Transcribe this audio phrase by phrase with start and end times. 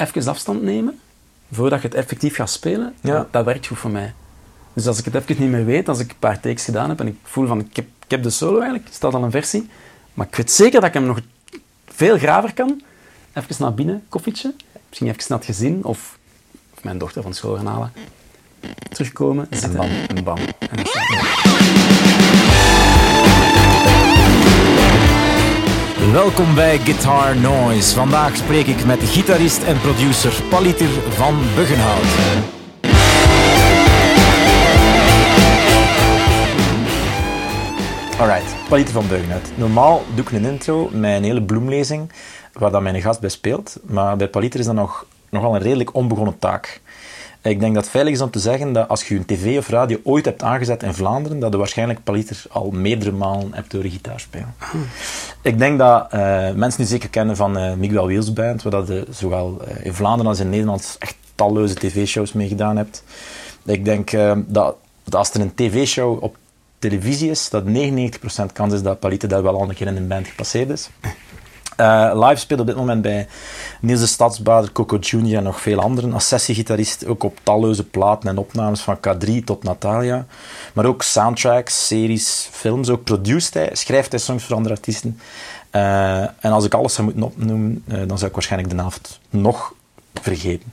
[0.00, 0.98] even afstand nemen
[1.52, 3.26] voordat je het effectief gaat spelen, Ja.
[3.30, 4.14] dat werkt goed voor mij.
[4.72, 7.00] Dus als ik het even niet meer weet, als ik een paar takes gedaan heb
[7.00, 9.30] en ik voel van ik heb, ik heb de solo eigenlijk, er staat al een
[9.30, 9.68] versie,
[10.14, 11.20] maar ik weet zeker dat ik hem nog
[11.86, 12.82] veel graver kan,
[13.32, 14.54] even naar binnen, koffietje,
[14.88, 16.18] misschien even naar het gezin of,
[16.74, 17.92] of mijn dochter van school gaan halen,
[18.92, 19.88] terugkomen, zitten bam.
[20.14, 20.38] en bam.
[20.70, 20.78] En
[26.12, 27.94] Welkom bij Guitar Noise.
[27.94, 32.04] Vandaag spreek ik met gitarist en producer Paliter van Buggenhout.
[38.18, 39.50] Alright, Paliter van Buggenhout.
[39.54, 42.12] Normaal doe ik een intro met een hele bloemlezing
[42.52, 43.78] waar dan mijn gast bij speelt.
[43.82, 46.80] Maar bij Paliter is dat nog, nogal een redelijk onbegonnen taak.
[47.42, 49.68] Ik denk dat het veilig is om te zeggen dat als je een tv of
[49.68, 53.90] radio ooit hebt aangezet in Vlaanderen, dat je waarschijnlijk Paliter al meerdere malen hebt horen
[53.90, 54.54] gitaar spelen.
[55.42, 58.88] Ik denk dat eh, mensen die zeker kennen van eh, Miguel Wheels Band, waar dat
[58.88, 63.04] je zowel eh, in Vlaanderen als in Nederland echt talloze tv-shows mee gedaan hebt.
[63.64, 64.10] Ik denk
[64.46, 66.36] dat, dat als er een tv-show op
[66.78, 70.08] televisie is, dat 99% kans is dat Paliter daar wel al een keer in een
[70.08, 70.90] band gepasseerd is.
[71.80, 73.26] Eh, live speelt op dit moment bij
[73.80, 76.12] Niels de Stadsbader, Coco Junior en nog veel anderen.
[76.12, 80.26] Als sessiegitarist ook op talloze platen en opnames van K3 tot Natalia.
[80.72, 82.88] Maar ook soundtracks, series, films.
[82.88, 85.18] Ook produced hij, schrijft hij songs voor andere artiesten.
[85.70, 89.20] Eh, en als ik alles zou moeten opnoemen, eh, dan zou ik waarschijnlijk de helft
[89.30, 89.74] nog
[90.14, 90.72] vergeten.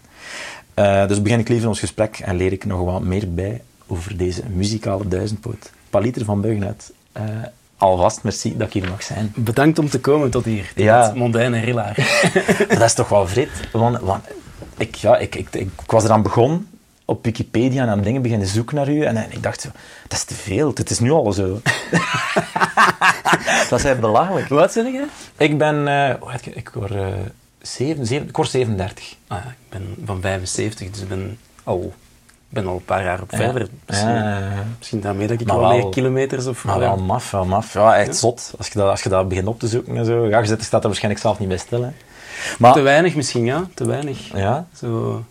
[1.07, 4.41] Dus begin ik liever ons gesprek en leer ik nog wat meer bij over deze
[4.49, 5.71] muzikale duizendpoot.
[5.89, 6.91] Paliter van Buggenhout.
[7.77, 9.31] Eh alvast merci dat ik hier mag zijn.
[9.35, 11.13] Bedankt om te komen tot hier, tot Ja.
[11.15, 11.95] mondaine Rillaar.
[12.69, 13.49] dat is toch wel vreed.
[13.71, 14.23] Want, want
[14.77, 16.67] ik, ja, ik, ik, ik, was eraan begonnen
[17.05, 19.03] op Wikipedia en aan dingen beginnen zoeken naar u.
[19.03, 19.69] En, en ik dacht zo,
[20.07, 20.71] dat is te veel.
[20.73, 21.61] Het is nu al zo.
[23.69, 24.47] dat is echt belachelijk.
[24.47, 25.05] Hoe oud zeg je?
[25.37, 27.07] Ik ben, eh, hoe heet ik, ik word, eh,
[27.61, 29.15] zeven, ik word 37.
[29.27, 31.91] Ah, ja, ik ben van 75, dus ik ben al, ik
[32.49, 33.67] ben al een paar jaar op verder.
[33.85, 36.63] Misschien, Ja, misschien daarmee dat ik Maar wel meer kilometers of...
[36.63, 37.73] maar wel maf, wel maf.
[37.73, 38.53] Ja, echt zot.
[38.57, 40.27] Als je, dat, als je dat begint op te zoeken en zo.
[40.27, 41.83] Ja, je staat er waarschijnlijk zelf niet bij stil.
[41.83, 41.89] Hè.
[42.73, 43.67] Te weinig misschien, ja.
[43.73, 44.35] Te weinig.
[44.35, 45.23] ja, Zo...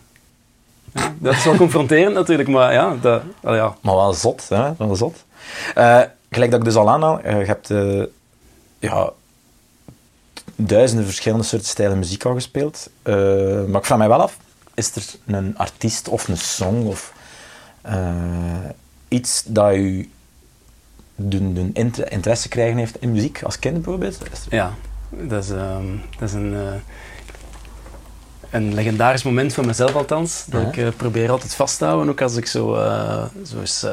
[0.93, 3.75] Ja, dat is wel confronterend natuurlijk, maar ja, dat, al ja.
[3.81, 4.75] Maar wel zot, hè?
[4.77, 5.25] Wel zot.
[5.75, 8.03] Eh, gelijk dat ik dus al aanhaal, eh, je hebt eh,
[8.79, 9.09] ja,
[10.55, 12.89] duizenden verschillende soorten stijlen muziek al gespeeld.
[13.03, 14.37] Maar ik vraag mij wel af,
[14.77, 15.03] is er
[15.35, 17.13] een artiest of een song of
[17.81, 17.95] eh,
[19.07, 20.09] iets dat u
[21.15, 24.17] doen inter- interesse krijgen heeft in muziek als kind bijvoorbeeld?
[24.49, 24.73] Ja,
[25.09, 25.85] dat is, ehm,
[26.19, 26.73] dat is een, eh,
[28.49, 30.43] een legendarisch moment van mezelf althans.
[30.47, 30.67] Dat Ja.
[30.67, 32.73] ik eh, probeer altijd vast te houden, ook als ik zo,
[33.45, 33.85] zo eens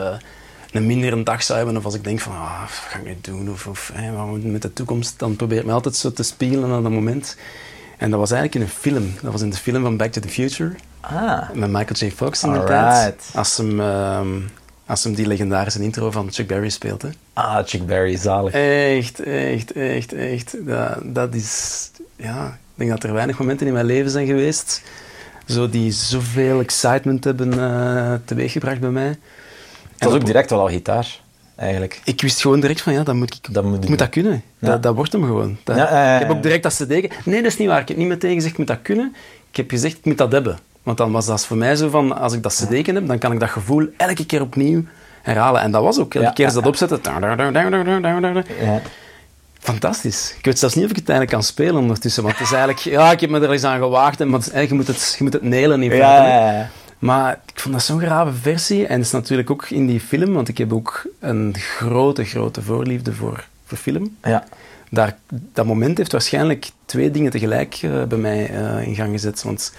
[0.72, 1.76] een mindere dag zou hebben.
[1.76, 3.50] Of als ik denk van, ah, wat ga ik nu doen?
[3.50, 5.18] Of, of wat moet ik met de toekomst?
[5.18, 7.36] Dan probeer ik me altijd zo te spiegelen aan dat moment.
[7.98, 9.14] En dat was eigenlijk in een film.
[9.22, 10.72] Dat was in de film van Back to the Future.
[11.00, 12.10] Ah, Met Michael J.
[12.10, 13.30] Fox in de tijd.
[13.34, 14.28] Als hem, ehm,
[14.86, 17.02] als hem die legendarische intro van Chuck Berry speelt.
[17.02, 17.08] Hè.
[17.32, 18.52] ah Chick Berry, zalig.
[18.52, 20.66] Echt, echt, echt, echt.
[20.66, 21.90] Dat, dat is...
[22.16, 24.82] Ja, ik denk dat er weinig momenten in mijn leven zijn geweest
[25.46, 29.18] zo die zoveel excitement hebben eh teweeggebracht bij mij.
[29.98, 31.20] En is ook direct wel al gitaar,
[31.56, 32.00] eigenlijk.
[32.04, 34.08] Ik wist gewoon direct van, ja, dat moet ik, Dat moet ik je moet dat
[34.08, 34.42] kunnen.
[34.58, 34.68] Ja.
[34.68, 35.56] Dat, dat wordt hem gewoon.
[35.64, 36.78] Dat- Ja, ja, ja, Ik heb ook direct dat cd...
[36.92, 37.80] ge- Nee, dat is niet waar.
[37.80, 39.14] Ik heb niet meteen gezegd, ik moet dat kunnen.
[39.50, 40.58] Ik heb gezegd, ik moet dat hebben.
[40.82, 43.32] Want dan was dat voor mij zo van, als ik dat cd heb, dan kan
[43.32, 44.82] ik dat gevoel elke keer opnieuw
[45.22, 45.60] herhalen.
[45.60, 46.14] En dat was ook.
[46.14, 47.02] Elke keer als ja, dat opzetten...
[49.58, 50.34] Fantastisch.
[50.38, 52.22] Ik weet zelfs niet of ik het eigenlijk kan spelen ondertussen.
[52.22, 52.80] Want het is eigenlijk...
[52.80, 54.20] Ja, ik heb me er eens aan gewaagd.
[54.20, 56.66] En, maar je moet het, je moet het nailen in feite.
[57.04, 58.86] Maar ik vond dat zo'n grave versie.
[58.86, 62.62] En het is natuurlijk ook in die film, want ik heb ook een grote, grote
[62.62, 64.16] voorliefde voor, voor film.
[64.22, 64.44] ja.
[64.90, 65.16] Daar,
[65.52, 69.42] dat moment heeft waarschijnlijk twee dingen tegelijk eh, bij mij eh, in gang gezet.
[69.42, 69.72] Want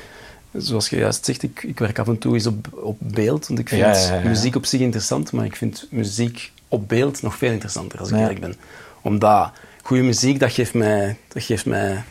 [0.51, 3.47] zoals je juist zegt, ik, ik werk af en toe eens op, op beeld.
[3.47, 4.27] Want ik vind Ja, ja, ja, ja.
[4.27, 8.17] muziek op zich interessant, maar ik vind muziek op beeld nog veel interessanter, als ik
[8.17, 8.55] eerlijk ben.
[9.01, 11.17] Omdat goede muziek, dat geeft mij...
[11.27, 12.03] Dat geeft mij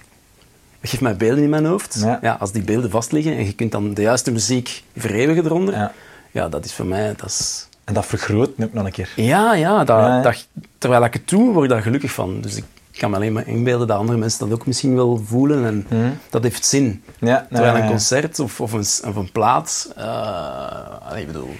[0.88, 2.04] geeft mij beelden in mijn hoofd.
[2.22, 2.36] Ja.
[2.40, 5.92] als die beelden vastliggen en je kunt dan de juiste muziek vereeuwigen eronder, Ja.
[6.30, 7.14] ja, dat is voor mij...
[7.16, 7.68] Dat is...
[7.84, 9.08] En dat vergroot nu ook nog een keer.
[9.16, 10.20] Ja, ja, dat, Ja.
[10.22, 10.46] Dat,
[10.78, 12.40] terwijl ik het doe, word ik daar gelukkig van.
[12.40, 12.64] Dus ik
[12.98, 15.64] kan me alleen maar inbeelden dat andere mensen dat ook misschien wel voelen.
[15.66, 16.10] En Mhm.
[16.30, 17.02] dat heeft zin.
[17.18, 21.50] Ja, Terwijl een concert of, of, een, of een plaat, eh, ik bedoel,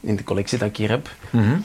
[0.00, 1.56] in de collectie dat ik hier heb, Mhm.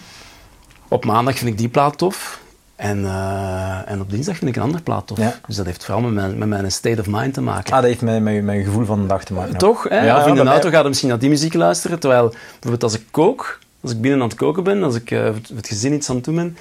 [0.88, 2.40] op maandag vind ik die plaat tof.
[2.76, 5.18] En, eh, en op dinsdag vind ik een andere plaat tof.
[5.18, 5.34] Ja.
[5.48, 7.74] Dus dat heeft vooral met mijn, met mijn state of mind te maken.
[7.74, 9.58] Ah, dat heeft met, met, je gevoel van de dag te maken.
[9.58, 9.84] Toch?
[9.90, 10.06] Hè?
[10.06, 12.00] Ja, of in de auto gaat misschien naar die muziek luisteren.
[12.00, 15.24] Terwijl bijvoorbeeld als ik kook, als ik binnen aan het koken ben, als ik eh,
[15.56, 16.58] het gezin iets aan het doen ben,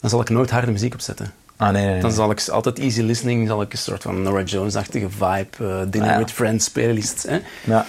[0.00, 1.32] dan zal ik nooit harde muziek opzetten.
[1.56, 2.00] Ah, nee, nee, nee.
[2.00, 5.80] Dan zal ik altijd easy listening, zal ik een soort van Nora Jones-achtige vibe, eh,
[5.86, 6.18] dinner Ah, ja.
[6.18, 7.26] with friends playlist.
[7.28, 7.38] Hè?
[7.64, 7.86] Ja.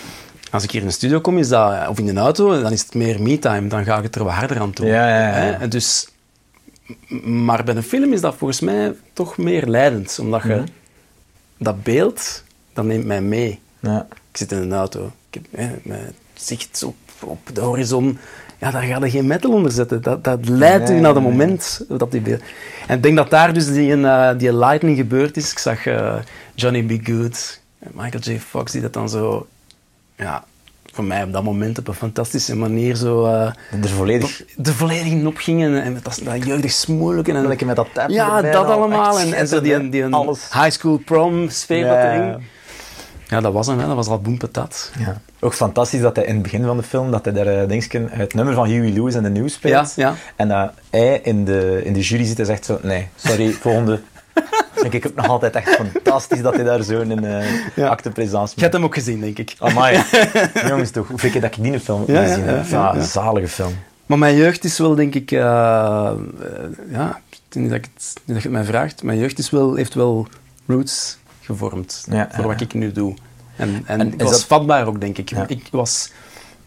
[0.52, 2.82] Als ik hier in de studio kom, is dat, of in de auto, dan is
[2.82, 3.68] het meer me-time.
[3.68, 4.86] Dan ga ik het er wat harder aan toe.
[4.86, 5.34] Ja, ja, ja, ja.
[5.34, 5.52] Hè?
[5.52, 6.08] En Dus,
[7.24, 10.18] maar bij een film is dat volgens mij toch meer leidend.
[10.20, 10.64] Omdat je
[11.58, 12.44] dat beeld,
[12.74, 13.60] dat neemt mij mee.
[13.80, 14.08] Ja.
[14.10, 15.12] Ik zit in een auto.
[15.30, 18.18] Ik heb hè, mijn zicht op, op de horizon.
[18.58, 20.02] Ja, daar ga je geen metal onder zetten.
[20.02, 22.42] Dat, dat leidt u naar het moment dat die beeld...
[22.88, 25.52] En ik denk dat daar dus die, eh, die lightning gebeurd is.
[25.52, 26.16] Ik zag eh,
[26.54, 27.08] Johnny B.
[27.08, 28.40] Good, Michael J.
[28.40, 29.48] Fox, die dat dan zo...
[30.16, 30.44] Ja,
[30.94, 33.26] voor mij op dat moment op een fantastische manier zo...
[33.26, 33.42] eh,
[33.82, 34.42] Er volledig...
[34.56, 36.86] de volledig op gingen en met dat, dat jeugdig.
[37.28, 39.20] En, Lekker met dat tap Ja, dat al, allemaal.
[39.20, 40.40] En, en zo die, die, Alles.
[40.54, 42.28] high school prom sfeer Ja, dat ja, erin.
[42.28, 42.38] ja.
[43.28, 43.88] Ja, dat was hem, hè.
[43.88, 44.92] dat was al boem patat.
[45.00, 45.22] Ja.
[45.40, 48.08] Ook fantastisch dat hij in het begin van de film, dat hij daar eh, dingetje,
[48.10, 49.94] het nummer van Huey Lewis in de nieuws speelt.
[49.96, 50.16] Ja, ja.
[50.36, 54.02] En dat hij in de, in de jury zit en zegt zo, nee, sorry, volgende.
[54.76, 57.44] vind ik ook nog altijd echt fantastisch dat hij daar zo in een
[57.76, 57.88] Ja.
[57.88, 59.56] acte présence Je hebt hem ook gezien, denk ik.
[59.60, 60.04] Amai.
[60.70, 62.66] Jongens, toch, hoeveel keer dat ik die film heb Ja, ja, gezien heb.
[62.66, 63.74] ja, zalige film.
[64.06, 65.32] Maar mijn jeugd is wel, denk ik...
[65.32, 66.14] eh, eh,
[66.92, 67.20] ja,
[67.52, 69.04] nu dat, ik het, nu dat je het mij vraagt.
[69.04, 70.28] Mijn jeugd is wel, heeft wel
[70.68, 73.16] roots gevormd voor wat ik nu doe.
[73.56, 75.32] En, en, En ik is was dat- vatbaar ook, denk ik.
[75.32, 76.12] Ik was,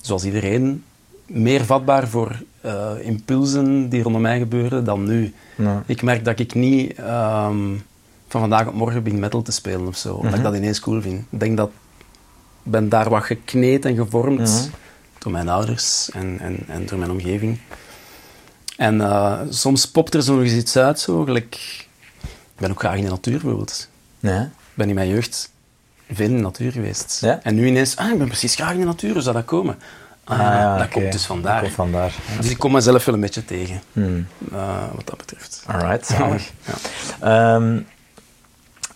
[0.00, 0.84] zoals iedereen,
[1.26, 5.34] meer vatbaar voor eh, impulsen die rondom mij gebeurden dan nu.
[5.86, 7.74] Ik merk dat ik niet ehm,
[8.28, 10.36] van vandaag op morgen begin metal te spelen of zo, omdat Mhm.
[10.38, 11.24] ik dat ineens cool vind.
[11.30, 11.68] Ik denk dat
[12.64, 14.68] ik ben daar wat gekneed en gevormd Mhm.
[15.18, 17.58] door mijn ouders en, en, en door mijn omgeving.
[18.76, 21.54] En eh, soms popt er zo nog eens iets uit, zo, gelijk...
[22.24, 23.88] Ik ben ook graag in de natuur, bijvoorbeeld.
[24.20, 25.50] Ik ben in mijn jeugd
[26.12, 27.18] veel in de natuur geweest.
[27.20, 27.40] Ja?
[27.42, 29.76] En nu ineens, ah, ik ben precies graag in de natuur, hoe zou dat komen?
[30.28, 31.60] Ah, Ah, ja, dat komt dus vandaar.
[31.60, 32.12] Komt vandaar.
[32.34, 32.40] Ja.
[32.40, 34.26] Dus ik kom mezelf wel een beetje tegen, Hmm.
[34.52, 35.64] eh, wat dat betreft.
[35.66, 36.50] Alright, zalig.
[37.20, 37.54] Ja.
[37.54, 37.78] Ehm,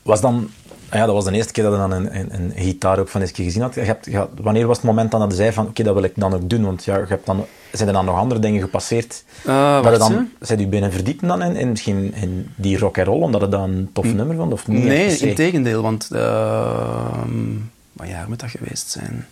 [0.03, 0.51] was dan,
[0.93, 3.21] ja, dat was de eerste keer dat je dan een, een, een gitaar ook van
[3.21, 3.75] eens keer gezien had.
[3.75, 5.95] Je hebt, je had- wanneer was het moment dan dat je zei van, oké, dat
[5.95, 6.65] wil ik dan ook doen?
[6.65, 9.25] Want ja, je hebt dan, zijn er dan nog andere dingen gepasseerd?
[9.45, 13.07] Dat je dan, zijn u binnen verdiepen dan in, in misschien in die rock and
[13.07, 14.53] roll, omdat het dan een tof nummer vond?
[14.53, 17.57] Of niet Nee, in tegendeel, want ehm
[17.93, 19.27] wat jaar moet dat geweest zijn?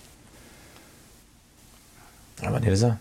[2.40, 2.93] Ja, wanneer is dat?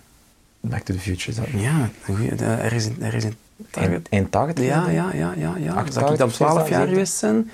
[0.59, 1.45] Back to the Future is dat?
[1.61, 3.35] Ja, een er is in, er is in
[3.71, 4.65] Eind, eind 80?
[4.65, 5.83] Ja, ja, ja, ja, ja.
[5.91, 7.51] Zou ik dan twaalf, 12 jaar geweest zijn?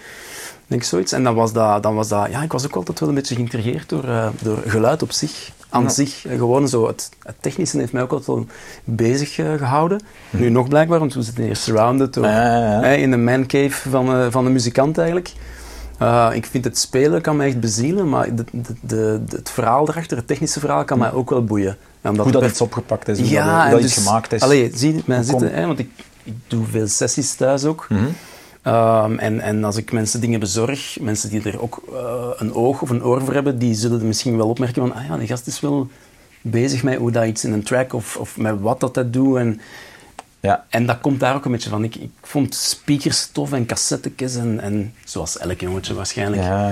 [0.68, 1.12] Denk ik zoiets.
[1.12, 3.36] En dan was dat, dan was dat, ja, ik was ook altijd wel een beetje
[3.36, 5.52] geïntrigeerd door, eh, door geluid op zich.
[5.70, 5.90] Aan Ja.
[5.90, 8.46] zich, eh, gewoon zo, het, het technische heeft mij ook altijd wel
[8.84, 10.02] bezig eh, gehouden.
[10.30, 12.26] Nu nog blijkbaar, want we zitten hier surrounded door.
[12.26, 15.34] Ja, ja, in de mancave van, van de muzikant eigenlijk.
[16.04, 19.90] Eh, ik vind het spelen kan mij echt bezielen, maar de, de, de, het verhaal
[19.90, 21.78] erachter, het technische verhaal, kan mij ook wel boeien.
[22.02, 24.34] Omdat Hoe dat het iets opgepakt is, hoe ja, dat, hoe dat dus, iets gemaakt
[24.34, 24.42] is.
[24.42, 25.90] Allee, zie mij zitten, hè, want ik,
[26.24, 27.86] ik doe veel sessies thuis ook.
[27.90, 28.04] Mhm.
[28.62, 32.82] Ehm, en, en als ik mensen dingen bezorg, mensen die er ook eh, een oog
[32.82, 35.48] of een oor voor hebben, die zullen misschien wel opmerken van, ah ja, die gast
[35.48, 35.88] is wel
[36.42, 39.38] bezig met hoe dat iets in een track of, of met wat dat dat doet.
[39.38, 39.62] En,
[40.48, 40.66] Ja.
[40.70, 41.84] en dat komt daar ook een beetje van.
[41.84, 46.42] Ik, ik vond speakers tof en cassettekes en, en zoals elk jongetje waarschijnlijk.
[46.42, 46.70] Ja,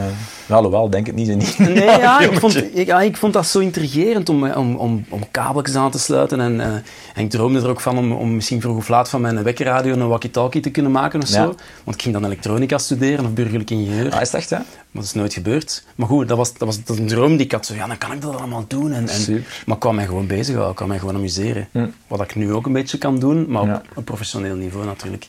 [0.47, 1.27] ja, alhoewel, denk het niet.
[1.27, 1.57] zo niet.
[1.57, 5.31] Nee, ja, ik, vond, ik, ja, ik vond dat zo intrigerend om, om, om, om
[5.31, 6.39] kabeltjes aan te sluiten.
[6.39, 6.67] En, eh,
[7.13, 9.93] en ik droomde er ook van om, om misschien vroeg of laat van mijn wekkerradio
[9.93, 11.33] een walkie-talkie te kunnen maken of Ja.
[11.43, 11.55] zo.
[11.83, 14.11] Want ik ging dan elektronica studeren of burgerlijk ingenieur.
[14.11, 14.57] Ah, is het echt, hè?
[14.91, 15.83] Maar dat is nooit gebeurd.
[15.95, 17.65] Maar goed, dat was, dat was dat een droom die ik had.
[17.65, 18.91] Zo, ja, dan kan ik dat allemaal doen.
[18.93, 20.69] En, en, maar ik kwam mij gewoon bezighouden.
[20.69, 21.67] Ik kwam mij gewoon amuseren.
[21.71, 21.87] Hm.
[22.07, 23.83] Wat ik nu ook een beetje kan doen, maar Ja.
[23.89, 25.27] op een professioneel niveau natuurlijk.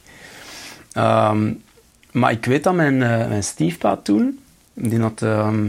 [0.92, 1.52] Ehm,
[2.12, 4.38] maar ik weet dat mijn, eh, mijn stiefpa toen,
[4.74, 5.68] die had ehm,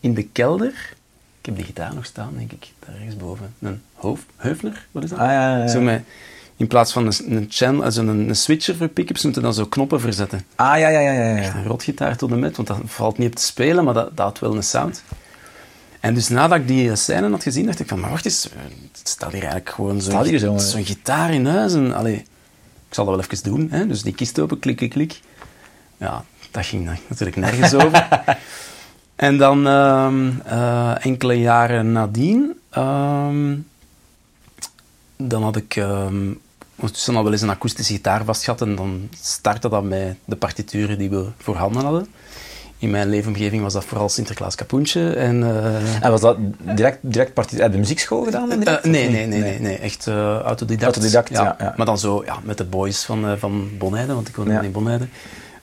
[0.00, 0.92] in de kelder...
[1.40, 3.54] Ik heb die gitaar nog staan, denk ik, daar ergens boven.
[3.60, 4.26] Een hoofd,
[4.90, 5.18] wat is dat?
[5.18, 5.68] Ah, ja, ja, ja.
[5.68, 6.02] Zo met,
[6.56, 9.66] in plaats van een, een, channel, also een, een switcher voor pick-ups, moeten dan zo
[9.66, 10.44] knoppen verzetten.
[10.54, 11.36] Ah, ja, ja, ja, ja.
[11.36, 11.54] ja.
[11.54, 14.26] Een rotgitaar tot en met, want dat valt niet op te spelen, maar dat, dat
[14.26, 15.02] had wel een sound.
[16.00, 18.58] En dus nadat ik die scène had gezien, dacht ik van, maar wacht eens, eh,
[18.92, 20.58] het staat hier eigenlijk gewoon zo'n zo, hè?
[20.58, 21.74] zo'n gitaar in huis.
[21.74, 22.16] En, allee,
[22.88, 23.68] ik zal dat wel even doen.
[23.70, 23.86] Hè?
[23.86, 25.20] Dus die kist open, klik, klik, klik.
[25.96, 28.08] Ja, dat ging natuurlijk nergens over.
[29.16, 33.56] En dan ehm, eh, enkele jaren nadien, ehm,
[35.16, 36.32] dan had ik ehm
[36.76, 40.36] ondertussen al wel eens een akoestische gitaar vast gehad en dan startte dat met de
[40.36, 42.06] partituren die we voorhanden hadden.
[42.78, 45.42] In mijn leefomgeving was dat vooral Sinterklaas Kapoentje en...
[45.42, 48.48] eh, En was dat direct, direct heb je muziekschool gedaan?
[48.48, 50.82] dan direct, eh, nee, nee, nee, nee, nee, echt eh, autodidact.
[50.96, 51.74] Autodidact, ja, ja.
[51.76, 54.60] Maar dan zo ja, met de boys van, eh, van Bonheide, want ik woonde Ja.
[54.60, 55.06] in Bonheide,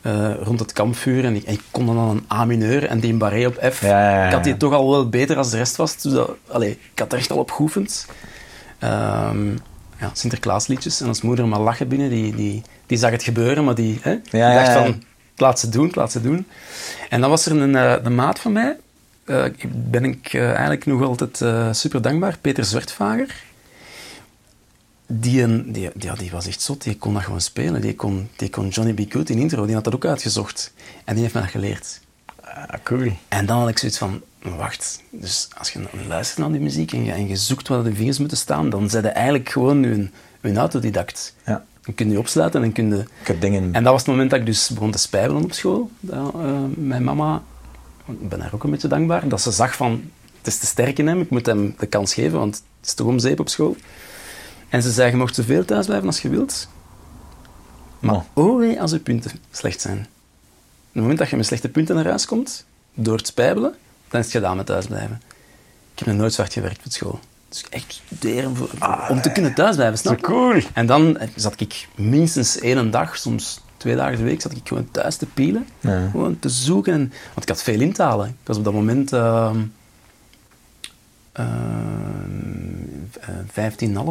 [0.01, 1.25] eh, rond het kampvuur.
[1.25, 3.81] En ik, en ik kon dan een A mineur en die barré op F.
[3.81, 4.25] Ja, ja, ja.
[4.27, 6.01] Ik had die toch al wel beter als de rest was.
[6.01, 8.05] Dus dat, allee, ik had er echt al op geoefend.
[8.79, 9.47] Ehm,
[10.01, 11.01] ja, Sinterklaasliedjes.
[11.01, 14.21] En als moeder maar lachen binnen, die, die, die zag het gebeuren, maar die, hè,
[14.21, 15.03] die ja, dacht van,
[15.35, 16.47] laat ze doen, laat ze doen.
[17.09, 18.77] En dan was er een, een maat van mij,
[19.25, 21.37] eh, ben ik eh, eigenlijk nog altijd
[21.75, 23.43] super dankbaar, Peter Zwertvager.
[25.13, 27.81] Die, een, die, ja, die was echt zot, die kon dat gewoon spelen.
[27.81, 29.11] Die kon, die kon Johnny B.
[29.11, 30.73] Good in intro, die had dat ook uitgezocht.
[31.03, 31.99] En die heeft mij dat geleerd.
[32.43, 33.11] Ah, cool.
[33.27, 37.03] En dan had ik zoiets van, wacht, dus als je luistert naar die muziek en
[37.03, 40.57] je, en je zoekt waar de vingers moeten staan, dan je eigenlijk gewoon een, een
[40.57, 41.35] autodidact.
[41.45, 41.65] Ja.
[41.81, 42.99] Dan kun je je opsluiten en kun je...
[43.21, 43.73] Ik heb dingen...
[43.73, 45.89] En dat was het moment dat ik dus begon te spijbelen op school.
[45.99, 47.43] Dat, eh, mijn mama,
[48.07, 50.97] ik ben haar ook een beetje dankbaar, dat ze zag van, het is te sterk
[50.99, 53.49] in hem, ik moet hem de kans geven, want het is toch om zeep op
[53.49, 53.75] school.
[54.69, 56.67] En ze zei, je mocht zoveel thuis blijven als je wilt,
[57.99, 58.23] maar Oh.
[58.33, 59.97] oh wee als je punten slecht zijn.
[59.97, 60.07] Op
[60.91, 63.75] het moment dat je met slechte punten naar huis komt, door het spijbelen,
[64.11, 65.21] dan is het gedaan met thuisblijven.
[65.93, 67.19] Ik heb nog nooit zwart gewerkt op school.
[67.49, 68.69] Dus echt studeren voor,
[69.09, 70.25] om te kunnen thuisblijven, snap je?
[70.25, 70.61] cool.
[70.73, 74.91] En dan zat ik minstens één dag, soms twee dagen de week, zat ik gewoon
[74.91, 75.67] thuis te pielen.
[75.79, 76.09] Ja.
[76.11, 76.93] Gewoon te zoeken.
[76.93, 76.99] En,
[77.33, 78.27] want ik had veel in te halen.
[78.27, 79.59] Ik was op dat moment ehm
[81.39, 81.45] uh,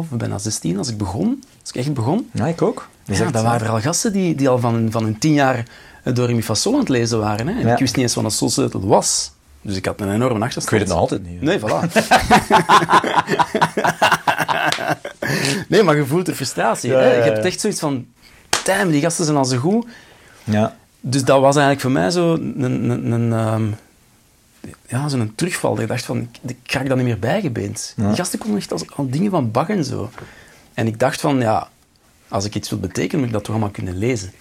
[0.09, 1.43] 15,5, bijna 16 als ik begon.
[1.61, 2.29] Als ik echt begon.
[2.33, 2.87] Ja, ik ook.
[3.05, 5.65] Ja, het, waren er al gasten die, die al van, van hun tien jaar
[6.03, 7.47] door in mi fa sol aan het lezen waren.
[7.47, 7.59] Hè.
[7.59, 7.73] En Ja.
[7.73, 9.31] ik wist niet eens wat een solsleutel was.
[9.61, 10.69] Dus ik had een enorme Ik achterstand.
[10.69, 11.41] weet het nog altijd niet.
[11.41, 11.91] Nee, voilà.
[15.69, 16.91] nee, maar je voelt de frustratie.
[16.91, 17.13] Ja, ja.
[17.13, 18.05] Je hebt echt zoiets van...
[18.63, 19.87] Damn, die gasten zijn al zo goed.
[20.43, 20.75] Ja.
[20.99, 22.63] Dus dat was eigenlijk voor mij zo een...
[22.63, 23.63] een, een ehm,
[24.87, 25.79] ja, zo'n terugval.
[25.79, 27.93] Ik dacht van, ik, ik krijg dat niet meer bijgebeend.
[27.95, 30.09] Die gasten konden echt als, al dingen van Bach en zo.
[30.73, 31.69] En ik dacht van, ja,
[32.27, 34.31] als ik iets wil betekenen, moet ik dat toch allemaal kunnen lezen.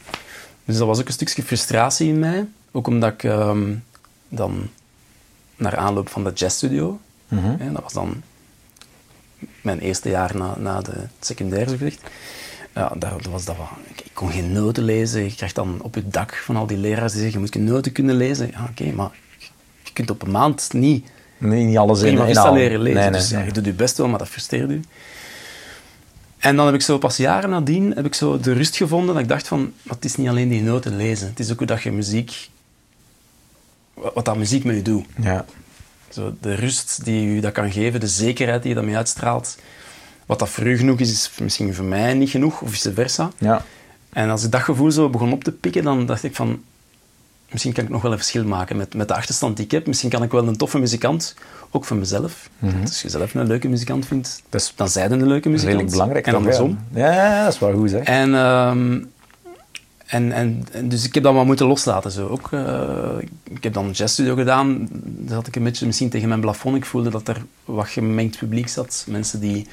[0.65, 2.47] Dus dat was ook een stukje frustratie in mij.
[2.73, 3.75] Ook omdat ik ehm,
[4.29, 4.69] dan
[5.61, 8.23] naar aanloop van de jazzstudio, hè, dat was dan
[9.61, 12.01] mijn eerste jaar na, na de secundair, zo gezegd.
[12.75, 13.57] Ja, dat was dat.
[13.89, 15.23] Ik, ik kon geen noten lezen.
[15.25, 17.93] Je krijgt dan op je dak van al die leraars die zeggen, je moet noten
[17.93, 18.51] kunnen lezen.
[18.51, 19.11] Ja, oké, maar
[19.83, 21.07] je kunt op een maand niet
[21.39, 22.53] Nee, niet alles in vista inhalen.
[22.53, 23.01] leren lezen.
[23.01, 24.81] Nee, nee, dus ja, je doet je best wel, maar dat frustreert u.
[26.39, 29.23] En dan heb ik zo pas jaren nadien heb ik zo de rust gevonden dat
[29.23, 31.29] ik dacht van, het is niet alleen die noten lezen.
[31.29, 32.49] Het is ook hoe dat je muziek,
[34.15, 35.07] wat dat muziek met je doet.
[35.23, 35.45] Ja.
[36.09, 39.57] Zo, de rust die je dat kan geven, de zekerheid die je daarmee uitstraalt.
[40.27, 43.31] Wat dat voor u genoeg is, is misschien voor mij niet genoeg, of vice versa.
[43.39, 43.65] Ja.
[44.13, 46.63] En als ik dat gevoel zo begon op te pikken, dan dacht ik van...
[47.51, 49.87] Misschien kan ik nog wel een verschil maken met, met de achterstand die ik heb.
[49.87, 51.35] Misschien kan ik wel een toffe muzikant,
[51.71, 52.49] ook voor mezelf.
[52.59, 55.49] Want Als je zelf een leuke muzikant vindt, Dat is dan zij dan een leuke
[55.49, 55.59] Mhm.
[55.59, 55.93] Dat is muzikant.
[55.93, 56.27] redelijk belangrijk.
[56.27, 56.79] En andersom.
[56.95, 58.05] Ja, ja, ja, dat is wel goed, zeg.
[58.05, 58.99] En, ehm,
[60.11, 62.11] en, en, dus ik heb dat wel moeten loslaten.
[62.11, 62.27] Zo.
[62.29, 63.11] Ook, eh,
[63.51, 64.89] ik heb dan een jazzstudio gedaan.
[65.03, 66.77] Daar zat ik een beetje misschien tegen mijn plafond.
[66.77, 69.05] Ik voelde dat er wat gemengd publiek zat.
[69.09, 69.67] Mensen die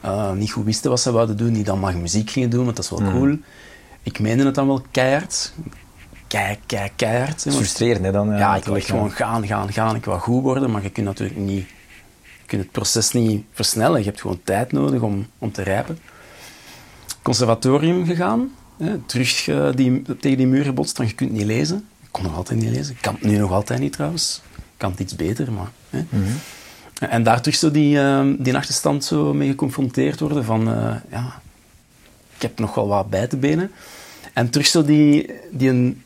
[0.00, 2.76] eh, niet goed wisten wat ze wilden doen, die dan maar muziek gingen doen, want
[2.76, 3.10] dat is wel Mhm.
[3.12, 3.36] cool.
[4.02, 5.52] Ik meende het dan wel keihard.
[6.26, 7.44] Kei, kei, keihard.
[7.44, 8.28] hè, frustrerend, hè, dan.
[8.36, 9.96] ja, ik wil gewoon gaan, gaan, gaan.
[9.96, 11.66] Ik wil goed worden, maar je kunt natuurlijk niet...
[12.22, 13.98] Je kunt het proces niet versnellen.
[13.98, 15.98] Je hebt gewoon tijd nodig om, om te rijpen.
[17.22, 18.50] Conservatorium gegaan.
[18.82, 21.76] Hè, terug eh, die, tegen die muur gebotst van je kunt niet lezen.
[22.02, 22.94] Ik kon nog altijd niet lezen.
[22.94, 24.40] Ik kan het nu nog altijd niet trouwens.
[24.54, 25.70] Ik kan het iets beter, maar...
[25.90, 26.04] Hè.
[26.08, 26.30] Mhm.
[27.10, 30.68] En daar terug zo die, eh, die achterstand zo mee geconfronteerd worden van...
[30.68, 31.40] eh, ja,
[32.34, 33.70] ik heb nog wel wat bij te benen.
[34.32, 36.02] En terug zo die, die een,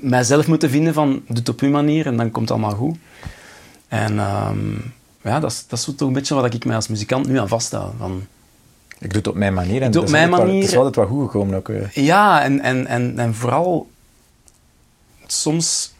[0.00, 2.96] mijzelf moeten vinden van, doe het op uw manier en dan komt het allemaal goed.
[3.88, 4.74] En ehm,
[5.22, 7.38] ja, dat is, dat is zo toch een beetje wat ik mij als muzikant nu
[7.38, 7.92] aan vasthoud.
[7.98, 8.26] Van,
[8.98, 9.82] Ik doe het op mijn manier.
[9.82, 10.62] En doe het is mijn altijd wel- manier.
[10.62, 11.68] Het is altijd wel goed gekomen ook.
[11.68, 11.90] eh.
[11.92, 13.90] ja, en, en, en, en vooral
[15.26, 15.92] soms,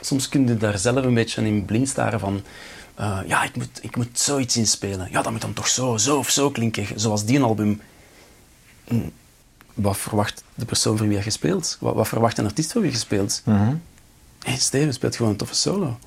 [0.00, 2.42] soms kun je daar zelf een beetje in blind staren van...
[2.94, 5.08] eh, ja, ik moet, ik moet zoiets inspelen.
[5.10, 6.86] Ja, dat moet dan toch zo, zo of zo klinken.
[7.00, 7.80] Zoals die album.
[8.84, 8.96] Hm,
[9.74, 11.76] Wat verwacht de persoon voor wie je speelt?
[11.80, 13.42] Wat, wat verwacht een artiest voor wie je speelt?
[13.44, 13.74] Mhm.
[14.44, 15.98] Hé, Steven speelt gewoon een toffe solo.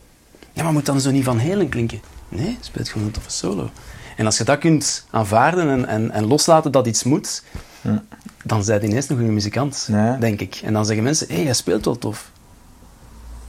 [0.54, 2.02] Ja, maar moet dan zo niet van Helen klinken?
[2.30, 3.70] Nee, speelt gewoon een toffe solo.
[4.18, 7.44] En als je dat kunt aanvaarden en, en, en loslaten dat iets moet,
[7.82, 8.04] Ja.
[8.44, 9.88] dan zijn je ineens een goede muzikant,
[10.20, 10.56] denk ik.
[10.64, 12.32] En dan zeggen mensen, hé, hey, jij speelt wel tof.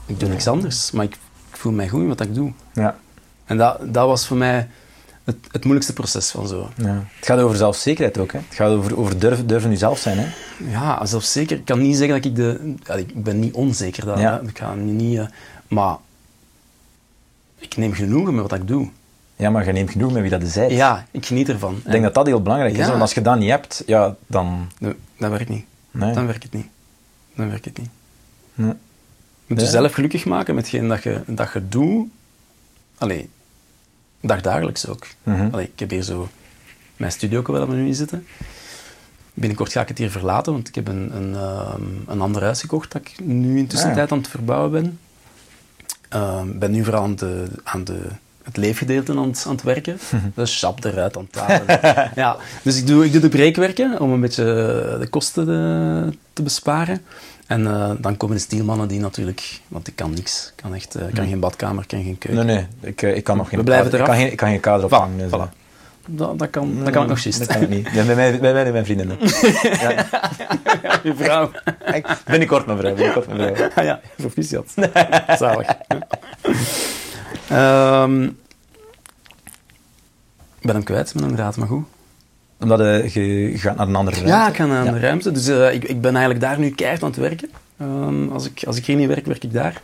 [0.07, 1.13] Ik doe niks anders, maar ik,
[1.51, 2.53] ik voel mij goed in wat ik doe.
[2.73, 2.97] Ja.
[3.45, 4.69] En dat, dat was voor mij
[5.25, 6.69] het, het moeilijkste proces van zo.
[6.77, 7.05] ja.
[7.17, 8.33] Het gaat over zelfzekerheid ook.
[8.33, 8.39] Hè.
[8.49, 10.19] Het gaat over, over durven, durven jezelf zijn.
[10.19, 10.27] Hè.
[10.71, 11.57] Ja, zelfs zeker.
[11.57, 12.75] Ik kan niet zeggen dat ik de...
[12.85, 14.05] ja, Ik ben niet onzeker.
[14.05, 14.41] Dat, Ja.
[14.41, 15.19] Ik ga niet...
[15.19, 15.27] eh,
[15.69, 15.97] maar
[17.59, 18.89] ik neem genoegen met wat ik doe.
[19.39, 20.55] Ja, maar je neemt genoeg met wie dat is.
[20.55, 21.77] Ja, ik geniet ervan.
[21.85, 22.87] Ik denk dat dat heel belangrijk is.
[22.87, 24.71] Want als je dat niet hebt, ja, dan...
[24.79, 25.65] Nee, dat werkt niet.
[25.91, 26.13] Nee.
[26.15, 26.67] Dan werkt het niet.
[27.35, 27.91] Dan werkt het niet.
[28.55, 28.73] Nee.
[29.47, 32.09] Je moet jezelf gelukkig maken met hetgeen dat je, dat je doet.
[32.99, 33.31] Allee,
[34.21, 35.07] dagdagelijks ook.
[35.23, 35.49] Mhm.
[35.51, 36.29] Allee, ik heb hier zo
[36.97, 38.27] mijn studio waar we nu in zitten.
[39.35, 42.61] Binnenkort ga ik het hier verlaten, want ik heb een, een, ehm, een ander huis
[42.61, 44.99] gekocht dat ik nu intussen tijd aan het verbouwen ben.
[46.53, 48.01] Ik ben nu vooral aan de, aan de
[48.49, 49.99] het leefgedeelte aan het, aan het werken.
[50.35, 52.11] Dus sap eruit aan het halen.
[52.23, 54.45] ja, dus ik doe, ik doe de breekwerken om een beetje
[55.01, 57.01] de kosten te, te besparen.
[57.47, 59.61] En uh, dan komen de stielmannen die natuurlijk...
[59.69, 60.53] Want ik kan niks.
[60.57, 62.47] Ik kan echt uh, kan geen badkamer, kan geen keuken.
[62.47, 62.67] Nee, nee.
[62.91, 63.59] Ik, uh, ik kan nog geen...
[63.59, 64.01] We blijven kader.
[64.01, 65.19] Ik kan geen, ik kan geen kader ophangen.
[65.19, 65.57] Dus, voilà.
[66.07, 67.39] Dat, dat, kan, dat kan ik nog juist.
[67.39, 67.89] Dat kan ik niet.
[67.93, 69.17] Ja, bij, mij, bij mij en mijn vriendinnen.
[69.81, 69.91] ja.
[70.83, 71.51] ja, je vrouw.
[72.27, 72.95] binnenkort mijn vrouw.
[72.95, 73.69] Binnenkort mijn vrouw.
[73.75, 74.75] Ah ja, proficiat.
[75.39, 75.67] Zalig.
[77.53, 78.25] Um,
[80.59, 81.85] ik ben hem kwijt, mijn draad, maar goed.
[82.61, 84.33] Omdat uh, je gaat naar een andere ruimte?
[84.33, 85.07] Ja, ik ga naar een andere ja.
[85.07, 85.33] ruimte.
[85.33, 87.51] Dus uh, ik, ik ben eigenlijk daar nu keihard aan het werken.
[87.81, 89.81] Um, als, ik, als ik hier niet werk, werk ik daar.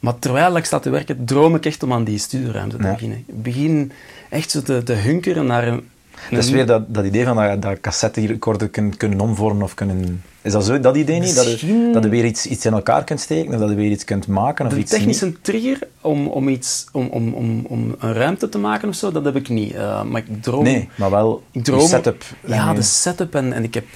[0.00, 2.92] Maar terwijl ik sta te werken, droom ik echt om aan die studioruimte te ja.
[2.92, 3.24] beginnen.
[3.26, 3.92] Ik begin
[4.30, 5.88] echt zo te, te hunkeren naar een...
[6.30, 10.22] Dat is weer dat, dat idee van dat, dat cassette-recorder kunnen, kunnen omvormen of kunnen...
[10.42, 11.34] Is dat zo, dat idee niet?
[11.34, 13.90] Dat je, dat je weer iets, iets in elkaar kunt steken of dat je weer
[13.90, 14.66] iets kunt maken?
[14.66, 15.44] Of de iets technische niet?
[15.44, 19.24] trigger om, om, iets, om, om, om, om een ruimte te maken of zo, dat
[19.24, 19.74] heb ik niet.
[19.74, 20.64] Uh, maar ik droom...
[20.64, 22.24] Nee, maar wel ik droom, setup.
[22.46, 23.34] Ja, de setup.
[23.34, 23.86] En, en ik heb...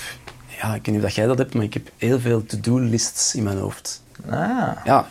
[0.61, 3.35] Ja, ik weet niet of dat jij dat hebt, maar ik heb heel veel to-do-lists
[3.35, 4.03] in mijn hoofd.
[4.31, 4.69] Ah.
[4.85, 5.07] Ja,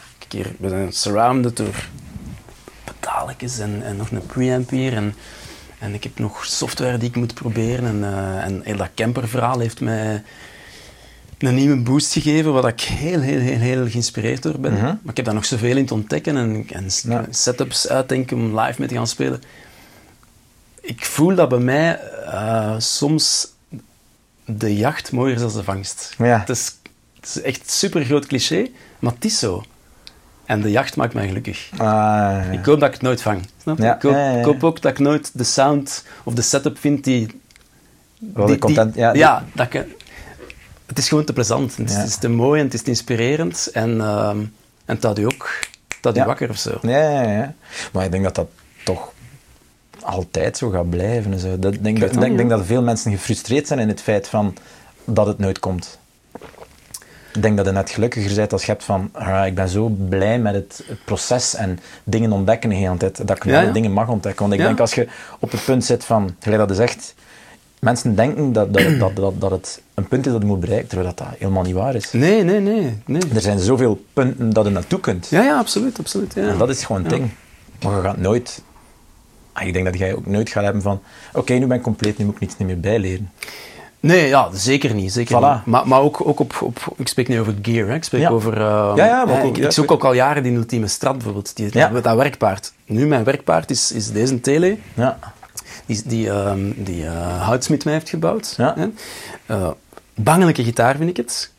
[0.61, 1.87] zijn surrounded door
[2.83, 4.93] pedaaltjes en, en nog een preamp hier.
[4.93, 5.13] En,
[5.79, 7.85] en ik heb nog software die ik moet proberen.
[7.85, 10.23] En, uh, en heel dat camperverhaal heeft mij
[11.37, 14.73] een nieuwe boost gegeven, waar ik heel, heel, heel, heel geïnspireerd door ben.
[14.73, 14.83] Mhm.
[14.83, 17.25] Maar ik heb daar nog zoveel in te ontdekken en, en Ja.
[17.29, 19.41] setups uitdenken om live mee te gaan spelen.
[20.81, 23.47] Ik voel dat bij mij eh, soms
[24.45, 26.13] de jacht mooier is dan de vangst.
[26.17, 26.39] Ja.
[26.39, 26.75] Het, is,
[27.15, 28.67] het is echt een super groot cliché,
[28.99, 29.63] maar het is zo.
[30.47, 31.69] En de jacht maakt mij gelukkig.
[31.73, 32.41] Ah, ja.
[32.41, 33.41] Ik hoop dat ik het nooit vang.
[33.61, 33.77] Snap?
[33.77, 37.03] Ja, Ik, hoop, ja, ik ook dat ik nooit de sound of de setup vind
[37.03, 37.41] die...
[38.33, 39.85] Wel die- de content, die- ja, die- dat ik,
[40.85, 41.77] het is gewoon te plezant.
[41.77, 41.99] Het, is- Ja.
[42.01, 43.69] het is te mooi en het is te inspirerend.
[43.73, 44.37] En, ehm,
[44.85, 45.59] en het houdt u ook
[46.01, 46.77] houdt u wakker of zo.
[46.81, 47.53] Ja, ja, ja.
[47.93, 48.47] Maar ik denk dat dat
[48.83, 49.11] toch
[50.01, 51.33] altijd zo gaat blijven.
[51.33, 51.59] en Zo.
[51.59, 53.87] Dat, ik denk, weet dat, dat ik denk niet, dat veel mensen gefrustreerd zijn in
[53.87, 54.55] het feit van
[55.05, 55.99] dat het nooit komt.
[57.37, 59.89] Ik denk dat je net gelukkiger bent als je hebt van ah, ik ben zo
[60.09, 64.07] blij met het, proces en dingen ontdekken de hele tijd, dat ik Ja, dingen mag
[64.07, 64.41] ontdekken.
[64.41, 64.65] Want ik Ja.
[64.65, 65.07] denk als je
[65.39, 67.15] op het punt zit van, gelijk dat je zegt,
[67.79, 70.87] mensen denken dat, dat, dat, dat, dat het een punt is dat je moet bereiken,
[70.87, 72.11] terwijl dat, dat helemaal niet waar is.
[72.11, 72.97] Nee, nee, nee.
[73.05, 73.21] nee.
[73.33, 75.27] Er zijn zoveel punten dat je naartoe kunt.
[75.29, 75.99] Ja, ja, absoluut.
[75.99, 76.47] absoluut ja.
[76.49, 77.09] En dat is gewoon Ja.
[77.09, 77.29] ding.
[77.83, 78.61] Maar je gaat nooit...
[79.53, 81.01] Ah, Ik denk dat jij ook nooit gaat hebben van...
[81.33, 83.31] Oké, nu ben ik compleet, nu moet ik niets niet meer bijleren.
[83.99, 85.11] Nee, ja, zeker niet.
[85.13, 85.55] Zeker Voilà.
[85.55, 85.65] niet.
[85.65, 86.93] Maar, maar ook, ook op, op...
[86.97, 87.95] Ik spreek niet over gear, hè.
[87.95, 88.29] ik spreek Ja.
[88.29, 88.53] over...
[88.53, 91.55] eh, Ja, ja, maar ook- ik, ik zoek ook al jaren die ultieme strat, bijvoorbeeld.
[91.55, 92.73] Die, dat, dat werkpaard.
[92.85, 94.77] Nu, mijn werkpaard is, is deze tele.
[94.93, 95.19] Ja.
[95.85, 98.53] die, die, ehm, die eh, Houtsmit mij heeft gebouwd.
[98.57, 98.73] Ja.
[98.77, 98.87] hè.
[99.45, 99.69] Eh,
[100.15, 101.51] bangelijke gitaar vind ik het,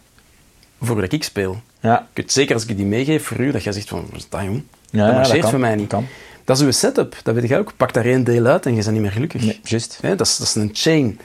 [0.80, 1.60] voor dat ik speel.
[1.80, 1.98] Ja.
[2.00, 4.28] Ik weet zeker als ik die meegeef voor u, dat jij zegt van, wat is
[4.28, 4.62] dat jong?
[4.90, 5.88] Ja, dat marcheert voor mij niet.
[5.88, 6.06] Kan.
[6.44, 7.72] Dat is uw setup, dat weet jij ook.
[7.76, 9.42] Pak daar één deel uit en je bent niet meer gelukkig.
[9.42, 9.98] Nee, juist.
[10.02, 11.20] Hè, dat, is, dat is een chain.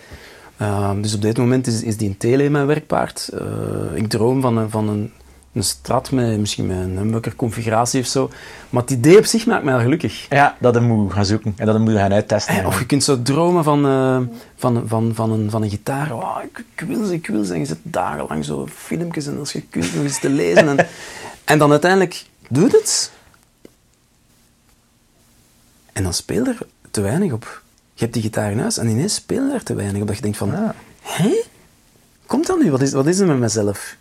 [0.57, 3.27] Ehm, dus op dit moment is, is die een tele mijn werkpaard.
[3.27, 3.45] Eh,
[3.93, 5.11] ik droom van een, van een,
[5.53, 8.29] een strat met misschien met een humbucker configuratie of zo.
[8.69, 10.25] Maar het idee op zich maakt mij al gelukkig.
[10.29, 11.53] Ja, dat je moet gaan zoeken.
[11.57, 12.55] En dat je moet gaan uittesten.
[12.55, 14.19] Eh, Of je kunt zo dromen van, eh,
[14.55, 16.13] van, van, van, een, van een gitaar.
[16.13, 17.53] Oh, ik, ik wil ze, ik wil ze.
[17.53, 20.77] En je zit dagenlang zo filmpjes en als je kunt nog eens te lezen.
[20.77, 20.87] En,
[21.45, 23.11] en dan uiteindelijk doet het.
[25.93, 26.57] En dan speel er
[26.91, 27.61] te weinig op.
[27.93, 30.07] Je hebt die gitaar in huis en ineens speel je er te weinig op.
[30.07, 30.69] Dat je denkt van, Ah.
[31.01, 31.41] hé?
[32.25, 32.71] Komt dat nu?
[32.71, 33.95] Wat is, wat is er met mezelf?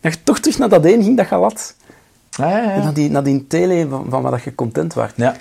[0.00, 1.74] Dat je toch terug naar dat één ging dat je had.
[2.30, 5.10] Ja, ja, naar die, naar die tele van, van waar dat je content was.
[5.14, 5.36] Ja,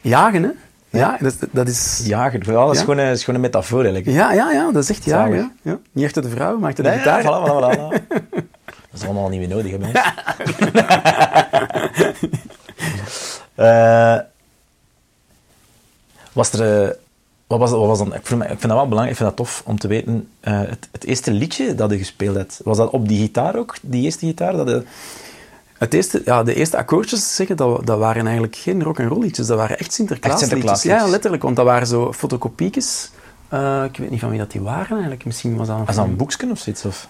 [0.00, 0.50] Jagen, hè?
[0.98, 2.02] Ja, dat, is- dat is...
[2.04, 2.40] jagen.
[2.44, 4.16] Ja, dat is, gewoon een, is gewoon een metafoor eigenlijk.
[4.16, 5.32] Ja, ja, ja, dat is echt jagen.
[5.36, 5.50] Zalig.
[5.62, 5.70] Ja.
[5.70, 5.78] Ja.
[5.92, 7.22] Niet achter de vrouw, maar achter de Nee, gitaar.
[7.22, 8.06] ja, voilà, voilà, voilà.
[8.90, 10.00] Dat is allemaal niet meer nodig, hè, bij ons.
[16.38, 16.82] Eh, was er...
[16.88, 16.94] eh,
[17.46, 18.14] wat was, wat was dan...
[18.14, 20.28] Ik vind, ik vind dat wel belangrijk, ik vind dat tof om te weten.
[20.40, 23.76] eh, het, het eerste liedje dat je gespeeld hebt, was dat op die gitaar ook?
[23.82, 24.52] Die eerste gitaar?
[24.52, 24.82] Dat je,
[25.78, 29.22] Het eerste, ja, de eerste akkoordjes zeggen, dat, dat waren eigenlijk geen rock and roll
[29.22, 30.82] liedjes, dat waren echt Sinterklaas, Echt liedjes.
[30.82, 33.10] Ja, letterlijk, want dat waren zo fotocopiekjes.
[33.48, 35.24] Eh, ik weet niet van wie dat die waren eigenlijk.
[35.24, 36.84] Misschien was dat, was dat een boekje of zoiets?
[36.84, 37.08] Of?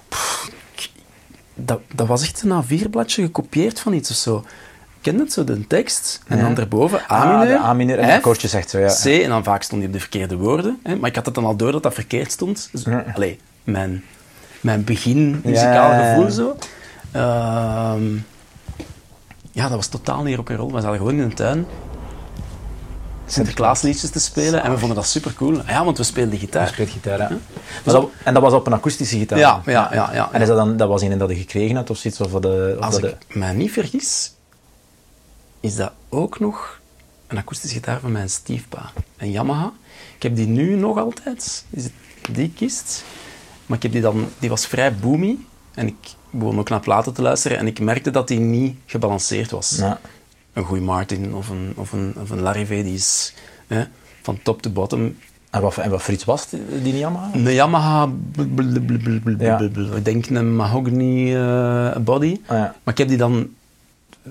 [1.55, 4.45] dat, dat was echt een A4-bladje gekopieerd van iets of zo.
[5.01, 6.21] Ken je het zo, de tekst?
[6.27, 8.95] En dan daarboven A Ah, de A en F, de akkoordjes echt zo, ja.
[9.03, 10.81] C, en dan vaak stond die op de verkeerde woorden.
[10.83, 10.97] Hè?
[10.97, 12.69] Maar ik had het dan al door dat dat verkeerd stond.
[12.73, 12.85] Dus.
[13.15, 14.05] Allee, mijn,
[14.61, 16.57] mijn begin muzikaal Ja, gevoel zo.
[17.13, 18.15] Ehm,
[19.53, 20.73] ja, dat was totaal niet rock'n'roll.
[20.73, 21.67] We zaten gewoon in een tuin.
[23.27, 24.63] Sinterklaasliedjes te spelen.
[24.63, 25.61] En we vonden dat super cool.
[25.67, 26.69] Ja, want we speelden gitaar.
[26.69, 27.31] speelt gitaar, ja.
[27.85, 29.39] Dat, en dat was op een akoestische gitaar?
[29.39, 30.11] Ja, ja, ja.
[30.13, 32.21] ja, En is dat, dan, dat was een dat je gekregen had of zoiets?
[32.21, 34.33] Of de, of Als dat ik mij niet vergis,
[35.61, 36.81] is dat ook nog
[37.27, 38.91] een akoestische gitaar van mijn stiefpa.
[39.17, 39.73] Een Yamaha.
[40.17, 41.65] Ik heb die nu nog altijd.
[41.71, 41.93] Is het
[42.31, 43.05] die kist?
[43.67, 44.29] Maar ik heb die dan...
[44.39, 45.39] Die was vrij boomy.
[45.75, 45.97] En ik
[46.31, 47.59] begon ook naar platen te luisteren.
[47.59, 49.77] En ik merkte dat die niet gebalanceerd was.
[49.77, 50.01] Ja.
[50.53, 53.35] Een goede Martin of een, of een, of een die is
[53.67, 53.85] hè,
[54.23, 55.17] van top to bottom.
[55.51, 57.31] En wat, en wat was die, die Yamaha?
[57.35, 58.09] Een Yamaha,
[59.39, 59.59] Ja.
[59.95, 62.41] ik denk een mahogany eh, body.
[62.47, 62.75] Ah, ja.
[62.83, 63.49] Maar ik heb die dan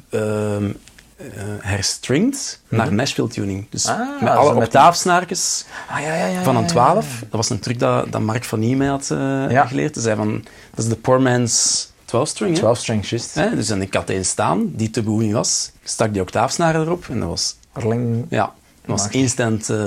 [0.10, 0.72] ehm
[1.18, 1.26] eh,
[1.60, 3.66] herstringd naar Nashville tuning.
[3.70, 4.02] Dus Mhm.
[4.02, 7.20] Ah, met alle octaafsnaartjes Ah, ja, ja, ja, van een ja, 12.
[7.20, 9.96] Dat was een truc dat, dat Mark van Nie mij had eh, geleerd.
[9.96, 10.44] Hij zei van,
[10.76, 12.54] dat is de poor man's 12-string.
[12.54, 12.60] hè?
[12.60, 13.36] 12 strings, juist.
[13.36, 15.72] Hè, Dus en ik had één staan, die te boeien was.
[15.82, 18.26] Ik stak die octaafsnaren erop en dat was Erling.
[18.30, 18.54] ja,
[18.86, 19.78] dat was instant eh,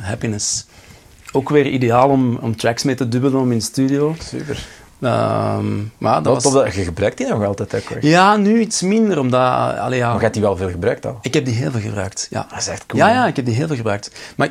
[0.00, 0.66] happiness.
[1.32, 4.14] Ook weer ideaal om, om tracks mee te dubbelen om in de studio.
[4.24, 4.66] Super.
[5.00, 6.74] Ehm, maar dat was...
[6.74, 8.02] je gebruikt die nog altijd ook.
[8.02, 9.40] Ja, nu iets minder, omdat...
[9.78, 11.18] Allee, ja, Maar je hebt die wel veel gebruikt al.
[11.22, 12.46] Ik heb die heel veel gebruikt, ja.
[12.50, 13.02] Dat is echt cool.
[13.02, 14.10] Ja, ja, ik heb die heel veel gebruikt.
[14.36, 14.48] Maar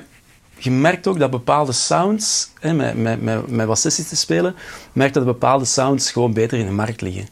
[0.57, 4.55] je merkt ook dat bepaalde sounds, hè, met, met, met, met wat sessies te spelen,
[4.93, 7.27] merkt dat bepaalde sounds gewoon beter in de markt liggen.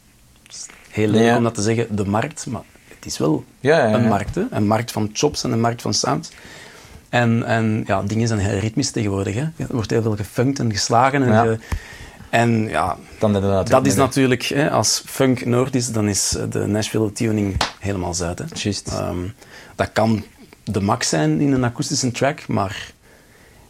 [0.89, 1.37] Heel leuk Ja.
[1.37, 2.61] om dat te zeggen, de markt, maar
[2.95, 4.35] het is wel Ja, ja, een markt.
[4.35, 4.43] Hè?
[4.51, 6.31] Een markt van chops en een markt van sound.
[7.09, 9.35] En, en ja, dingen zijn heel ritmisch tegenwoordig.
[9.35, 9.41] Hè?
[9.41, 11.23] Er wordt heel veel gefunkt en geslagen.
[11.23, 11.59] En,
[12.29, 16.43] en ja, Dan dat, natuurlijk is natuurlijk, hè, als funk noord is, dan is eh,
[16.49, 18.39] de Nashville tuning helemaal zuid.
[18.39, 18.45] Hè?
[18.91, 19.17] Ehm,
[19.75, 20.23] dat kan
[20.63, 22.91] de max zijn in een akoestische track, maar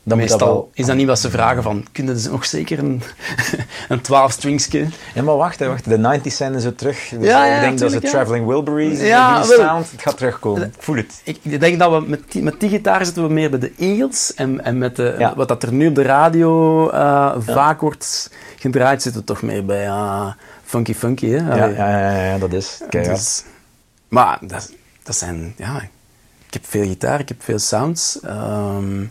[0.04, 2.80] Dan dat meestal wel- is dat niet wat ze vragen van, kunnen ze nog zeker
[2.80, 3.02] een,
[3.90, 4.86] een 12 stringske?
[5.14, 5.90] Ja, maar wacht, hè, wacht.
[5.90, 7.10] De 90s zijn er zo terug.
[7.10, 8.10] Dus Ja, ja, ik denk dat ze ja.
[8.10, 10.64] Traveling Wilburys, Ja, die sound, het gaat terugkomen.
[10.64, 11.22] Ik voel het.
[11.24, 14.34] Ik, denk dat we met die, met die gitaar zitten we meer bij de Eagles
[14.34, 19.02] en, en met de, wat dat er nu op de radio eh, vaak wordt gedraaid,
[19.02, 19.90] zitten we toch meer bij
[20.64, 21.28] funky funky.
[21.30, 21.56] Hè?
[21.56, 22.80] Ja, ja, ja, ja, dat is.
[22.90, 23.44] Dus-
[24.08, 24.72] maar dat,
[25.04, 25.82] dat zijn, ja,
[26.48, 28.20] ik heb veel gitaar, ik heb veel sounds.
[28.24, 29.06] ehm,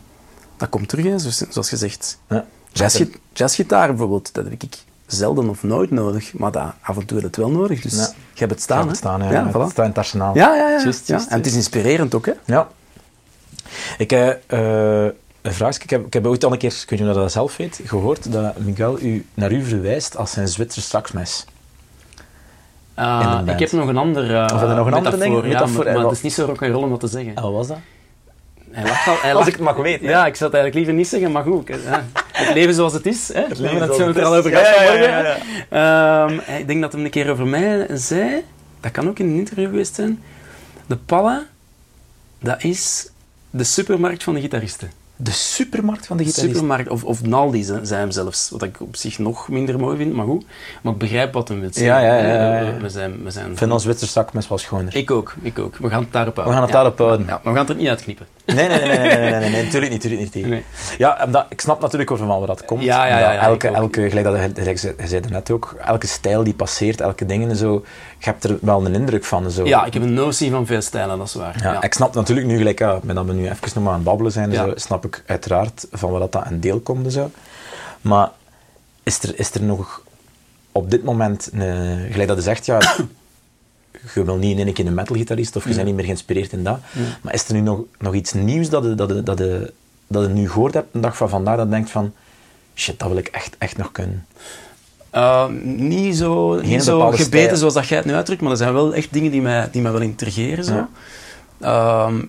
[0.57, 2.19] dat komt terug, hè, zoals, zoals gezegd.
[2.29, 2.45] ja.
[2.71, 7.17] Jazzgi- Jazzgitaar bijvoorbeeld, dat heb ik zelden of nooit nodig, maar dat, af en toe
[7.17, 7.81] heb je het wel nodig.
[7.81, 8.07] Dus Ja.
[8.33, 8.81] je hebt het staan.
[8.81, 8.87] Hè?
[8.87, 9.31] het staan, ja.
[9.31, 10.35] ja, Het staat in het arsenaal.
[10.35, 10.69] ja, ja,
[11.05, 12.33] ja, En het is inspirerend ook, hè?
[12.45, 12.67] Ja.
[13.97, 15.05] Ik heb eh,
[15.47, 15.83] een vraagje.
[15.83, 18.57] Ik heb, ik heb ooit al een keer, of je dat zelf weet, gehoord dat
[18.57, 21.45] Miguel u, naar u verwijst als zijn Zwitser saxmes.
[22.99, 25.41] Uh, ik heb nog een ander uh, Of je nog een andere ding?
[25.43, 27.35] metafoor, ja, maar, het is niet zo rock'n'roll om dat te zeggen.
[27.35, 27.77] En wat was dat?
[28.71, 30.07] Hij lacht al, hij Als ik het mag weten.
[30.07, 31.69] Ja, ik zou het eigenlijk liever niet zeggen, maar goed.
[31.69, 32.03] ik- ja.
[32.31, 33.33] Het leven zoals het is.
[33.33, 33.41] Hè?
[33.47, 35.37] Het leven dat zijn we het er al over gehad vanmorgen.
[35.69, 38.43] ja, Ehm, ik denk dat hij een keer over mij zei,
[38.79, 40.23] dat kan ook in een interview geweest zijn,
[40.85, 41.45] de Palla,
[42.39, 43.09] dat is
[43.49, 44.91] de supermarkt van de gitaristen.
[45.19, 46.53] De supermarkt van de gitarist.
[46.55, 49.97] supermarkt, of, of Naldi ze- zei hem zelfs, wat ik op zich nog minder mooi
[49.97, 50.45] vind, maar goed.
[50.81, 51.93] Maar ik begrijp wat hem wil zeggen.
[51.93, 52.73] Ja, ja, ja, ja, ja.
[52.73, 54.95] We- We zijn, we zijn Ik vind ons Zwitser zakmes wel schoner.
[54.95, 55.77] ik ook, ik ook.
[55.77, 56.59] We gaan het daarop We houden.
[56.63, 57.25] gaan het daarop houden.
[57.27, 58.25] Ja, maar we gaan het er niet uitknippen.
[58.55, 60.45] Nee, nee, nee, nee, nee, nee, nee, nee, natuurlijk niet, natuurlijk niet.
[60.45, 60.63] Nee.
[60.97, 62.83] Ja, omdat, ik snap natuurlijk over van waar dat komt.
[62.83, 63.75] Ja, ja, Omdat ja, ja, elke, ook.
[63.75, 67.25] elke, gelijk dat gelijk je je zei het net ook, elke stijl die passeert, elke
[67.25, 67.85] dingen en zo,
[68.17, 69.43] je hebt er wel een indruk van.
[69.43, 69.65] en Zo.
[69.65, 71.55] Ja, ik heb een notie van veel stijlen, dat is waar.
[71.61, 71.81] Ja.
[71.81, 74.03] Ik snap natuurlijk nu, gelijk, ja, met dat we nu even nog maar aan het
[74.03, 77.31] babbelen zijn, zo, snap ik uiteraard van waar dat dat een deel komt en zo.
[78.01, 78.29] Maar
[79.03, 80.01] is er, is er nog
[80.71, 82.79] op dit moment, een, gelijk dat je zegt, ja,
[84.13, 86.63] je wil niet in één keer een metalgitarist of je bent niet meer geïnspireerd in
[86.63, 86.79] dat.
[87.21, 89.73] Maar is er nu nog, nog iets nieuws dat je, dat, je, dat, je,
[90.07, 92.13] dat je nu gehoord hebt, een dag van vandaag, dat je denkt van,
[92.75, 94.25] shit, dat wil ik echt, echt nog kunnen.
[95.15, 97.55] Uh, niet zo, Geen niet zo gebeten stijl.
[97.55, 99.81] zoals dat jij het nu uitdrukt, maar er zijn wel echt dingen die mij, die
[99.81, 100.63] mij wel intrigeren.
[100.63, 100.73] Zo.
[100.73, 100.89] Ja.
[101.61, 102.23] Ehm,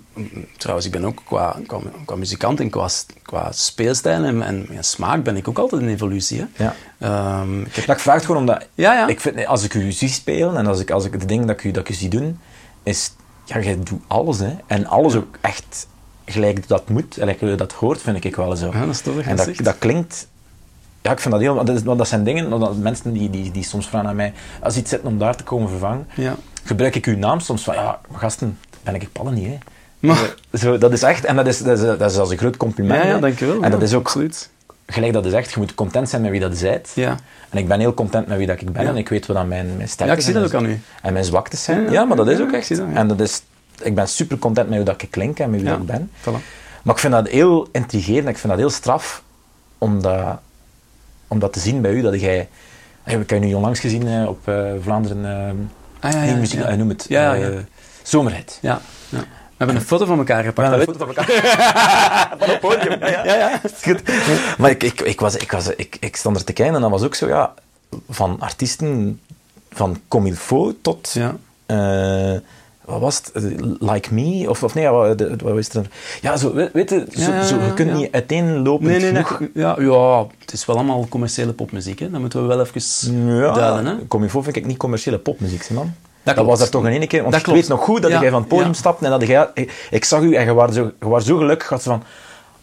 [0.56, 2.88] trouwens, ik ben ook qua, qua, qua muzikant en qua,
[3.22, 6.38] qua speelstijl en, en, en smaak ben ik ook altijd in evolutie.
[6.52, 6.64] Hè.
[6.64, 6.74] Ja.
[6.98, 9.06] Ehm, ik heb, ik vraag het gewoon omdat, Ja, ja.
[9.06, 11.56] ik vind, als ik u zie spelen en als ik, als ik de dingen dat
[11.56, 12.38] ik u, dat ik u zie doen,
[12.82, 13.12] is,
[13.44, 14.54] ja, jij doet alles, hè.
[14.66, 15.86] En alles ook echt
[16.24, 18.66] gelijk dat moet, gelijk dat hoort, vind ik wel zo.
[18.72, 20.26] Ja, dat is je en dat dat, klinkt...
[21.02, 21.54] Ja, ik vind dat heel...
[21.64, 24.76] Dat, is- dat zijn dingen, dat mensen die, die, die soms vragen aan mij, als
[24.76, 26.34] iets zit om daar te komen vervangen, ja.
[26.64, 28.58] gebruik ik uw naam soms van, ja, gasten,
[28.92, 29.58] ben ik pallen niet, hè.
[29.98, 32.56] Maar, Zo, dat is echt, en dat is, dat is, dat is als een groot
[32.56, 33.02] compliment.
[33.02, 33.54] ja, ja, dankjewel.
[33.54, 34.50] En ja, dat is ook, Absoluut.
[34.86, 36.90] gelijk dat is echt, je moet content zijn met wie dat je bent.
[36.94, 37.16] Ja.
[37.48, 38.88] En ik ben heel content met wie dat ik ben Ja.
[38.88, 40.70] en ik weet wat aan mijn, mijn ja, sterktes ik zie dat ook zijn aan
[40.70, 40.80] u.
[41.02, 41.82] en mijn zwaktes zijn.
[41.84, 42.68] Ja, Ja, maar dat is ja, ook ik echt.
[42.68, 42.94] dat, ja.
[42.94, 43.42] En dat is,
[43.82, 45.76] ik ben super content met hoe dat ik klink en met wie Ja.
[45.76, 46.10] dat ik ben.
[46.20, 46.42] Voilà.
[46.82, 49.22] Maar ik vind dat heel intrigerend, ik vind dat heel straf
[49.78, 50.38] om dat,
[51.28, 52.00] om dat te zien bij u.
[52.00, 52.48] Dat jij,
[53.04, 55.50] ik heb je nu onlangs gezien eh, op eh, Vlaanderen, eh
[56.00, 56.74] Ah, ja, ja, muziek, ja.
[56.74, 57.50] noem het, Ja, ja.
[58.08, 58.58] Zomerheid.
[58.62, 59.18] Ja, ja.
[59.18, 60.70] We hebben een foto van elkaar gepakt.
[60.70, 61.26] Dat een foto van elkaar.
[62.38, 62.98] van het podium.
[63.00, 63.60] Ja, Ja, ja.
[63.62, 64.02] Is goed.
[64.58, 66.90] Maar ik, ik, ik, was, ik, was, ik, ik stond er te kijken en dat
[66.90, 67.54] was ook zo, ja,
[68.08, 69.20] van artiesten
[69.70, 71.36] van comme il faut tot, Ja.
[71.66, 72.40] eh,
[72.84, 73.42] wat was het, Eh,
[73.78, 75.86] Like Me, of, of nee, wat, is er?
[76.20, 77.96] Ja, zo, weet, je, zo, Ja, ja, zo, je kunt ja.
[77.96, 79.24] niet uiteenlopend Nee, nee, nee.
[79.24, 79.50] genoeg...
[79.54, 81.98] Ja, ja, het is wel allemaal commerciële popmuziek.
[81.98, 82.10] Hè.
[82.10, 83.86] Dat moeten we wel even Ja, duiden.
[83.86, 84.06] Hè.
[84.06, 85.94] Comme il faut vind ik niet commerciële popmuziek, man.
[86.36, 87.20] Dat, was er toch in één keer.
[87.20, 87.60] Want Dat ik klopt.
[87.60, 88.72] weet nog goed dat Ja, jij van het podium ja.
[88.74, 89.48] stapte en dat jij...
[89.54, 92.02] Ik, ik zag u en je was zo, je was zo gelukkig, had ze van...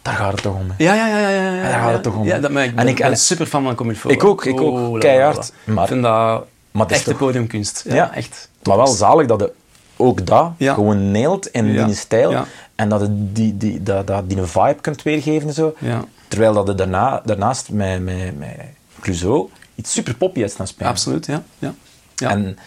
[0.02, 0.84] Daar gaat het toch om, hè.
[0.84, 1.18] Ja, ja, ja.
[1.18, 2.96] ja, ja, ja, daar gaat het toch om, Ja, dat, maar ik En ben, ik-
[2.96, 4.12] ben en- super fan van il faut.
[4.12, 4.92] Ik ook, ik ook.
[4.92, 5.52] la, Keihard.
[5.64, 7.84] Maar- ik vind dat Maar echte toch- podiumkunst.
[7.88, 8.48] Ja, echt.
[8.62, 9.52] Maar wel zalig dat je
[9.96, 10.74] ook dat Ja.
[10.74, 12.30] gewoon nailt in die stijl.
[12.30, 12.44] Ja.
[12.74, 15.74] En dat je die, die, dat, dat die een vibe kunt weergeven en zo.
[15.78, 16.04] Ja.
[16.28, 18.56] Terwijl dat je daarna, daarnaast met, met, met
[19.00, 20.90] Clouseau iets super poppy is gaan spelen.
[20.90, 21.42] Absoluut, ja.
[21.58, 21.74] ja.
[22.16, 22.30] ja.
[22.30, 22.58] En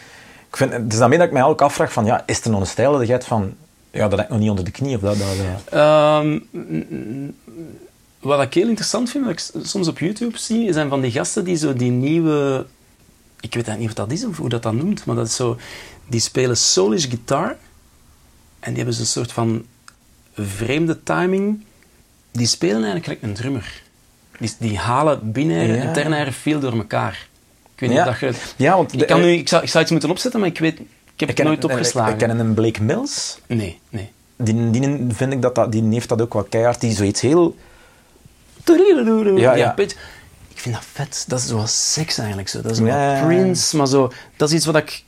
[0.50, 2.60] ik vind, het is daarmee dat ik mij ook afvraag van, ja, is er nog
[2.60, 3.56] een stijl van,
[3.92, 5.18] ja, dat heb ik nog niet onder de knie of dat...
[5.18, 5.28] dat,
[5.70, 6.40] Ehm,
[8.20, 11.44] wat ik heel interessant vind, wat ik soms op YouTube zie, zijn van die gasten
[11.44, 12.66] die zo die nieuwe...
[13.40, 15.58] Ik weet niet wat dat is of hoe dat, dat noemt, maar dat is zo...
[16.08, 17.56] Die spelen soulish guitar
[18.60, 19.66] en die hebben zo'n soort van
[20.34, 21.64] vreemde timing.
[22.32, 23.82] Die spelen eigenlijk een drummer.
[24.40, 25.82] Die, die halen binaire Ja.
[25.82, 27.28] en ternaire feel door elkaar.
[27.80, 28.10] Ik weet niet Ja.
[28.10, 28.64] of dat je...
[28.64, 30.80] Ja, want Ik, kan nu, ik, zou, ik zou iets moeten opzetten, maar ik weet...
[30.80, 32.14] Ik heb ik het nooit opgeslagen.
[32.14, 33.40] Ik, ik ken een Blake Mills.
[33.48, 34.10] Nee, nee.
[34.36, 36.82] Die, die vind ik dat, dat, die heeft dat ook wel keihard.
[36.82, 37.56] Die zoiets heel...
[39.36, 39.98] Ja, Ja, beetje-
[40.48, 41.26] Ik vind dat vet.
[41.28, 42.50] Dat is zoals seks eigenlijk.
[42.50, 42.62] Zo.
[42.62, 43.26] Dat is Ja, ja.
[43.26, 44.12] Prince, maar zo...
[44.38, 45.04] Dat is iets wat ik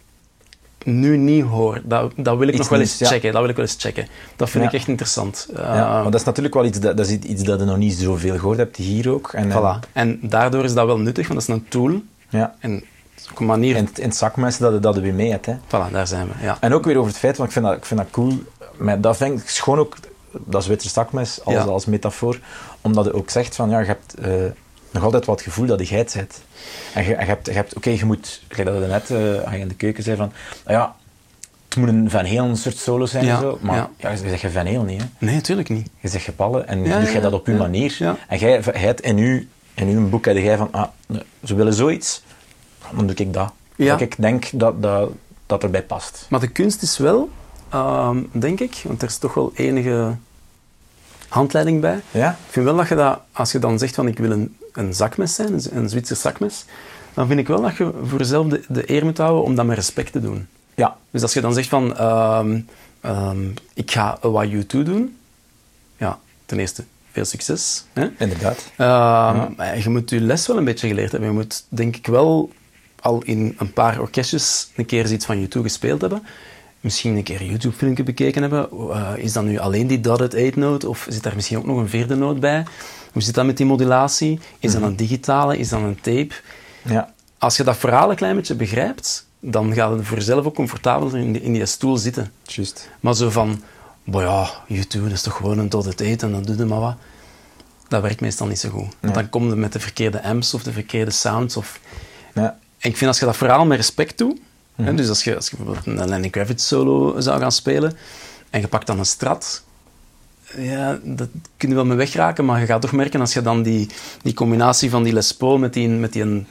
[0.83, 1.81] nu niet hoor.
[1.83, 3.15] Dat, dat wil ik Iets nog wel eens nieuws, ja.
[3.15, 3.31] checken.
[3.31, 4.07] Dat wil ik wel eens checken.
[4.35, 4.69] Dat vind Ja.
[4.69, 5.47] ik echt interessant.
[5.55, 7.77] ja, Uh, maar dat is natuurlijk wel iets dat, dat, is iets dat je nog
[7.77, 9.33] niet zoveel gehoord hebt, hier ook.
[9.33, 9.91] En, en- voilà.
[9.93, 12.01] En daardoor is dat wel nuttig, want dat is een tool.
[12.31, 12.55] Ja.
[12.59, 12.83] En
[13.35, 13.75] een manier...
[13.75, 15.45] In, in het zakmes dat je dat je weer mee hebt.
[15.45, 15.55] Hè.
[15.67, 16.33] Voilà, daar zijn we.
[16.45, 16.57] Ja.
[16.59, 18.33] En ook weer over het feit, want ik vind dat, ik vind dat cool,
[18.77, 19.95] maar dat vind ik schoon ook,
[20.31, 21.61] dat witte zakmes als, Ja.
[21.63, 22.39] als metafoor,
[22.81, 24.31] omdat je ook zegt van, ja, je hebt eh,
[24.91, 26.41] nog altijd wat het gevoel dat je geit bent.
[26.93, 29.07] En je, en je hebt, je hebt oké, je moet, gelijk dat je net
[29.51, 30.31] je in de keuken zei van,
[30.65, 30.95] nou ja,
[31.67, 33.89] het moet een Van Halen soort solo zijn Ja, en zo, maar ja.
[33.97, 34.09] ja.
[34.09, 35.07] je zegt je Van Halen niet, hè.
[35.17, 35.89] Nee, natuurlijk niet.
[35.99, 37.95] Je zegt je ballen en Ja, doe jij dat op je manier.
[37.99, 38.17] Ja.
[38.27, 40.87] En jij, hebt in uw, in uw boek heb jij van, ah,
[41.43, 42.23] ze willen zoiets,
[42.95, 43.51] dan doe ik dat.
[43.75, 43.91] Ja.
[43.91, 45.11] Dat ik denk dat, dat,
[45.45, 46.25] dat erbij past.
[46.29, 47.29] Maar de kunst is wel,
[47.69, 50.15] ehm, denk ik, want er is toch wel enige
[51.27, 52.01] handleiding bij.
[52.11, 52.29] Ja?
[52.29, 54.93] Ik vind wel dat je dat, als je dan zegt van ik wil een, een
[54.93, 56.65] zakmes zijn, een, een Zwitser zakmes,
[57.13, 59.65] dan vind ik wel dat je voor jezelf de, de eer moet houden om dat
[59.65, 60.47] met respect te doen.
[60.75, 60.97] Ja.
[61.11, 62.59] Dus als je dan zegt van ehm,
[63.01, 65.17] ehm, ik ga wat U2 doen,
[65.97, 67.85] ja, ten eerste veel succes.
[67.93, 68.07] Hè?
[68.17, 68.71] Inderdaad.
[68.77, 71.29] Ehm, maar Je moet je les wel een beetje geleerd hebben.
[71.29, 72.51] Je moet denk ik wel
[73.01, 76.23] al in een paar orkestjes een keer iets van U2 gespeeld hebben.
[76.79, 78.69] Misschien een keer een YouTube-filmpje bekeken hebben.
[78.71, 81.77] Eh, is dat nu alleen die dotted 8 note of zit daar misschien ook nog
[81.77, 82.65] een vierde noot bij?
[83.11, 84.39] Hoe zit dat met die modulatie?
[84.59, 85.57] Is dat een digitale?
[85.57, 86.33] Is dat een tape?
[86.83, 87.13] Ja.
[87.37, 91.17] Als je dat verhaal een klein beetje begrijpt, dan gaat het voor jezelf ook comfortabeler
[91.17, 92.31] in die, in die stoel zitten.
[92.43, 92.89] Juist.
[92.99, 93.61] Maar zo van,
[94.03, 96.79] boh ja, YouTube, dat is toch gewoon een dotted 8 en dan doe je maar
[96.79, 96.95] wat.
[97.87, 98.79] Dat werkt meestal niet zo goed.
[98.81, 99.13] Want Nee.
[99.13, 101.57] dan kom je met de verkeerde amps of de verkeerde sounds.
[101.57, 101.79] Of...
[102.33, 102.57] Ja.
[102.79, 104.39] En ik vind als je dat verhaal met respect doet,
[104.75, 104.95] Mhm.
[104.95, 107.93] dus als je, als je bijvoorbeeld een Lenny Kravitz solo zou gaan spelen
[108.49, 109.63] en je pakt dan een strat,
[110.57, 113.61] ja, dat kun je wel mee wegraken, maar je gaat toch merken als je dan
[113.63, 113.89] die,
[114.21, 116.47] die combinatie van die Les Paul met die, met die een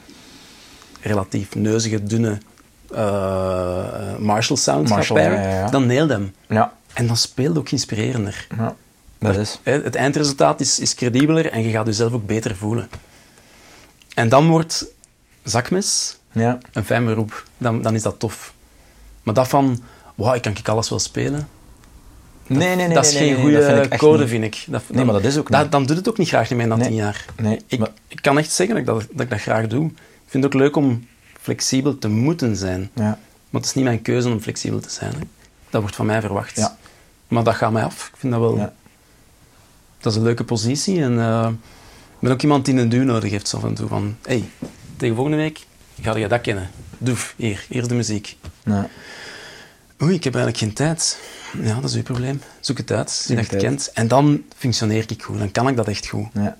[1.01, 2.37] relatief neuzige, dunne
[2.95, 5.69] eh, Marshall sound Marshall, gaat pairen, ja, ja, ja.
[5.69, 6.33] dan nail hem.
[6.47, 6.73] Ja.
[6.93, 8.47] En dan speelt ook inspirerender.
[8.57, 8.75] ja.
[9.19, 9.59] Dat is.
[9.63, 12.89] Het eindresultaat is, is credibeler en je gaat jezelf ook beter voelen.
[14.13, 14.85] En dan wordt
[15.43, 16.57] zakmes Ja.
[16.71, 17.45] een fijn beroep.
[17.57, 18.53] Dan, dan is dat tof.
[19.23, 19.83] Maar dat van,
[20.15, 21.47] wauw, ik kan ik alles wel spelen,
[22.47, 22.95] Nee, nee, nee.
[22.95, 24.63] dat is nee, geen nee, goede dat code, vind ik.
[24.67, 25.59] Dat, Nee, maar dat is ook niet.
[25.59, 26.87] Dan, dan doe het ook niet graag meer na Nee.
[26.87, 27.25] tien jaar.
[27.41, 29.85] Nee, Ik, maar- ik kan echt zeggen dat ik dat, dat ik dat graag doe.
[29.85, 29.91] Ik
[30.27, 31.07] vind het ook leuk om
[31.41, 32.89] flexibel te moeten zijn.
[32.95, 33.03] Ja.
[33.49, 35.11] Maar het is niet mijn keuze om flexibel te zijn.
[35.13, 35.19] Hè.
[35.69, 36.55] Dat wordt van mij verwacht.
[36.55, 36.77] Ja.
[37.31, 38.07] Maar dat gaat mij af.
[38.13, 38.57] Ik vind dat wel...
[38.57, 38.73] Ja.
[39.99, 41.01] Dat is een leuke positie.
[41.01, 41.47] En eh,
[42.11, 43.87] ik ben ook iemand die een duw nodig heeft zo af en toe.
[43.87, 44.49] Van, hey,
[44.97, 45.59] tegen volgende week
[46.01, 46.69] ga je dat kennen.
[46.97, 48.37] Doef, hier, hier is de muziek.
[48.63, 48.89] Ja.
[50.01, 51.19] Oei, ik heb eigenlijk geen tijd.
[51.61, 52.41] Ja, dat is uw probleem.
[52.59, 53.91] Zoek het uit, zie dat je het kent.
[53.93, 55.37] En dan functioneer ik goed.
[55.37, 56.27] Dan kan ik dat echt goed.
[56.33, 56.57] Ja.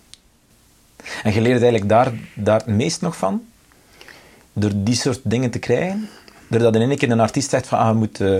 [1.23, 3.43] En je leert eigenlijk daar, daar het meest nog van?
[4.53, 6.09] Door die soort dingen te krijgen?
[6.47, 8.21] Doordat in één keer een artiest zegt van, ah, je moet...
[8.21, 8.39] eh,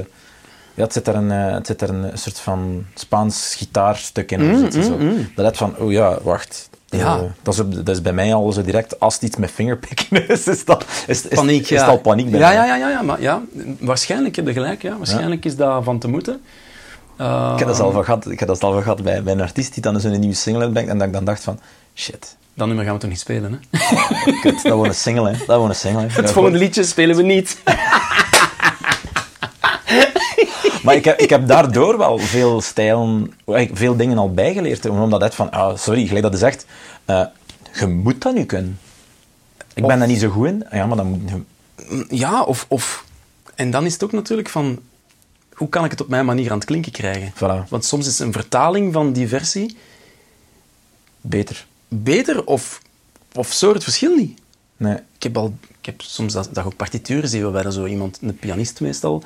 [0.74, 4.42] ja, het zit daar een, eh, het zit daar een soort van Spaans gitaarstuk in.
[4.42, 4.98] of Mm, en zo.
[4.98, 5.32] mm, mm.
[5.36, 6.70] Dat van, oh ja, wacht.
[6.86, 7.18] Ja.
[7.18, 10.28] Eh, dat, is, dat is bij mij al zo direct, als het iets met fingerpicken
[10.28, 11.86] is, is, dat, is, is, Paniek, is, ja.
[11.86, 12.56] al paniek bij ja, mij.
[12.56, 13.42] ja, ja, ja, ja, maar ja,
[13.80, 14.82] waarschijnlijk heb je gelijk.
[14.82, 14.98] Ja.
[14.98, 16.42] Waarschijnlijk is dat van te moeten.
[17.54, 19.42] Ik heb dat al van gehad, ik heb dat al van gehad bij, bij een
[19.42, 21.60] artiest die dan zo'n nieuwe single uitbrengt en dat ik dan dacht van,
[21.96, 23.80] shit, Dat nummer gaan we toch niet spelen, hè?
[24.42, 25.38] kut, dat wordt een single, hè.
[25.46, 26.08] Dat wordt een single, hè.
[26.08, 27.58] Ja, Het volgende liedje spelen we niet.
[30.84, 33.34] Maar ik heb, ik heb daardoor wel veel stijlen,
[33.74, 34.90] veel dingen al bijgeleerd.
[34.90, 36.66] Omdat het van, ah, sorry, gelijk dat je zegt,
[37.06, 37.26] eh,
[37.80, 38.80] je moet dat nu kunnen.
[39.74, 40.66] Ik ben daar niet zo goed in.
[40.72, 42.16] Ja, maar dan moet je...
[42.16, 43.06] Ja, of, of...
[43.56, 44.80] En dan is het ook natuurlijk van...
[45.54, 47.34] Hoe kan ik het op mijn manier aan het klinken krijgen?
[47.36, 47.70] Voilà.
[47.70, 49.78] Want soms is een vertaling van die versie
[51.22, 51.66] Beter.
[51.88, 52.82] beter of,
[53.34, 54.40] of zo het verschil niet.
[54.78, 54.96] Nee.
[54.96, 58.38] Ik heb, al, ik heb soms dat, dat ook partituren zie waarbij zo iemand, een
[58.38, 59.24] pianist meestal,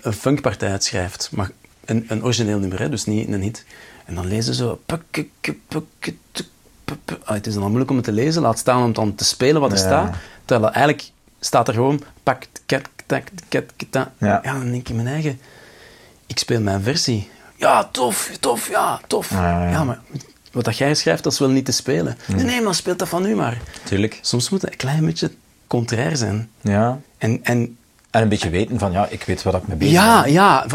[0.00, 1.28] een funkpartij uitschrijft.
[1.32, 1.50] Maar
[1.84, 3.64] een, een origineel nummer, hè, dus niet een hit.
[4.04, 4.80] En dan lezen ze zo...
[7.24, 9.60] Ah, het is dan moeilijk om het te lezen, laat staan om dan te spelen
[9.60, 9.84] wat er Ja.
[9.84, 10.16] staat.
[10.44, 12.02] Terwijl eigenlijk staat er gewoon...
[12.22, 14.12] Pak, ket, tak, ket, keta.
[14.18, 14.40] Ja.
[14.42, 15.40] ja, dan denk ik in mijn eigen...
[16.26, 17.28] Ik speel mijn versie.
[17.56, 19.30] Ja, tof, tof, ja, tof.
[19.30, 19.84] Ja, ja, ja.
[19.84, 20.00] maar
[20.52, 22.18] wat dat jij schrijft, dat is wel niet te spelen.
[22.26, 23.60] Nee, nee, maar speelt dat van u maar.
[23.84, 24.18] Tuurlijk.
[24.22, 25.30] Soms moet het een klein beetje
[25.66, 26.50] contrair zijn.
[26.60, 27.00] Ja.
[27.18, 27.76] En, en
[28.16, 30.32] En een beetje weten van, ja, ik weet wat ik mee bezig ja, ben.
[30.32, 30.66] ja.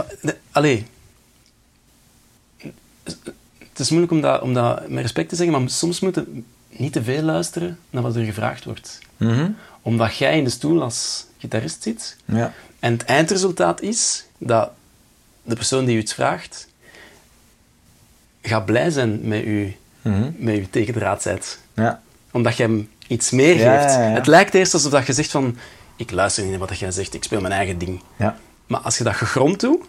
[0.52, 0.86] Allee.
[3.60, 6.42] Het is moeilijk om dat, om dat met respect te zeggen, maar soms moet je
[6.70, 9.00] niet te veel luisteren naar wat er gevraagd wordt.
[9.18, 9.50] Mhm.
[9.82, 12.54] Omdat jij in de stoel als gitarist zit Ja.
[12.80, 14.72] en het eindresultaat is dat
[15.44, 16.68] de persoon die u iets vraagt
[18.42, 20.32] gaat blij zijn met u, Mhm.
[20.38, 21.28] met u tegendraad
[21.74, 22.02] Ja.
[22.32, 23.94] omdat je hem iets meer geeft.
[23.94, 24.00] ja.
[24.00, 25.58] Het lijkt eerst alsof dat je zegt van...
[26.02, 28.02] Ik luister niet naar wat jij zegt, ik speel mijn eigen ding.
[28.16, 28.38] Ja.
[28.68, 29.80] Maar als je dat gegrond doet,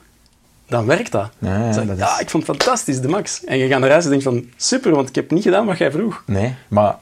[0.69, 1.31] dan werkt dat.
[1.39, 3.45] Ja, ja, Dan zeg je, dat ja, is- ik vond het fantastisch, de max.
[3.45, 4.47] En je gaat naar huis en denkt van...
[4.57, 6.23] Super, want ik heb niet gedaan wat jij vroeg.
[6.27, 6.97] Nee, maar...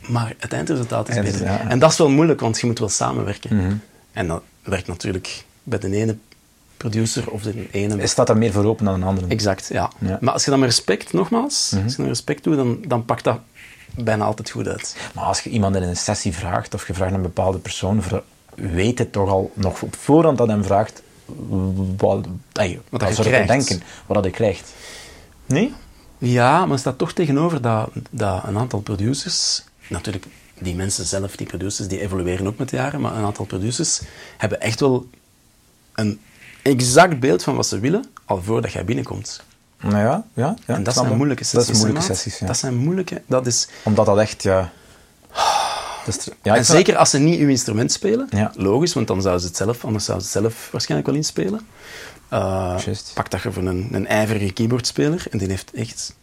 [0.00, 1.44] Maar het eindresultaat is beter.
[1.44, 1.68] ja.
[1.68, 3.56] En dat is wel moeilijk, want je moet wel samenwerken.
[3.56, 3.74] Mhm.
[4.12, 6.16] En dat werkt natuurlijk bij de ene
[6.76, 8.06] producer of de ene...
[8.06, 9.26] Staat daar meer voor open dan een andere?
[9.26, 9.90] Exact, ja.
[9.98, 10.16] Mhm.
[10.20, 13.04] Maar als je dat met respect, nogmaals, als je dat met respect doet, dan, dan
[13.04, 13.38] pakt dat
[13.96, 14.96] bijna altijd goed uit.
[15.14, 18.02] Maar als je iemand in een sessie vraagt, of je vraagt een bepaalde persoon,
[18.54, 21.02] weet het toch al nog op voorhand dat hem vraagt
[21.96, 23.48] wat, ey, Wat wat je zou je krijgt.
[23.48, 24.72] denken, wat dat hij krijgt.
[25.46, 25.74] Nee?
[26.18, 30.26] Ja, maar staat toch tegenover dat, dat een aantal producers, natuurlijk
[30.58, 34.00] die mensen zelf, die producers, die evolueren ook met de jaren, maar een aantal producers
[34.36, 35.06] hebben echt wel
[35.94, 36.20] een
[36.62, 39.42] exact beeld van wat ze willen, al voordat jij binnenkomt.
[39.82, 40.56] Nou ja, ja.
[40.66, 41.66] ja en dat zijn moeilijke sessies.
[41.66, 42.46] Dat is moeilijke sessies, ja.
[42.46, 43.22] Dat zijn moeilijke...
[43.26, 44.70] Dat is, Omdat dat echt, ja...
[46.06, 48.52] Dat is, ja en zeker als ze niet uw instrument spelen, Ja.
[48.56, 51.60] logisch, want dan zouden ze het zelf, anders zouden ze het zelf waarschijnlijk wel inspelen.
[52.32, 52.76] Uh,
[53.14, 56.14] pak dat je voor een, een ijverige keyboardspeler en die heeft echt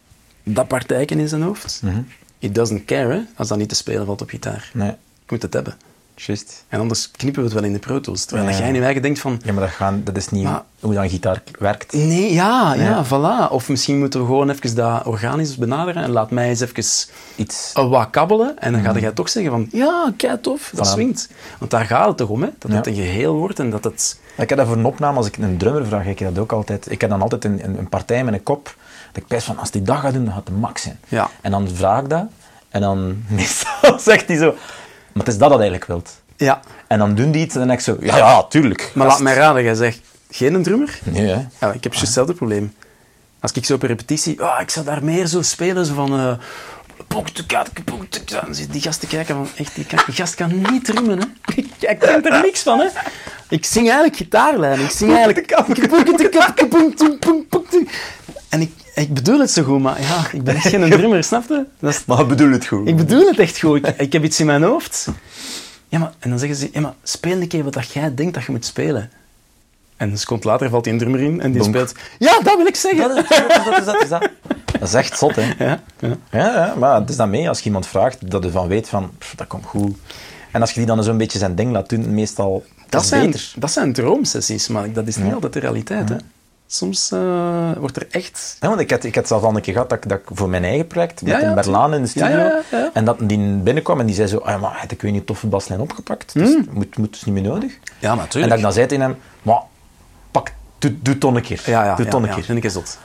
[0.42, 1.80] dat partijken in zijn hoofd.
[1.82, 2.00] Mhm.
[2.38, 4.70] It doesn't care hè, als dat niet te spelen valt op gitaar.
[4.72, 4.90] Nee,
[5.24, 5.76] Ik moet het hebben.
[6.68, 8.24] En anders knippen we het wel in de Pro Tools.
[8.24, 8.56] Terwijl Ja.
[8.58, 9.40] jij in je eigen denkt van...
[9.44, 11.92] Ja, maar dat, gaan, dat is niet Maar- hoe dan gitaar werkt.
[11.92, 13.04] Nee, ja, ja, Ja.
[13.04, 13.52] voilà.
[13.52, 16.84] Of misschien moeten we gewoon even dat organisch benaderen en laat mij eens even
[17.36, 17.70] Iets.
[17.74, 18.58] wat kabbelen.
[18.58, 20.90] En dan ga jij toch zeggen van, ja, kei tof, dat Voilà.
[20.90, 21.28] swingt.
[21.58, 22.48] Want daar gaat het toch om, hè?
[22.58, 24.18] Dat het een geheel wordt en dat het...
[24.36, 26.90] Ik heb dat voor een opname, als ik een drummer vraag, ik dat ook altijd.
[26.90, 28.64] Ik heb dan altijd een, een, een partij met een kop.
[29.12, 30.98] Dat ik pijs van, als die dat gaat doen, dan gaat het de max zijn.
[31.08, 31.28] Ja.
[31.40, 32.24] En dan vraag ik dat.
[32.68, 34.54] En dan meestal zegt hij zo,
[35.12, 36.10] maar het is dat dat eigenlijk wilt.
[36.36, 38.90] Ja, En dan doen die iets en dan denk ik zo, ja, ja, tuurlijk.
[38.94, 40.98] maar laat mij raden, jij zegt, geen een drummer?
[41.04, 41.46] Nee, hè.
[41.60, 42.74] Ja, ik heb juist hetzelfde probleem.
[43.40, 46.12] Als ik zo op een repetitie, ah, ik zou daar meer zo spelen, zo van...
[46.18, 46.32] eh.
[48.24, 51.24] Dan zitten die gasten kijken van, echt, die, kan- die gast kan niet drummen, hè.
[51.54, 52.86] Ik, ik ken er niks van, hè.
[53.48, 54.80] Ik zing eigenlijk gitaarlijn.
[54.80, 55.50] Ik zing eigenlijk...
[58.48, 61.48] En ik, ik bedoel het zo goed, maar ja, ik ben echt geen drummer, snap
[61.48, 61.64] je?
[61.78, 62.88] Dat is, Maar ik bedoel het goed.
[62.88, 63.86] ik bedoel het echt goed.
[63.86, 65.08] Ik, ik heb iets in mijn hoofd.
[65.88, 68.34] Ja, maar, en dan zeggen ze, ja, maar speel een keer wat dat jij denkt
[68.34, 69.10] dat je moet spelen.
[69.96, 71.94] En een seconde later valt die een drummer in en die speelt...
[72.18, 73.08] Ja, dat wil ik zeggen!
[73.08, 74.28] Dat is dat, is dat, is dat, is dat.
[74.80, 75.42] Dat is echt zot, hè.
[75.64, 76.16] Ja, ja.
[76.30, 78.88] Ja, ja, maar het is dan mee als je iemand vraagt dat je van weet
[78.88, 79.96] van, pff, dat komt goed.
[80.52, 83.52] En als je die dan zo'n beetje zijn ding laat doen, meestal Dat, zijn, beter.
[83.56, 86.08] dat zijn droomsessies, maar dat is niet altijd de realiteit.
[86.08, 86.16] Hè.
[86.72, 88.56] Soms eh, wordt er echt...
[88.60, 90.24] Ja, want ik had, ik had zelf al een keer gehad dat, ik- dat ik
[90.32, 92.78] voor mijn eigen project, met Ja, ja, een Berlaan in de studio, Ja, ja, ja,
[92.78, 92.90] ja.
[92.92, 95.46] en dat die binnenkwam en die zei zo, ah, maar heb ik weet niet toffe
[95.46, 97.78] baslijn opgepakt, dus moet, moet dus niet meer nodig.
[97.98, 99.60] Ja, En dat ik dan zei tegen hem, maar
[100.30, 101.62] pak, doe, dan een keer.
[101.66, 102.44] Ja, ja, doe het dan ja, een keer.
[102.44, 102.98] vind ik.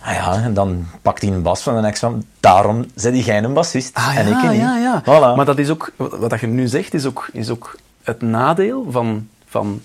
[0.00, 3.42] Ah ja, en dan pakt hij een bas van en ik van, daarom zit jij
[3.42, 4.60] een bassist Ah, en ja, ik niet.
[4.60, 5.02] ja, ja.
[5.02, 5.36] Voilà.
[5.36, 8.86] Maar dat is ook, wat dat je nu zegt, is ook, is ook het nadeel
[8.90, 9.82] van, van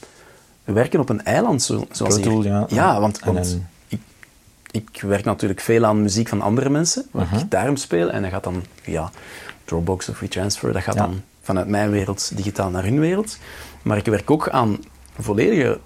[0.74, 2.65] werken op een eiland zo, zoals Pro ja.
[2.70, 3.22] Ja, want,
[3.88, 4.01] ik,
[4.72, 8.32] ik werk natuurlijk veel aan muziek van andere mensen, waar ik gitaar speel, en dat
[8.32, 9.11] gaat dan via
[9.65, 11.01] Dropbox of WeTransfer, dat gaat Ja.
[11.01, 13.38] dan vanuit mijn wereld digitaal naar hun wereld.
[13.82, 14.78] Maar ik werk ook aan
[15.20, 15.80] volledige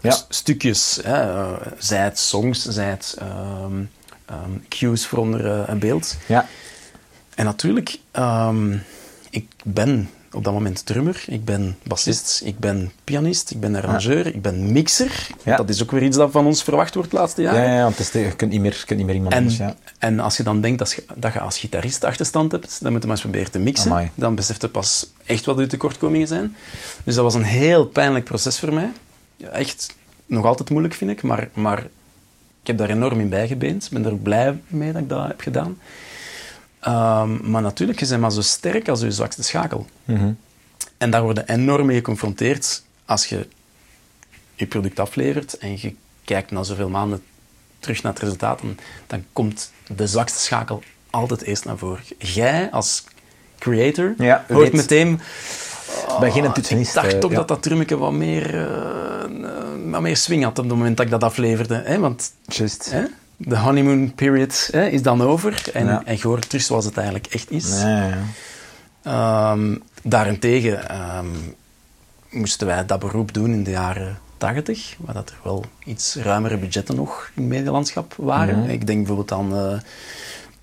[0.00, 0.16] Ja.
[0.28, 1.46] Stukjes, hè,
[1.78, 3.84] zij het songs, zij het ehm,
[4.26, 6.16] ehm, cues voor onder eh, een beeld.
[6.26, 6.46] Ja.
[7.34, 8.76] En natuurlijk, ehm,
[9.30, 14.26] ik ben op dat moment drummer, ik ben bassist, ik ben pianist, ik ben arrangeur,
[14.26, 15.26] ik ben mixer.
[15.44, 15.56] Ja.
[15.56, 17.68] Dat is ook weer iets dat van ons verwacht wordt de laatste Ja, jaren.
[17.70, 19.38] ja, ja, want het is, je kunt niet meer, je kunt niet meer iemand En,
[19.40, 19.56] anders.
[19.58, 19.76] Ja.
[19.98, 23.00] en als je dan denkt dat je, dat je als gitarist achterstand hebt, dan moet
[23.02, 23.90] je maar eens proberen te mixen.
[23.90, 24.10] Amai.
[24.14, 26.56] Dan beseft je pas echt wat je tekortkomingen zijn.
[27.04, 28.90] Dus dat was een heel pijnlijk proces voor mij.
[29.52, 29.94] Echt
[30.26, 31.22] nog altijd moeilijk, vind ik.
[31.22, 31.78] Maar, maar
[32.60, 33.84] ik heb daar enorm in bijgebeend.
[33.84, 35.78] Ik ben er ook blij mee dat ik dat heb gedaan.
[36.82, 39.86] Ehm, maar natuurlijk, je bent maar zo sterk als je zwakste schakel.
[40.04, 40.32] Mhm.
[40.98, 43.46] En daar worden enorm mee geconfronteerd als je
[44.54, 47.22] je product aflevert en je kijkt na zoveel maanden
[47.78, 48.76] terug naar het resultaat, dan,
[49.06, 52.02] dan komt de zwakste schakel altijd eerst naar voren.
[52.18, 53.04] Jij als
[53.58, 55.20] creator Ja, hoort weet- meteen...
[56.08, 57.36] Ik ben geen "Ah, toetsenist, Ik dacht eh, toch ja.
[57.36, 61.06] dat dat drummetje wat meer, eh, eh, wat meer swing had op het moment dat
[61.06, 61.82] ik dat afleverde.
[61.84, 61.98] Hè?
[61.98, 62.90] Want Juist.
[62.90, 63.02] hè,
[63.44, 66.02] de honeymoon period hè, is dan over en, Ja.
[66.04, 67.80] en je hoort terug zoals het eigenlijk echt is.
[67.80, 68.18] Ja.
[69.02, 71.26] Ehm, daarentegen ehm,
[72.30, 76.56] moesten wij dat beroep doen in de jaren 80, waar dat er wel iets ruimere
[76.56, 78.70] budgetten nog in het medielandschap waren.
[78.70, 79.78] Ik denk bijvoorbeeld aan eh,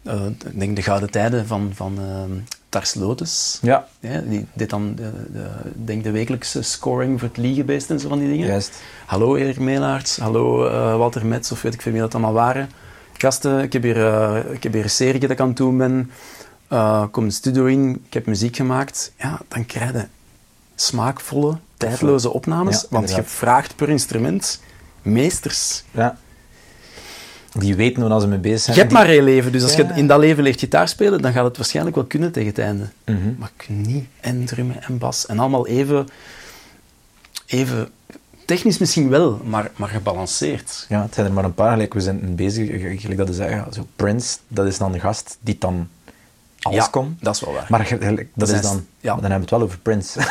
[0.10, 2.32] eh, ik denk de gouden tijden van, van ehm,
[2.70, 3.60] Tars Lotus.
[3.62, 8.00] Ja, Ja, die deed dan de, de, denk de wekelijkse scoring voor het Liegebeest en
[8.00, 8.48] zo van die dingen.
[8.48, 8.82] juist.
[9.06, 12.70] Hallo Erik Meelaerts, hallo eh, Walter Metz, of weet ik veel wie dat allemaal waren.
[13.14, 15.78] Gasten, ik heb hier, eh, ik heb hier een serie dat ik aan het doen
[15.78, 16.12] ben.
[17.12, 19.12] Kom de studio in, ik heb muziek gemaakt.
[19.18, 20.06] Ja, dan krijg je
[20.76, 22.82] smaakvolle, tijdloze opnames.
[22.82, 24.62] Ja, want je vraagt per instrument
[25.02, 25.84] meesters.
[25.92, 26.18] Ja.
[27.54, 28.76] Die weten hoe ze mee bezig zijn.
[28.76, 31.34] Je hebt maar één leven, dus als je in dat leven leert gitaar spelen, dan
[31.34, 32.88] gaat het waarschijnlijk wel kunnen tegen het einde.
[33.06, 33.34] Mhm.
[33.38, 35.26] Maar ik niet en drummen en bas.
[35.26, 36.08] En allemaal even,
[37.46, 37.90] even
[38.46, 40.86] technisch misschien wel, maar, maar gebalanceerd.
[40.90, 41.72] Ja, het zijn er maar een paar.
[41.72, 45.38] Gelijk, we zijn bezig, gelijk dat is zeggen, zo Prince, dat is dan de gast
[45.40, 45.88] die dan
[46.60, 47.18] alles ja, kon.
[47.22, 47.66] dat is wel waar.
[47.70, 49.14] Maar gelijk, dat Dat is dan, ja.
[49.14, 50.20] dan hebben we het wel over Prince.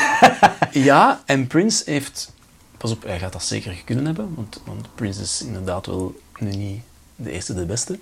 [0.72, 2.32] Ja, en Prince heeft...
[2.76, 6.50] Pas op, hij gaat dat zeker kunnen hebben, want, want Prince is inderdaad wel nu
[6.50, 6.82] niet
[7.20, 7.98] de eerste, de beste.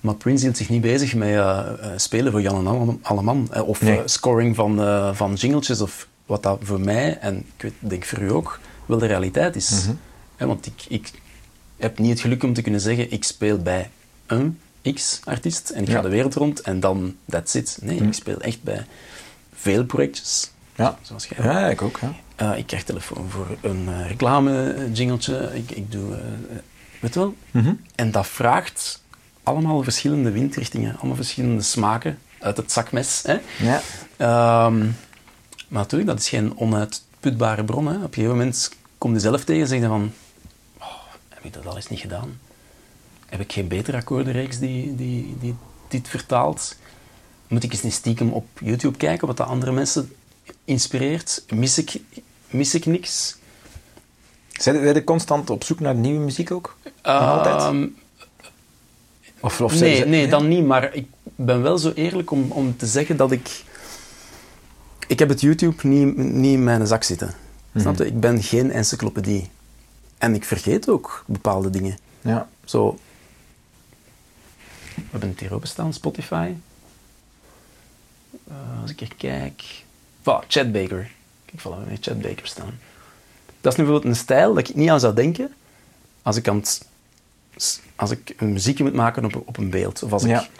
[0.00, 3.48] Maar Prince hield zich niet bezig met eh, eh, spelen voor Jan en Alle- Alleman.
[3.52, 4.00] eh, of Nee.
[4.04, 8.18] scoring van, eh, van jingletjes, of wat dat voor mij, en ik weet, denk voor
[8.18, 9.70] u ook, wel de realiteit is.
[9.86, 10.46] Mhm.
[10.48, 11.10] Want ik, ik
[11.76, 13.90] heb niet het geluk om te kunnen zeggen, ik speel bij
[14.26, 14.58] een
[14.94, 15.94] X-artiest en ik Ja.
[15.94, 17.78] ga de wereld rond en dan, that's it.
[17.82, 18.06] Nee, Mhm.
[18.06, 18.86] ik speel echt bij
[19.54, 20.50] veel projectjes.
[20.76, 20.98] Ja.
[21.02, 21.98] Zoals jij ja, ik ook.
[22.36, 22.54] Ja.
[22.54, 25.50] ik krijg telefoon voor een eh, reclame-jingeltje.
[25.54, 26.14] Ik, ik doe...
[27.02, 27.34] weet wel?
[27.50, 27.74] Mhm.
[27.94, 29.02] En dat vraagt
[29.42, 30.96] allemaal verschillende windrichtingen.
[30.96, 33.22] Allemaal verschillende smaken uit het zakmes.
[33.22, 33.38] Hè?
[33.58, 33.80] Ja.
[34.16, 34.78] Ehm,
[35.68, 37.86] maar natuurlijk, dat is geen onuitputbare bron.
[37.86, 37.94] Hè?
[37.94, 40.12] Op een gegeven moment kom je zelf tegen en zeg je van...
[40.78, 40.86] Oh,
[41.28, 42.38] heb ik dat al eens niet gedaan?
[43.26, 45.54] Heb ik geen betere akkoordenreeks die, die, die
[45.88, 46.76] dit vertaalt?
[47.48, 50.12] Moet ik eens niet stiekem op YouTube kijken wat de andere mensen
[50.64, 51.44] inspireert?
[51.48, 52.00] Mis ik,
[52.50, 53.36] mis ik niks?
[54.62, 56.76] Zijn jullie constant op zoek naar nieuwe muziek ook?
[57.02, 57.60] Nog altijd?
[57.60, 57.86] Ehm,
[59.40, 60.64] Of, of nee, ze- nee, dan niet.
[60.66, 61.06] Maar ik
[61.36, 63.64] ben wel zo eerlijk om, om te zeggen dat ik...
[65.06, 67.34] Ik heb het YouTube niet, niet in mijn zak zitten.
[67.76, 68.06] Snap je?
[68.06, 69.50] Ik ben geen encyclopedie.
[70.18, 71.98] En ik vergeet ook bepaalde dingen.
[72.20, 72.48] Ja.
[72.64, 72.98] Zo...
[74.94, 76.52] We hebben het hier openstaan, Spotify.
[78.48, 79.62] Eh, als ik er kijk...
[80.20, 81.10] Voilà, Chad Baker.
[81.44, 82.78] Kijk, voilà, we hebben hier Chad Baker staan.
[83.62, 85.52] Dat is nu bijvoorbeeld een stijl dat ik niet aan zou denken
[86.22, 86.86] als ik, aan het,
[87.96, 90.02] als ik een muziekje moet maken op, op een beeld.
[90.02, 90.40] Of als Ja.
[90.42, 90.50] ik,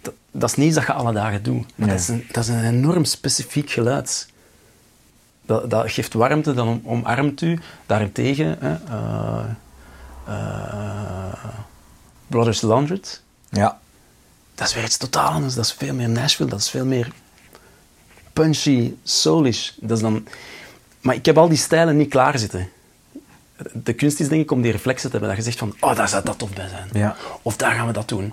[0.00, 1.66] dat, dat is niet dat je alle dagen doet.
[1.74, 1.88] Maar Nee.
[1.88, 4.28] dat, is een, dat is een enorm specifiek geluid.
[5.46, 7.58] Dat, dat geeft warmte, dan om, omarmt u.
[7.86, 9.44] Daarentegen, hè, eh,
[10.26, 11.44] eh,
[12.26, 13.80] Brothers Laundred, Ja.
[14.54, 15.54] dat is weer iets totaal anders.
[15.54, 17.12] Dat is veel meer Nashville, dat is veel meer
[18.32, 19.70] punchy, soulish.
[19.80, 20.26] Dat is dan...
[21.02, 22.68] Maar ik heb al die stijlen niet klaar zitten.
[23.72, 25.36] De kunst is denk ik om die reflexen te hebben.
[25.36, 26.88] Dat je zegt van, oh, daar zou dat tof bij zijn.
[26.92, 27.16] Ja.
[27.42, 28.32] Of daar gaan we dat doen.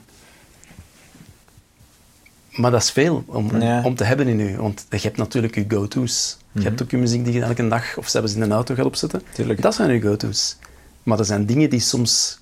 [2.52, 3.82] Maar dat is veel om, Ja.
[3.84, 4.58] om te hebben in u.
[4.58, 6.38] Want je hebt natuurlijk je go-to's.
[6.52, 8.86] Je hebt ook je muziek die je elke dag of zelfs in een auto gaat
[8.86, 9.22] opzetten.
[9.34, 9.62] Tuurlijk.
[9.62, 10.58] Dat zijn je go-to's.
[11.04, 12.40] Maar er zijn dingen die soms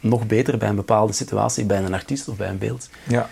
[0.00, 2.88] nog beter bij een bepaalde situatie, bij een artiest of bij een beeld.
[3.06, 3.28] Ja.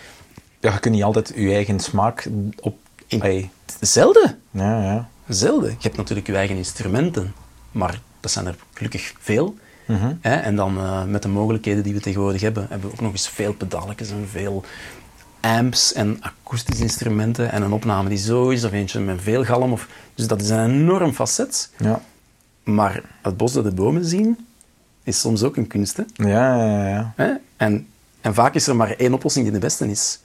[0.61, 2.29] Ja, je kunt niet altijd je eigen smaak
[2.61, 2.77] op...
[3.07, 3.51] In- Hey.
[3.81, 4.39] Zelden.
[4.51, 5.09] Ja, ja.
[5.29, 5.71] Zelden.
[5.71, 7.35] Je hebt natuurlijk je eigen instrumenten,
[7.73, 9.57] maar dat zijn er gelukkig veel.
[9.87, 10.13] Mhm.
[10.21, 10.35] Hè?
[10.35, 13.29] En dan eh, met de mogelijkheden die we tegenwoordig hebben, hebben we ook nog eens
[13.29, 14.65] veel pedalletjes en veel
[15.41, 19.73] amps en akoestische instrumenten en een opname die zo is, of eentje met veel galm.
[19.73, 21.71] Of, dus dat is een enorm facet.
[21.79, 22.03] Ja.
[22.63, 24.47] Maar het bos door de bomen zien
[25.03, 25.97] is soms ook een kunst.
[25.97, 26.03] Hè?
[26.15, 27.13] Ja, ja, ja.
[27.17, 27.33] Hè?
[27.57, 27.87] En,
[28.21, 30.21] en vaak is er maar één oplossing die de beste is.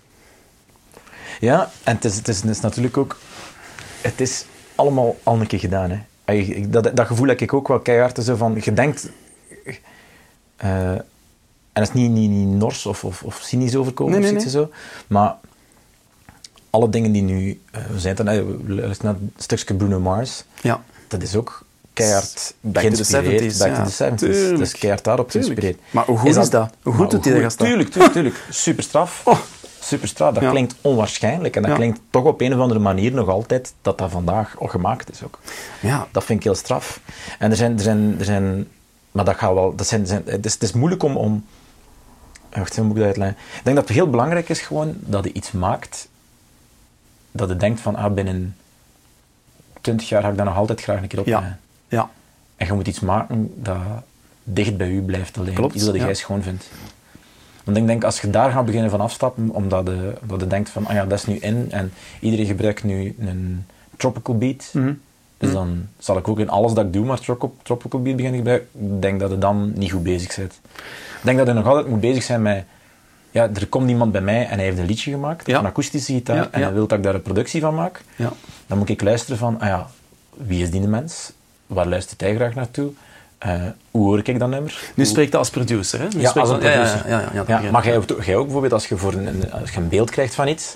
[1.39, 3.17] Ja, en het is, het is, het is natuurlijk ook...
[4.01, 4.45] Het is
[4.75, 5.99] allemaal al een keer gedaan, hè.
[6.67, 8.23] Dat, dat gevoel heb ik ook wel keihard.
[8.23, 9.09] Zo van, je denkt...
[10.55, 14.37] eh, en dat is niet, niet, niet nors of, of, of cynisch overkomen, Nee, of
[14.37, 14.69] nee, zo.
[15.07, 15.35] Maar
[16.69, 17.61] alle dingen die nu...
[17.71, 20.43] eh, we zijn we luisteren naar het stukje Bruno Mars.
[20.61, 20.83] Ja.
[21.07, 23.53] Dat is ook keihard Back to the geïnspireerd.
[23.53, 23.83] 70s, Back ja.
[23.83, 24.15] to the 70s.
[24.17, 24.49] Tuurlijk.
[24.57, 25.59] Dat is keihard daarop Tuurlijk.
[25.59, 25.93] geïnspireerd.
[25.93, 26.73] Maar hoe goed is dat?
[26.83, 27.67] Hoe goed doet gast dat?
[27.67, 28.35] Tuurlijk, tuurlijk, tuurlijk.
[28.49, 29.21] Super straf.
[29.25, 29.39] Oh.
[29.83, 30.33] Super straf.
[30.33, 30.49] Dat Ja.
[30.49, 31.55] klinkt onwaarschijnlijk.
[31.55, 31.77] En dat Ja.
[31.77, 35.23] klinkt toch op een of andere manier nog altijd dat dat vandaag al gemaakt is
[35.23, 35.39] ook.
[35.81, 36.07] Ja.
[36.11, 36.99] Dat vind ik heel straf.
[37.39, 37.73] En er zijn...
[37.73, 38.67] Er zijn, er zijn
[39.11, 39.75] maar dat gaat wel...
[39.75, 41.17] Dat zijn, zijn, het, is, het is moeilijk om...
[41.17, 41.45] om
[42.49, 43.37] wacht, hoe moet ik dat uitleggen?
[43.57, 46.07] Ik denk dat het heel belangrijk is gewoon dat je iets maakt
[47.31, 48.55] dat je denkt van, ah, binnen
[49.81, 51.59] 20 jaar ga ik dat nog altijd graag een keer opnemen.
[51.87, 51.97] Ja.
[51.97, 52.09] Ja.
[52.55, 53.77] En je moet iets maken dat
[54.43, 55.53] dicht bij u blijft alleen.
[55.53, 56.03] Klopt, Iets dat ja.
[56.03, 56.69] jij schoon vindt.
[57.63, 60.69] Want ik denk, als je daar gaat beginnen van afstappen, omdat je, omdat je denkt
[60.69, 63.65] van, ah ja, dat is nu in, en iedereen gebruikt nu een
[63.97, 64.93] tropical beat, Mhm.
[65.37, 68.39] dus dan zal ik ook in alles dat ik doe maar tropical, tropical beat beginnen
[68.39, 68.67] gebruiken.
[68.95, 70.59] Ik denk dat je dan niet goed bezig bent.
[70.73, 72.63] Ik denk dat je nog altijd moet bezig zijn met,
[73.31, 75.59] ja, er komt iemand bij mij en hij heeft een liedje gemaakt, Ja.
[75.59, 78.01] een akoestische gitaar, Ja, en hij wil dat ik daar een productie van maak.
[78.15, 78.31] Ja.
[78.67, 79.87] Dan moet ik luisteren van, ah ja,
[80.37, 81.31] wie is die mens?
[81.67, 82.91] Waar luistert hij graag naartoe?
[83.43, 84.91] Eh, hoe hoor ik dat nummer?
[84.95, 86.07] Nu spreekt dat als producer, hè?
[86.15, 87.09] Nu ja, spreekt als een producer.
[87.09, 89.71] Ja, ja, ja, maar jij ook, jij ook bijvoorbeeld, als je, voor een, een- als
[89.71, 90.75] je een beeld krijgt van iets,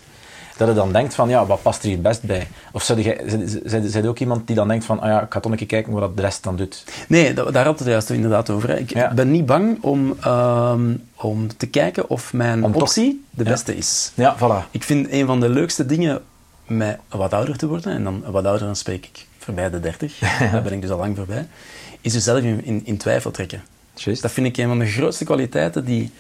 [0.57, 2.47] dat je dan denkt van, ja, wat past er hier best bij?
[2.72, 5.34] Of zou jij, zij- zij- zij ook iemand die dan denkt van, ah ja, ik
[5.34, 6.84] ga toch een keer kijken wat de rest dan doet?
[7.07, 8.70] Nee, da- daar had het juist inderdaad over.
[8.70, 8.78] hè.
[8.78, 9.13] Ik Ja.
[9.13, 13.49] ben niet bang om, ehm, om te kijken of mijn Om toch- optie de Ja.
[13.49, 14.11] beste is.
[14.15, 14.72] Ja, voilà.
[14.72, 16.22] Ik vind een van de leukste dingen
[16.65, 20.20] met wat ouder te worden, en dan wat ouder dan spreek ik voorbij de 30,
[20.51, 21.47] daar ben ik dus al lang voorbij,
[22.01, 23.63] is jezelf in, in, in twijfel trekken.
[24.21, 26.11] Dat vind ik een van de grootste kwaliteiten die,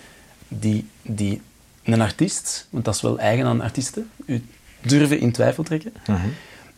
[0.47, 1.41] die, die
[1.83, 4.45] een artiest, want dat is wel eigen aan artiesten, u
[4.81, 6.27] durven in twijfel trekken, Mhm.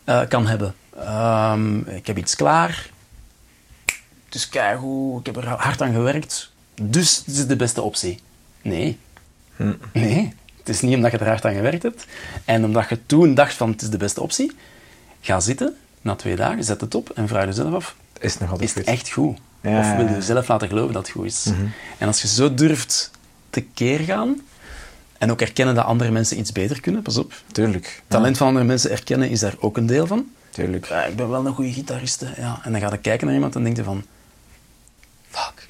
[0.04, 0.74] eh, kan hebben.
[0.96, 2.90] Ehm, ik heb iets klaar,
[4.24, 8.20] het is keigoed, ik heb er hard aan gewerkt, dus het is de beste optie.
[8.62, 8.98] Nee.
[9.56, 9.72] Hm.
[9.92, 12.06] Nee, het is niet omdat je er hard aan gewerkt hebt
[12.44, 14.52] en omdat je toen dacht van het is de beste optie.
[15.20, 18.68] Ga zitten, na twee dagen, zet het op en vraag jezelf af, Is nog altijd
[18.68, 18.94] is het goed.
[18.94, 19.38] echt goed?
[19.60, 21.44] Ja, of wil je zelf laten geloven dat het goed is?
[21.44, 21.66] Mhm.
[21.98, 23.10] En als je zo durft
[23.50, 24.40] te keer gaan
[25.18, 27.32] en ook erkennen dat andere mensen iets beter kunnen, pas op.
[27.52, 28.02] Tuurlijk.
[28.06, 30.26] Talent van andere mensen erkennen is daar ook een deel van.
[30.50, 30.86] Tuurlijk.
[30.86, 32.32] Ja, ik ben wel een goede gitariste.
[32.36, 32.60] Ja.
[32.64, 34.04] En dan ga je kijken naar iemand en denk je van...
[35.28, 35.68] Fuck,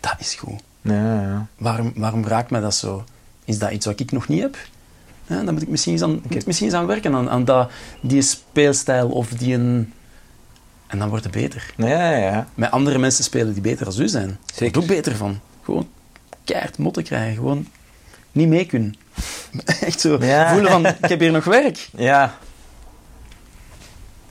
[0.00, 0.60] dat is goed.
[0.80, 1.46] Ja, ja.
[1.56, 3.04] Waarom, waarom raakt mij dat zo?
[3.44, 4.56] Is dat iets wat ik nog niet heb?
[5.26, 7.70] Ja, dan moet ik misschien eens aan, misschien eens aan werken, aan, aan dat,
[8.00, 9.92] die speelstijl of die een...
[10.86, 11.72] En dan wordt het beter.
[11.76, 12.48] Ja, ja.
[12.54, 14.38] Met andere mensen spelen die beter als u zijn.
[14.54, 14.82] Zeker.
[14.82, 15.40] Ook beter van.
[15.64, 15.88] Gewoon
[16.44, 17.34] keihard motten krijgen.
[17.34, 17.66] Gewoon
[18.32, 18.94] niet mee kunnen.
[19.80, 20.52] Echt zo Ja.
[20.52, 21.88] voelen van, ik heb hier nog werk.
[21.96, 22.38] Ja.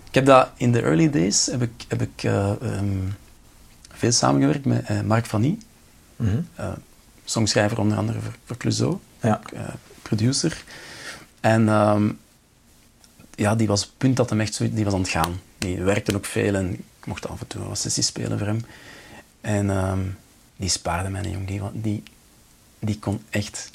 [0.07, 2.97] Ik heb dat in de early days heb ik, heb ik eh, ehm,
[3.93, 5.57] veel samengewerkt met eh, Mark van Nie,
[6.15, 6.39] Mhm.
[6.55, 6.67] eh,
[7.25, 9.41] songschrijver onder andere voor, voor Clouseau, Ja.
[10.01, 10.63] producer.
[11.39, 12.09] En ehm,
[13.35, 15.39] ja, die was op het punt dat hem echt zo, die was aan het gaan.
[15.65, 18.65] Die werkte ook veel en ik mocht af en toe wat sessies spelen voor hem.
[19.41, 20.01] En ehm,
[20.55, 21.47] die spaarde mij, jong.
[21.47, 22.03] Die, die,
[22.79, 23.69] die kon echt...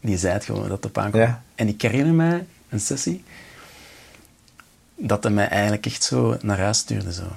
[0.00, 1.20] Die zei het gewoon dat aankwam.
[1.20, 1.42] Ja.
[1.54, 3.24] En ik herinner mij een sessie
[4.94, 7.12] dat hij mij eigenlijk echt zo naar huis stuurde.
[7.12, 7.32] Zo.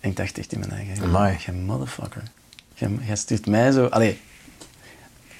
[0.00, 1.40] En ik dacht echt in mijn eigen...
[1.46, 2.22] Je motherfucker.
[2.74, 3.86] Jij jij stuurt mij zo...
[3.86, 4.20] Allee,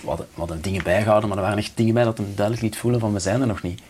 [0.00, 2.64] we hadden, we hadden dingen bijgehouden, maar er waren echt dingen bij dat hem duidelijk
[2.64, 3.80] liet voelen van we zijn er nog niet.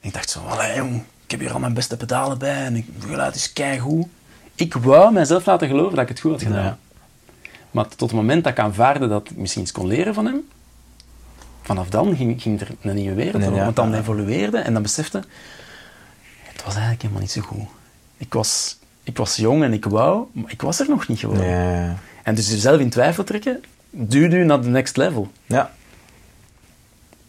[0.00, 2.76] En ik dacht zo, allee jong, ik heb hier al mijn beste pedalen bij en
[2.76, 4.06] ik, het geluid is keigoed.
[4.54, 6.64] Ik wou mijzelf laten geloven dat ik het goed had gedaan.
[6.64, 6.78] Ja.
[7.70, 10.40] Maar tot het moment dat ik aanvaarde dat ik misschien iets kon leren van hem,
[11.62, 13.56] vanaf dan ging, ging er een nieuwe wereld Nee, over.
[13.58, 13.64] ja.
[13.64, 15.22] Want dan evolueerde en dan besefte,
[16.42, 17.66] het was eigenlijk helemaal niet zo goed.
[18.16, 21.44] Ik was, ik was jong en ik wou, maar ik was er nog niet gewoon.
[21.44, 21.96] Ja.
[22.22, 23.60] En dus jezelf in twijfel trekken,
[23.90, 25.30] duwt u naar de next level.
[25.46, 25.70] Ja.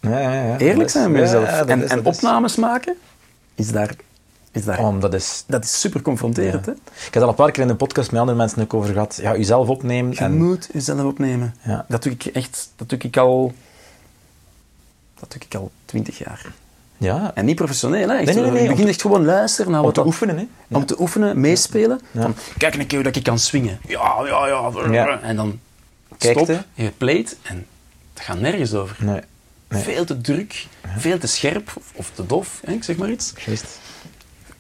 [0.02, 0.58] Ja, ja, ja.
[0.58, 1.66] Eerlijk zijn met jezelf.
[1.66, 2.96] en en opnames maken,
[3.60, 3.96] is daar...
[4.52, 5.44] Is daar Oh, dat is...
[5.48, 6.72] dat is super confronterend, Ja.
[6.72, 6.78] hè?
[6.78, 8.94] Ik heb het al een paar keer in de podcast met andere mensen ook over
[8.94, 9.20] gehad.
[9.22, 10.12] Ja, jezelf opnemen.
[10.12, 11.56] Je En, moet jezelf opnemen.
[11.62, 11.86] Ja.
[11.88, 12.70] Dat doe ik echt...
[12.76, 13.54] Dat doe ik al...
[15.20, 16.46] Dat doe ik al twintig jaar.
[16.98, 18.16] ja, En niet professioneel, hè?
[18.16, 20.06] Echt, Nee, nee, nee, ik om begin te- echt gewoon luisteren naar om wat te
[20.06, 20.46] oefenen, hè.
[20.78, 22.00] Om te oefenen, meespelen.
[22.16, 23.80] Van, kijk een keer hoe dat ik kan swingen.
[23.88, 24.48] Ja, ja,
[24.92, 25.20] ja.
[25.22, 25.60] En dan
[26.18, 27.66] stop, je playt en
[28.14, 28.96] het gaat nergens over.
[29.00, 29.22] Nee.
[29.70, 29.84] Nee.
[29.84, 30.66] Veel te druk,
[30.98, 32.72] veel te scherp of, of te dof, hè?
[32.72, 33.34] ik zeg maar iets.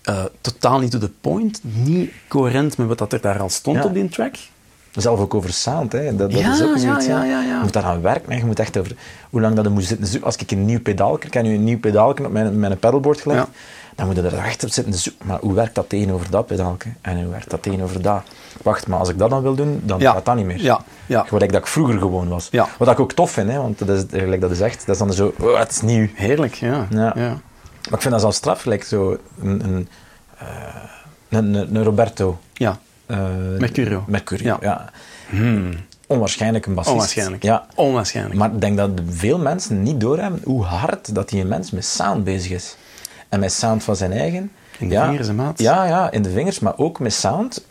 [0.01, 3.77] Eh, totaal niet to the point, niet coherent met wat dat er daar al stond
[3.77, 3.83] Ja.
[3.83, 4.35] op die track.
[4.91, 6.15] Zelf ook over sound, hè.
[6.15, 7.05] Dat, dat Ja, is ook ja, zoiets.
[7.05, 7.23] ja.
[7.23, 8.37] Je moet daar aan werken.
[8.37, 8.95] Je moet echt over
[9.29, 10.25] hoe lang dat moet zitten zoeken.
[10.25, 13.21] Als ik een nieuw pedaal, ik heb nu een nieuw pedaal op mijn, mijn pedalboard
[13.21, 13.47] gelegd.
[13.99, 15.27] Dan moet je er echt op zitten zoeken.
[15.27, 16.77] Maar hoe werkt dat tegenover dat pedaal?
[17.01, 18.21] En hoe werkt dat tegenover dat?
[18.63, 20.11] Wacht, maar als ik dat dan wil doen, dan Ja.
[20.11, 20.61] gaat dat niet meer.
[20.61, 21.23] Ja, ja.
[21.27, 22.47] Gelijk dat ik vroeger gewoon was.
[22.51, 22.67] Ja.
[22.77, 25.01] Wat ik ook tof vind, hè, want dat is, gelijk dat is echt, dat is
[25.01, 26.07] dan zo, oh, het is nieuw.
[26.15, 26.87] Heerlijk, ja.
[26.89, 27.13] Ja.
[27.15, 27.37] ja.
[27.89, 29.87] Maar ik vind dat zelfs straf, gelijk zo een, een,
[30.37, 30.47] eh,
[31.29, 32.37] een, een, een Roberto.
[32.53, 32.77] Ja.
[33.05, 33.17] eh,
[33.59, 34.03] Mercurio.
[34.07, 34.57] Mercurio, Ja.
[34.61, 34.89] ja.
[35.29, 35.69] Hmm.
[36.07, 36.95] Onwaarschijnlijk een bassist.
[36.95, 37.43] Onwaarschijnlijk.
[37.43, 37.65] Ja.
[37.75, 38.35] Onwaarschijnlijk.
[38.35, 42.23] Maar ik denk dat veel mensen niet doorhebben hoe hard dat die mens met sound
[42.23, 42.75] bezig is.
[43.29, 44.51] En met sound van zijn eigen.
[44.79, 45.59] In de ja, vingers, maat?
[45.59, 47.65] Ja, ja, in de vingers, maar ook met sound.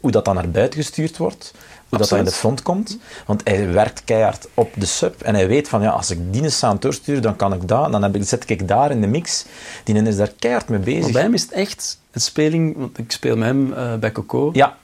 [0.00, 1.52] Hoe dat dan naar buiten gestuurd wordt.
[1.88, 2.98] Hoe dat dan in de front komt.
[3.26, 5.22] Want hij werkt keihard op de sub.
[5.22, 7.92] En hij weet van, ja, als ik die sound doorstuur, dan kan ik dat.
[7.92, 9.44] Dan heb ik, zet ik daar in de mix.
[9.84, 11.02] Die is daar keihard mee bezig.
[11.02, 14.12] Maar bij hem is het echt een speling, want ik speel met hem eh, bij
[14.12, 14.50] Coco.
[14.52, 14.76] Ja.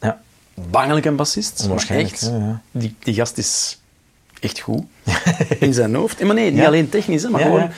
[0.00, 0.20] ja.
[0.54, 1.54] Bangelijk een bassist.
[1.54, 2.60] maar Onwaarschijnlijk, Echt, ja.
[2.70, 3.78] Die, die gast is
[4.40, 4.82] echt goed
[5.58, 6.20] in zijn hoofd.
[6.20, 6.66] En maar nee, niet Ja.
[6.66, 7.70] alleen technisch, hè, maar Ja, gewoon.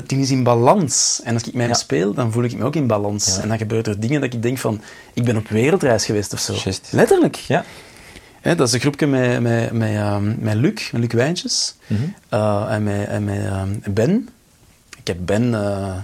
[0.00, 1.20] Dat ding is in balans.
[1.24, 1.76] En als ik met hem Ja.
[1.76, 3.26] speel, dan voel ik me ook in balans.
[3.26, 3.42] Ja.
[3.42, 4.80] En dan gebeuren er dingen dat ik denk van,
[5.14, 6.54] ik ben op wereldreis geweest of zo.
[6.90, 7.34] Letterlijk.
[7.36, 7.64] Ja.
[8.42, 11.74] Dat is een groepje met, met, met, ehm, met Luc, met Luc Wijntjes.
[11.86, 12.02] Mhm.
[12.28, 14.28] Eh, en met, en met ehm, Ben.
[14.96, 15.54] Ik heb Ben...
[15.54, 15.96] eh,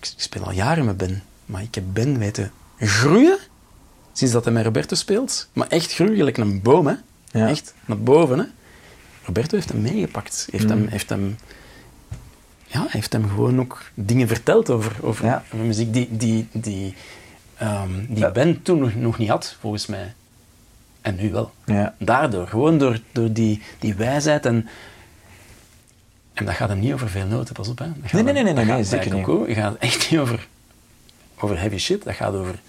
[0.00, 1.22] ik, speel al jaren met Ben.
[1.46, 3.38] Maar ik heb Ben weten groeien
[4.12, 5.48] sinds dat hij met Roberto speelt.
[5.52, 6.94] Maar echt groeien, gelijk een boom, hè.
[7.30, 7.48] Ja.
[7.48, 8.44] Echt, naar boven, hè.
[9.24, 10.48] Roberto heeft hem meegepakt.
[10.50, 11.36] Heeft, hem, heeft, hem,
[12.72, 15.42] ja, heeft hem gewoon ook dingen verteld over, over, Ja.
[15.50, 16.94] muziek die, die, die,
[17.56, 18.30] ehm, die Ja.
[18.30, 20.14] Ben toen nog, nog niet had, volgens mij.
[21.00, 21.50] En nu wel.
[21.64, 21.94] Ja.
[21.98, 24.68] Daardoor, gewoon door, door die, die wijsheid en...
[26.32, 27.78] En dat gaat hem niet over veel noten, pas op.
[27.78, 27.84] Hè.
[27.86, 29.24] Dat gaat Nee, nee, nee, nee, dat nee, bij zeker niet.
[29.24, 30.46] Coco, Het gaat echt niet over,
[31.38, 32.60] over heavy shit, dat gaat over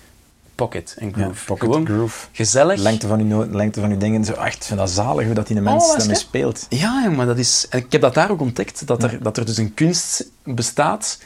[0.64, 1.46] pocket en Ja, groove.
[1.46, 2.28] pocket gewoon groove.
[2.32, 2.80] gezellig.
[2.80, 4.26] Lengte van uw noten, lengte van uw dingen.
[4.26, 6.66] Zo, echt, vind dat zalig hoe dat die mens Oh, daarmee speelt.
[6.70, 7.66] Ja, maar dat is...
[7.70, 11.20] en Ik heb dat daar ook ontdekt, dat er, dat er dus een kunst bestaat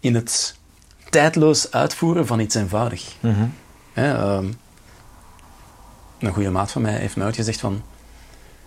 [0.00, 0.54] in het
[1.10, 3.14] tijdloos uitvoeren van iets eenvoudig.
[3.20, 3.44] Mhm.
[3.92, 4.46] Ehm,
[6.18, 7.82] een goede maat van mij heeft mij ooit gezegd van...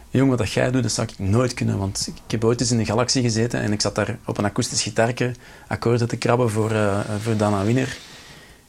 [0.10, 1.78] Jong, wat jij doet, dat zou ik nooit kunnen.
[1.78, 4.46] Want ik heb ooit eens in de Galaxie gezeten en ik zat daar op een
[4.46, 5.32] akoestisch gitaarke
[5.68, 7.98] akkoorden te krabben voor, eh, voor Dana Winner.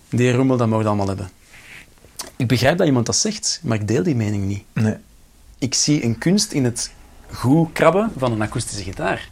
[0.09, 1.31] Die rommel, dat mogen allemaal hebben.
[2.37, 4.63] Ik begrijp dat iemand dat zegt, maar ik deel die mening niet.
[4.73, 4.97] Nee.
[5.59, 6.91] Ik zie een kunst in het
[7.33, 9.29] goed krabben van een akoestische gitaar.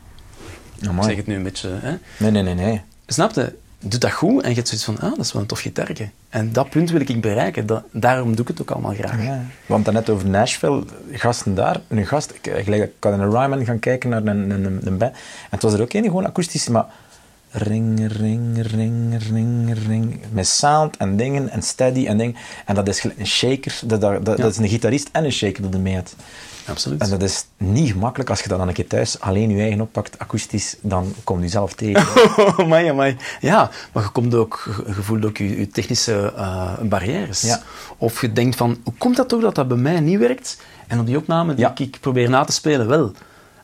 [0.80, 1.08] Ik Amai.
[1.08, 1.68] zeg het nu een beetje...
[1.68, 1.96] Hè.
[2.16, 2.80] Nee, nee, nee, nee.
[3.06, 3.60] Snap je?
[3.78, 6.08] Doe dat goed en je hebt zoiets van, ah, dat is wel een tof gitaarke.
[6.28, 7.66] En dat punt wil ik bereiken.
[7.66, 9.22] Dat, daarom doe ik het ook allemaal graag.
[9.24, 9.44] Ja.
[9.66, 11.80] We hadden het net over Nashville, gasten daar.
[11.88, 14.80] Een gast, ik, ik, ik had in een Ryman gaan kijken naar een, een, een,
[14.84, 15.12] een band.
[15.12, 15.18] En
[15.50, 16.86] het was er ook één, gewoon akoestisch, maar
[17.52, 20.20] ring, ring, ring, ring, ring.
[20.30, 22.36] Met sound en dingen en steady en dingen.
[22.66, 23.80] En dat is gelijk een shaker.
[23.84, 24.42] Dat, dat, dat, Ja.
[24.42, 26.14] dat is een gitarist en een shaker dat ermee had.
[26.66, 27.00] Absoluut.
[27.00, 29.80] En dat is niet gemakkelijk als je dat dan een keer thuis alleen je eigen
[29.80, 32.06] oppakt, akoestisch, dan kom je zelf tegen.
[32.64, 33.16] amai, amai.
[33.40, 37.40] Ja, maar je, komt ook, je voelt ook je, je technische eh, barrières.
[37.40, 37.60] Ja.
[37.98, 40.56] Of je denkt van, hoe komt dat toch dat dat bij mij niet werkt?
[40.86, 41.72] En op die opname die Ja.
[41.76, 43.12] ik probeer na te spelen, wel.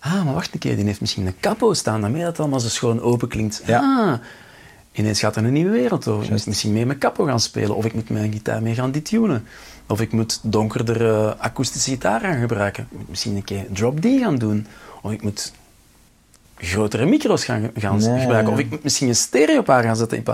[0.01, 2.61] Ah, maar wacht een keer, die heeft misschien een capo staan, daarmee dat het allemaal
[2.61, 3.63] zo schoon open klinkt.
[3.67, 3.79] Ja.
[3.81, 4.19] Ah,
[4.93, 6.25] ineens gaat er een nieuwe wereld over.
[6.25, 8.91] Ik moet misschien meer met capo gaan spelen, of ik moet mijn gitaar mee gaan
[8.91, 9.47] detunen.
[9.87, 12.87] Of ik moet donkerder eh, akoestische gitaar gaan gebruiken.
[12.91, 14.67] Ik moet misschien een keer drop D gaan doen.
[15.03, 15.53] Of ik moet
[16.57, 18.53] grotere micro's gaan, gaan Nee, gebruiken.
[18.53, 20.19] Of ik moet misschien een stereopaar gaan zetten.
[20.19, 20.25] in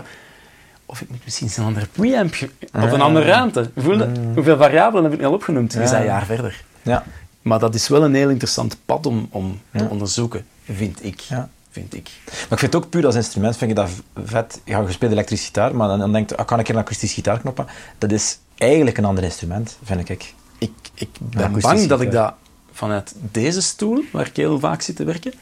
[0.87, 2.35] Of ik moet misschien een andere preamp
[2.73, 3.05] of een Ja.
[3.05, 3.71] andere ruimte.
[3.77, 4.11] Voel je?
[4.35, 5.73] Hoeveel variabelen heb ik nu al opgenoemd?
[5.73, 5.79] Ja.
[5.79, 6.65] bent een jaar verder.
[6.83, 7.05] ja.
[7.45, 11.21] Maar dat is wel een heel interessant pad om, om te onderzoeken, vind ik.
[11.21, 11.49] Ja.
[11.71, 12.11] Vind ik.
[12.25, 13.91] Maar ik vind het ook puur als instrument, vind ik dat
[14.25, 14.61] vet.
[14.65, 17.13] Ja, je speelt elektrisch gitaar, maar dan, dan denk je, ah, kan ik een akoestisch
[17.13, 17.67] gitaar knoppen?
[17.99, 20.35] Dat is eigenlijk een ander instrument, vind ik.
[20.59, 22.35] Ik, ik ben bang dat ik dat
[22.73, 25.33] vanuit deze stoel, waar ik heel vaak zit te werken,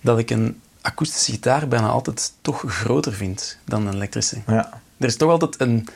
[0.00, 4.36] dat ik een akoestische gitaar bijna altijd toch groter vind dan een elektrische.
[4.46, 4.80] Ja.
[4.98, 5.88] Er is toch altijd een...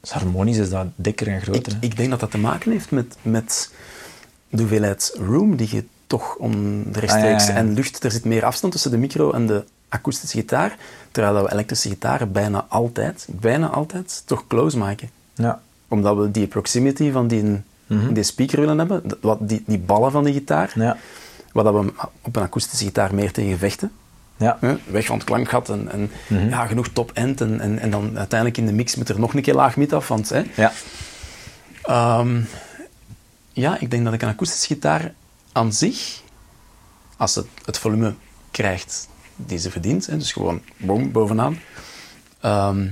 [0.00, 1.72] Dus harmonisch is dat dikker en Ik, groter.
[1.72, 1.78] hè.
[1.80, 3.70] ik denk dat dat te maken heeft met, met
[4.48, 7.58] de hoeveelheid room die je toch om de rechtstreeks Ah, ja, ja.
[7.60, 8.04] en lucht.
[8.04, 10.76] Er zit meer afstand tussen de micro en de akoestische gitaar,
[11.10, 15.10] terwijl dat we elektrische gitaren bijna altijd, bijna altijd, toch close maken.
[15.34, 15.60] ja.
[15.88, 18.12] Omdat we die proximity van die, Mhm.
[18.12, 20.96] die speaker willen hebben, wat, die, die ballen van die gitaar, Ja.
[21.52, 21.92] wat we
[22.22, 23.92] op een akoestische gitaar meer tegen vechten.
[24.40, 24.58] Ja.
[24.86, 26.48] Weg van het klankgat en, en Mhm.
[26.48, 27.40] ja, genoeg top-end.
[27.40, 29.92] En, en, en dan uiteindelijk in de mix met er nog een keer laag mid
[29.92, 30.08] af.
[30.08, 30.72] Want, hè, Ja.
[31.82, 32.40] Ehm,
[33.52, 35.12] ja, ik denk dat ik een akoestische gitaar
[35.52, 36.20] aan zich,
[37.16, 38.14] als het het volume
[38.50, 41.58] krijgt die ze verdient, hè, dus gewoon boom, bovenaan,
[42.40, 42.86] ehm,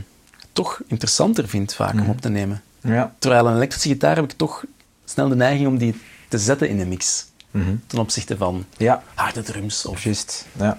[0.52, 2.62] toch interessanter vind vaak om op te nemen.
[2.80, 3.14] Ja.
[3.18, 4.64] Terwijl een elektrische gitaar heb ik toch
[5.04, 7.26] snel de neiging om die te zetten in de mix.
[7.50, 7.74] Mhm.
[7.86, 9.86] Ten opzichte van Ja, harde drums.
[9.86, 10.46] Of, juist.
[10.58, 10.78] Ja.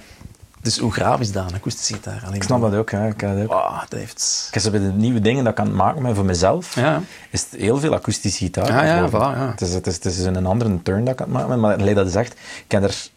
[0.61, 2.21] Dus hoe graaf is dat, een akoestische gitaar?
[2.23, 2.89] Alleen Ik snap dat ook.
[2.89, 3.05] Ja.
[3.05, 3.51] Ik, heb dat ook.
[3.51, 4.49] Wow, dat heeft...
[4.53, 7.01] Ik heb bij de nieuwe dingen dat ik aan het maken ben voor mezelf, Ja,
[7.29, 8.67] is het heel veel akoestische gitaar.
[8.67, 9.49] Ja, ja, voilà, ja.
[9.49, 11.59] Het, is, het, is, het is een andere turn dat ik aan het maken ben,
[11.59, 12.33] maar alleen dat is echt...
[12.65, 13.09] Ik heb er...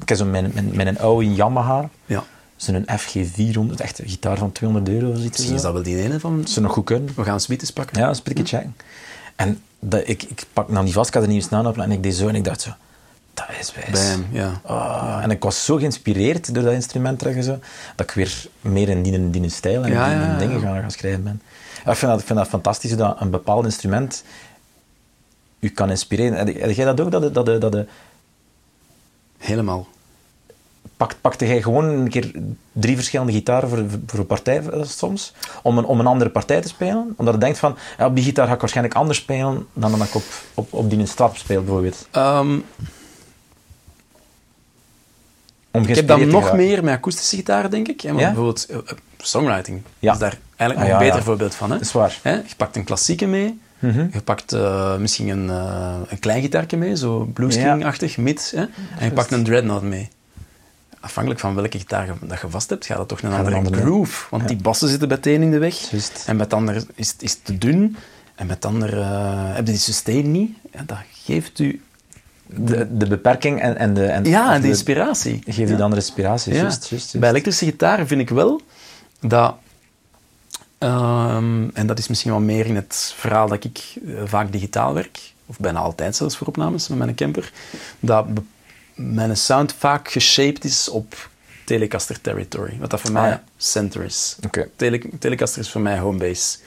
[0.00, 2.24] Ik heb zo mijn, mijn, mijn oude Yamaha, ja.
[2.56, 5.36] zo'n FG400, echt een gitaar van 200 euro of zoiets.
[5.36, 6.46] Misschien is dat wel die ene van...
[6.46, 7.12] Ze nog goed kunnen.
[7.16, 8.00] We gaan Sweeties pakken.
[8.00, 8.76] Ja, een beetje checken.
[9.36, 11.90] En dat, ik, ik pak nou niet vast, ik had er nieuwe snel op en
[11.90, 12.70] ik deed zo en ik dacht zo,
[13.36, 13.90] dat is wijs.
[13.90, 14.60] Bij hem, ja.
[14.64, 17.58] Ah, en ik was zo geïnspireerd door dat instrument en zo,
[17.96, 20.60] dat ik weer meer in die, in die stijl en Ja, in die ja, dingen
[20.60, 21.42] gaan, gaan schrijven ben.
[21.86, 24.24] Ik, vind dat, ik vind dat fantastisch dat een bepaald instrument
[25.60, 26.38] u kan inspireren.
[26.58, 27.10] Heb jij dat ook?
[27.10, 27.86] Dat, dat, de- dat, de-
[29.38, 29.86] Helemaal.
[30.96, 32.30] pakt, pakte jij gewoon een keer
[32.72, 35.34] drie verschillende gitaren voor, voor een partij eh, soms?
[35.62, 37.14] Om een, om een andere partij te spelen?
[37.16, 40.08] Omdat je denkt van, ja, op die gitaar ga ik waarschijnlijk anders spelen dan dat
[40.08, 40.22] ik op,
[40.54, 42.08] op, op die strat speel, bijvoorbeeld.
[42.10, 42.58] Ehm,
[45.76, 48.00] Om ik heb dan nog meer met akoestische gitaar, denk ik.
[48.00, 48.14] Hè, Ja?
[48.14, 48.82] Bijvoorbeeld eh, eh,
[49.18, 49.82] songwriting.
[49.98, 50.12] Ja.
[50.12, 51.70] is daar eigenlijk nog Ah, ja, een beter voorbeeld van.
[51.70, 51.76] Hè?
[51.76, 52.18] Dat is waar.
[52.22, 53.58] Hè, Je pakt een klassieke mee.
[53.78, 54.06] Mhm.
[54.12, 55.48] Je pakt eh, misschien een,
[56.08, 58.52] een klein gitaartje mee, zo bluesking-achtig, mid.
[58.56, 58.60] Hè?
[58.98, 60.08] En je pakt een dreadnought mee.
[61.00, 64.26] Afhankelijk van welke gitaar je, dat je vast hebt, gaat het toch een andere, groove.
[64.30, 65.92] Want die bassen zitten bij het een in de weg.
[66.26, 67.96] En met het ander is, is het te dun.
[68.34, 70.50] En met het ander eh, heb je die sustain niet.
[70.72, 71.82] Ja, dat geeft u...
[72.46, 74.04] De, de beperking en, en de...
[74.06, 75.42] En, Ja, en de inspiratie.
[75.44, 75.76] Geeft Ja.
[75.76, 76.54] de andere inspiratie.
[76.54, 76.70] Ja.
[77.12, 78.60] Bij elektrische gitaar vind ik wel
[79.20, 79.54] dat...
[80.78, 84.94] ehm, en dat is misschien wel meer in het verhaal dat ik eh, vaak digitaal
[84.94, 87.52] werk, of bijna altijd zelfs voor opnames met mijn camper,
[88.00, 88.26] dat
[88.94, 91.28] mijn sound vaak geshaped is op
[91.64, 92.76] Telecaster territory.
[92.80, 93.42] Wat dat voor Ah, mij ja.
[93.56, 94.36] center is.
[94.76, 96.58] Tele- Telecaster is voor mij homebase.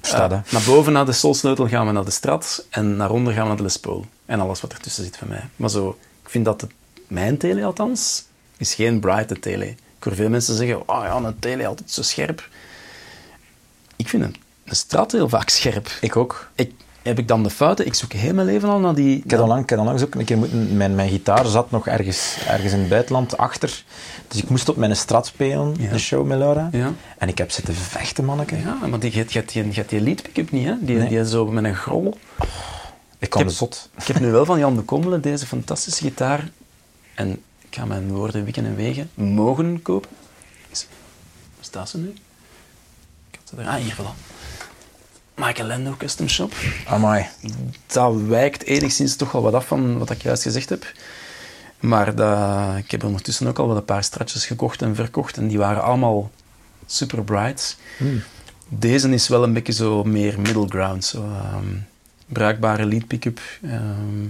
[0.00, 0.30] Dat.
[0.50, 3.48] naar boven naar de solsleutel gaan we naar de Strat en naar onder gaan we
[3.48, 4.06] naar de Les Paul.
[4.32, 5.44] En alles wat ertussen zit voor mij.
[5.56, 6.70] Maar zo, ik vind dat het,
[7.06, 8.24] mijn tele althans,
[8.56, 9.66] is geen brighte tele.
[9.66, 12.48] Ik hoor veel mensen zeggen, oh ja, een tele altijd zo scherp.
[13.96, 15.90] Ik vind een, een Strat heel vaak scherp.
[16.00, 16.50] Ik ook.
[16.54, 16.72] Ik,
[17.02, 17.86] heb ik dan de fouten?
[17.86, 19.22] Ik zoek heel mijn leven al naar die...
[19.24, 20.76] Ik heb al lang, ik heb al lang ook een keer moeten...
[20.76, 23.84] Mijn, mijn gitaar zat nog ergens, ergens in het buitenland achter.
[24.28, 25.90] Dus ik moest op mijn strat spelen, Ja.
[25.90, 26.68] een show met Laura.
[26.72, 26.92] Ja.
[27.18, 28.56] En ik heb zitten vechten, manneke.
[28.56, 30.74] Ja, maar die, je, hebt- je, hebt die, die lead pick-up niet, hè?
[30.80, 31.08] Die, Nee.
[31.08, 32.18] die zo met een grol.
[33.22, 33.88] Ik kwam zot.
[33.96, 36.50] Ik heb nu wel van Jan de Kommelen deze fantastische gitaar.
[37.14, 39.10] En ik ga mijn woorden wikken en wegen.
[39.14, 40.10] Mogen kopen.
[40.70, 40.86] Is,
[41.56, 42.08] waar staat ze nu?
[43.30, 43.68] Ik had ze er.
[43.68, 44.32] Ah, hier, voilà.
[45.34, 46.54] Michael Lando Custom Shop.
[46.86, 47.26] Amai.
[47.86, 50.92] Dat wijkt enigszins toch wel wat af van wat ik juist gezegd heb.
[51.80, 55.36] Maar dat, ik heb ondertussen ook al wel een paar stratjes gekocht en verkocht.
[55.36, 56.30] En die waren allemaal
[56.86, 57.76] super bright.
[58.68, 61.04] Deze is wel een beetje zo meer middle ground.
[61.04, 61.76] Zo, ehm,
[62.32, 63.40] bruikbare lead pick-up.
[63.62, 64.24] ehm.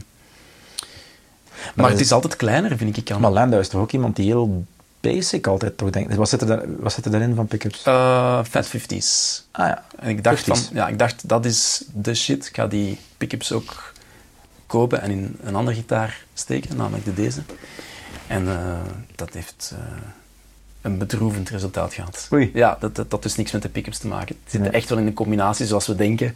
[1.74, 3.10] maar het is- altijd kleiner, vind ik.
[3.10, 3.20] Aan.
[3.20, 4.64] Maar Landau is toch ook iemand die heel
[5.00, 6.14] basic altijd toch denkt.
[6.14, 7.82] Wat zit er, daar, wat zit er daarin van pick-ups?
[7.82, 9.42] Eh, Fat 50s.
[9.50, 9.84] ah ja.
[9.98, 10.72] En ik dacht, van, 50s.
[10.72, 12.46] ja, ik dacht, dat is de shit.
[12.46, 13.92] Ik ga die pick-ups ook
[14.66, 17.40] kopen en in een andere gitaar steken, namelijk de deze.
[18.26, 18.78] En eh,
[19.14, 19.78] dat heeft eh,
[20.80, 22.28] een bedroevend resultaat gehad.
[22.32, 22.50] Oei.
[22.54, 24.36] Ja, dat, dat, dat dus niks met de pick-ups te maken.
[24.42, 24.70] Het zit Nee.
[24.70, 26.34] echt wel in de combinatie zoals we denken.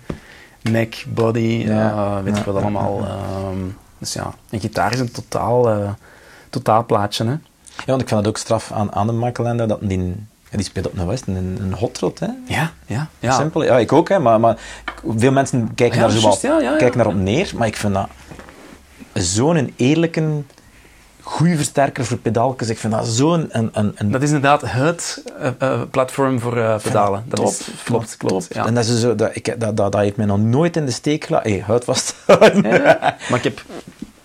[0.70, 1.90] Neck, body, Ja.
[1.90, 2.98] eh, weet ik wat allemaal.
[3.06, 3.58] Ehm,
[3.98, 5.90] dus ja, een gitaar is een totaal, eh
[6.50, 7.24] totaalplaatje.
[7.24, 7.30] Hè?
[7.30, 7.38] Ja,
[7.86, 9.12] want ik vind het ook straf aan, aan de
[9.42, 9.98] Landau dat die,
[10.50, 12.26] ja, die speelt op een West, een, een hot rod, hè.
[12.46, 13.32] Ja, ja, ja.
[13.32, 13.64] Simpel.
[13.64, 14.56] Ja, ik ook, hè, maar, maar
[15.16, 18.08] veel mensen kijken Ja, daar zo ja, kijken daarop neer, maar ik vind dat
[19.12, 20.42] zo'n eerlijke,
[21.26, 22.68] goede versterker voor pedaaltjes.
[22.68, 23.46] Ik vind dat zo'n...
[23.50, 27.24] Een, een, een, Dat is inderdaad het eh, eh, platform voor eh, pedalen.
[27.28, 28.54] Dat top, is, klopt, klopt.
[28.54, 28.66] Ja.
[28.66, 30.90] En dat, is zo, dat, ik, dat, dat, dat heeft mij nog nooit in de
[30.90, 31.64] steek gelaten.
[31.64, 32.14] Hé, vast.
[32.62, 33.62] Ja, Maar ik heb...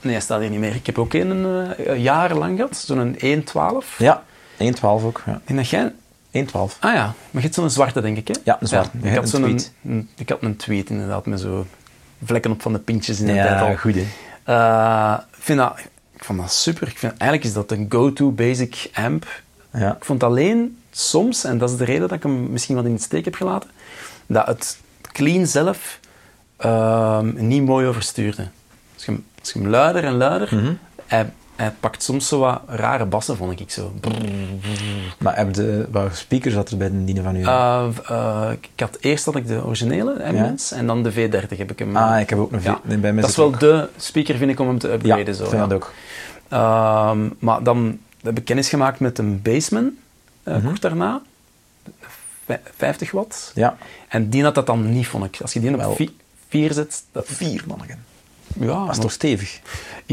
[0.02, 0.76] Nee, hij staat hier niet meer.
[0.76, 3.98] Ik heb ook een jarenlang gehad, zo'n 1.12.
[3.98, 4.24] ja,
[4.58, 5.22] 1.12 ook.
[5.26, 5.42] Ja.
[5.46, 5.92] En dat jij...
[5.92, 6.52] 1.12.
[6.54, 8.34] Ah ja, maar je hebt zo'n zwarte, denk ik, hè?
[8.44, 8.90] Ja, een zwarte.
[9.02, 9.72] Ik, had zo'n tweet.
[9.86, 11.66] een- ik had een tweet, inderdaad, met zo
[12.24, 13.68] vlekken op van de pintjes in de tijd al.
[13.68, 14.02] Ja, goed hè.
[14.02, 15.74] Ik, vind dat,
[16.22, 16.88] ik vond dat super.
[16.88, 19.42] Ik vind, eigenlijk is dat een go-to basic amp.
[19.74, 19.96] Ja.
[19.96, 22.92] Ik vond alleen soms, en dat is de reden dat ik hem misschien wat in
[22.94, 23.70] het steek heb gelaten,
[24.26, 24.80] dat het
[25.12, 26.00] clean zelf
[26.58, 28.48] ehm, niet mooi overstuurde.
[28.94, 30.74] Als je, hem- als je hem luider en luider, Mhm.
[31.06, 33.94] hij, hij pakt soms zo wat rare bassen, vond ik zo.
[35.18, 37.44] Maar heb je, welke speakers had er bij de dienen van u?
[37.44, 41.80] Eh, ik had eerst had ik de originele Eminence en dan de V30 heb ik
[41.80, 41.96] hem.
[41.98, 42.80] ah, ik heb ook een ja.
[42.86, 44.94] V- bij mij Dat is wel ook- de speaker, vind ik, om hem te Ja,
[44.94, 45.36] upgraden.
[45.36, 45.68] zo, vind ja.
[45.68, 45.94] dat ook.
[46.50, 49.92] Ehm, maar dan heb ik kennis gemaakt met een Baseman,
[50.44, 50.66] eh, Mhm.
[50.68, 51.22] kort daarna.
[52.46, 53.52] Vij- 50 watt.
[53.56, 53.78] Ja.
[54.08, 55.38] En die had dat dan niet, vond ik.
[55.42, 56.00] Als je die op
[56.50, 58.04] 4 zet, dat, Vier manneken.
[58.60, 59.60] ja, Dat is toch stevig?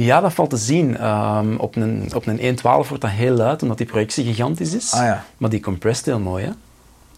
[0.05, 0.97] Ja, dat valt te zien.
[0.97, 4.93] Ehm, op een, op een 1.12 wordt dat heel luid, omdat die projectie gigantisch is.
[4.93, 5.25] Ah ja.
[5.37, 6.45] Maar die compressed heel mooi.
[6.45, 6.51] Hè?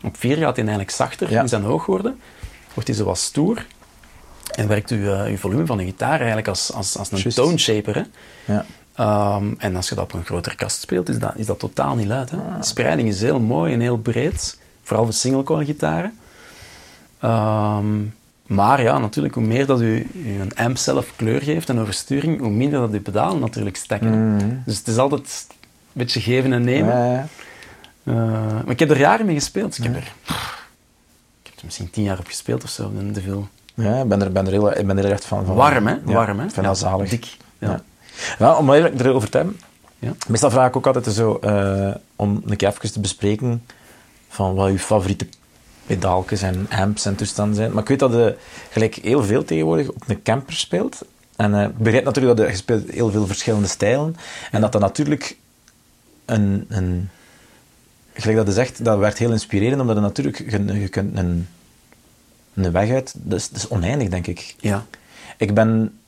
[0.07, 1.41] Op 4 gaat hij eigenlijk zachter Ja.
[1.43, 2.20] in zijn hoog worden.
[2.74, 3.66] Wordt hij zo wat stoer.
[4.51, 7.59] En werkt uw, eh, uw volume van de gitaar eigenlijk als, als, als een tone
[7.59, 7.95] shaper.
[7.95, 8.03] Hè?
[8.55, 8.64] Ja.
[8.95, 11.95] Ehm, en als je dat op een grotere kast speelt, is dat, is dat totaal
[11.95, 12.31] niet luid.
[12.31, 12.37] Hè?
[12.37, 14.59] De spreiding is heel mooi en heel breed.
[14.83, 16.18] Vooral voor single coil gitaren.
[17.20, 17.87] Ehm,
[18.51, 22.41] maar ja, natuurlijk, hoe meer dat u, u een amp zelf kleur geeft en oversturing,
[22.41, 24.35] hoe minder dat uw pedalen natuurlijk stekken.
[24.35, 24.49] Mhm.
[24.65, 25.57] Dus het is altijd een
[25.93, 26.97] beetje geven en nemen.
[26.97, 27.27] Ja, ja.
[28.03, 28.15] Eh,
[28.65, 29.79] maar ik heb er jaren mee gespeeld.
[29.79, 30.13] Ik heb er,
[31.43, 33.49] ik heb er misschien tien jaar op gespeeld of zo, te veel.
[33.75, 35.45] Ja, ik ben er, ben er, heel, ik ben er echt van.
[35.45, 35.93] van Warm, hè?
[35.93, 36.45] Ja, Warm, hè?
[36.45, 37.09] Ik vind dat zalig.
[37.09, 37.37] dik.
[37.59, 37.71] Ja.
[37.71, 37.83] Ja.
[38.39, 39.61] Ja, om even erover te hebben.
[39.99, 40.13] Ja.
[40.29, 43.63] Meestal vraag ik ook altijd zo, eh, om een keer even te bespreken
[44.29, 45.27] van wat je favoriete
[45.95, 47.72] pedaaltjes en amps en toestanden zijn.
[47.72, 48.36] Maar ik weet dat je
[48.70, 51.01] gelijk heel veel tegenwoordig op een camper speelt.
[51.36, 54.16] En eh, ik begrijp natuurlijk dat je, je speelt heel veel verschillende stijlen.
[54.51, 55.36] En dat dat natuurlijk
[56.24, 57.09] een, een...
[58.12, 60.51] Gelijk dat je zegt, dat werd heel inspirerend, omdat je natuurlijk...
[60.51, 61.49] Je, je kunt een,
[62.55, 63.14] een weg uit...
[63.16, 64.55] Dat is, dat is oneindig, denk ik.
[64.61, 64.86] Ja.
[65.36, 65.99] Ik ben...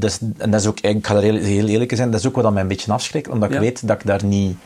[0.00, 2.26] Is, en dat is ook, ik ga er heel, heel eerlijk in zijn, dat is
[2.26, 4.56] ook wat mij een beetje afschrikt, omdat ik weet dat ik daar niet...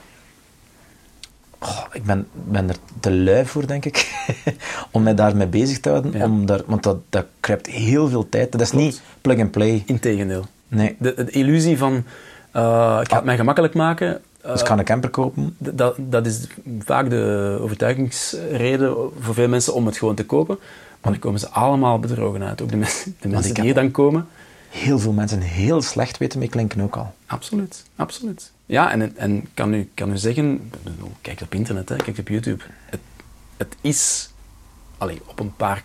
[1.65, 4.27] Oh, ik ben, ben er te lui voor, denk ik,
[4.91, 6.13] om mij daarmee bezig te houden.
[6.13, 6.25] Ja.
[6.25, 8.53] Om daar, want dat, dat kruipt heel veel tijd.
[8.53, 9.83] Dat is niet plug-and-play.
[9.87, 10.45] Integendeel.
[10.69, 10.97] Nee.
[10.99, 11.93] De, de illusie van,
[12.51, 15.57] eh, ik ga het mij gemakkelijk maken, eh, Dus ik ga een camper kopen.
[15.59, 16.47] dat, dat is
[16.79, 20.59] vaak de overtuigingsreden voor veel mensen om het gewoon te kopen.
[21.01, 22.63] Maar dan komen ze allemaal bedrogen uit.
[22.63, 24.27] Ook de, mensen- de mensen die hier dan komen.
[24.69, 27.15] Heel veel mensen heel slecht weten mee klinken ook al.
[27.27, 28.53] Absoluut, absoluut.
[28.67, 32.29] Ja, en, en kan, u, kan u zeggen, bedoel, kijk op internet, hè, kijk op
[32.29, 33.01] YouTube, het,
[33.57, 34.31] het is
[34.99, 35.83] allee, op een paar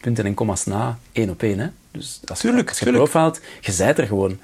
[0.00, 1.58] punten en commas na één op één.
[1.58, 1.68] Hè.
[1.90, 3.10] Dus als Tuurlijk, als je tuurlijk.
[3.10, 4.38] profilt, je zijt er gewoon.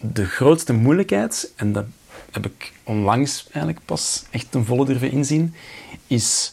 [0.00, 1.84] De grootste moeilijkheid, en dat
[2.30, 5.54] heb ik onlangs eigenlijk pas echt ten volle durven inzien,
[6.06, 6.52] is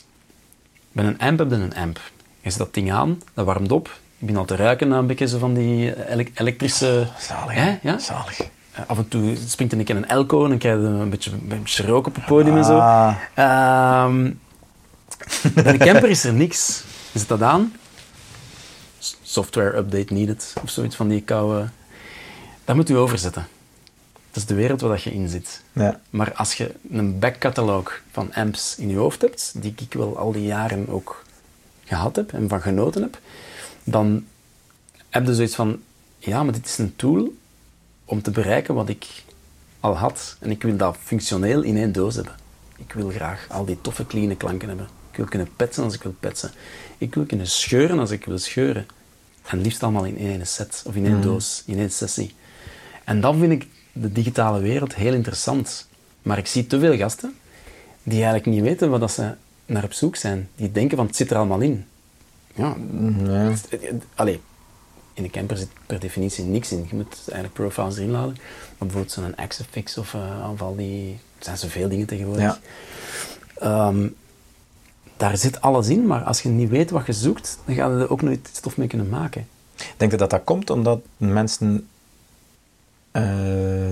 [0.92, 2.00] bij een amp heb je een amp.
[2.42, 3.88] Je zet dat ding aan, dat warmt op.
[3.88, 7.08] Ik begin al te ruiken naar een beetje zo van die ele- elektrische...
[7.20, 7.56] Zalig.
[7.56, 7.62] Hè?
[7.62, 7.78] hè?
[7.82, 7.98] Ja?
[8.00, 8.40] Zalig.
[8.88, 11.48] Af en toe springt een keer een elko en dan krijg je een beetje, een
[11.48, 12.78] beetje rook op het podium en zo.
[15.54, 16.84] Bij de camper is er niks.
[17.12, 17.74] Je zet dat aan.
[19.22, 20.54] Software update needed.
[20.64, 21.70] Of zoiets van die koude...
[22.66, 23.48] Dat moet u overzetten.
[24.32, 25.62] Dat is de wereld waar dat je in zit.
[25.74, 26.00] Ja.
[26.10, 30.32] Maar als je een backcatalog van amps in je hoofd hebt, die ik wel al
[30.32, 31.24] die jaren ook
[31.86, 33.20] gehad heb en van genoten heb,
[33.84, 34.26] dan
[35.10, 35.80] heb je zoiets van,
[36.18, 37.34] ja, maar dit is een tool
[38.10, 39.06] om te bereiken wat ik
[39.80, 40.38] al had.
[40.40, 42.36] En ik wil dat functioneel in één doos hebben.
[42.78, 44.88] Ik wil graag al die toffe, clean klanken hebben.
[45.12, 46.52] Ik wil kunnen petsen als ik wil petsen.
[46.98, 48.86] Ik wil kunnen scheuren als ik wil scheuren.
[49.48, 52.34] En liefst allemaal in één set, of in één doos, in één sessie.
[53.04, 55.88] En dan vind ik de digitale wereld heel interessant.
[56.22, 57.34] Maar ik zie te veel gasten
[58.04, 59.34] die eigenlijk niet weten wat dat ze
[59.66, 60.50] naar op zoek zijn.
[60.56, 61.86] Die denken van, het zit er allemaal in.
[62.56, 63.50] Ja, Nee.
[63.70, 64.40] het- allee,
[65.20, 66.86] in een camper zit per definitie niks in.
[66.90, 68.34] Je moet eigenlijk profiles erin laden.
[68.78, 71.12] Maar bijvoorbeeld zo'n Axifix of uh, of al die...
[71.38, 72.44] Er zijn zoveel dingen tegenwoordig.
[72.44, 72.60] Ja.
[73.88, 74.08] Ehm,
[75.18, 77.94] daar zit alles in, maar als je niet weet wat je zoekt, dan ga je
[78.00, 79.48] er ook nooit stof mee kunnen maken.
[79.98, 81.88] Denk je dat dat komt omdat mensen
[83.12, 83.90] eh,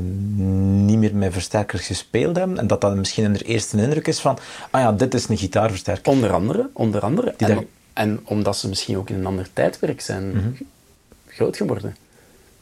[0.86, 4.38] niet meer met versterkers gespeeld hebben en dat dat misschien een eerste indruk is van,
[4.70, 6.12] ah ja, dit is een gitaarversterker.
[6.12, 7.34] Onder andere, onder andere.
[7.38, 7.64] En, daar-
[7.94, 10.48] en omdat ze misschien ook in een ander tijdperk zijn Mhm.
[11.38, 11.96] Groot geworden.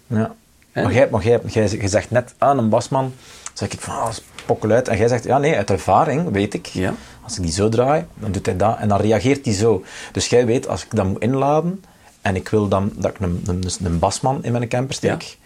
[0.07, 0.35] Ja.
[0.73, 3.13] Maar, jij, maar jij, jij, jij zegt net aan een basman,
[3.53, 4.87] zeg ik van, ah, dat is pokkel uit.
[4.87, 6.93] En jij zegt, ja nee, uit ervaring weet ik, Ja.
[7.23, 9.83] als ik die zo draai, dan doet hij dat en dan reageert hij zo.
[10.11, 11.83] Dus jij weet, als ik dat moet inladen
[12.21, 15.37] en ik wil dan dat ik een, een, een basman in mijn camper steek,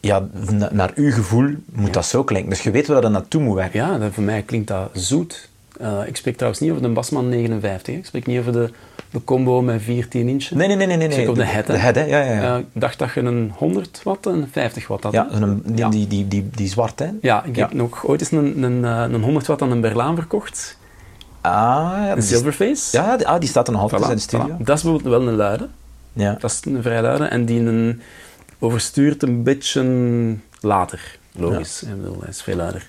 [0.00, 1.92] ja, na- naar uw gevoel moet Ja.
[1.92, 2.50] dat zo klinken.
[2.50, 3.80] Dus je weet waar dat naartoe moet werken.
[3.80, 5.48] Ja, voor mij klinkt dat zoet.
[5.82, 7.94] Eh, ik spreek trouwens niet over de Basman 59.
[7.94, 8.00] hè.
[8.00, 8.70] Ik spreek niet over de,
[9.10, 10.50] de combo met 14 inch.
[10.50, 10.96] Nee, nee, nee, nee.
[10.96, 11.06] nee.
[11.06, 11.66] Ik spreek over de head.
[11.66, 11.72] hè.
[11.74, 12.04] De head, hè.
[12.04, 12.54] Ja, ja, ja.
[12.54, 15.12] Eh, ik dacht dat je een 100 watt en een 50 watt had.
[15.12, 15.88] ja, een, die, Ja.
[15.88, 17.08] Die, die, die, die zwart, hè.
[17.20, 17.62] Ja, ik Ja.
[17.66, 20.78] heb nog ooit eens een, een, eh, een 100 watt aan een Berlaan verkocht.
[21.40, 22.12] Ah, ja.
[22.16, 22.96] Een Silverface.
[22.96, 24.46] Ja, die, ah, die staat er nog altijd Voilà, in de studio.
[24.54, 24.64] voilà.
[24.64, 25.68] Dat is bijvoorbeeld wel een luide.
[26.12, 26.36] Ja.
[26.40, 27.24] Dat is een vrij luide.
[27.24, 28.02] En die een
[28.58, 29.82] overstuurt een beetje
[30.60, 31.18] later.
[31.32, 31.82] Logisch.
[31.82, 32.88] Ik bedoel, hij is veel luider.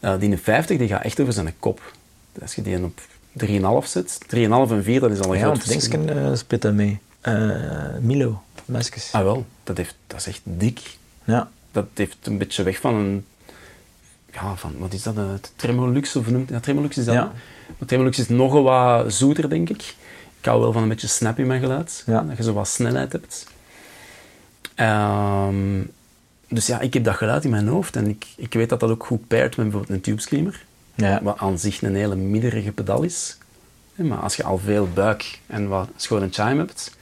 [0.00, 1.80] Eh, die een 50 die gaat echt over zijn kop.
[2.40, 3.00] Als je die op
[3.84, 4.26] 3,5 zet, 3,5
[4.70, 6.08] en 4, dat is al een Ja, groot verschil.
[6.08, 6.98] Uh, spit daar mee.
[7.20, 7.50] Eh,
[8.00, 9.08] Milo, Meskes.
[9.12, 10.80] Ah wel, dat, heeft, dat is echt dik.
[11.24, 11.50] Ja.
[11.72, 13.24] Dat heeft een beetje weg van een
[14.32, 17.14] ja, van, wat is dat, het Tremolux of noemt, ja, Tremolux is dat.
[17.14, 17.32] Ja.
[17.78, 19.94] Maar Tremolux is nogal wat zoeter, denk ik.
[20.40, 22.22] Ik hou wel van een beetje snap in mijn geluid, Ja.
[22.22, 23.46] dat je zo wat snelheid hebt.
[24.74, 25.80] Ehm,
[26.48, 28.90] dus ja, ik heb dat geluid in mijn hoofd en ik, ik weet dat dat
[28.90, 30.64] ook goed pairt met bijvoorbeeld een tube screamer,
[30.94, 31.20] Ja.
[31.22, 33.36] wat aan zich een hele midderige pedal is.
[33.94, 36.96] Maar als je al veel buik en wat schone chime hebt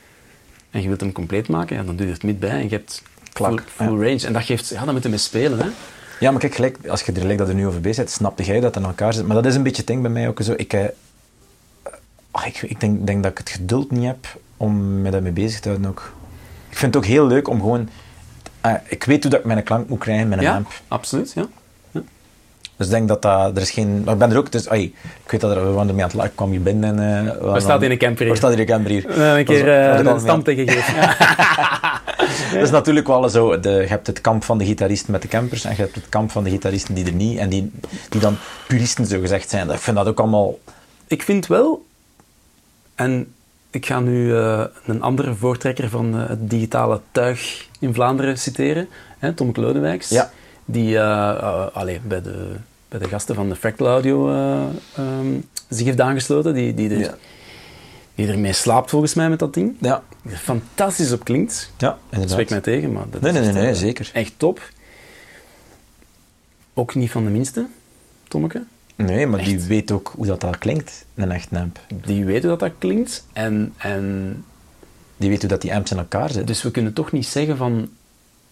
[0.71, 2.69] en je wilt hem compleet maken, ja, dan doe je het mid bij en je
[2.69, 4.27] hebt Klak, full, full range.
[4.27, 5.59] En dat geeft, ja, dan moet je mee spelen.
[5.59, 5.67] Hè.
[6.21, 8.43] Ja, maar kijk, gelijk, als je er gelijk dat er nu over bezig bent, snapte
[8.45, 9.27] jij dat in elkaar zit.
[9.27, 10.55] Maar dat is een beetje het ding bij mij ook zo.
[10.57, 10.85] Ik, eh,
[12.31, 15.61] ah, ik, ik denk, denk dat ik het geduld niet heb om me daarmee bezig
[15.61, 16.13] te houden ook.
[16.71, 17.89] Ik vind het ook heel leuk om gewoon...
[18.61, 20.73] ah, ik weet hoe dat ik mijn klank moet krijgen met een Ja, amp.
[20.89, 21.33] absoluut.
[21.35, 21.49] Ja.
[22.81, 23.57] Dus ik denk dat dat...
[23.57, 24.05] Er is geen...
[24.09, 24.53] Ik ben er ook...
[24.53, 25.67] Dus, ai, ik weet dat er...
[25.67, 26.31] We waren ermee aan het lachen.
[26.31, 27.39] Ik kwam hier binnen en...
[27.41, 28.29] eh, we staat in een camper hier?
[28.29, 29.03] Waar staat hier een camper hier?
[29.07, 31.27] We hebben een keer eh, ook al een stam mee tegengegeven.
[32.53, 33.61] Dat is natuurlijk wel zo.
[33.61, 36.09] De, je hebt het kamp van de gitaristen met de campers en je hebt het
[36.09, 37.73] kamp van de gitaristen die er niet en die,
[38.09, 39.71] die dan puristen zo gezegd zijn.
[39.71, 40.59] Ik vind dat ook allemaal.
[41.07, 41.85] Ik vind wel,
[42.95, 43.33] en
[43.71, 48.89] ik ga nu eh, een andere voortrekker van eh, het digitale tuig in Vlaanderen citeren,
[49.19, 50.31] hè, Tom Klodewijks, Ja.
[50.65, 52.47] die eh, eh, allee, bij, de,
[52.91, 55.39] bij de gasten van de Fractal Audio ehm,
[55.69, 57.15] zich heeft aangesloten, die, die, er, Ja.
[58.15, 59.75] die ermee slaapt volgens mij met dat ding.
[59.81, 61.71] Ja, Die er fantastisch op klinkt.
[61.79, 62.31] ja Dat inderdaad.
[62.31, 64.11] spreekt mij tegen, maar dat Nee, is nee, echt, nee, nee, eh, zeker.
[64.13, 64.61] Echt top.
[66.75, 67.67] Ook niet van de minste,
[68.29, 68.65] Tommeke.
[68.97, 71.79] Nee, maar die weet ook hoe dat, dat klinkt, een echt amp.
[72.05, 73.27] Die weten dat dat klinkt.
[73.33, 74.45] En, en
[75.17, 76.47] Die weet hoe dat die amps in elkaar zitten.
[76.47, 77.89] Dus we kunnen toch niet zeggen van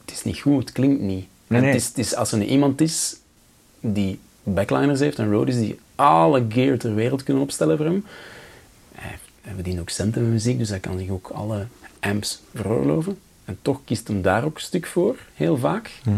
[0.05, 1.27] het is niet goed, het klinkt niet.
[1.47, 1.71] Nee, nee.
[1.71, 3.17] Het is, het is, als er iemand is
[3.81, 4.19] die
[4.55, 8.05] backliners heeft en roadies die alle gear ter wereld kunnen opstellen voor hem,
[8.95, 9.19] hij,
[9.55, 11.67] verdient ook centen met muziek, dus hij kan zich ook alle
[12.01, 13.19] amps veroorloven.
[13.45, 15.91] En toch kiest hem daar ook een stuk voor, heel vaak.
[16.05, 16.17] Mhm.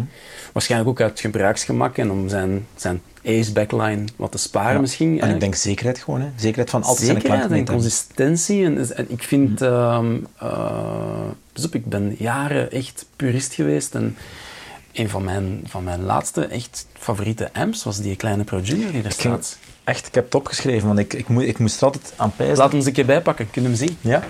[0.52, 4.80] Waarschijnlijk ook uit gebruiksgemak en om zijn, zijn ace backline wat te sparen Ja.
[4.80, 5.20] misschien.
[5.20, 6.28] En ik denk zekerheid gewoon, hè.
[6.36, 8.64] Zekerheid van altijd zijn Zekerheid en consistentie.
[8.64, 9.62] En, en ik vind...
[9.62, 10.04] eh,
[11.64, 13.94] op, ik ben jaren echt purist geweest.
[13.94, 14.16] En
[15.00, 19.00] een van mijn, van mijn laatste echt favoriete amps was die kleine Pro Junior die
[19.00, 19.58] er Ik staat.
[19.84, 22.56] Echt, ik heb het opgeschreven, want ik, ik, moet, ik moest er altijd aan pijzen.
[22.56, 23.50] Laat hem eens een keer bijpakken.
[23.50, 23.96] Kun je hem zien?
[24.00, 24.22] Ja?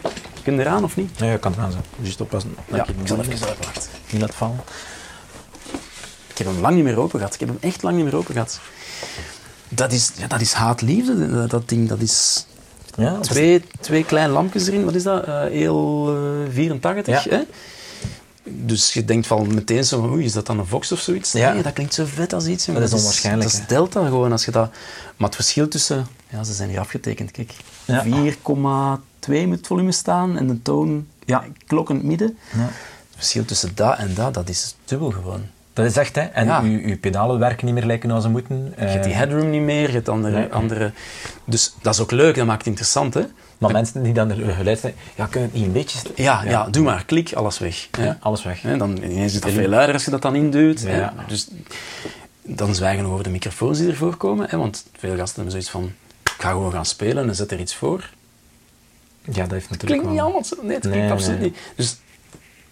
[0.43, 1.11] Kun je eraan of niet?
[1.17, 1.79] Ja, je kan het aan zo.
[2.01, 2.55] Juist oppassen.
[2.71, 3.83] Ja, dat ik je zal niet, even uitwachten.
[4.11, 4.61] niet laat vallen.
[6.27, 7.35] Ik heb hem lang niet meer open gehad.
[7.35, 8.61] Ik heb hem echt lang niet meer open gehad.
[9.69, 11.89] Dat is, ja, dat is haatliefde, dat, dat ding.
[11.89, 12.47] Dat is
[12.97, 14.85] Ja, twee, twee kleine lampjes erin.
[14.85, 15.25] Wat is dat?
[15.25, 16.09] Eh heel
[16.47, 17.31] eh, 84, Ja.
[17.31, 17.43] hè?
[18.53, 21.33] Dus je denkt van meteen zo, oei, is dat dan een Vox of zoiets?
[21.33, 21.53] Ja.
[21.53, 22.67] Nee, dat klinkt zo vet als iets.
[22.67, 22.81] jongen.
[22.81, 24.71] Dat is onwaarschijnlijk, Dat is delta gewoon, als je dat...
[25.17, 26.07] Maar het verschil tussen...
[26.29, 27.53] Ja, ze zijn hier afgetekend, kijk.
[27.85, 28.05] Ja.
[28.05, 31.45] 4,2 moet het volume staan en de toon Ja.
[31.67, 32.39] klok in het midden.
[32.53, 32.59] Ja.
[32.61, 32.71] Het
[33.17, 35.43] verschil tussen dat en dat, dat is dubbel gewoon.
[35.73, 36.21] Dat is echt, hè.
[36.23, 36.61] En Ja.
[36.63, 38.75] uw, uw pedalen werken niet meer lijken zoals ze moeten.
[38.79, 40.53] Je hebt die Eh, headroom niet meer, je hebt andere, Nee.
[40.53, 40.93] andere...
[41.45, 43.23] Dus dat is ook leuk, dat maakt het interessant, hè?
[43.61, 45.99] Maar mensen die dan er geluid zijn, ja, kun je het niet een beetje...
[46.15, 47.89] Ja, ja, doe maar, klik, alles weg.
[47.99, 48.63] Ja, alles weg.
[48.63, 50.81] Hè, dan ineens is dat veel luider als je dat dan induwt.
[50.81, 51.15] Ja.
[51.29, 51.49] Dus
[52.43, 54.47] dan zwijgen we over de microfoons die ervoor komen.
[54.51, 55.85] Hè, want veel gasten hebben zoiets van,
[56.23, 58.11] ik ga gewoon gaan spelen en zet er iets voor.
[59.25, 60.57] Ja, dat heeft natuurlijk Klinkt niet wel- allemaal zo.
[60.63, 61.49] Nee, het klinkt nee, absoluut nee.
[61.49, 61.59] niet.
[61.75, 61.97] Dus,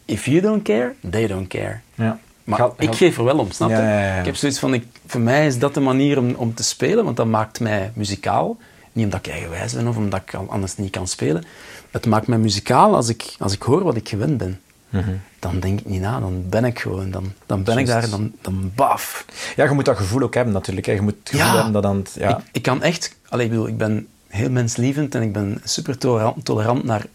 [0.04, 1.80] if you don't care, they don't care.
[1.94, 2.18] Ja.
[2.44, 3.74] Maar ik geef er wel om, snap je?
[3.74, 4.18] Ja, ja, ja, ja.
[4.18, 7.04] Ik heb zoiets van, ik, voor mij is dat de manier om, om te spelen,
[7.04, 8.56] want dat maakt mij muzikaal.
[8.92, 11.44] Niet omdat ik eigenwijs ben of omdat ik anders niet kan spelen.
[11.90, 14.60] Het maakt mij muzikaal als ik, als ik hoor wat ik gewend ben.
[14.88, 15.10] Mhm.
[15.38, 17.10] Dan denk ik niet na, dan ben ik gewoon.
[17.10, 19.24] Dan, dan ben ik daar, dan, dan baf.
[19.56, 20.86] Ja, je moet dat gevoel ook hebben natuurlijk.
[20.86, 20.92] Hè.
[20.92, 21.54] Je moet het gevoel Ja.
[21.54, 21.96] hebben dat dan...
[21.96, 22.36] het- Ja.
[22.38, 23.16] Ik, ik kan echt...
[23.28, 27.06] Allee, ik, bedoel, ik ben heel menslievend en ik ben super tolerant, tolerant naar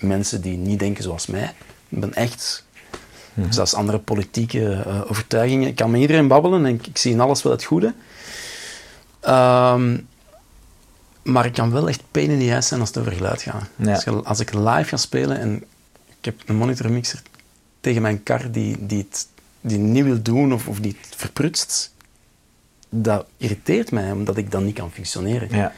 [0.00, 1.52] mensen die niet denken zoals mij.
[1.88, 2.66] Ik ben echt...
[3.50, 5.68] Zelfs andere politieke eh, overtuigingen.
[5.68, 7.92] Ik kan met iedereen babbelen en ik, ik zie in alles wel het goede.
[9.20, 9.96] Ehm,
[11.28, 13.68] maar ik kan wel echt pain in the ass zijn als het over geluid gaat.
[13.76, 13.92] Ja.
[13.94, 15.56] Als, je- als ik live ga spelen en
[16.18, 17.22] ik heb een monitormixer
[17.80, 19.26] tegen mijn kar die, die het
[19.60, 21.92] die niet wil doen of, of die het verprutst,
[22.88, 25.48] dat irriteert mij, omdat ik dan niet kan functioneren.
[25.56, 25.72] Ja.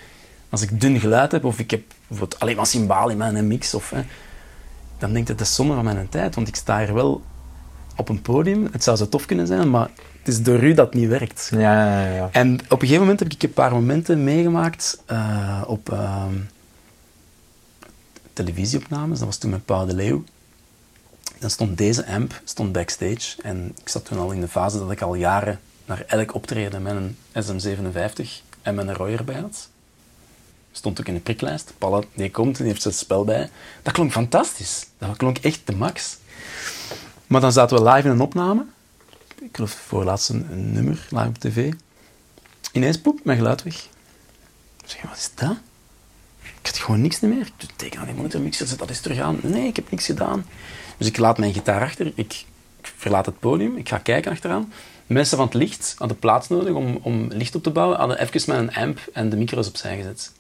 [0.51, 1.83] Als ik dun geluid heb, of ik heb
[2.39, 4.03] alleen maar symbaal in mijn mix, of, hè,
[4.99, 7.23] dan denk ik dat is zonde van mijn tijd, want ik sta hier wel
[8.01, 8.69] op een podium.
[8.73, 11.49] Het zou zo tof kunnen zijn, maar het is door u dat het niet werkt.
[11.53, 12.29] Ja, ja, ja.
[12.33, 16.35] En op een gegeven moment heb ik een paar momenten meegemaakt eh, op ehm,
[18.33, 19.19] televisieopnames.
[19.19, 20.25] Dat was toen met Paul de Leeuw.
[21.39, 23.43] Dan stond deze amp stond backstage.
[23.43, 26.83] En ik zat toen al in de fase dat ik al jaren naar elk optreden
[26.83, 28.25] met een SM57
[28.63, 29.69] en met een Roy erbij had.
[30.73, 31.73] Stond ook in de priklijst.
[31.79, 33.51] Paul, die komt en die heeft zijn spel bij.
[33.83, 34.87] Dat klonk fantastisch.
[34.99, 36.17] Dat klonk echt de max.
[37.31, 38.65] Maar dan zaten we live in een opname.
[39.41, 41.73] Ik geloof voorlaatst een, een nummer live op tv.
[42.73, 43.75] Ineens poep, mijn geluid weg.
[44.83, 45.57] Ik zeg, wat is dat?
[46.43, 47.41] Ik had gewoon niks meer.
[47.41, 49.39] Ik teken aan die monitormixer, zet dat eens terug aan.
[49.43, 50.47] Nee, ik heb niks gedaan.
[50.97, 52.45] Dus ik laat mijn gitaar achter, ik,
[52.81, 54.73] ik verlaat het podium, ik ga kijken achteraan.
[55.07, 58.59] Mensen van het licht hadden plaats nodig om, om licht op te bouwen, hadden even
[58.59, 60.33] een amp en de micro's opzij gezet.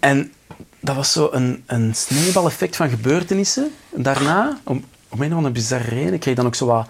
[0.00, 0.32] En
[0.80, 3.72] dat was zo een, een sneeuwbaleffect van gebeurtenissen.
[3.96, 6.88] En daarna, om, om een of andere bizarre reden, kreeg ik dan ook zo wat,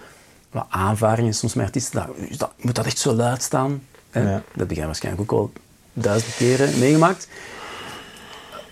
[0.51, 2.05] wat aanvaringen soms met artiesten.
[2.05, 3.83] Dat, dat, moet dat echt zo luid staan?
[4.11, 4.23] Ja.
[4.51, 5.51] Dat heb jij waarschijnlijk ook al
[5.93, 7.27] duizend keren meegemaakt.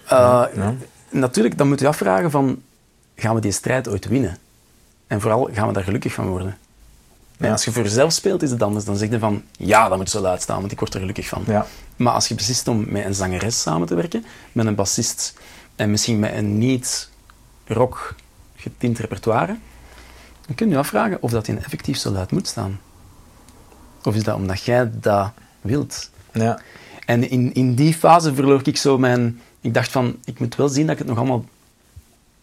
[0.03, 0.75] Uh, Ja.
[1.09, 2.61] Natuurlijk, dan moet je afvragen van,
[3.15, 4.37] gaan we die strijd ooit winnen?
[5.07, 6.57] En vooral, gaan we daar gelukkig van worden?
[7.39, 8.85] En als je voor jezelf speelt, is het anders.
[8.85, 11.27] Dan zeg je van, ja, dat moet zo luid staan, want ik word er gelukkig
[11.27, 11.43] van.
[11.47, 11.65] Ja.
[11.95, 15.33] Maar als je beslist om met een zangeres samen te werken, met een bassist
[15.75, 18.15] en misschien met een niet-rock
[18.55, 19.57] getint repertoire,
[20.45, 22.79] dan kun je je afvragen of dat in effectief zo luid moet staan.
[24.03, 25.31] Of is dat omdat jij dat
[25.61, 26.09] wilt?
[26.33, 26.59] Ja.
[27.05, 29.41] En in, in die fase verloor ik zo mijn...
[29.61, 31.45] Ik dacht van, ik moet wel zien dat ik het nog allemaal,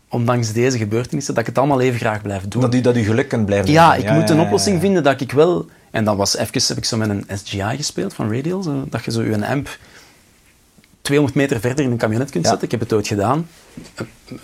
[0.08, 2.60] ondanks deze gebeurtenissen, dat ik het allemaal even graag blijf doen.
[2.62, 4.04] Dat u, dat u geluk kunt blijven Ja, doen.
[4.04, 4.80] ik moet een ja, oplossing ja.
[4.80, 5.66] vinden dat ik wel...
[5.90, 9.04] En dan was even, heb ik zo met een SGI gespeeld van Radial, zo, dat
[9.04, 9.78] je zo je amp
[11.00, 12.50] 200 meter verder in een camionet kunt Ja.
[12.50, 12.66] zetten.
[12.66, 13.48] Ik heb het ooit gedaan.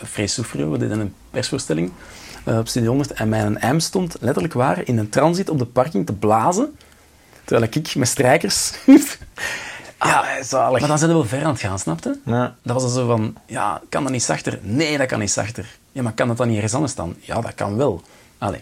[0.05, 1.93] Frees Soufrio, we deden een persvoorstelling
[2.45, 5.65] eh, op Studio 100 en mijn amp stond letterlijk waar in een transit op de
[5.65, 6.77] parking te blazen,
[7.45, 8.73] terwijl ik met strijkers...
[10.03, 10.79] ja, zalig.
[10.81, 12.19] maar dan zijn we wel ver aan het gaan, snapte?
[12.25, 12.55] Ja.
[12.63, 14.59] Dat was dan zo van, ja, kan dat niet zachter?
[14.63, 15.77] Nee, dat kan niet zachter.
[15.93, 17.15] Ja, maar kan dat dan niet ergens anders staan?
[17.21, 18.03] Ja, dat kan wel.
[18.39, 18.61] Allee,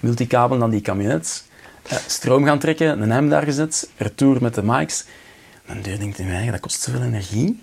[0.00, 1.44] multikabel dan die camionet,
[1.88, 5.04] eh, stroom gaan trekken, een hem daar gezet, retour met de mics.
[5.66, 7.62] Dan deur denkt in mij, dat kost zoveel energie.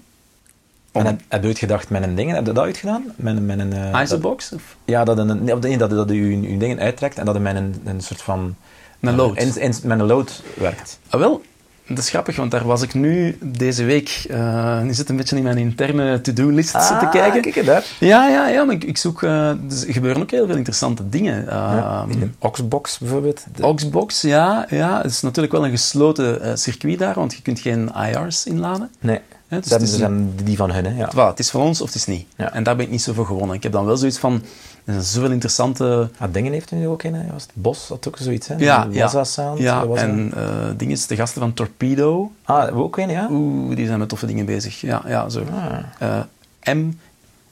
[0.91, 2.31] En heb, heb je ooit gedacht met een ding?
[2.31, 3.03] Heb je dat ooit gedaan?
[3.15, 4.51] Met, een- met een, eh, dat- Isobox?
[4.53, 4.61] Of?
[4.85, 7.35] Ja, dat, een, nee, op de ene dat, dat u uw dingen uittrekt en dat
[7.35, 8.55] je met een, een soort van...
[8.99, 9.37] Een load.
[9.37, 10.99] in- in- met een load werkt.
[11.09, 11.41] Ah, wel,
[11.89, 15.35] dat is grappig, want daar was ik nu deze week, eh nu zit een beetje
[15.35, 17.21] in mijn interne to-do-list te kijken.
[17.37, 17.85] Ah, kijk het daar.
[17.99, 19.23] Ja, ja, ja, maar ik, ik zoek...
[19.23, 21.45] eh, dus er gebeuren ook heel veel interessante dingen.
[21.45, 23.43] Ja, Ehm, in de Oxbox bijvoorbeeld.
[23.55, 25.01] De- Oxbox, ja, ja.
[25.01, 28.89] Het is natuurlijk wel een gesloten eh, circuit daar, want je kunt geen IR's inladen.
[28.99, 30.97] nee, Hè, dus is zijn die van hun, hè.
[30.97, 31.09] Ja.
[31.13, 32.25] Voilà, het is van ons of het is niet.
[32.37, 32.53] Ja.
[32.53, 33.55] En daar ben ik niet zo voor gewonnen.
[33.55, 34.41] Ik heb dan wel zoiets van,
[34.85, 36.09] er zijn zoveel interessante...
[36.17, 37.31] Ah, dingen heeft u nu ook in, hè?
[37.31, 38.55] Was het Bos, dat ook zoiets, hè?
[38.57, 39.23] Ja, De ja.
[39.23, 39.59] Sound.
[39.59, 43.27] Ja, en eh dingen, de gasten van Torpedo, Ah, we ook een, ja?
[43.31, 44.81] oeh, die zijn met toffe dingen bezig.
[44.81, 45.43] Ja, ja zo.
[45.53, 46.23] Ah.
[46.63, 46.91] Eh, M,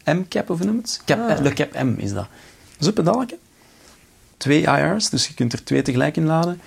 [0.05, 1.01] M-cap, of hoe noemt het?
[1.05, 1.31] Cap, Ah.
[1.31, 2.27] eh, Le Cap M is dat.
[2.79, 3.37] Zo'n pedaletje.
[4.37, 6.61] Twee IR's, dus je kunt er twee tegelijk in laden.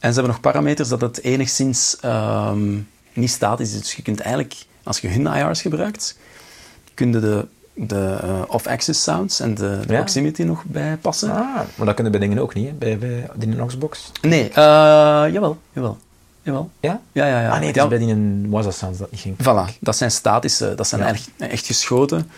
[0.00, 2.78] En ze hebben nog parameters dat het enigszins ehm,
[3.12, 3.80] niet statisch is.
[3.80, 6.18] Dus je kunt eigenlijk, als je hun IR's gebruikt,
[6.94, 7.46] kun je de,
[7.76, 9.94] de eh, off-axis sounds en de, de Ja.
[9.98, 11.30] proximity nog bijpassen.
[11.30, 11.36] Ah,
[11.76, 12.72] maar dat kunnen bij dingen ook niet, hè?
[12.72, 14.12] Bij, bij die Oxbox.
[14.22, 14.54] Nee, eh,
[15.32, 15.98] jawel, jawel,
[16.42, 16.70] jawel.
[16.80, 17.00] Ja?
[17.12, 17.48] Ja, ja, ja.
[17.50, 19.36] ah, nee, het is bij die Waza Sound dat niet ging.
[19.42, 21.06] Voilà, dat zijn statische, dat zijn Ja.
[21.06, 22.30] eigenlijk echt geschoten.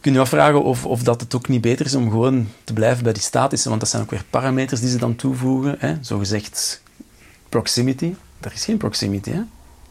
[0.00, 3.02] Kun je afvragen of, of dat het ook niet beter is om gewoon te blijven
[3.04, 5.76] bij die statische, want dat zijn ook weer parameters die ze dan toevoegen.
[5.78, 5.94] Hè?
[6.02, 6.82] Zo gezegd
[7.48, 8.14] proximity.
[8.40, 9.30] Er is geen proximity.
[9.30, 9.40] Hè?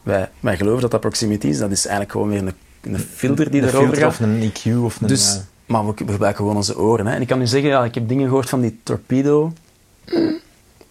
[0.04, 1.58] Wij, wij geloven dat dat proximity is.
[1.58, 4.11] Dat is eigenlijk gewoon weer een, een filter die een erover filter gaat.
[4.11, 5.07] of een EQ of een...
[5.07, 7.07] Dus, maar we, we gebruiken gewoon onze oren.
[7.07, 7.15] Hè?
[7.15, 9.53] En ik kan nu zeggen, ja, ik heb dingen gehoord van die torpedo.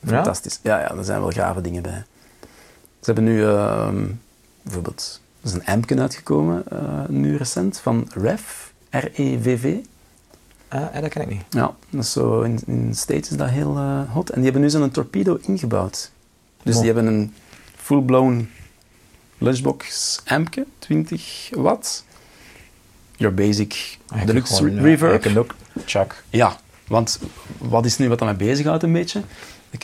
[0.07, 0.61] Fantastisch.
[0.62, 2.05] Ja, ja, er zijn wel grave dingen bij.
[3.01, 4.05] Ze hebben nu ehm,
[4.62, 5.20] bijvoorbeeld...
[5.41, 8.41] Er is een ampje uitgekomen, eh, nu recent, van REV.
[8.91, 9.76] R-E-V-V.
[10.68, 11.43] ah, eh, dat ken ik niet.
[11.51, 14.29] Ja, dat is zo, in, in States is dat heel eh, hot.
[14.29, 16.11] En die hebben nu zo'n torpedo ingebouwd.
[16.63, 17.34] Dus die hebben een
[17.76, 18.49] full-blown
[19.38, 22.04] lunchbox ampje, 20 watt.
[23.17, 25.13] Your basic Eigenlijk deluxe gewoon, ja, reverb.
[25.13, 25.54] Je kunt ook
[25.84, 26.25] Chuck.
[26.30, 27.18] Ja, want
[27.58, 29.22] wat is nu wat dat mij bezighoudt een beetje?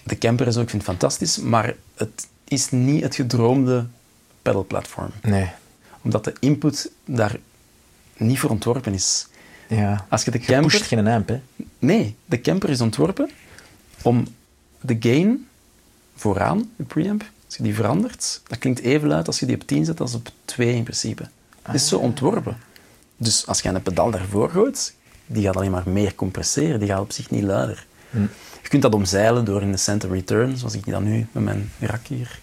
[0.04, 3.86] De, camper is ook, ik vind het fantastisch, maar het is niet het gedroomde
[4.42, 5.10] pedalplatform.
[5.22, 5.50] Nee.
[6.02, 7.36] Omdat de input daar
[8.16, 9.26] niet voor ontworpen is.
[9.68, 10.06] Ja.
[10.08, 10.70] Als je de Je camper...
[10.70, 11.40] pusht geen amp, hè.
[11.78, 13.30] Nee, de camper is ontworpen
[14.02, 14.26] om
[14.80, 15.48] de gain
[16.14, 19.66] vooraan, de preamp, als je die verandert, dat klinkt even luid als je die op
[19.66, 21.28] 10 zet als op 2 in principe.
[21.62, 22.56] Het is zo ontworpen.
[23.16, 24.94] Dus als je een pedaal daarvoor gooit,
[25.26, 27.86] die gaat alleen maar meer compresseren, die gaat op zich niet luider.
[28.62, 31.72] Je kunt dat omzeilen door in de center return, zoals ik dan nu met mijn
[31.78, 32.40] rak hier.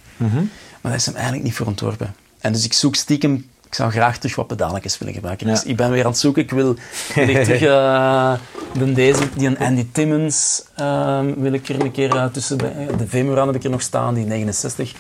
[0.82, 2.16] Maar dat is hem eigenlijk niet voor ontworpen.
[2.40, 5.48] En dus ik zoek stiekem, ik zou graag terug wat pedaletjes willen gebruiken.
[5.48, 5.54] Ja.
[5.54, 6.76] Dus ik ben weer aan het zoeken, ik wil,
[7.16, 8.34] wil ik terug eh,
[8.74, 12.88] de deze, die een Andy Timmons ehm, wil ik er een keer eh, tussen, bij-
[12.98, 14.94] de Vemuran heb ik er nog staan, die 69.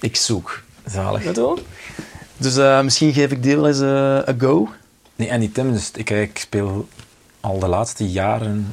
[0.00, 0.62] Ik zoek.
[0.86, 1.24] Zalig.
[1.24, 1.58] Je wel?
[2.36, 4.68] Dus eh, misschien geef ik die wel eens eh, een go.
[5.16, 6.88] Nee, en die Tim, dus ik, ik speel
[7.40, 8.72] al de laatste jaren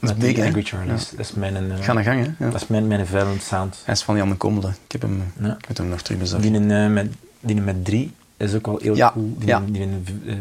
[0.00, 0.44] is big, die?
[0.44, 1.10] Angry Charlies.
[1.10, 2.44] Dat is mijn, eh, Ga naar gang, hè?
[2.44, 2.50] Ja.
[2.50, 3.76] dat is mijn, mijn violent sound.
[3.84, 4.70] Hij is van Jan de Kommelen.
[4.84, 5.56] Ik heb hem, Ja.
[5.58, 6.42] ik heb hem nog terug bezocht.
[6.42, 9.34] Die, eh, met, die met drie is ook wel heel Ja, cool.
[9.38, 9.58] Die, ja.
[9.58, 10.34] in- die in eh,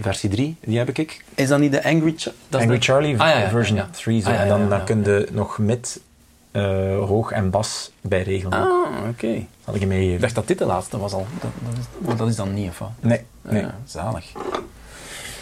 [0.00, 1.24] versie 3, die heb ik.
[1.34, 3.88] Is dat niet de Angry, Cha- dat Angry de- Charlie Ah, ja, ja, version ja.
[3.90, 4.22] 3.
[4.22, 4.28] Zo.
[4.28, 4.84] Ah, ja, en dan, ja, dan ja.
[4.84, 6.00] kun je nog mid,
[6.50, 6.62] eh,
[6.98, 8.58] hoog en bas bij regelen.
[8.58, 9.46] Ah, oké.
[9.64, 10.14] Zal ik je meegeven?
[10.14, 11.26] Ik dacht dat dit de laatste was al.
[11.40, 12.90] Dat, dat, is, maar dat is dan niet, of wat?
[13.00, 13.62] Nee, nee.
[13.62, 14.32] Ja, zalig.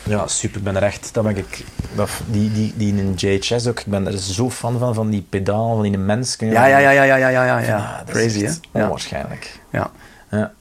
[0.04, 0.58] Ja, super.
[0.58, 1.14] Ik ben er echt...
[1.14, 1.64] Dat ben ik...
[1.94, 3.78] Dat, die, die, die in JHS ook.
[3.80, 6.36] Ik ben er zo fan van, van die pedaal, van die mens.
[6.36, 7.66] kun je- Ja, ja, ja, ja, ja, ja, ja, ja.
[7.66, 8.82] Ja, Crazy, hè?
[8.82, 9.60] Onwaarschijnlijk.
[9.72, 9.90] ja.
[10.30, 10.52] Ja.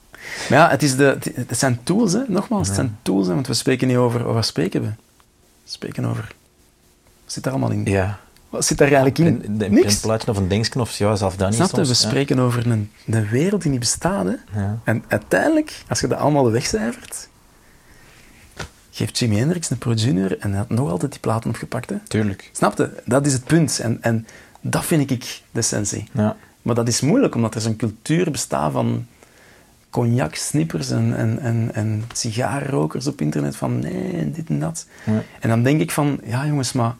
[0.48, 2.22] Maar ja, het, is de, het zijn tools, hè?
[2.26, 3.34] nogmaals, het zijn tools, hè?
[3.34, 4.86] want we spreken niet over, over wat spreken we?
[4.88, 4.94] We
[5.70, 6.34] spreken over...
[7.24, 7.84] Wat zit daar allemaal in?
[7.84, 8.18] Ja.
[8.48, 9.26] Wat zit daar eigenlijk in?
[9.26, 9.84] Een, een Niks.
[9.84, 11.70] printplaatje of een dingetje of ja, zelf dat niet Snap?
[11.70, 12.02] We soms.
[12.02, 12.08] Ja.
[12.08, 14.26] spreken over een, een wereld die niet bestaat.
[14.26, 14.60] Hè?
[14.60, 14.78] Ja.
[14.84, 17.28] En uiteindelijk, als je dat allemaal wegcijfert,
[18.90, 21.90] geeft Jimi Hendrix een Pro Junior en hij had nog altijd die platen opgepakt.
[21.90, 21.96] Hè?
[22.08, 22.50] Tuurlijk.
[22.52, 23.02] Snap je?
[23.04, 23.78] Dat is het punt.
[23.78, 24.26] En, en
[24.60, 26.08] dat vind ik de essentie.
[26.12, 26.36] Ja.
[26.62, 29.06] Maar dat is moeilijk, omdat er zo'n cultuur bestaat van
[29.90, 34.86] cognac, snippers en, en, en, en sigarenrokers op internet van nee, dit en dat.
[35.06, 35.22] Ja.
[35.40, 36.94] En dan denk ik van, ja jongens, maar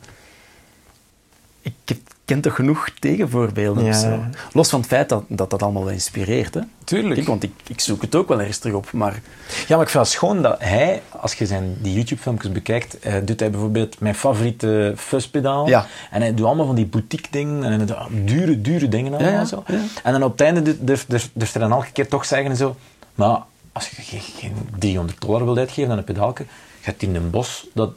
[1.60, 1.98] ik heb,
[2.28, 3.90] ken toch genoeg tegenvoorbeelden Ja.
[3.90, 4.20] of zo.
[4.52, 6.54] Los van het feit dat dat, dat allemaal wel inspireert.
[6.54, 6.60] Hè?
[6.84, 7.14] Tuurlijk.
[7.14, 9.20] Kijk, want ik, ik zoek het ook wel ergens terug op, maar
[9.68, 13.14] Ja, maar ik vind het schoon dat hij, als je zijn, die YouTube-filmpjes bekijkt, eh,
[13.24, 15.68] doet hij bijvoorbeeld mijn favoriete fuzzpedaal.
[15.68, 15.86] Ja.
[16.10, 19.44] En hij doet allemaal van die boutique-dingen en hij doet dure, dure dingen allemaal ja,
[19.44, 19.62] zo.
[19.66, 19.80] ja.
[20.02, 22.56] En dan op het einde durft durf, durf, hij dan elke keer toch zeggen en
[22.56, 22.76] zo,
[23.14, 23.38] maar
[23.72, 26.42] als je geen, geen 300 dollar wilt uitgeven aan een pedaalke,
[26.78, 27.90] je hebt in een bos dat,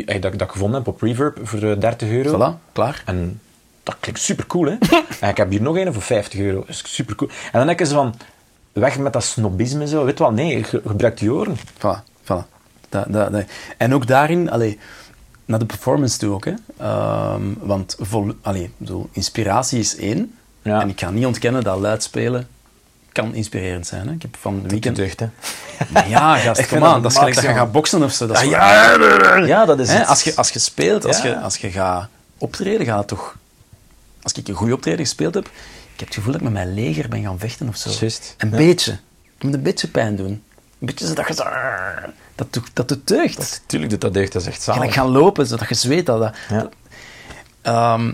[0.00, 2.36] dat, dat ik gevonden heb op Reverb voor eh, 30 euro.
[2.36, 3.02] voilà, klaar.
[3.06, 3.40] En
[3.82, 4.76] dat klinkt super cool, hè?
[5.20, 6.58] en ik heb hier nog een voor 50 euro.
[6.60, 7.30] Dat is super cool.
[7.30, 8.14] En dan denk je ze van,
[8.72, 10.04] weg met dat snobisme zo.
[10.04, 11.56] Weet je wel, nee, ge- gebruik je oren.
[11.56, 12.46] Voilà, voilà.
[12.88, 13.44] Dat, dat, dat.
[13.76, 14.78] En ook daarin, allee,
[15.44, 16.44] naar de performance toe ook.
[16.44, 16.52] Hè.
[16.76, 20.34] Ehm, want vol, allee, ik inspiratie is één.
[20.62, 20.80] Ja.
[20.80, 22.48] En ik ga niet ontkennen dat luid spelen
[23.12, 24.06] kan inspirerend zijn.
[24.08, 24.12] Hè.
[24.14, 24.96] Ik heb van de weekend...
[24.96, 25.26] Deugd, hè?
[26.06, 26.92] Ja, gast, Ik kom aan.
[26.92, 28.26] dat Dat is gelijk dat je gaat boksen of zo.
[28.26, 30.06] Dat is Ah, Ja, dat is Hè, het.
[30.06, 31.28] als, je, als je speelt, als, Ja.
[31.28, 32.08] je, als je gaat
[32.38, 33.36] optreden, gaat het toch...
[34.22, 36.74] Als ik een goede optreden gespeeld heb, ik heb het gevoel dat ik met mijn
[36.74, 37.90] leger ben gaan vechten of zo.
[38.38, 38.56] Een Ja.
[38.56, 38.90] beetje.
[39.34, 40.26] Het moet een beetje pijn doen.
[40.30, 40.42] Een
[40.78, 41.44] beetje zodat je zo...
[42.34, 43.62] Dat doet, dat doet deugd.
[43.66, 44.82] Tuurlijk doet dat deugd, dat is echt zalig.
[44.84, 46.34] ik gaan lopen, zodat je zweet dat dat...
[46.48, 46.68] Ja.
[47.62, 48.12] Ehm,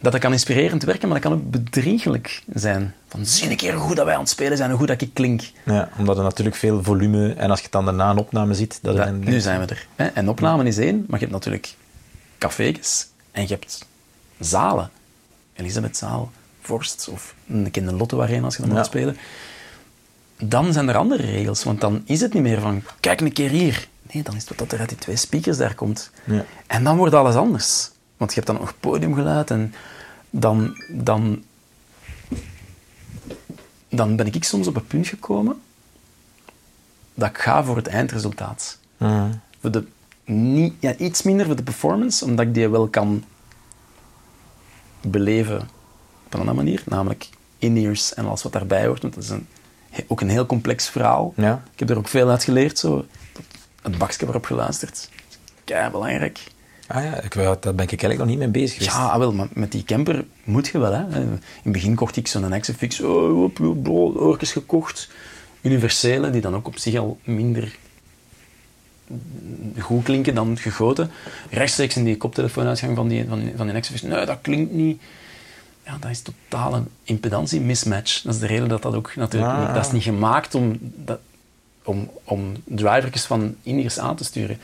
[0.00, 2.94] dat dat kan inspirerend werken, maar dat kan ook bedriegelijk zijn.
[3.08, 5.00] Van, zie een keer hoe goed dat wij aan het spelen zijn en hoe dat
[5.00, 5.42] ik klink.
[5.64, 7.32] Ja, omdat er natuurlijk veel volume...
[7.32, 8.78] En als je het dan daarna een opname ziet...
[8.82, 9.86] Dat een- nu zijn we er.
[9.96, 10.06] Hè?
[10.06, 11.74] En opname is één, maar je hebt natuurlijk
[12.38, 13.84] cafés en je hebt
[14.38, 14.90] zalen.
[15.54, 16.30] Elisabethzaal,
[16.60, 18.76] Vorst of een Lotto Arena als je dan Ja.
[18.76, 19.16] moet spelen.
[20.42, 23.50] Dan zijn er andere regels, want dan is het niet meer van kijk een keer
[23.50, 23.88] hier.
[24.12, 26.10] Nee, dan is het wat er uit die twee speakers daar komt.
[26.24, 26.44] Ja.
[26.66, 27.90] En dan wordt alles anders.
[28.16, 29.74] Want je hebt dan nog podiumgeluid en
[30.30, 31.42] dan, dan,
[33.88, 35.60] dan ben ik soms op een punt gekomen
[37.14, 39.30] dat ik ga voor het eindresultaat Mhm.
[39.60, 39.84] voor de,
[40.24, 43.24] niet, ja, iets minder voor de performance, omdat ik die wel kan
[45.00, 45.56] beleven
[46.26, 47.28] op een andere manier, namelijk
[47.58, 49.02] in-ears en alles wat daarbij hoort.
[49.02, 49.46] Want dat is een,
[50.06, 51.32] ook een heel complex verhaal.
[51.36, 51.62] Ja.
[51.72, 53.04] Ik heb er ook veel uit geleerd, zo.
[53.82, 55.10] het bakje waarop geluisterd.
[55.64, 56.40] Kei belangrijk.
[56.88, 58.96] Ah ja, ik, daar ben ik eigenlijk nog niet mee bezig geweest.
[58.96, 60.92] Ja, ah, wel, maar met die camper moet je wel.
[60.92, 61.20] Hè.
[61.20, 65.08] In het begin kocht ik zo'n Exifix, oh, gekocht.
[65.60, 67.76] Universele, die dan ook op zich al minder
[69.78, 71.10] goed klinken dan gegoten.
[71.50, 74.02] Rechtstreeks in die koptelefoonuitgang van die, van, van die Exifix.
[74.02, 75.02] Nee, dat klinkt niet.
[75.84, 78.22] Ja, dat is totaal een impedantie mismatch.
[78.22, 79.64] Dat is de reden dat dat ook natuurlijk Ah.
[79.64, 79.74] niet...
[79.74, 81.18] Dat is niet gemaakt om, dat,
[81.84, 84.58] om, om drivertjes van in aan te sturen.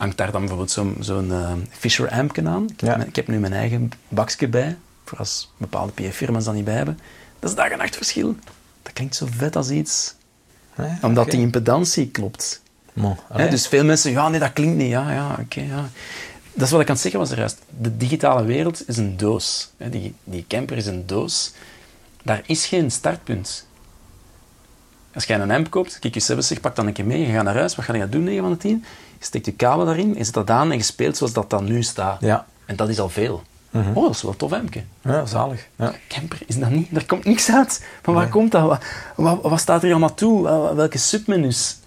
[0.00, 2.62] Hangt daar dan bijvoorbeeld zo'n zo'n eh, Fisher Ampken aan.
[2.62, 2.96] Ik heb, Ja.
[2.96, 6.74] mijn- ik heb nu mijn eigen bakje bij, voor als bepaalde PF-firma's dat niet bij
[6.74, 6.98] hebben.
[7.38, 8.36] Dat is dag en nacht verschil.
[8.82, 10.14] Dat klinkt zo vet als iets.
[10.76, 12.60] Nee, Omdat die impedantie klopt.
[13.28, 13.48] Allee.
[13.48, 14.90] dus veel mensen, ja, nee, dat klinkt niet.
[14.90, 15.88] Ja, ja, oké, ja.
[16.54, 17.58] Dat is wat ik aan het zeggen was er juist.
[17.80, 19.70] De digitale wereld is een doos.
[19.76, 21.52] Die, die camper is een doos.
[22.22, 23.66] Daar is geen startpunt.
[25.14, 27.32] Als jij een amp koopt, kijk je zelf zegt, pak dan een keer mee, je
[27.32, 28.84] gaat naar huis, wat ga je doen 9 van de 10?
[29.18, 31.64] Je steekt je kabel daarin, je zet dat aan en je speelt zoals dat dan
[31.64, 32.20] nu staat.
[32.20, 32.46] Ja.
[32.66, 33.42] En dat is al veel.
[33.70, 33.88] Mhm.
[33.94, 34.82] Oh, dat is wel een tof ampje.
[35.02, 35.66] Ja, zalig.
[35.76, 35.94] Ja.
[36.08, 36.96] Camper is dat niet.
[36.96, 37.86] Er komt niks uit.
[38.02, 38.62] Van waar komt dat?
[38.68, 38.82] Wat,
[39.16, 40.42] wat, wat staat er allemaal toe?
[40.42, 41.78] Wel- Welke submenus?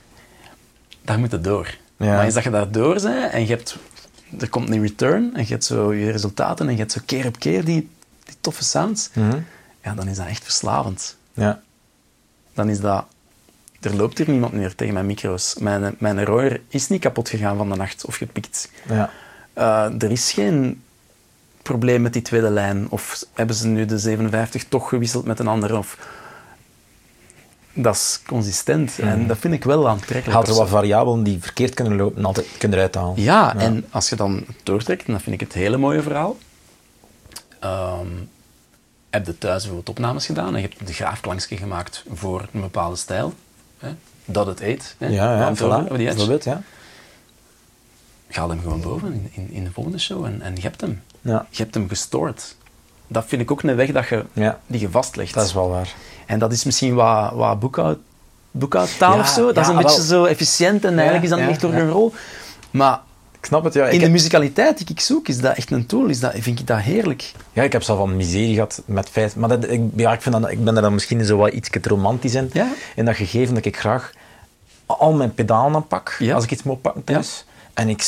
[1.01, 1.77] Daar moet het door.
[1.97, 2.05] Ja.
[2.15, 3.77] Maar eens dat je daar door bent en je hebt,
[4.39, 7.25] er komt een return en je hebt zo je resultaten en je hebt zo keer
[7.25, 7.89] op keer die,
[8.25, 9.37] die toffe sounds, Mhm.
[9.83, 11.15] ja, dan is dat echt verslavend.
[11.33, 11.61] ja.
[12.53, 13.05] Dan is dat...
[13.83, 15.55] Er loopt hier niemand meer tegen mijn micro's.
[15.59, 18.71] Mijn, mijn roer is niet kapot gegaan van de nacht of gepikt.
[18.89, 19.09] ja.
[19.53, 20.81] eh, er is geen
[21.61, 22.87] probleem met die tweede lijn.
[22.89, 25.77] Of hebben ze nu de 57 toch gewisseld met een andere?
[25.77, 25.97] Of...
[27.73, 30.33] Dat is consistent en dat vind ik wel aantrekkelijk.
[30.33, 33.21] Haalt er wat variabelen die verkeerd kunnen lopen, altijd kunnen eruit halen.
[33.21, 36.37] Ja, en als je dan doortrekt, dan vind ik het hele mooie verhaal.
[37.59, 38.07] Ehm,
[39.09, 42.95] heb je thuis bijvoorbeeld opnames gedaan en je hebt de graafklankje gemaakt voor een bepaalde
[42.95, 43.33] stijl.
[44.25, 44.95] Dat het eet.
[44.97, 45.07] Hè?
[45.07, 45.87] Ja, ja, voilà.
[45.87, 46.61] Bijvoorbeeld, ja.
[48.29, 51.01] Ga hem gewoon boven in, in, de volgende show en, en je hebt hem.
[51.21, 51.45] Ja.
[51.49, 52.55] Je hebt hem gestoord.
[53.07, 54.59] Dat vind ik ook een weg dat je, Ja.
[54.67, 55.33] die je vastlegt.
[55.33, 55.93] Dat is wel waar.
[56.25, 57.97] En dat is misschien wat, wat boekhoud,
[58.51, 59.51] boekhoudtaal Ja, of zo.
[59.51, 60.05] Dat is een beetje wel.
[60.05, 62.13] zo efficiënt en eigenlijk is dat niet echt door een rol.
[62.71, 62.99] Maar
[63.43, 63.85] Ik snap het, ja.
[63.85, 66.05] In de musicaliteit die ik zoek, is dat echt een tool.
[66.05, 67.31] Is dat, vind ik dat heerlijk.
[67.53, 69.35] ja, ik heb zelf van miserie gehad met feit.
[69.35, 71.69] Maar dat, ik, ja, ik, vind dat, ik ben er dan misschien zo wat iets
[71.81, 72.49] romantisch in.
[72.53, 72.67] Ja.
[72.95, 74.11] In dat gegeven dat ik graag
[74.85, 76.35] al mijn pedalen aanpak, Ja.
[76.35, 77.45] als ik iets moet pakken thuis.
[77.73, 78.03] En ik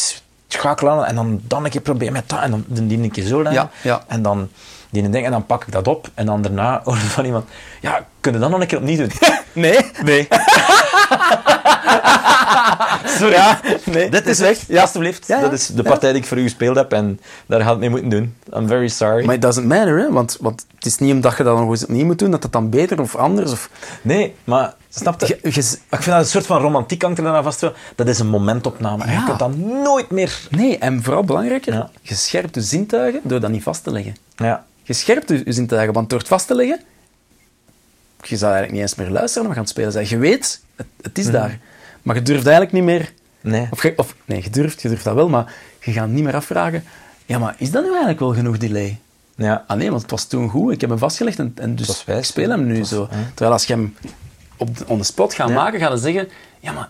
[0.48, 3.12] schakel aan en dan, dan een keer probeer met dat en dan dan die een
[3.12, 3.70] keer zo leggen.
[4.08, 4.50] En dan
[4.90, 7.46] die ding en dan pak ik dat op en dan daarna hoor van iemand,
[7.82, 9.12] ja, kun je dat nog een keer opnieuw doen?
[9.54, 9.80] Nee?
[10.04, 10.28] Nee.
[13.20, 13.34] Sorry.
[13.34, 14.10] Ja, nee.
[14.10, 14.60] Dit is weg.
[14.68, 15.28] Ja, alstublieft.
[15.28, 15.42] Ja, ja.
[15.42, 15.90] Dat is de Ja.
[15.90, 18.36] partij die ik voor u gespeeld heb en daar gaat het mee moeten doen.
[18.54, 19.26] I'm very sorry.
[19.26, 20.12] Maar it doesn't matter, hè?
[20.12, 22.52] Want, want het is niet omdat je dat nog eens opnieuw moet doen, dat het
[22.52, 23.52] dan beter of anders.
[23.52, 23.70] Of...
[24.02, 25.40] Nee, maar snap je?
[25.42, 27.60] Ik vind dat een soort van romantiek hangt er dan aan vast.
[27.96, 29.04] Dat is een momentopname.
[29.04, 29.26] En je Ja.
[29.26, 30.40] kunt dat nooit meer...
[30.50, 31.90] Nee, en vooral belangrijker, Ja.
[32.02, 34.16] je scherpt je zintuigen door dat niet vast te leggen.
[34.36, 34.66] Ja.
[34.84, 36.80] Je scherpt je, zintuigen, want door het vast te leggen,
[38.22, 40.10] je zou eigenlijk niet eens meer luisteren naar wat je aan het spelen.
[40.10, 41.60] Je weet, het, het is daar.
[42.04, 43.14] Maar je durft eigenlijk niet meer...
[43.42, 43.68] Nee.
[43.72, 46.36] Of, je, of nee, je durft, je durft dat wel, maar je gaat niet meer
[46.36, 46.84] afvragen...
[47.26, 49.00] Ja, maar is dat nu eigenlijk wel genoeg delay?
[49.36, 49.64] Ja.
[49.68, 50.72] Ah nee, want het was toen goed.
[50.74, 53.08] Ik heb hem vastgelegd en, en dus was wijs, ik speel hem nu was- zo.
[53.10, 53.18] hè.
[53.28, 53.96] Terwijl als je hem
[54.58, 55.56] op de, on the spot gaat Ja.
[55.56, 56.30] maken, ga je zeggen...
[56.60, 56.90] Ja, maar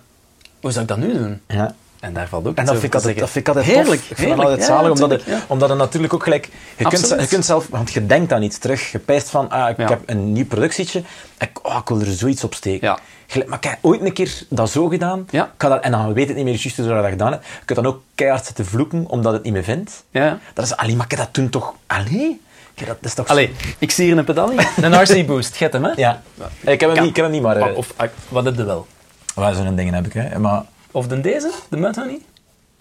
[0.60, 1.42] hoe zou ik dat nu doen?
[1.48, 1.76] Ja.
[2.00, 4.02] En daar valt ook En dat vind, ik te altijd, dat vind ik altijd heerlijk,
[4.02, 4.10] tof.
[4.10, 4.38] Ik vind heerlijk.
[4.42, 5.46] dat altijd Ja, zalig, omdat, het, ja.
[5.48, 6.46] omdat het natuurlijk ook gelijk...
[6.46, 7.22] Je kunt, Absoluut.
[7.22, 7.68] je kunt zelf...
[7.70, 8.92] Want je denkt aan iets terug.
[8.92, 9.88] Je pijst van, ah, ik Ja.
[9.90, 11.04] heb een nieuw productietje.
[11.40, 12.88] Ik, oh, ik wil er zoiets op steken.
[13.28, 13.34] Ja.
[13.34, 15.28] Gelijk, maar kijk, ooit een keer dat zo gedaan.
[15.30, 15.52] Ja.
[15.58, 17.46] Dat, en dan weet het niet meer juist hoe je dat gedaan hebt.
[17.46, 20.04] Je kunt dan ook keihard zitten vloeken, omdat het niet meer vindt.
[20.10, 20.40] Ja.
[20.54, 21.74] Dat is, allee, maar ik dat toen toch...
[21.88, 22.42] Allee?
[22.74, 23.28] Kijk, dat is toch...
[23.28, 24.60] Allee, ik zie hier een pedal in.
[24.82, 25.92] Een RC Boost, get hem, hè?
[25.96, 26.22] Ja.
[26.62, 27.00] Ik heb hem Kan.
[27.00, 27.58] niet, ik heb hem niet maar...
[27.58, 28.88] eh, Of, of, ah, wat heb je wel?
[29.36, 30.40] Waar zo'n dingen heb ik, hè.
[30.40, 30.64] Maar...
[30.92, 32.20] Of de deze, de Mudhoney?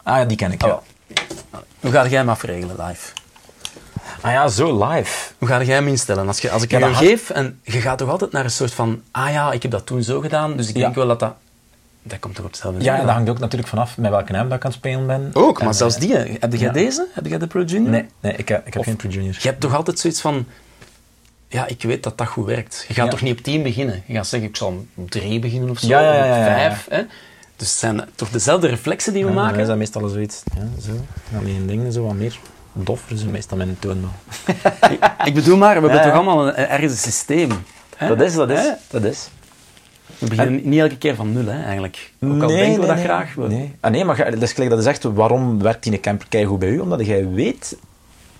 [0.03, 0.69] Ah, ja, die ken ik, ja.
[0.69, 0.81] Oh.
[1.81, 3.13] Hoe ga jij hem afregelen live?
[4.21, 5.33] Ah ja, zo live.
[5.39, 6.27] Hoe ga jij hem instellen?
[6.27, 8.45] Als, je, als ik Ja, je dat had- geef en je gaat toch altijd naar
[8.45, 9.03] een soort van...
[9.11, 10.83] Ah ja, ik heb dat toen zo gedaan, dus ik Ja.
[10.83, 11.35] denk wel dat dat...
[12.03, 13.07] Dat komt toch op hetzelfde Ja, neer en dan?
[13.07, 15.31] dat hangt ook natuurlijk vanaf met welke naam dat ik aan het spelen ben.
[15.33, 16.17] Ook, maar En, zelfs eh, die.
[16.17, 16.73] Heb jij ja.
[16.73, 17.07] deze?
[17.13, 17.91] Heb jij de Pro Junior?
[17.91, 19.35] Nee, nee ik heb, ik heb Of- geen Pro Junior.
[19.41, 20.47] Je hebt toch altijd zoiets van...
[21.49, 22.85] Ja, ik weet dat dat goed werkt.
[22.89, 23.11] Je gaat Ja.
[23.11, 24.03] toch niet op 10 beginnen?
[24.07, 26.37] Je gaat zeggen, ik zal op 3 beginnen of zo, Ja, ja, of ja, op
[26.47, 26.71] ja, ja.
[26.75, 26.87] 5.
[26.91, 27.03] Hè?
[27.57, 29.57] Dus het zijn toch dezelfde reflexen die we Ja, maken?
[29.57, 30.43] Wij zijn meestal zoiets.
[30.57, 30.93] Ja, zo.
[31.39, 32.39] Alleen dingen zo wat meer
[32.75, 34.09] doffer, zo meestal met een toonbel.
[35.25, 37.51] Ik bedoel maar, we hebben Ja, toch allemaal een, ergens een systeem.
[37.97, 38.09] Hè?
[38.09, 38.59] Dat is, dat is.
[38.59, 38.71] Hè?
[38.91, 39.29] Dat is.
[40.19, 42.13] We beginnen niet elke keer van nul, hè, eigenlijk.
[42.21, 43.35] Ook al denken we dat graag.
[43.35, 43.75] we- Nee.
[43.81, 46.69] Ah, nee, maar dat is gelijk dat is echt, waarom werkt die camper keigoed bij
[46.69, 46.79] u?
[46.79, 47.77] Omdat jij weet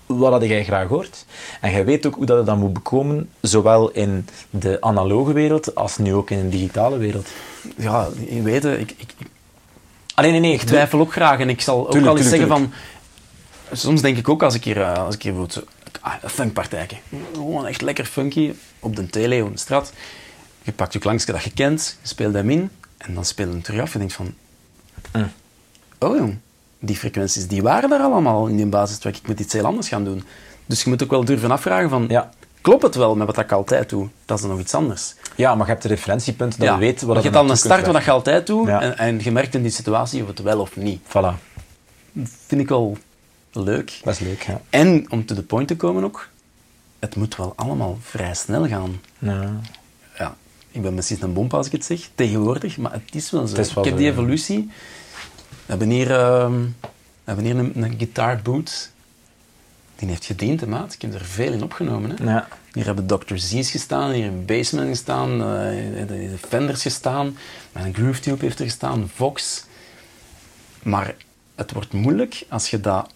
[0.05, 1.25] wat dat jij graag hoort.
[1.61, 5.75] En jij weet ook hoe dat je dat moet bekomen, zowel in de analoge wereld
[5.75, 7.27] als nu ook in de digitale wereld.
[7.77, 9.27] Ja, je weet, hè, ik, ik, ik
[10.15, 11.39] Alleen nee, nee, ik twijfel ook graag.
[11.39, 12.71] En ik zal ook wel eens tuurlijk, zeggen van...
[13.71, 15.67] Soms denk ik ook, als ik hier, eh, als ik hier bijvoorbeeld...
[16.01, 16.13] Ah.
[17.33, 18.53] Gewoon echt lekker funky.
[18.79, 19.93] Op de tele, op de straat.
[20.61, 22.69] Je pakt je klankje dat je kent, je speelt hem in.
[22.97, 23.93] En dan speel je hem terug af.
[23.93, 24.33] Je denkt van...
[25.13, 25.31] Mm.
[25.99, 26.37] Oh jong,
[26.79, 29.15] die frequenties die waren daar allemaal in die basistrack.
[29.15, 30.23] Ik moet iets heel anders gaan doen.
[30.65, 32.05] Dus je moet ook wel durven afvragen van...
[32.07, 32.29] Ja.
[32.61, 34.09] Klopt het wel met wat ik altijd doe?
[34.25, 35.15] Dat is dan nog iets anders.
[35.35, 37.85] Ja, maar je hebt een referentiepunt dat je weet wat je hebt al een start
[37.87, 38.67] wat je altijd doet.
[38.67, 38.81] Ja.
[38.81, 41.01] En, en je merkt in die situatie of het wel of niet.
[41.07, 41.33] Voilà,
[42.47, 42.97] vind ik wel
[43.63, 43.99] leuk.
[44.03, 44.41] dat is leuk.
[44.41, 44.61] Ja.
[44.69, 46.29] En om to the point te komen ook,
[46.99, 49.01] het moet wel allemaal vrij snel gaan.
[49.19, 49.59] Ja.
[50.17, 50.35] Ja,
[50.71, 53.55] ik ben misschien een bomp als ik het zeg, tegenwoordig, maar het is wel zo.
[53.55, 54.13] Het is wel ik heb die ja.
[54.13, 54.69] evolutie.
[55.49, 58.91] We hebben hier, ehm, we hebben hier een, een guitar boot.
[59.95, 60.93] Die heeft gediend, hè, maat.
[60.93, 62.11] Ik heb er veel in opgenomen.
[62.11, 62.23] Hè.
[62.23, 62.47] Ja.
[62.73, 63.35] Hier hebben Dr.
[63.35, 67.37] Z's gestaan, hier een Bassman gestaan, eh, de, de Fenders gestaan,
[67.71, 69.65] mijn GrooveTube heeft er gestaan, Vox.
[70.83, 71.15] Maar
[71.55, 73.09] het wordt moeilijk als je dat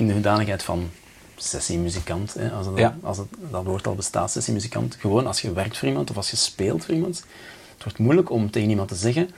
[0.00, 0.90] in de hoedanigheid van
[1.36, 2.96] sessiemuzikant, hè, als, het, Ja.
[3.02, 6.30] als het, dat woord al bestaat, sessiemuzikant, gewoon als je werkt voor iemand of als
[6.30, 7.16] je speelt voor iemand,
[7.74, 9.30] het wordt moeilijk om tegen iemand te zeggen,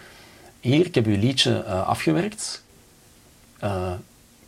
[0.60, 2.62] hier, ik heb uw liedje eh, afgewerkt,
[3.59, 3.93] eh,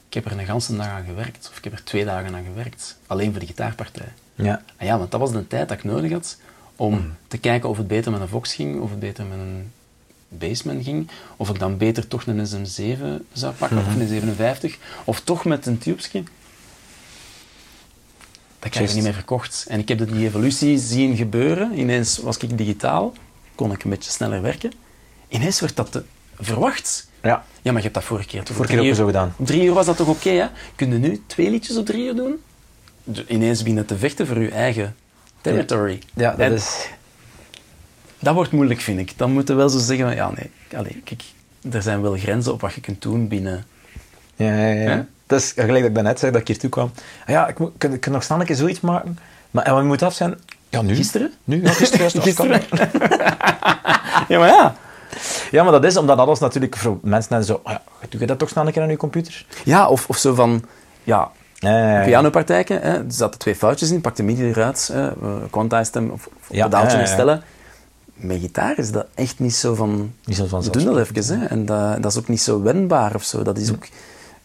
[0.09, 2.45] ik heb er een ganse dag aan gewerkt, of ik heb er twee dagen aan
[2.45, 4.12] gewerkt, alleen voor de gitaarpartij.
[4.35, 4.62] Ja.
[4.77, 6.36] En ja, want dat was de tijd dat ik nodig had
[6.77, 7.15] om Mm.
[7.28, 9.73] te kijken of het beter met een Vox ging, of het beter met een
[10.39, 15.20] Bassman ging, of ik dan beter toch een SM7 zou pakken, of een 57, of
[15.20, 16.23] toch met een tubesje.
[18.59, 19.65] Dat krijg je niet meer verkocht.
[19.69, 21.78] En ik heb die evolutie zien gebeuren.
[21.78, 23.12] Ineens was ik digitaal,
[23.55, 24.73] kon ik een beetje sneller werken.
[25.28, 26.02] Ineens werd dat te
[26.40, 27.09] verwacht.
[27.23, 29.35] Ja, Ja, maar je hebt dat vorige keer toch vorige keer ook zo gedaan.
[29.36, 30.47] Op drie uur was dat toch oké, hè?
[30.74, 32.40] Kun je nu twee liedjes op drie uur doen?
[33.28, 34.97] Ineens beginnen te vechten voor je eigen
[35.40, 35.98] territory.
[36.15, 36.89] Ja, dat En is...
[38.24, 39.12] dat wordt moeilijk, vind ik.
[39.16, 41.22] Dan moeten we wel zo zeggen van, ja, nee, allee, kijk,
[41.72, 43.64] er zijn wel grenzen op wat je kunt doen binnen...
[44.36, 44.90] Ja, ja, ja.
[44.90, 45.06] Ja?
[45.26, 46.90] Dat is gelijk dat ik daarnet zei, dat ik hier toe kwam.
[47.20, 49.18] Ah ja, ik moet, kan, ik kan nog snel een keer zoiets maken.
[49.51, 50.34] Maar en wat moet af zijn?
[50.68, 50.94] Ja, nu.
[50.94, 51.32] Gisteren?
[51.44, 52.10] Nu, ja, gisteren.
[52.22, 52.62] Gisteren?
[54.28, 54.74] Ja, maar ja.
[55.51, 57.60] Ja, maar dat is omdat alles natuurlijk voor mensen net zo...
[57.62, 59.46] ah ja, doe je dat toch snel een keer aan je computer?
[59.64, 60.64] Ja, of, of zo van,
[61.05, 62.02] ja, ja.
[62.05, 65.14] pianopartijken, hè, er zaten twee foutjes in, pak de midi eruit, hè, eh,
[65.51, 67.42] quantized hem, of, of Ja, pedaaltje.
[68.24, 70.12] Met gitaar is dat echt niet zo van...
[70.24, 71.46] Niet zo van We doen dat even, hè.
[71.46, 73.42] En dat, dat is ook niet zo wendbaar of zo.
[73.42, 73.86] Dat is ook...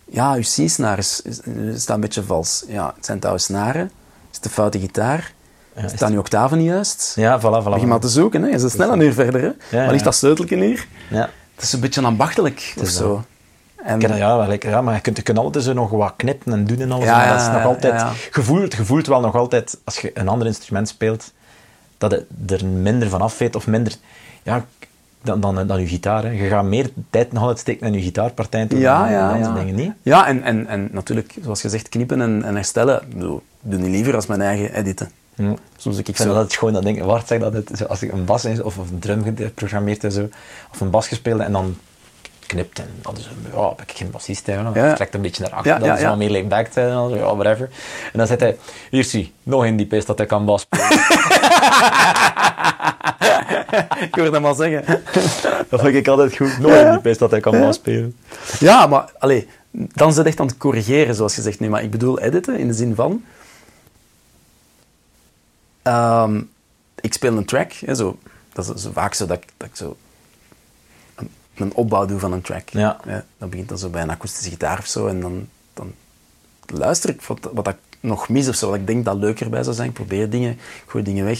[0.05, 1.39] Ja, uw C-snaar is, is,
[1.81, 2.63] staat een beetje vals.
[2.67, 3.91] Ja, het zijn het oude snaren.
[4.29, 5.33] Is het de foute gitaar?
[5.75, 7.13] Ja, is Staan uw octaven niet juist?
[7.15, 7.69] Ja, voilà, voilà.
[7.69, 8.49] Begin maar te zoeken, hè.
[8.49, 9.47] Je bent snel een uur verder, hè.
[9.77, 9.83] ja.
[9.83, 10.87] Waar ligt dat sleutelje hier?
[11.09, 11.29] Ja.
[11.55, 13.23] Het is een beetje ambachtelijk of is zo.
[13.75, 16.53] En, ken ja, wel, ja, maar je kunt, je kunt altijd zo nog wat knippen
[16.53, 17.05] en doen en alles.
[17.05, 17.93] Ja, maar dat is nog altijd...
[17.93, 18.13] ja, ja.
[18.31, 21.31] Gevoeld, gevoeld wel nog altijd, als je een ander instrument speelt,
[21.99, 23.95] dat het er minder van af weet of minder...
[24.43, 24.65] Ja,
[25.21, 26.23] dan, dan, dan je gitaar.
[26.23, 26.29] Hè.
[26.29, 29.59] Je gaat meer tijd nog altijd steken in je gitaarpartij Ja, ja, andere ja.
[29.59, 29.91] dingen, niet?
[30.01, 33.01] Ja, en, en, en natuurlijk, zoals gezegd, knippen en, en herstellen.
[33.09, 33.41] Ik doe
[33.79, 35.11] niet liever als mijn eigen editen.
[35.35, 35.53] Ja.
[35.77, 36.23] Soms ik, Ik zo...
[36.23, 38.61] vind dat het gewoon dat ding, Wart zegt dat het, als ik een bas is,
[38.61, 40.29] of een drum geprogrammeerd en zo,
[40.71, 41.77] of een bas gespeeld en dan
[42.49, 44.93] knipt en dan is ja, ben ik geen bassist, dan Ja.
[44.93, 47.69] trekt een beetje naar achter, Ja, dat is wel meer laid back, dan ja, whatever.
[48.11, 48.57] En dan zegt hij,
[48.89, 50.87] hier zie, nog in die pist dat hij kan bas spelen.
[54.07, 54.83] ik hoor dat maar zeggen.
[55.69, 58.17] dat vind ik altijd goed, nog in die pist dat hij kan bas spelen.
[58.59, 61.59] Ja, maar allee, dan het echt aan het corrigeren, zoals je zegt.
[61.59, 63.23] Nee, maar ik bedoel editen in de zin van...
[65.81, 66.41] ehm,
[66.99, 68.17] ik speel een track, hè, zo,
[68.53, 69.97] dat is zo vaak zo dat dat ik zo
[71.59, 72.69] een, opbouw doe van een track.
[72.69, 72.97] Ja.
[73.03, 75.93] Hè, dan begint dat zo bij een akoestische gitaar of zo, en dan, dan
[76.65, 79.63] luister ik wat, wat ik nog mis of zo, wat ik denk dat leuker bij
[79.63, 79.87] zou zijn.
[79.87, 81.39] Ik probeer dingen, ik gooi dingen weg,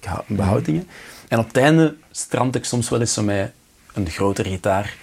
[0.00, 0.88] ik hou- behoud dingen.
[1.28, 3.52] En op het einde strand ik soms wel eens zo met
[3.92, 4.96] een grotere gitaar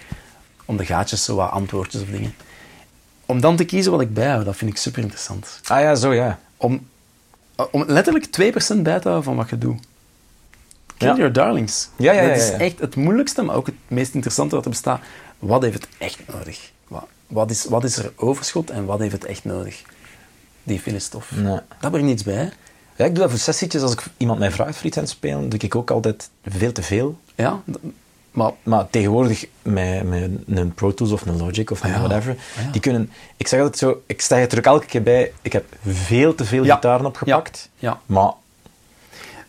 [0.64, 2.34] om de gaatjes zo wat antwoordjes of dingen.
[3.26, 5.60] Om dan te kiezen wat ik bijhoud, dat vind ik super interessant.
[5.64, 6.38] Ah ja, zo ja.
[6.56, 6.88] Om,
[7.70, 9.80] om letterlijk 2% bij te houden van wat je doet.
[10.98, 11.16] Kill Ja.
[11.16, 11.88] your darlings.
[11.96, 14.70] Ja, ja, ja, dat is echt het moeilijkste, maar ook het meest interessante wat er
[14.70, 15.00] bestaat.
[15.38, 16.70] Wat heeft het echt nodig?
[16.88, 19.82] Wat, wat, is, wat is er overschot en wat heeft het echt nodig?
[20.62, 21.30] Die fine stof.
[21.34, 21.58] Nee.
[21.80, 22.52] Daar brengt niets bij.
[22.96, 25.12] Ja, ik doe dat voor sessietjes, als ik iemand mij vraagt voor iets aan het
[25.12, 27.18] spelen, doe ik ook altijd veel te veel.
[27.34, 27.62] Ja,
[28.30, 31.98] maar Maar tegenwoordig met, met een Pro Tools of een Logic of een ja.
[31.98, 32.70] whatever, ja.
[32.70, 33.10] die kunnen...
[33.36, 36.44] Ik zeg altijd zo, ik sta er ook elke keer bij, ik heb veel te
[36.44, 37.70] veel gitaren opgepakt.
[38.06, 38.32] Maar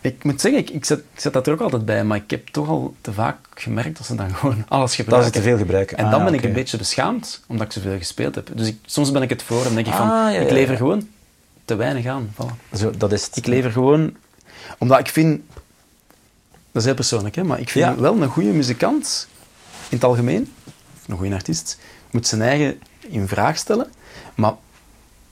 [0.08, 2.30] ik moet zeggen, ik, ik, zet, ik zet dat er ook altijd bij, maar ik
[2.32, 5.34] heb toch al te vaak gemerkt dat ze dan gewoon alles dat gebruiken.
[5.34, 5.98] ze te veel gebruiken.
[5.98, 8.50] En Ah, dan ja, ben ik een beetje beschaamd, omdat ik zoveel gespeeld heb.
[8.54, 10.54] Dus ik, soms ben ik het voor en denk ik van, Ah, ja, ik ja,
[10.54, 11.08] lever gewoon
[11.66, 12.34] te weinig aan.
[12.34, 12.76] Voilà.
[12.78, 13.36] Zo, dat is het.
[13.38, 14.16] Ik lever gewoon...
[14.78, 15.42] Omdat ik vind...
[16.72, 19.28] Dat is heel persoonlijk, hè, maar ik vind wel een goede muzikant,
[19.90, 20.54] in het algemeen,
[21.08, 21.78] een goede artiest,
[22.12, 22.80] moet zijn eigen
[23.10, 23.88] in vraag stellen,
[24.36, 24.54] maar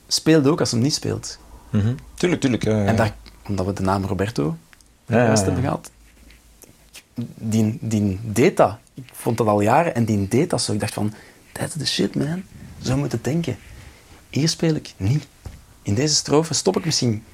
[0.08, 1.38] speelt ook als hij hem niet speelt.
[1.70, 1.94] Mhm.
[2.14, 2.64] Tuurlijk, tuurlijk.
[2.64, 2.84] ja, ja.
[2.84, 3.14] En daar,
[3.48, 4.56] omdat we de naam Roberto
[5.06, 5.42] Ja, ja.
[5.44, 5.90] hebben gehad,
[7.34, 8.76] die, die deed dat.
[8.94, 10.72] Ik vond dat al jaren en die deed dat zo.
[10.72, 11.12] Ik dacht van,
[11.52, 12.42] that's the shit, man.
[12.82, 13.56] Zo moet het denken.
[14.30, 15.26] Hier speel ik niet.
[15.82, 17.24] In deze strofe stop ik misschien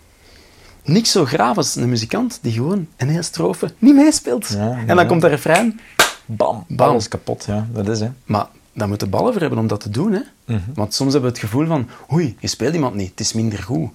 [0.85, 4.49] niks zo graaf als een muzikant die gewoon een hele strofe niet meespeelt.
[4.49, 5.81] Ja, en dan komt de refrein.
[6.27, 6.89] Bam, Bam.
[6.89, 7.45] alles kapot.
[7.45, 8.11] Ja, dat is hè.
[8.25, 10.13] Maar daar moeten ballen voor hebben om dat te doen.
[10.13, 10.21] Hè?
[10.45, 10.61] Mhm.
[10.75, 13.63] Want soms hebben we het gevoel van, oei, je speelt iemand niet, het is minder
[13.63, 13.91] goed.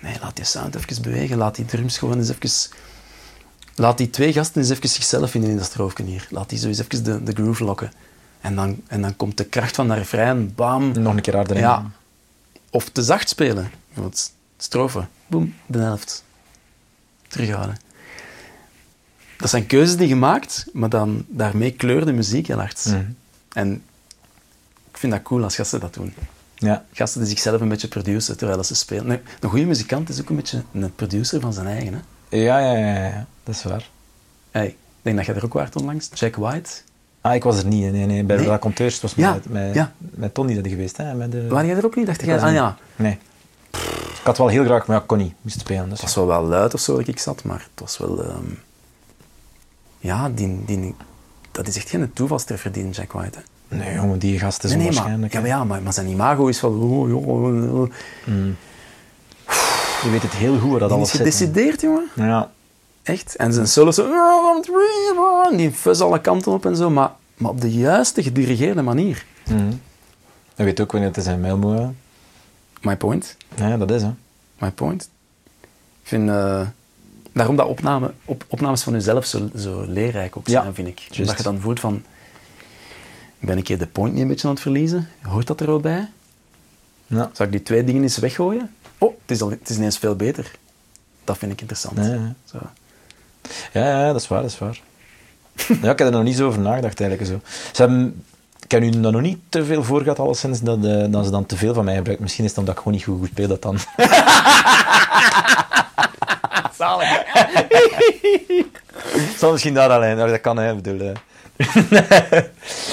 [0.00, 2.70] Nee, laat die sound even bewegen, laat die drums gewoon eens even...
[3.74, 6.26] Laat die twee gasten eens even zichzelf vinden in dat stroofje hier.
[6.30, 7.92] Laat die zo eens even de, de groove lokken.
[8.40, 10.92] En dan, en dan komt de kracht van dat refrein, bam.
[10.92, 11.62] Nog een keer harder in.
[11.62, 11.90] Ja.
[12.70, 13.70] Of te zacht spelen.
[13.86, 16.24] Bijvoorbeeld strofe, boem, de helft.
[17.28, 17.76] Terughouden.
[19.36, 22.84] Dat zijn keuzes die je maakt, maar dan, daarmee kleur de muziek heel hard.
[22.86, 23.04] Mhm.
[23.52, 23.82] En
[24.90, 26.14] ik vind dat cool als gasten dat doen.
[26.54, 26.84] Ja.
[26.92, 29.06] Gasten die zichzelf een beetje produceren terwijl ze spelen.
[29.06, 31.92] Nee, een goede muzikant is ook een beetje een producer van zijn eigen.
[31.94, 32.36] Hè?
[32.36, 33.88] Ja, ja, ja, ja, dat is waar.
[34.50, 36.08] Hey, ik denk dat jij er ook waard onlangs.
[36.14, 36.70] Jack White.
[37.20, 37.92] Ah, ik was er niet.
[37.92, 38.24] Nee, nee.
[38.24, 38.44] Bij Nee?
[38.44, 39.92] de raconteurs het was Ja, met, met, ja.
[39.98, 40.96] met Tony dat geweest.
[40.96, 41.14] Hè?
[41.14, 41.46] Met de...
[41.48, 42.06] Waar jij er ook niet?
[42.06, 43.18] Dacht Ik jij, ah ja, Nee.
[43.72, 45.34] Ik had wel heel graag, maar ik kon niet.
[45.40, 45.82] Moest spelen.
[45.88, 45.92] Dus.
[45.92, 48.24] het was wel wel luid of zo dat ik zat, maar het was wel...
[48.24, 48.44] ehm,
[49.98, 50.94] ja, die, die
[51.52, 53.38] dat is echt geen toevalstreffer, die Jack White.
[53.68, 53.76] Hè.
[53.76, 55.32] Nee, jongen, die gast is Nee, nee, maar, onwaarschijnlijk.
[55.32, 56.70] ja, maar, ja, maar, maar zijn imago is van...
[56.82, 57.88] Oh, oh, oh.
[60.02, 61.34] Je weet het heel goed waar dat Die alles is zit.
[61.34, 62.08] gedecideerd, jongen.
[62.14, 62.50] Ja.
[63.02, 63.36] Echt.
[63.36, 64.02] En zijn solo zo...
[64.02, 66.90] "Oh, Die fuzz alle kanten op en zo.
[66.90, 69.24] Maar, maar op de juiste, gedirigeerde manier.
[69.48, 69.72] Mhm.
[70.56, 71.96] Je weet ook wanneer het moet hebben.
[72.80, 73.36] My point.
[73.56, 74.10] Ja, dat is hè.
[74.58, 75.02] My point.
[76.02, 76.28] Ik vind...
[76.28, 76.66] eh,
[77.32, 81.06] daarom dat opname, op, opnames van jezelf zo, zo leerrijk ook zijn, Ja, vind ik.
[81.18, 82.02] Omdat je dan voelt van...
[83.38, 85.08] Ik ben een keer de point niet een beetje aan het verliezen.
[85.22, 86.08] Hoort dat er ook bij?
[87.06, 87.30] Ja.
[87.32, 88.74] Zou ik die twee dingen eens weggooien?
[88.98, 90.50] Oh, het is, al, het is ineens veel beter.
[91.24, 91.96] Dat vind ik interessant.
[91.96, 92.34] Ja, ja.
[92.44, 92.58] Zo.
[93.72, 94.80] Ja, ja, dat is waar, dat is waar.
[95.82, 97.30] ja, ik heb er nog niet zo over nagedacht eigenlijk.
[97.30, 97.40] Zo.
[97.72, 98.24] Ze hebben,
[98.64, 101.30] ik heb nu dan nog niet te veel voor gehad, alleszins, dat, eh, dat ze
[101.30, 102.24] dan te veel van mij gebruiken.
[102.24, 103.78] Misschien is het omdat ik gewoon niet goed, goed speel dat dan.
[106.78, 107.22] Zalig.
[109.38, 111.08] Zal misschien daar alleen, dat kan hè, ik bedoel.
[111.08, 111.14] eh.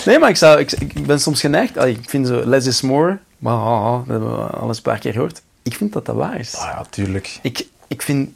[0.05, 1.77] Nee, maar ik, zou, ik, ik ben soms geneigd.
[1.77, 3.17] allee, Ik vind zo less is more.
[3.37, 5.41] Maar ah, dat hebben we al eens een paar keer gehoord.
[5.63, 6.55] Ik vind dat dat waar is.
[6.55, 7.39] Ah ja, tuurlijk.
[7.41, 8.29] Ik, ik vind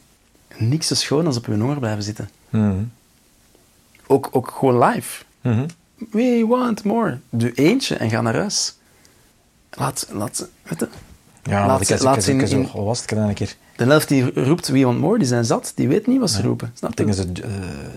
[0.58, 2.28] niks zo schoon als op je oor blijven zitten.
[2.50, 2.82] Mhm.
[4.06, 5.24] Ook, ook gewoon live.
[5.40, 5.66] Mhm.
[6.10, 7.18] We want more.
[7.30, 8.74] Doe eentje en ga naar huis.
[9.70, 10.88] Laat, laat, weet je,
[11.42, 13.16] Ja, Laat laat, ik, laat ik, ze ik, in- ik, zo, hoe was het ik
[13.16, 13.56] heb een keer?
[13.76, 15.72] de helft die roept we want more, die zijn zat.
[15.74, 16.70] Die weet niet wat ze roepen.
[16.74, 17.04] Snap Ik je?
[17.04, 17.50] denk dat ze eh,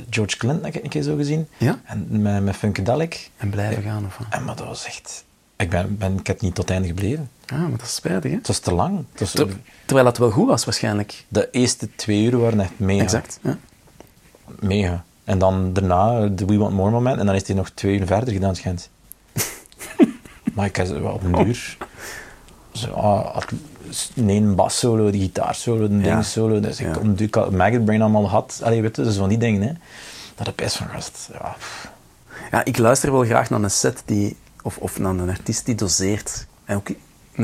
[0.10, 1.48] George Clinton heb ik een keer zo gezien.
[1.58, 1.80] Ja?
[1.84, 3.30] En met, met Funkadelic.
[3.38, 4.28] En blijven gaan of wat?
[4.30, 5.24] En maar dat was echt...
[5.58, 7.30] Ik, ben, ben, ik heb niet tot het einde gebleven.
[7.48, 8.38] Ja, maar dat is spijtig, hè?
[8.38, 9.03] Het was te lang.
[9.11, 11.26] Het was, Ter- terwijl het wel goed was, waarschijnlijk.
[11.28, 13.03] de eerste twee uur waren echt mega.
[13.03, 13.40] Exact.
[13.41, 13.57] Ja.
[14.60, 15.03] Mega.
[15.24, 17.19] En dan daarna de We Want More moment.
[17.19, 18.90] En dan is hij nog twee uur verder gedaan, schijnt.
[20.53, 21.78] maar ik heb op een uur...
[22.72, 23.38] Zo, ah,
[24.14, 26.11] nee, een bassolo, die gitaarsolo, een Ja.
[26.14, 26.60] ding solo.
[26.60, 26.99] Dus ik, Ja.
[26.99, 28.60] om, ik had Maggot Brain allemaal gehad.
[28.64, 29.72] Allee, weet je, dus van die dingen, hè.
[30.36, 31.30] Dat heb best van gast.
[31.34, 31.56] Ja.
[32.52, 35.76] Ja, ik luister wel graag naar een set die, of, of naar een artiest die
[35.76, 36.45] doseert.
[36.65, 36.88] En ook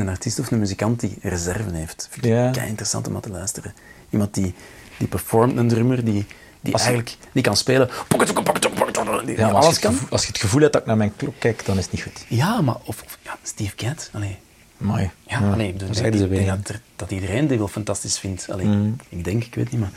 [0.00, 2.08] een artiest of een muzikant die reserve heeft.
[2.10, 2.50] Vind ik Ja.
[2.50, 3.74] kei interessant om naar te luisteren.
[4.10, 4.54] Iemand die,
[4.98, 6.26] die performt, een drummer die,
[6.60, 7.90] die Als eigenlijk die kan spelen.
[8.08, 9.90] Die, ja, die maar als, kan.
[9.90, 11.82] het gevoel, als je het gevoel hebt dat ik naar mijn klok kijk, dan is
[11.84, 12.24] het niet goed.
[12.28, 14.10] Ja, maar of, of ja, Steve Gadd.
[14.12, 14.36] Allee.
[14.76, 15.10] Mooi.
[15.26, 18.50] Ja, allee, ik bedoel, dat ik denk dat, er- dat iedereen dit wel fantastisch vindt.
[18.50, 18.88] Allee, Mhm.
[19.08, 19.90] Ik denk, ik weet niet, maar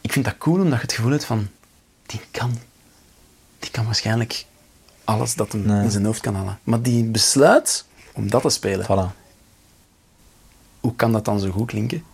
[0.00, 1.48] ik vind dat cool omdat je het gevoel hebt van
[2.06, 2.58] die kan,
[3.58, 4.44] die kan waarschijnlijk
[5.04, 5.82] alles dat hem Nee.
[5.84, 6.58] in zijn hoofd kan halen.
[6.62, 8.84] Maar die besluit om dat te spelen.
[8.84, 9.16] Voilà.
[10.80, 12.04] Hoe kan dat dan zo goed klinken?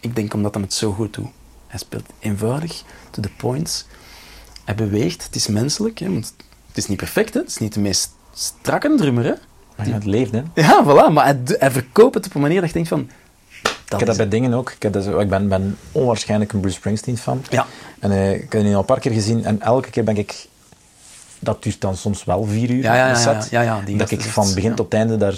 [0.00, 1.28] Ik denk omdat hij het zo goed doet.
[1.66, 3.84] Hij speelt eenvoudig, to the points.
[4.64, 5.98] Hij beweegt, het is menselijk.
[5.98, 6.34] Hè, want
[6.66, 7.40] het is niet perfect, hè?
[7.40, 9.24] het is niet de meest strakke drummer.
[9.24, 9.32] Hè?
[9.76, 10.42] Maar ja, het leeft, hè.
[10.54, 13.10] Ja, voilà, maar hij, verkoopt het op een manier dat je denkt van...
[13.62, 14.70] Ik heb dat bij dingen ook.
[14.70, 17.44] Ik, heb dat zo, ik ben, ben onwaarschijnlijk een Bruce Springsteen fan.
[17.50, 17.66] Ja.
[17.98, 20.46] En eh, ik heb die al een paar keer gezien en elke keer ben ik...
[21.44, 23.48] Dat duurt dan soms wel vier uur, Ja, ja, ja, set.
[23.50, 24.76] ja, ja, die dat ik van begin ja.
[24.76, 25.34] tot einde daar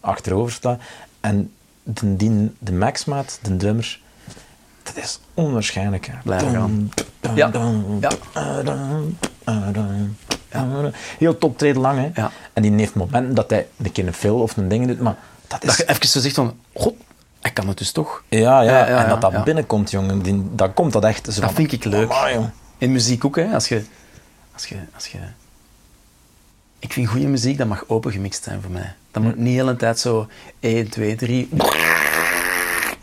[0.00, 0.78] achterover sta.
[1.20, 1.50] En
[1.82, 4.00] de, die, de Maxmaat, de drummer,
[4.82, 6.06] dat is onwaarschijnlijk.
[6.06, 6.12] hè.
[6.22, 6.90] Blijven gaan.
[7.20, 7.50] Dum, Ja.
[11.18, 12.20] Heel toptreden lang, hè.
[12.22, 12.30] Ja.
[12.52, 15.16] En die heeft momenten dat hij een keer een fill of een ding doet, maar
[15.46, 15.68] dat is...
[15.68, 16.56] Dat je even zo zegt van...
[16.74, 16.94] God,
[17.40, 18.22] hij kan het dus toch.
[18.28, 21.24] Ja, ja, Ja, ja, en dat dat binnenkomt, jongen, die, dan komt dat echt.
[21.24, 22.10] Zo Dat van, vind ik leuk.
[22.10, 22.50] amai.
[22.78, 23.52] In muziek ook, hè.
[23.54, 23.82] Als je...
[24.54, 25.18] Als je, als je
[26.78, 28.94] ik vind goede muziek, dat mag open gemixt zijn voor mij.
[29.10, 30.28] Dat moet niet de hele tijd zo
[30.60, 31.48] 1, 2, 3...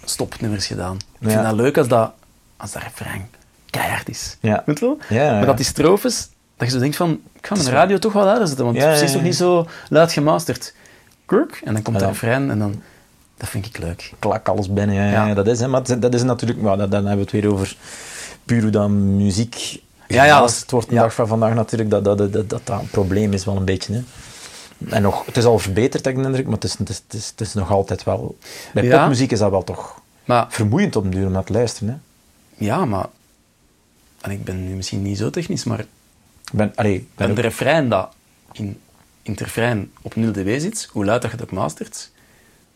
[0.03, 0.95] Stopnummers gedaan.
[1.19, 2.11] Ik vind dat leuk als dat,
[2.57, 3.27] als dat refrein
[3.69, 4.37] keihard is.
[4.39, 4.63] Ja.
[4.65, 4.97] Weet wel?
[5.09, 7.21] Maar dat die strofes, dat je zo denkt van...
[7.33, 9.25] Ik ga mijn radio toch wel zetten, want het is toch ja.
[9.27, 10.73] niet zo luid gemasterd.
[11.25, 12.81] Kurk, en dan komt dat refrein en dan...
[13.37, 14.13] Dat vind ik leuk.
[14.19, 14.95] klak alles binnen.
[14.95, 15.27] Ja, Ja.
[15.27, 15.33] ja.
[15.33, 17.75] dat is, hè, maar dat is natuurlijk, maar dat, dan hebben we het weer over
[18.45, 19.83] puur hoe dan muziek.
[20.07, 21.01] Ja, ja, dat het wordt de ja.
[21.01, 23.93] dag van vandaag natuurlijk dat dat, dat, dat, dat een probleem is, wel een beetje.
[23.93, 24.03] Hè.
[24.89, 27.01] En nog, het is al verbeterd, heb ik de indruk, maar het is, het is,
[27.07, 28.37] het is, het is nog altijd wel.
[28.73, 28.99] Bij Ja.
[28.99, 32.01] popmuziek is dat wel toch Maar vermoeiend op duur om naar te luisteren.
[32.57, 32.65] Hè.
[32.65, 33.07] ja, maar...
[34.21, 35.85] En ik ben nu misschien niet zo technisch, maar
[36.53, 38.09] ben, allee, ben En de refrein dat
[38.51, 38.79] in,
[39.21, 42.11] in het refrein op 0 dB zit, hoe luid dat je het ook mastert,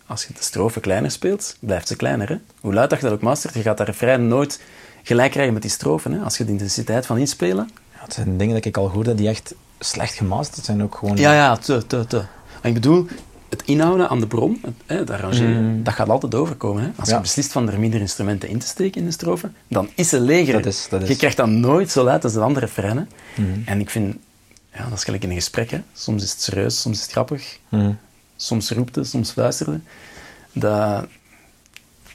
[0.06, 2.30] als je de strofe kleiner speelt, blijft ze kleiner.
[2.30, 2.38] Hè?
[2.60, 4.62] Hoe luid dat je dat ook mastert, je gaat dat refrein nooit
[5.10, 6.12] gelijk krijgen met die strofen.
[6.12, 6.20] Hè?
[6.20, 7.70] Als je de intensiteit van inspelen...
[7.94, 10.84] ja, het zijn dingen dat ik al hoorde die echt slecht gemasterd zijn.
[10.84, 12.18] Ook gewoon, Ja, ja, te, te, te.
[12.18, 13.08] Maar ik bedoel,
[13.50, 15.84] het inhouden aan de bron, het, hè, het arrangeren, Mm.
[15.84, 16.84] dat gaat altijd overkomen.
[16.84, 16.90] Hè?
[16.96, 17.16] Als Ja.
[17.16, 20.20] je beslist van er minder instrumenten in te steken in de strofe, dan is ze
[20.20, 20.54] leger.
[20.54, 23.10] Dat is- dat is- Je krijgt dat nooit zo luid als de andere refreinen.
[23.36, 23.48] Mhm.
[23.66, 24.16] En ik vind,
[24.74, 25.70] ja, dat is gelijk in een gesprek.
[25.72, 25.82] Hè?
[25.94, 27.60] Soms is het serieus, soms is het grappig.
[27.70, 27.92] Mhm.
[28.36, 29.80] soms roepte, soms fluisterde.
[30.54, 31.06] Dat,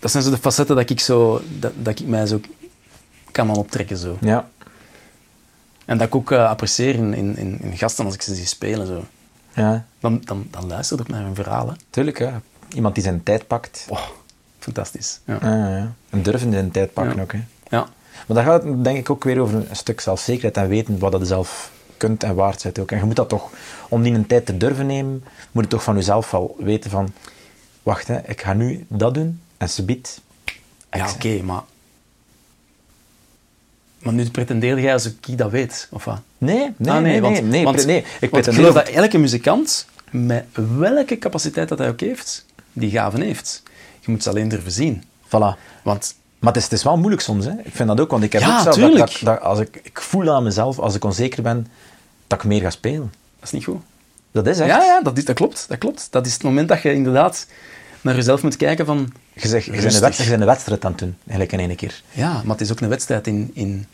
[0.00, 2.40] dat zijn zo de facetten dat ik, zo, dat, dat ik mij zo
[3.34, 3.96] kan aan optrekken.
[3.96, 4.16] Zo.
[4.20, 4.48] ja.
[5.84, 8.86] En dat ik ook eh, apprecieer in, in, in, gasten als ik ze zie spelen.
[8.86, 9.04] Zo.
[9.54, 11.76] Ja, Dan, dan, dan luister ik naar hun verhalen.
[11.90, 12.30] tuurlijk.
[12.74, 13.86] Iemand die zijn tijd pakt.
[13.88, 14.00] Oh,
[14.58, 15.20] fantastisch.
[15.24, 15.38] Ja.
[15.42, 15.92] Ja, ja.
[16.10, 17.22] En durven zijn tijd pakken Ja.
[17.22, 17.32] ook.
[17.32, 17.40] Hè.
[17.68, 17.86] ja.
[18.26, 21.12] Maar dan gaat het denk ik ook weer over een stuk zelfzekerheid en weten wat
[21.18, 22.90] je zelf kunt en waard bent ook.
[22.90, 23.50] En je moet dat toch,
[23.88, 27.12] om die een tijd te durven nemen, moet je toch van jezelf wel weten van,
[27.82, 30.20] wacht, hè, ik ga nu dat doen en ze biedt.
[30.90, 31.62] Ja, oké, maar...
[34.04, 36.20] Maar nu pretendeerde jij alsof ik dat weet, of wat?
[36.38, 38.04] Nee, nee, Ah, nee, want, nee, nee, want, nee.
[38.20, 40.44] Ik want geloof dat- elke muzikant, met
[40.78, 43.62] welke capaciteit dat hij ook heeft, die gaven heeft.
[44.00, 45.02] Je moet ze alleen durven zien.
[45.26, 45.58] Voilà.
[45.82, 47.50] Want Maar het is, het is wel moeilijk soms, hè.
[47.62, 49.12] Ik vind dat ook, want ik heb Ja, ook zelf dat, tuurlijk.
[49.12, 51.66] dat, dat als ik, ik voel aan mezelf, als ik onzeker ben,
[52.26, 53.12] dat ik meer ga spelen.
[53.38, 53.80] dat is niet goed.
[54.32, 54.68] Dat is echt.
[54.70, 55.64] Ja, ja dat, is, dat klopt.
[55.68, 56.06] Dat klopt.
[56.10, 57.46] Dat is het moment dat je inderdaad
[58.04, 59.12] naar jezelf moet kijken van...
[59.32, 61.76] Je, zegt, je, bent een wedstrijd, je een wedstrijd aan het doen, eigenlijk in één
[61.76, 62.02] keer.
[62.10, 63.86] Ja, maar het is ook een wedstrijd in, in,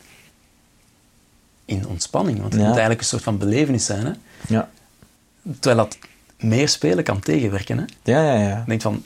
[1.64, 2.38] in ontspanning.
[2.40, 2.68] Want het Ja.
[2.68, 4.06] moet eigenlijk een soort van belevenis zijn.
[4.06, 4.12] Hè?
[4.48, 4.68] Ja.
[5.60, 5.98] Terwijl dat
[6.38, 7.78] meer spelen kan tegenwerken.
[7.78, 7.84] Hè?
[8.02, 8.64] Je Ja, ja, ja.
[8.66, 9.02] denkt van...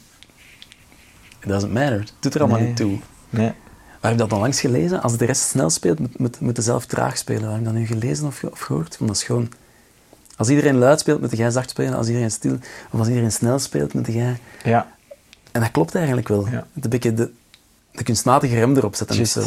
[1.40, 1.98] It doesn't matter.
[2.00, 2.68] Het doet er allemaal Nee.
[2.68, 2.98] niet toe.
[3.30, 3.52] Nee.
[4.00, 5.02] Waar heb ik dat dan langs gelezen?
[5.02, 7.42] Als de rest snel speelt, moet, moet, zelf traag spelen.
[7.42, 8.98] Waar heb ik dat nu gelezen of, of gehoord?
[8.98, 9.52] Want dat is gewoon...
[10.36, 11.94] Als iedereen luid speelt, moet jij zacht spelen.
[11.94, 12.58] Als iedereen stil...
[12.90, 14.38] Of als iedereen snel speelt, moet jij...
[14.64, 14.93] Ja.
[15.54, 16.48] En dat klopt eigenlijk wel.
[16.48, 16.66] Ja.
[16.72, 17.30] Het een beetje de,
[17.90, 19.26] de kunstmatige rem erop zetten.
[19.26, 19.42] Zo.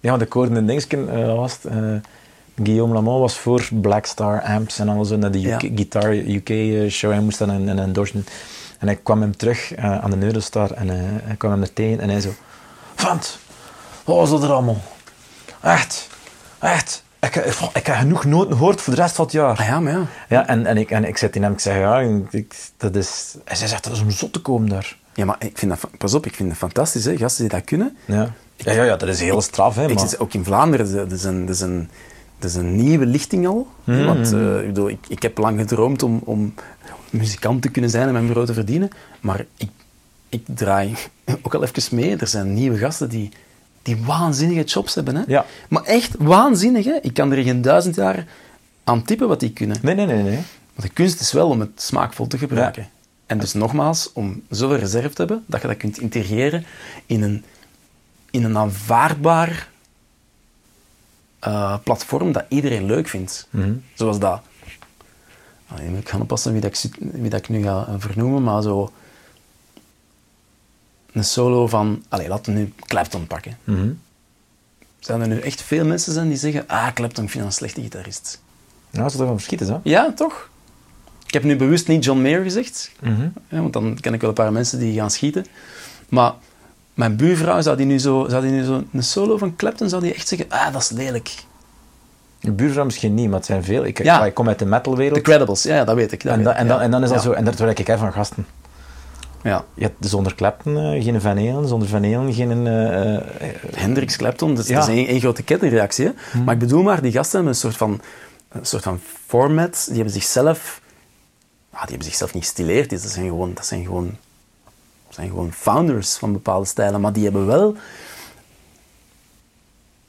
[0.00, 1.64] Ja, want ik hoorde een dingetje, eh, was het?
[1.64, 1.78] Eh,
[2.62, 5.68] Guillaume Lamont was voor Black Star Amps en alles, naar de UK, Ja.
[5.74, 7.10] Guitar UK eh, show.
[7.10, 8.30] Hij moest dan een, een endorsement.
[8.78, 12.08] En hij kwam hem terug aan de Eurostar en hij kwam hem er tegen en
[12.08, 12.30] hij zo...
[12.94, 13.38] Vant,
[14.04, 14.80] wat was dat er allemaal?
[15.62, 16.08] Echt,
[16.58, 17.04] echt.
[17.18, 19.56] Ik, ik, ik heb genoeg noten gehoord voor de rest van het jaar.
[19.56, 20.06] Ah ja, maar ja.
[20.28, 22.00] Ja, en, en, ik, en ik zit in hem, ik zeg, ja,
[22.30, 23.36] ik, dat is...
[23.44, 24.96] En zij zegt, dat is om zot te komen daar.
[25.20, 27.64] Ja, maar ik vind dat, pas op, ik vind het fantastisch, hè, gasten die dat
[27.64, 27.96] kunnen.
[28.04, 30.08] Ja, ja, ja, ja dat is heel straf, hè, Ik maar...
[30.08, 31.88] zit ook in Vlaanderen, dat is een, dat is een,
[32.38, 33.68] dat is een nieuwe lichting al.
[33.84, 34.04] Mm.
[34.04, 36.54] Want eh, ik, bedoel, ik, ik heb lang gedroomd om, om
[37.10, 38.88] muzikant te kunnen zijn en mijn brood te verdienen.
[39.20, 39.70] Maar ik,
[40.28, 40.94] ik draai
[41.42, 42.16] ook al even mee.
[42.16, 43.28] Er zijn nieuwe gasten die,
[43.82, 45.16] die waanzinnige jobs hebben.
[45.16, 45.22] Hè?
[45.26, 45.44] Ja.
[45.68, 46.84] Maar echt waanzinnig.
[46.84, 46.98] Hè?
[47.02, 48.26] Ik kan er geen duizend jaar
[48.84, 49.76] aan typen wat die kunnen.
[49.82, 50.38] Nee, nee, nee, nee.
[50.74, 52.88] Maar de kunst is wel om het smaakvol te gebruiken.
[53.30, 56.64] En dus nogmaals, om zoveel reserve te hebben, dat je dat kunt integreren
[57.06, 57.44] in een,
[58.30, 59.68] in een aanvaardbaar
[61.38, 63.48] eh, platform dat iedereen leuk vindt.
[63.50, 63.72] Mhm.
[63.94, 64.40] Zoals dat...
[65.66, 68.62] Allee, ik ga oppassen wie dat ik, wie dat ik nu ga eh, vernoemen, maar
[68.62, 68.92] zo...
[71.12, 72.04] Een solo van...
[72.08, 73.58] Allee, laten we nu Clapton pakken.
[73.64, 73.92] Mhm.
[74.98, 76.68] Zijn er nu echt veel mensen zijn die zeggen...
[76.68, 78.42] Ah, Clapton, ik vind een slechte gitarist.
[78.90, 79.78] Ja, dat is toch wel verschieten, hè?
[79.82, 80.49] Ja, toch?
[81.30, 83.28] Ik heb nu bewust niet John Mayer gezegd, Mhm.
[83.48, 85.46] hè, want dan ken ik wel een paar mensen die gaan schieten.
[86.08, 86.32] Maar
[86.94, 90.02] mijn buurvrouw, zou die nu zo, zou die nu zo een solo van Clapton, zou
[90.02, 91.34] die echt zeggen, ah, dat is lelijk.
[92.40, 93.84] Je buurvrouw misschien niet, maar het zijn veel.
[93.84, 94.24] Ik, Ja.
[94.24, 95.14] ik kom uit de metalwereld.
[95.14, 96.22] The Credibles, ja, ja, dat weet ik.
[96.22, 96.72] Dat en, weet dan, ik, en, ja.
[96.72, 97.24] dan, en dan is dat Ja.
[97.24, 98.46] zo, en daar word ik er van gasten.
[99.42, 99.64] Ja.
[99.74, 102.66] Je hebt zonder Clapton eh, geen Van Halen, zonder Van Halen geen...
[102.66, 103.18] eh,
[103.74, 104.78] Hendrix, Clapton, dat is, Ja.
[104.78, 106.04] dat is één, één grote kettingreactie.
[106.04, 106.40] Hè?
[106.44, 108.00] Maar ik bedoel maar, die gasten hebben een soort van,
[108.48, 110.79] een soort van format, die hebben zichzelf...
[111.70, 113.54] Ah, die hebben zichzelf niet gestileerd, dat zijn gewoon...
[113.54, 114.16] Dat zijn gewoon
[115.06, 117.72] dat zijn gewoon founders van bepaalde stijlen, maar die hebben wel...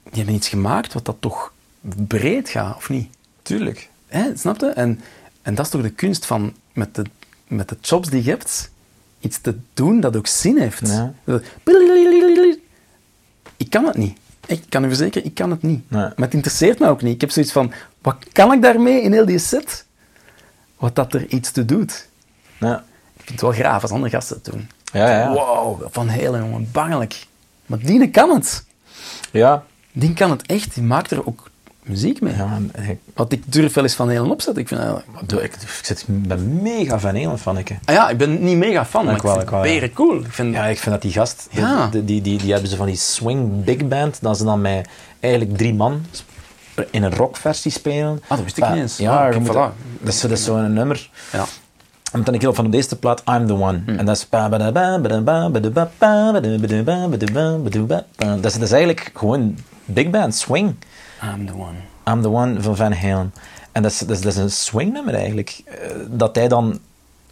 [0.02, 1.52] Die hebben iets gemaakt wat dat toch
[2.06, 3.08] breed gaat, of niet?
[3.42, 3.88] tuurlijk.
[4.06, 4.66] Hè, snap je?
[4.66, 5.00] En,
[5.42, 7.04] en dat is toch de kunst van met de,
[7.48, 8.70] met de jobs die je hebt,
[9.20, 10.88] iets te doen dat ook zin heeft.
[10.88, 11.12] Ja.
[13.56, 14.18] Ik kan het niet.
[14.46, 15.90] Ik kan u verzekeren, ik kan het niet.
[15.90, 16.00] Nee.
[16.00, 17.14] Maar het interesseert me ook niet.
[17.14, 19.84] Ik heb zoiets van, wat kan ik daarmee in heel die set?
[20.82, 22.08] Wat dat er iets te doet.
[22.58, 22.76] Ja,
[23.16, 24.70] Ik vind het wel graaf als andere gasten het doen.
[24.92, 25.32] ja, ja.
[25.32, 27.26] Wow, Van Helen, jongen, bangelijk.
[27.66, 28.64] Maar die kan het.
[29.30, 29.64] ja.
[30.14, 30.74] Kan het echt.
[30.74, 31.50] Die maakt er ook
[31.82, 32.34] muziek mee.
[32.36, 34.62] Ja, en ik, Want ik durf wel eens Van Helen opzetten.
[34.62, 34.80] Ik vind
[35.32, 37.70] ik, ik, zit, ben mega Van Halen fan, ik.
[37.84, 39.88] Ah ja, ik ben niet mega fan, maar Ik wel, vind ik wel, het ja.
[39.94, 40.18] cool.
[40.24, 41.86] Ik vind, Ja, ik vind dat die gast, Ja.
[41.92, 44.88] die, die, die hebben ze van die swing big band, dat ze dan met
[45.20, 46.04] eigenlijk drie man
[46.90, 48.20] in een rockversie spelen.
[48.22, 48.96] Ah, dat wist ik niet eens.
[48.96, 49.52] Ja, Ah, moet-
[50.00, 51.10] dat is, dat is zo'n nummer.
[51.32, 51.44] ja.
[52.12, 53.80] En dan ik heel van de eerste plaat I'm the One.
[53.86, 54.26] En dat is...
[58.16, 60.74] Dat is, dat is eigenlijk gewoon big band, swing.
[61.34, 61.76] I'm the one.
[62.08, 63.34] I'm the One van Van Halen.
[63.72, 65.60] En dat is, dat is, dat is een swingnummer eigenlijk.
[65.64, 65.76] eh,
[66.08, 66.78] Dat hij dan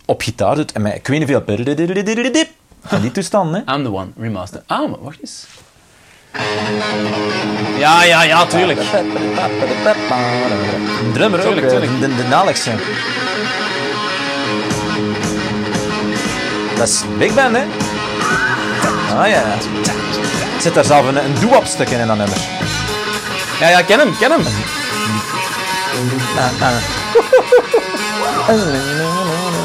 [0.05, 0.73] op gitaar doet.
[0.73, 1.43] En met, ik weet niet veel...
[2.85, 3.75] Van die toestand, hè.
[3.75, 4.63] I'm the one, remaster.
[4.67, 5.47] Ah, maar wacht eens.
[7.79, 8.81] Ja, ja, ja, tuurlijk.
[11.05, 12.01] Een drummer Tuurlijk, tuurlijk.
[12.01, 12.65] De, de Alex.
[12.65, 12.73] hè.
[16.77, 17.63] Dat is big band, hè?
[19.19, 19.43] Ah ja.
[20.61, 22.37] Zit daar zelf een, een doo-wop stuk in in dat nummer.
[23.61, 24.43] Ja, ja, ken hem, ken hem.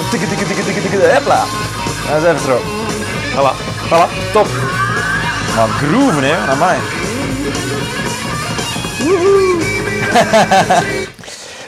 [0.09, 1.43] Tikke, tikke, tikke, tikke, tikke, hepla.
[2.09, 2.61] Dat is even zo.
[3.35, 3.53] Voilà,
[3.89, 4.47] voilà, top.
[5.55, 6.79] Maar groeven, hè, amai.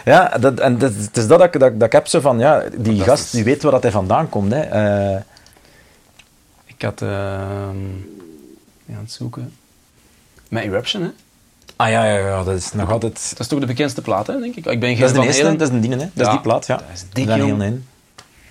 [0.06, 2.40] Ja, dat, en dat, het is dat dat, ik- dat, dat ik heb zo van,
[2.40, 4.52] ja, die gast die weet waar dat hij vandaan komt.
[4.54, 4.60] Hè.
[4.62, 5.22] Eh,
[6.66, 7.02] Ik had...
[7.02, 7.78] ehm
[8.86, 9.54] ja, aan het zoeken.
[10.50, 11.10] Met Eruption, hè?
[11.76, 13.30] ah ja, ja, ja, dat is nog altijd...
[13.30, 14.66] Dat is toch de bekendste plaat, hè, denk ik?
[14.66, 16.08] Ik ben geen Dat is de van eerste, dat is een dienen, hè.
[16.14, 16.76] Dat is die plaat, ja.
[16.76, 17.52] dat is dik, Van jong.
[17.52, 17.78] Halen, hè.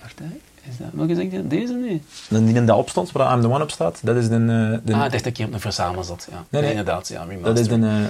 [0.02, 0.24] Wacht, hè.
[0.70, 1.46] Is dat, welke zeg je?
[1.46, 1.72] Deze?
[1.72, 2.02] Nee.
[2.28, 3.98] Dat die in de opstand, waar I'm the One op staat.
[4.02, 4.34] Dat is de...
[4.34, 6.26] eh, de ah, ik dacht dat ik hier op een verzamel zat.
[6.30, 6.44] Ja.
[6.48, 6.70] Nee, nee.
[6.70, 7.08] inderdaad.
[7.08, 7.44] Ja, remaster.
[7.54, 7.74] dat is de...
[7.86, 8.04] eh,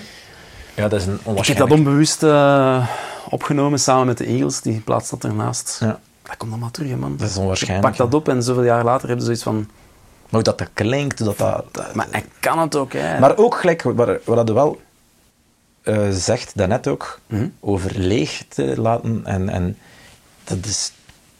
[0.74, 1.68] ja, dat is een Ik heb onwaarschijnlijk...
[1.70, 2.88] dat onbewust eh,
[3.30, 4.60] opgenomen samen met de Eagles.
[4.60, 5.76] Die plaats staat ernaast.
[5.80, 7.16] Ja, Dat komt allemaal terug, hè, man.
[7.16, 7.88] dat is Ik onwaarschijnlijk.
[7.88, 9.56] pak dat op en zoveel jaar later hebben ze zoiets van...
[9.56, 11.94] Maar hoe dat, dat klinkt, hoe dat dat...
[11.94, 13.18] Maar hij kan het ook, hè.
[13.18, 14.80] Maar ook gelijk, wat, wat je wel
[15.82, 17.48] eh, zegt daarnet ook, Mhm.
[17.60, 19.20] over leeg te laten.
[19.24, 19.78] En, en
[20.44, 20.92] dat is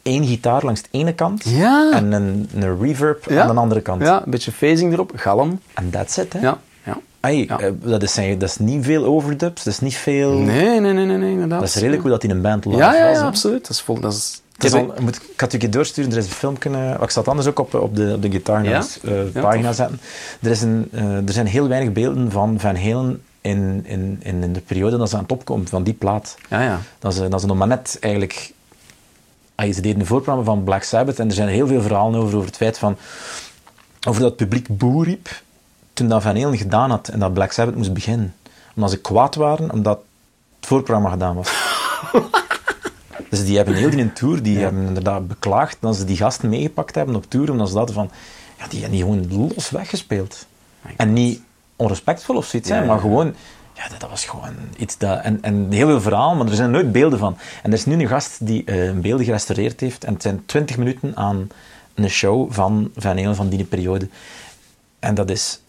[0.06, 1.90] één gitaar langs de ene kant Ja.
[1.92, 3.42] en een, een reverb Ja.
[3.42, 4.02] aan de andere kant.
[4.02, 5.12] Ja, een beetje phasing erop.
[5.14, 5.60] Galm.
[5.74, 6.38] En that's it, hè.
[6.40, 6.58] Ja.
[6.84, 6.98] ja.
[7.58, 10.30] Eh, dat, is, dat is niet veel overdubs, dat is niet veel...
[10.30, 11.60] Nee, nee, nee, nee, nee, inderdaad.
[11.60, 13.60] Dat is redelijk hoe dat in een band live Ja, ja, was, absoluut.
[13.60, 14.00] Dat is vol...
[14.00, 14.40] Dat is...
[14.52, 17.10] Het is al, moet, ik had het je doorsturen, er is een filmpje, eh, ik
[17.10, 18.84] zal het anders ook op, op de, op de gitaar Ja?
[19.02, 19.76] eh, Ja, pagina tof.
[19.76, 20.00] zetten.
[20.42, 24.42] Er, is een, eh, er zijn heel weinig beelden van Van Halen in, in, in,
[24.42, 26.36] in de periode dat ze aan het opkomt, van die plaat.
[26.50, 26.80] Ja, ja.
[26.98, 28.52] Dat ze, dat ze nog maar net eigenlijk...
[29.56, 32.36] Ah, ze deden een voorprogramma van Black Sabbath en er zijn heel veel verhalen over,
[32.36, 32.96] over het feit van...
[34.08, 35.42] Over dat het publiek boe riep
[35.92, 38.34] toen dat Van Halen gedaan had en dat Black Sabbath moest beginnen.
[38.74, 40.00] Omdat ze kwaad waren omdat
[40.56, 41.52] het voorprogramma gedaan was.
[43.30, 46.48] dus die hebben heel die in tour, die hebben inderdaad beklaagd dat ze die gasten
[46.48, 48.10] meegepakt hebben op tour, omdat ze dachten van...
[48.58, 50.46] Ja, die hebben die gewoon los weggespeeld.
[50.96, 51.40] En niet
[51.76, 53.34] onrespectvol of zoiets, Ja, ja, maar gewoon...
[53.76, 55.20] Ja, dat, dat was gewoon iets dat...
[55.22, 57.38] En, en heel veel verhaal, maar er zijn nooit beelden van.
[57.62, 60.04] En er is nu een gast die eh, een beelden gerestaureerd heeft.
[60.04, 61.48] En het zijn 20 minuten aan
[61.94, 64.08] een show van Van Halen van die periode.
[64.98, 65.60] En dat is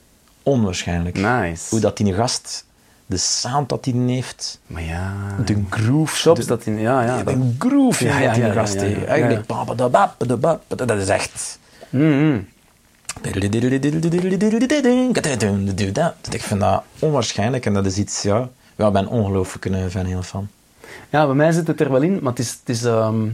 [0.44, 1.18] onwaarschijnlijk.
[1.18, 1.66] Nice.
[1.70, 2.66] Hoe dat die gast...
[3.06, 4.60] De sound dat hij heeft...
[4.68, 5.14] Maar ja...
[5.46, 6.16] De groove.
[6.16, 6.80] Shops de- dat in...
[6.80, 7.22] Ja, ja.
[7.26, 9.06] een groove Ja, ja, ja, die gast heeft.
[9.06, 9.48] Eigenlijk...
[10.68, 11.60] Dat is echt...
[16.30, 18.50] Ik vind dat onwaarschijnlijk en dat is iets, ja...
[18.76, 20.48] Ja, ik ben ongelooflijk een Van Halen fan.
[21.10, 22.50] Ja, bij mij zit het er wel in, maar het is...
[22.50, 23.28] Het is ehm,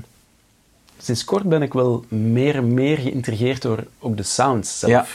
[1.03, 4.91] Sinds kort ben ik wel meer en meer geïntrigeerd door ook de sounds zelf.
[4.91, 5.05] Ja.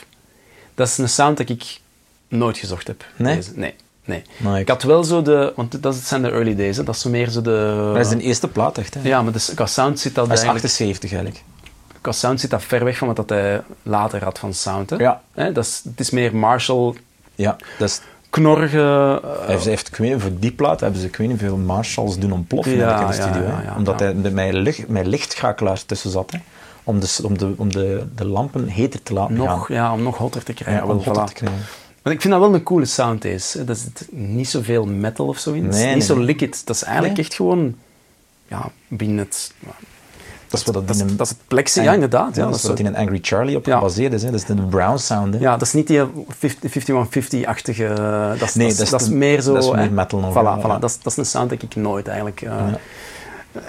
[0.75, 1.81] Dat is een sound dat ik
[2.29, 3.05] nooit gezocht heb.
[3.17, 3.35] Nee?
[3.35, 3.51] Deze.
[3.55, 3.75] Nee.
[4.05, 4.23] Nee.
[4.37, 5.53] Maar Ik had wel zo de...
[5.57, 6.85] Want dat zijn de early days, hè.
[6.85, 7.91] Dat is zo meer zo de...
[7.95, 8.95] Dat is de eerste plaat, echt.
[8.95, 9.01] Hè?
[9.03, 10.73] Ja, maar de, qua sound zit dat Dat is eigenlijk...
[10.73, 11.45] 78 eigenlijk.
[12.01, 14.91] Qua sound zit dat ver weg van wat dat hij later had van sound.
[14.91, 14.97] Hè?
[14.97, 15.23] Ja.
[15.33, 16.95] Hè, dat is, het is meer Marshall,
[17.35, 18.01] Ja, dat is,
[18.31, 18.79] knorrige...
[19.23, 21.39] hij heeft, hij heeft, ik weet niet, voor die plaat hebben ze ik weet niet
[21.39, 23.43] veel Marshalls doen ontploffen Ja, in de studio.
[23.43, 26.31] ja, Omdat hij met, licht, lichtschakelaars tussen zat.
[26.33, 26.39] Hè.
[26.85, 29.77] Om, de, om, de, om de, de lampen heter te laten nog, gaan.
[29.77, 30.85] ja, om nog hotter te krijgen.
[30.85, 31.25] Om hotter voilà.
[31.27, 31.61] te krijgen.
[32.03, 33.37] Maar ik vind dat wel een coole sound hè.
[33.65, 35.67] Dat is niet zoveel metal of zo in.
[35.69, 36.67] Is Nee, niet nee, zo liquid.
[36.67, 37.25] Dat is eigenlijk Nee.
[37.27, 37.75] echt gewoon...
[38.49, 39.53] Ja, binnen het...
[40.49, 41.83] Dat is wat dat, Dat een, dat is het plexi.
[41.83, 42.37] Ja, inderdaad.
[42.37, 44.23] Ja, dat is wat in een Angry Charlie op gebaseerd is.
[44.23, 44.31] Hè.
[44.31, 45.35] Dat is de Brown sound.
[45.35, 45.41] Hè.
[45.41, 47.95] ja, dat is niet die 5150-achtige...
[48.39, 49.55] Dat, is- Nee, dat, is- dat is dat meer zo...
[49.55, 50.81] dat is meer metal nog, Voilà, voilà.
[50.81, 52.41] Dat, is, dat is een sound dat ik nooit eigenlijk...
[52.43, 52.65] eh.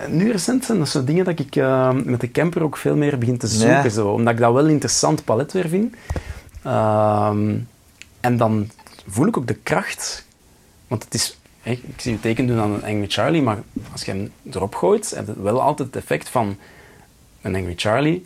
[0.07, 3.17] Nu recent zijn dat zo dingen dat ik eh, met de camper ook veel meer
[3.17, 3.91] begin te zoeken.
[3.91, 5.95] Zo, omdat ik dat wel een interessant palet weer vind.
[6.63, 7.55] Ehm,
[8.19, 8.69] en dan
[9.07, 10.25] voel ik ook de kracht.
[10.87, 11.38] Want het is...
[11.71, 13.57] Ik zie je teken doen aan een Angry Charlie, maar
[13.91, 16.57] als je hem erop gooit, heb je wel altijd het effect van
[17.41, 18.25] een Angry Charlie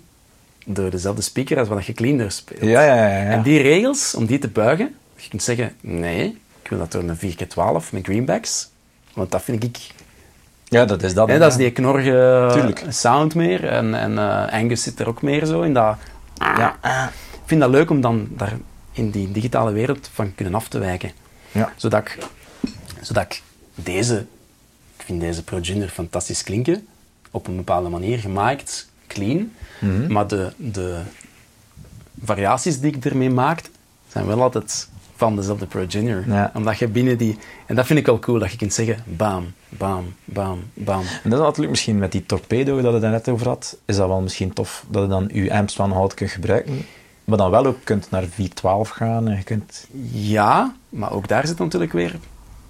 [0.66, 2.62] door dezelfde speaker als wat je cleaner speelt.
[2.62, 3.08] Ja, ja, ja.
[3.24, 3.30] ja.
[3.30, 7.04] En die regels, om die te buigen, je kunt zeggen, nee, ik wil dat door
[7.04, 8.70] een 4x12 met greenbacks.
[9.14, 9.78] Want dat vind ik
[10.74, 11.28] ja, dat is dat.
[11.28, 12.84] Hè, dat is die knorrige Tuurlijk.
[12.90, 13.68] sound meer.
[13.68, 15.74] En, en eh, Angus zit er ook meer zo in.
[15.74, 15.96] Dat,
[16.36, 16.76] Ja.
[17.34, 18.54] ik vind dat leuk om dan daar
[18.92, 21.12] in die digitale wereld van kunnen af te wijken.
[21.52, 21.74] Ja.
[21.76, 22.18] Zodat ik,
[23.04, 23.42] zodat ik
[23.76, 24.26] deze...
[24.98, 26.88] Ik vind deze Pro Junior fantastisch klinken.
[27.32, 29.52] Op een bepaalde manier gemaakt, clean.
[29.80, 30.12] Mhm.
[30.12, 31.02] Maar de, de
[32.24, 33.62] variaties die ik ermee maak,
[34.08, 36.24] zijn wel altijd van dezelfde Pro Junior.
[36.28, 36.52] Ja.
[36.54, 37.38] Omdat je binnen die...
[37.66, 41.04] En dat vind ik wel cool, dat je kunt zeggen bam, bam, bam, bam.
[41.24, 43.96] En dat is natuurlijk misschien met die torpedo dat je daar net over had, is
[43.96, 46.86] dat wel misschien tof dat je dan je amps van hout kunt gebruiken,
[47.24, 49.88] maar dan wel ook kunt naar 412 gaan en je kunt...
[50.12, 52.16] Ja, maar ook daar zit natuurlijk weer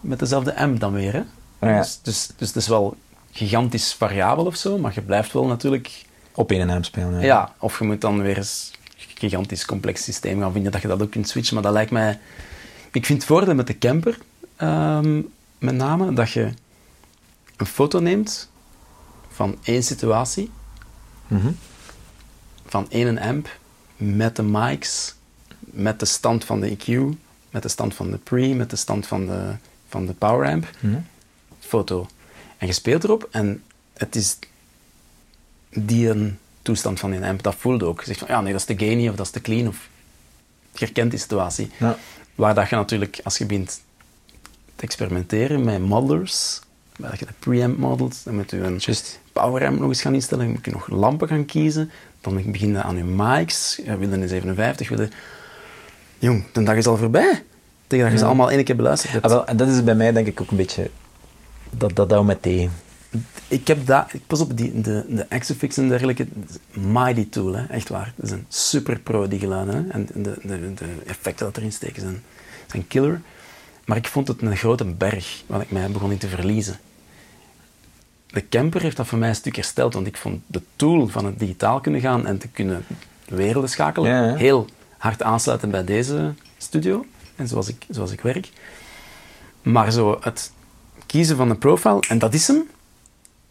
[0.03, 1.13] met dezelfde M dan weer.
[1.13, 1.23] Hè?
[1.69, 1.79] Ja.
[1.79, 2.95] Dus, dus, dus het is wel
[3.31, 6.05] gigantisch variabel of zo, maar je blijft wel natuurlijk...
[6.33, 7.21] op één amp spelen.
[7.21, 10.87] Ja, of je moet dan weer eens een gigantisch complex systeem gaan vinden dat je
[10.87, 11.53] dat ook kunt switchen.
[11.53, 12.19] Maar dat lijkt mij...
[12.91, 14.17] Ik vind het voordeel met de camper,
[14.55, 15.21] ehm,
[15.57, 16.51] met name, dat je
[17.57, 18.49] een foto neemt
[19.29, 20.51] van één situatie,
[21.27, 21.51] Mhm.
[22.65, 23.49] van één amp,
[23.97, 25.15] met de mics,
[25.59, 27.17] met de stand van de EQ,
[27.49, 29.55] met de stand van de pre, met de stand van de,
[29.93, 30.95] van de power amp, Mhm.
[31.59, 32.07] foto.
[32.57, 33.63] En je speelt erop en
[33.93, 34.37] het is
[35.69, 37.99] die een toestand van die amp, dat voelde ook.
[37.99, 39.89] Je zegt van, ja nee, dat is te gainy of dat is te clean of
[40.71, 41.69] je herkent die situatie.
[41.79, 41.97] Ja.
[42.35, 43.81] Waar dat je natuurlijk, als je begint
[44.75, 46.59] te experimenteren met modelers,
[46.97, 49.19] waar je de preamp modelt, dan moet je een Juist.
[49.33, 51.91] power amp nog eens gaan instellen, dan moet je nog lampen gaan kiezen,
[52.21, 55.09] dan begin je aan je mics, je wil een 57, wil je...
[56.19, 57.43] Jong, de dag is al voorbij.
[57.93, 59.25] Tegen dat je ze allemaal één keer beluisterd hebt.
[59.25, 60.89] Ah, wel, en dat is bij mij denk ik ook een beetje...
[61.69, 62.71] Dat, dat houdt me tegen.
[63.47, 66.27] Ik heb dat, ik pas op, die, de, de Exofix en dergelijke,
[66.71, 68.13] mighty tool, hè, echt waar.
[68.15, 69.75] Dat is een super pro, die geluiden.
[69.75, 69.89] Hè.
[69.89, 72.23] En de, de, de effecten dat erin steken zijn,
[72.67, 73.21] zijn killer.
[73.85, 76.77] Maar ik vond het een grote berg, waar ik mij begon in te verliezen.
[78.27, 81.25] De camper heeft dat voor mij een stuk hersteld, want ik vond de tool van
[81.25, 82.85] het digitaal kunnen gaan en te kunnen
[83.27, 84.35] werelden schakelen ja.
[84.35, 84.67] heel
[84.97, 87.05] hard aansluiten bij deze studio
[87.35, 88.49] en zoals ik, zoals ik werk.
[89.61, 90.51] Maar zo het
[91.05, 92.57] kiezen van een profile, en dat is hem,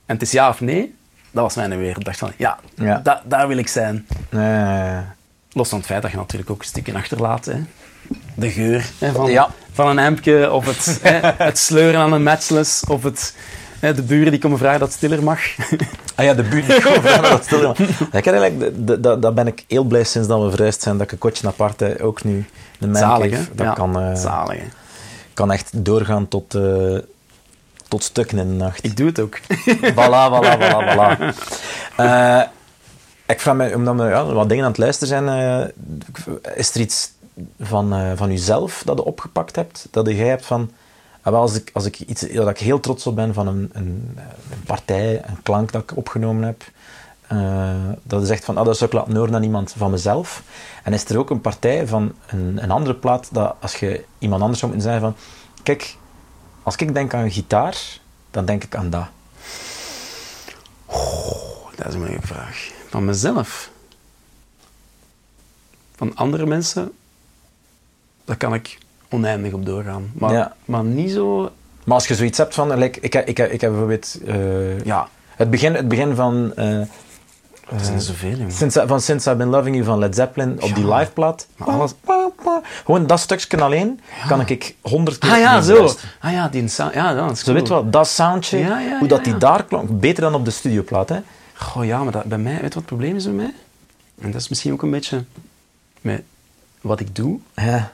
[0.07, 0.95] en het is ja of nee,
[1.31, 1.99] dat was mijn wereld.
[1.99, 2.99] Ik dacht van, ja, Ja.
[2.99, 4.07] da- daar wil ik zijn.
[5.53, 7.45] Los van het feit dat je natuurlijk ook een stukje achterlaat.
[7.45, 7.55] Hè.
[8.35, 9.49] De geur hè, van, Ja.
[9.73, 13.37] van een ampje, of het, hè, het sleuren aan een matchless, of het,
[13.79, 15.41] hè, de buren die komen vragen dat het stiller mag.
[16.15, 16.69] Ah ja, de buurt.
[16.69, 17.63] Ik wou vragen dat stil.
[17.63, 17.81] maar-
[18.13, 21.07] Ik heb eigenlijk, dat, dat ben ik heel blij sinds dat we verhuisd zijn, dat
[21.07, 22.45] ik een kotje apart heb, ook nu.
[22.91, 23.45] De?
[23.55, 24.63] Dat Ja, kan, eh, Zalig,
[25.35, 26.99] kan echt doorgaan tot, eh,
[27.89, 28.85] tot stukken in de nacht.
[28.85, 29.39] Ik doe het ook.
[29.99, 31.35] Voilà, voilà, voilà, voilà.
[31.97, 32.43] Eh,
[33.27, 35.73] ik vraag me, omdat we ja, wat dingen aan het luisteren zijn,
[36.55, 37.11] is er iets
[37.61, 39.89] van, van jezelf dat je opgepakt hebt?
[39.91, 40.71] Dat jij hebt van,
[41.23, 44.19] ah, als ik, als ik iets, dat ik heel trots op ben van een, een,
[44.51, 46.63] een partij, een klank dat ik opgenomen heb,
[47.33, 50.43] eh, dat je zegt van, ah, dat zou ik laten horen aan iemand van mezelf.
[50.83, 54.43] En is er ook een partij van een, een andere plaat, dat als je iemand
[54.43, 55.23] anders zou moeten zeggen van,
[55.63, 55.97] kijk,
[56.63, 57.77] als ik denk aan gitaar,
[58.31, 59.07] dan denk ik aan dat.
[61.77, 62.71] Dat is een vraag.
[62.89, 63.71] Van mezelf.
[65.97, 66.93] Van andere mensen,
[68.25, 68.79] daar kan ik
[69.11, 70.11] oneindig op doorgaan.
[70.15, 70.57] Maar, Ja.
[70.65, 71.51] maar niet zo...
[71.85, 75.09] Maar als je zoiets hebt van, like, ik, ik, ik, ik heb bijvoorbeeld eh, Ja,
[75.37, 76.81] het, begin, het begin van, eh,
[77.71, 78.53] er zijn er zoveel, jongen.
[78.53, 80.99] since, van Since I've Been Loving You van Led Zeppelin op die Ja.
[80.99, 81.47] liveplaat.
[81.57, 81.95] Maar alles-
[82.85, 85.95] Gewoon dat stukje alleen kan ik honderd keer Ah ja, zo.
[86.21, 86.95] Ah ja, die sound.
[86.95, 87.57] Ja, dat is Zo cool.
[87.57, 91.09] weet wel, dat soundje, Ja, hoe dat die daar klonk, beter dan op de studioplaat.
[91.09, 91.19] Hè?
[91.55, 93.55] Goh, ja, maar dat, bij mij, weet wat het probleem is bij mij?
[94.21, 95.25] En dat is misschien ook een beetje
[96.01, 96.23] met
[96.81, 97.39] wat ik doe.
[97.55, 97.93] Ja.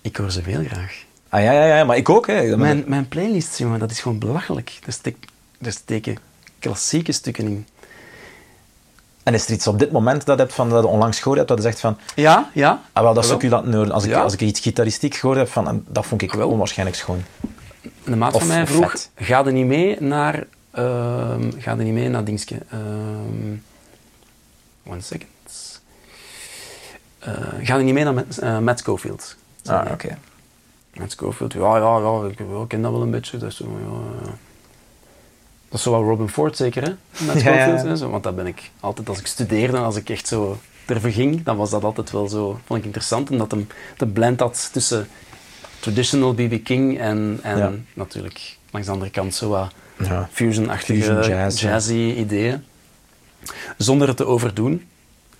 [0.00, 1.04] Ik hoor ze veel graag.
[1.28, 2.26] Ah ja, ja, ja, maar ik ook.
[2.26, 2.56] Hè.
[2.56, 4.78] Mijn, mijn playlist, jongen, dat is gewoon belachelijk.
[4.84, 5.16] Daar, steek,
[5.58, 6.16] daar steken
[6.58, 7.66] klassieke stukken in.
[9.22, 11.36] En is er iets op dit moment dat, je hebt van, dat je onlangs gehoord
[11.36, 12.80] hebt, dat je zegt van, Ja, ja.
[12.92, 13.92] ah, wel, dat zou ik u laten horen.
[13.92, 14.22] Als ik, Ja.
[14.22, 16.48] als ik iets gitaristiek gehoord heb, van, dat vond ik Wel.
[16.48, 17.22] onwaarschijnlijk schoon.
[18.04, 19.10] Een maat van mij vroeg, vet.
[19.16, 20.46] ga er niet mee naar...
[20.70, 22.58] ehm ga er niet mee naar Dingske.
[22.70, 23.56] ehm
[24.86, 25.28] one second.
[27.18, 27.32] Eh,
[27.62, 29.36] ga er niet mee naar Matt, eh, Matt Schofield.
[29.66, 30.18] Ah, oké.
[30.94, 32.36] Matt Schofield, ja, ja, ja, ik,
[32.68, 33.38] ken dat wel een beetje.
[33.38, 34.32] Dat is zo, ja, ja.
[35.70, 36.88] Dat is zo wel Robin Ford zeker, hè?
[36.88, 37.94] Ja, Schofield, ja.
[37.94, 41.42] zo, want dat ben ik altijd, als ik studeerde, als ik echt zo ervoor ging,
[41.42, 43.66] dan was dat altijd wel zo, vond ik interessant, omdat hem
[43.96, 45.08] de blend had tussen
[45.80, 46.64] traditional B.B.
[46.64, 47.72] King en, en Ja.
[47.94, 50.28] natuurlijk langs de andere kant zo wat Ja.
[50.32, 51.68] fusion-achtige Fusion jazz, ja.
[51.70, 52.64] jazzy ideeën.
[53.76, 54.86] Zonder het te overdoen.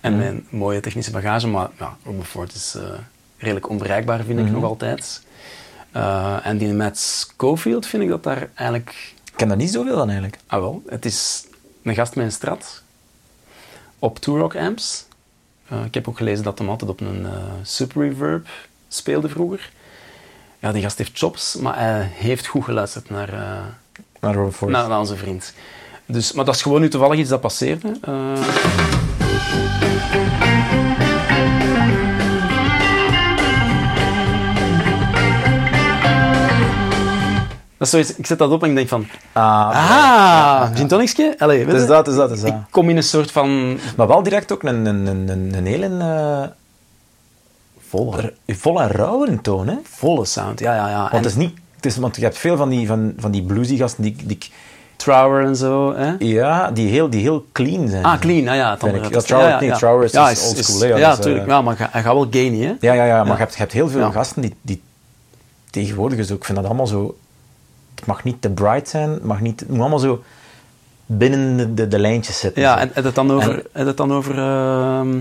[0.01, 2.83] En mijn mooie technische bagage, maar ja, Robin Ford is eh,
[3.37, 4.53] redelijk onbereikbaar, vind ik Mhm.
[4.53, 5.21] nog altijd.
[5.91, 9.13] Eh, en die Matt Schofield vind ik dat daar eigenlijk...
[9.41, 10.39] Ik ken daar niet zoveel van eigenlijk.
[10.47, 11.45] Ah wel, het is
[11.83, 12.81] een gast met een strat
[13.99, 15.05] op Two Rock amps.
[15.67, 17.27] Eh, ik heb ook gelezen dat hem altijd op een
[17.61, 18.47] Super Reverb
[18.87, 19.71] speelde vroeger.
[20.59, 23.33] Ja, die gast heeft chops, maar hij heeft goed geluisterd naar...
[23.33, 23.63] eh,
[24.71, 25.53] naar, naar onze vriend.
[26.05, 27.99] Dus, maar dat is gewoon nu toevallig iets dat passeerde.
[37.81, 39.05] Dat is zoiets, ik zet dat op en ik denk van...
[39.31, 41.35] Ah, Ah, gin tonicje?
[41.37, 41.87] Allee, weet Het is je?
[41.87, 42.49] dat, is dat, is dat.
[42.49, 43.77] Ik kom in een soort van...
[43.97, 46.43] Maar wel direct ook een, een, een, een, een hele uh,
[47.89, 48.33] Volle.
[48.47, 49.67] volle rauwe toon.
[49.67, 49.75] Hè?
[49.83, 50.99] Volle sound, ja, ja, ja.
[50.99, 53.31] Want, En het is niet, het is, want je hebt veel van die, van, van
[53.31, 54.37] die bluesy gasten die, die,
[54.95, 56.13] Trower en zo, hè?
[56.19, 58.03] ja, die, heel, die heel clean zijn.
[58.05, 58.71] Ah, clean, ah, ja.
[58.79, 59.13] Andere, ik.
[59.13, 61.45] dat Ja, Trower is- ja, is old school, hè, Ja, ja, is, natuurlijk.
[61.45, 62.73] eh, Ja, maar hij gaat wel gainy, hè?
[62.79, 63.31] Ja, ja, ja, maar Ja.
[63.33, 64.11] Je, hebt, je hebt heel veel Ja.
[64.11, 64.81] gasten die, die
[65.69, 67.17] tegenwoordig, dus ook, ik vind dat allemaal zo
[68.01, 70.23] het mag niet te bright zijn, het mag niet, het moet allemaal zo
[71.05, 72.61] binnen de, de, de lijntjes zitten.
[72.61, 73.65] Ja, en het dan over...
[73.71, 75.19] En- het dan over ehm,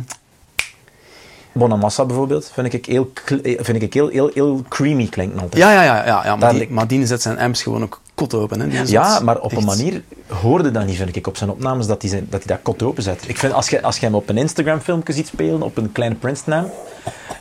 [1.52, 3.12] Bonamassa bijvoorbeeld, vind ik heel,
[3.42, 5.62] eh, vind ik heel, heel, heel creamy klinken altijd.
[5.62, 8.34] ja, ja, ja, ja, ja maar, die, maar die zet zijn amps gewoon ook kot
[8.34, 8.60] open.
[8.70, 8.82] Hè.
[8.86, 12.24] Ja, maar op een manier hoorde dat niet, vind ik, op zijn opnames, dat hij,
[12.28, 13.24] dat, dat kot open zet.
[13.26, 16.18] Ik vind, als je, als je hem op een Instagram-filmpje ziet spelen, op een klein
[16.18, 16.64] Princeton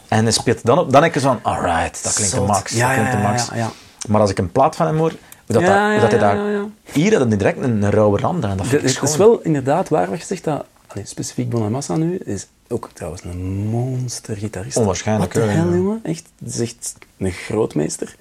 [0.08, 2.72] en hij speelt dan op, dan denk je zo van, alright, dat klinkt de max,
[2.74, 3.48] Ja, dat klinkt ja, de max.
[3.50, 3.72] ja, ja.
[4.08, 6.12] Maar als ik een plaat van hem hoor, hoe dat, Ja, dat, hoe ja, dat
[6.12, 6.66] hij daar...
[6.92, 9.90] Hier had hij direct een, een rauwe rand aan, dat vind Het is wel inderdaad
[9.90, 10.66] waar wat je zegt dat...
[10.88, 14.78] Allee, specifiek Bonamassa nu is ook trouwens een monster-gitarist.
[14.78, 16.00] Onwaarschijnlijk, Wat de hel, jongen.
[16.04, 18.16] Echt, het is echt een grootmeester.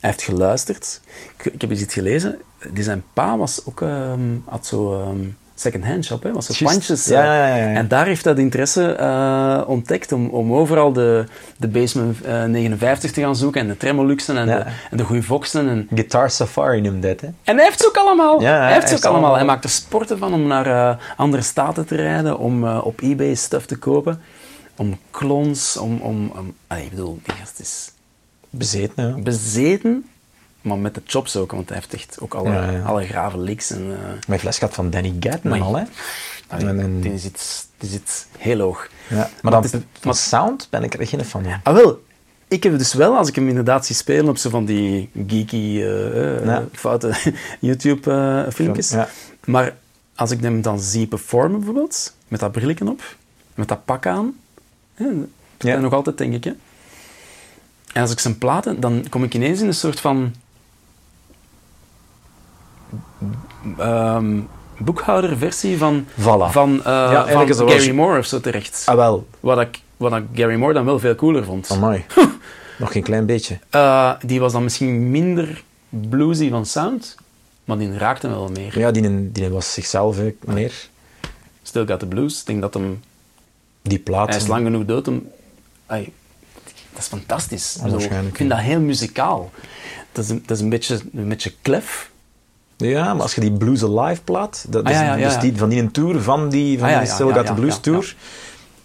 [0.00, 1.00] Hij heeft geluisterd.
[1.38, 2.38] Ik, ik heb eens iets gelezen.
[2.72, 5.18] Die zijn pa was ook, ehm, had zo ehm
[5.62, 6.32] second-hand shop, hè.
[6.32, 6.74] Was zo Juist.
[6.74, 7.06] pandjes.
[7.06, 7.76] Ja, eh, ja, ja, ja.
[7.76, 11.24] En daar heeft hij de interesse eh, ontdekt om, om overal de,
[11.56, 15.22] de Basement eh, 59 te gaan zoeken en de Tremoluxen en, de, en de goede
[15.22, 15.68] Voxen.
[15.68, 17.26] En, Guitar Safari noemde dat, hè.
[17.26, 18.40] en hij heeft ze ook allemaal.
[18.40, 19.34] Hij heeft ze ook allemaal.
[19.34, 23.00] Hij maakt er sporten van om naar eh, andere staten te rijden, om eh, op
[23.00, 24.20] eBay stuff te kopen,
[24.76, 26.00] om clones, om...
[26.00, 27.90] om, om allee, ik bedoel, die gast is
[28.50, 30.06] Bezeten, bezeten,
[30.62, 32.82] maar met de chops ook, want hij heeft echt ook alle, Ja, ja.
[32.82, 33.70] alle grave licks.
[33.70, 33.98] En, eh,
[34.28, 35.84] Mijn fles gaat van Danny Maar- al, hè.
[36.48, 38.88] allee, En- en- die, zit, die zit heel hoog.
[39.08, 39.16] Ja.
[39.16, 41.60] Maar Maar dan, het is- maar- sound ben ik er geen van, ja.
[41.62, 42.02] Ah wel,
[42.48, 45.56] ik heb dus wel, als ik hem inderdaad zie spelen op zo van die geeky,
[45.56, 46.64] Ja.
[46.72, 47.12] foute
[47.60, 48.90] YouTube-filmpjes.
[48.90, 49.08] Ja.
[49.44, 49.76] Maar
[50.14, 53.02] als ik hem dan zie performen bijvoorbeeld, met dat brilletje op,
[53.54, 54.34] met dat pak aan,
[54.94, 55.06] hè,
[55.56, 56.44] dat nog altijd denk ik.
[56.44, 56.52] Hè.
[57.92, 60.34] En als ik zijn platen, dan kom ik ineens in een soort van
[63.78, 64.40] ehm,
[64.78, 66.50] boekhouderversie van, Voilà.
[66.50, 68.82] van, eh, van Gary Moore of zo terecht.
[68.86, 69.26] Ah, wel.
[69.40, 71.70] Wat, ik, wat ik Gary Moore dan wel veel cooler vond.
[71.70, 72.04] Amai.
[72.78, 73.58] Nog geen klein beetje.
[73.70, 77.16] Eh, die was dan misschien minder bluesy van sound,
[77.64, 78.78] maar die raakte wel meer.
[78.78, 80.88] Ja, die, die was zichzelf hè, meer.
[81.62, 82.40] Still Got the Blues.
[82.40, 83.02] Ik denk dat hem...
[83.82, 84.28] Die plaat.
[84.28, 85.28] Hij is lang genoeg dood om...
[85.86, 86.12] Ai,
[86.92, 87.76] dat is fantastisch.
[88.28, 89.50] Ik vind dat heel muzikaal.
[90.12, 92.10] Dat is een, dat is een, beetje, een beetje klef.
[92.82, 95.38] Ja, maar als je die Blues Alive plaat, dat Ah, is ja, ja, ja, dus
[95.38, 98.14] die, van die een tour, van die, van Ah, die Still Got the Blues tour,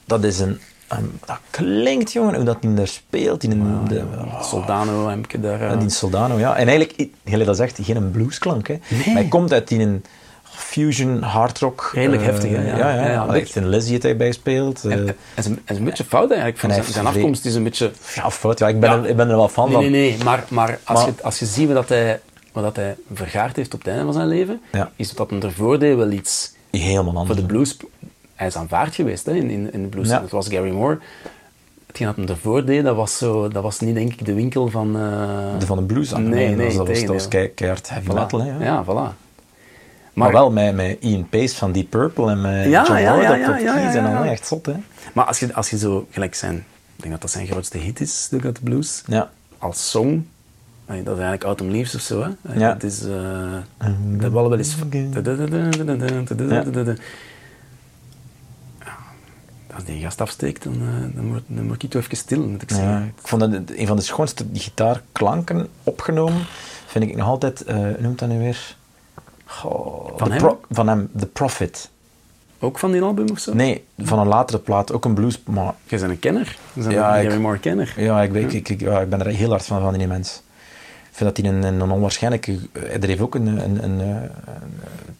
[0.05, 3.43] dat is een, een- Dat klinkt, jongen, hoe dat die daar speelt.
[3.43, 4.03] In een, de,
[4.41, 5.61] Soldano heb ik daar...
[5.61, 6.55] eh, die Soldano, ja.
[6.55, 8.73] En eigenlijk, jullie dat zegt, geen bluesklank, hè.
[8.87, 9.01] Nee.
[9.05, 10.03] Maar hij komt uit die een
[10.43, 11.91] fusion hardrock.
[11.93, 12.77] Redelijk eh, heftig, hè, ja.
[12.77, 13.03] Ja, ja.
[13.05, 14.85] Ja, ja, Hij heeft een Lizzie heeft bij gespeeld.
[14.85, 16.59] eh, en- Hij is, een, is een beetje fout eigenlijk.
[16.59, 17.91] Van zijn, zijn afkomst is een beetje...
[18.15, 18.59] ja, fout.
[18.59, 18.89] Ja, ik ben.
[18.91, 19.81] Er, ik ben er wel fan Nee, van.
[19.91, 20.23] nee, nee.
[20.23, 22.19] Maar, maar, als, Maar- Je, als je ziet wat, dat hij,
[22.63, 24.91] wat dat hij vergaard heeft op het einde van zijn leven, Ja.
[24.95, 26.53] is dat hem ervoor deed wel iets...
[26.71, 27.25] Helemaal anders.
[27.27, 27.77] Voor de blues...
[28.35, 30.07] Hij is aanvaard geweest hè, in, in, in de blues.
[30.09, 30.19] Ja.
[30.19, 30.99] Dat was Gary Moore.
[31.87, 34.67] Hetgeen dat hem ervoor deed, dat was, zo, dat was niet denk ik de winkel
[34.67, 34.95] van...
[34.95, 36.11] eh, De van de blues.
[36.11, 38.13] Nee, nee, dat was, dat was, kei- keihard heavy Voilà.
[38.13, 38.49] metal, hè.
[38.57, 38.63] Ja.
[38.63, 39.15] Ja, voilà.
[40.13, 43.23] Maar, wel met, met Ian Pace van Deep Purple en met Ja, John ja, Lord
[43.23, 44.23] ja, op ja, op ja, keys ja, en al.
[44.23, 44.31] ja.
[44.31, 44.73] Echt zot, hè.
[45.13, 46.55] Maar als je, als je zo gelijk zijn...
[46.95, 49.03] Ik denk dat dat zijn grootste hit is, Still Got the Blues.
[49.07, 49.29] Ja.
[49.57, 50.27] Als song.
[50.87, 52.21] Dat is eigenlijk Autumn Leaves of zo.
[52.23, 52.59] Hè?
[52.59, 52.73] Ja.
[52.73, 53.03] Het is...
[53.05, 53.09] eh
[53.77, 54.75] dat hebben we al wel eens...
[56.39, 56.63] Ja,
[59.75, 60.73] Als die gast afsteekt, dan,
[61.15, 63.05] dan, word, dan word ik toch even stil, moet ik Ja, zeggen.
[63.17, 66.41] ik vond dat een van de schoonste gitaarklanken opgenomen,
[66.87, 68.75] vind ik nog altijd, hoe noemt dat nu weer?
[69.45, 70.55] Goh, Van hem?
[70.69, 71.89] Van hem, The Prophet.
[72.59, 73.53] Ook van die album of zo?
[73.53, 76.57] Nee, van een latere plaat, ook een blues, maar Jij bent een kenner.
[76.73, 77.93] Je bent Ja, een ik- Gary Moore kenner.
[77.97, 80.41] ja, ik, weet, ik, ik, ja, ik ben er heel hard van, van die mens.
[81.17, 82.57] Ik vind dat hij een, een, onwaarschijnlijke...
[83.01, 84.29] Er heeft ook een, een, een, een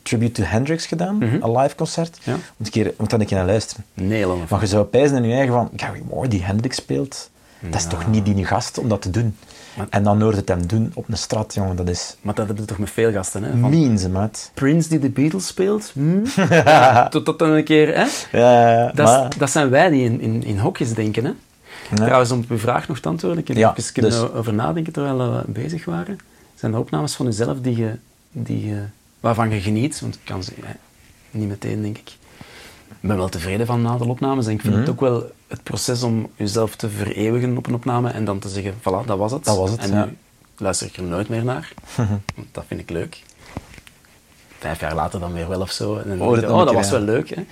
[0.02, 1.38] tribute to Hendrix gedaan, Mhm.
[1.42, 2.18] een live concert.
[2.24, 2.36] Ja.
[2.58, 3.86] Moet, keer, moet dat een keer naar luisteren.
[3.94, 4.48] Nederlander.
[4.50, 7.30] Maar je zou pijzen in je eigen van, Gary Moore die Hendrix speelt,
[7.60, 9.36] dat is toch niet die gast om dat te doen.
[9.78, 12.46] Maar- En dan hoort het hem doen op een straat, jongen, dat is Maar dat
[12.46, 13.50] hebben ze toch met veel gasten, hè?
[13.60, 14.52] Van mean, ze maat.
[14.54, 15.92] Prince die de Beatles speelt.
[15.94, 16.24] Hm?
[17.10, 18.06] Tot dat dan een keer, hè?
[18.40, 21.32] Ja, Dat, maar- dat zijn wij die in, in, in hokjes denken, hè?
[21.90, 21.96] Ja.
[21.96, 24.94] Trouwens, om op uw vraag nog te antwoorden, ik heb Ja, even dus- over nadenken
[24.94, 26.18] terwijl we bezig waren.
[26.56, 27.92] Zijn er opnames van uzelf die je,
[28.32, 28.84] die je,
[29.20, 30.00] waarvan je geniet?
[30.00, 30.74] Want ik kan ze hè,
[31.32, 32.10] niet meteen, denk ik.
[33.02, 34.82] Ik ben wel tevreden van een aantal opnames en ik vind Mhm.
[34.82, 38.50] het ook wel het proces om jezelf te vereeuwigen op een opname en dan te
[38.50, 39.44] zeggen, voilà, dat was het.
[39.46, 40.06] Dat was het, En ja.
[40.06, 40.18] nu
[40.58, 41.74] luister ik er nooit meer naar,
[42.36, 43.24] want dat vind ik leuk.
[44.60, 45.96] Vijf jaar later dan weer wel of zo.
[45.98, 47.30] En dan ik, nog oh, dat was wel leuk.
[47.30, 47.46] Hè.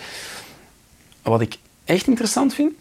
[1.21, 2.73] Wat ik echt interessant vind,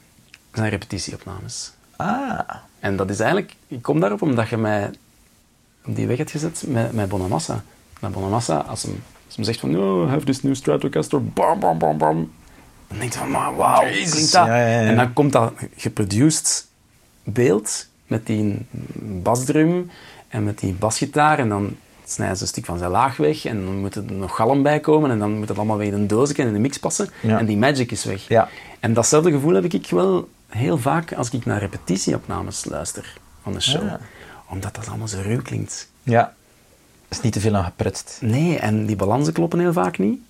[0.54, 1.72] zijn repetitieopnames.
[1.96, 2.38] Ah,
[2.80, 4.90] En dat is eigenlijk, ik kom daarop omdat je mij
[5.84, 7.62] op die weg hebt gezet met, met Bonamassa.
[8.00, 11.60] Met Bonamassa, als hem, als hem zegt van, oh, I have this new Stratocaster, bam,
[11.60, 12.32] bam, bam, bam.
[12.88, 14.46] Dan denk je van, maar wauw, hoe Jezus, klinkt dat?
[14.46, 14.88] ja, ja, ja.
[14.88, 16.66] En dan komt dat geproduced
[17.22, 18.66] beeld met die
[19.22, 19.90] basdrum
[20.28, 23.64] en met die basgitaar en dan snijden ze een stuk van zijn laag weg en
[23.64, 26.06] dan moet er nog galm bij komen en dan moet het allemaal weer in een
[26.06, 28.28] doosje en in de mix passen en die magic is weg.
[28.28, 28.48] Ja.
[28.80, 33.60] En datzelfde gevoel heb ik wel heel vaak als ik naar repetitieopnames luister van de
[33.60, 33.82] show.
[33.82, 34.00] Ja.
[34.48, 35.88] Omdat dat allemaal zo ruw klinkt.
[36.02, 36.34] Ja.
[37.08, 38.18] Is niet te veel aan geprutst.
[38.20, 40.20] Nee, en die balansen kloppen heel vaak niet.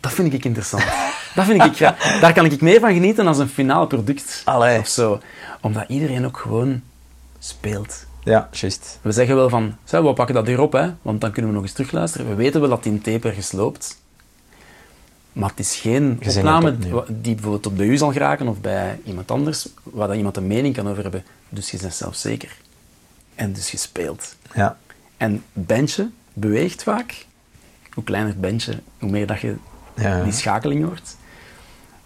[0.00, 0.84] Dat vind ik interessant.
[1.34, 1.78] dat vind ik,
[2.20, 4.78] daar kan ik meer van genieten dan een finaal product Allee.
[4.78, 5.20] of zo.
[5.60, 6.82] Omdat iedereen ook gewoon
[7.38, 8.06] speelt.
[8.24, 8.98] Ja, juist.
[9.02, 11.66] We zeggen wel van, we pakken dat hier op, hè, want dan kunnen we nog
[11.66, 12.28] eens terugluisteren.
[12.28, 14.00] We weten wel dat die tape ergens loopt.
[15.32, 16.76] Maar het is geen Je opname
[17.08, 20.46] die bijvoorbeeld op de u zal geraken of bij iemand anders, waar dat iemand een
[20.46, 21.24] mening kan over hebben.
[21.48, 22.56] Dus je bent zelfzeker.
[23.34, 24.36] En dus je speelt.
[24.54, 24.78] Ja.
[25.16, 27.26] En bandje beweegt vaak.
[27.92, 29.54] Hoe kleiner het bandje, hoe meer dat je
[29.96, 30.22] Ja.
[30.22, 31.16] die schakeling hoort.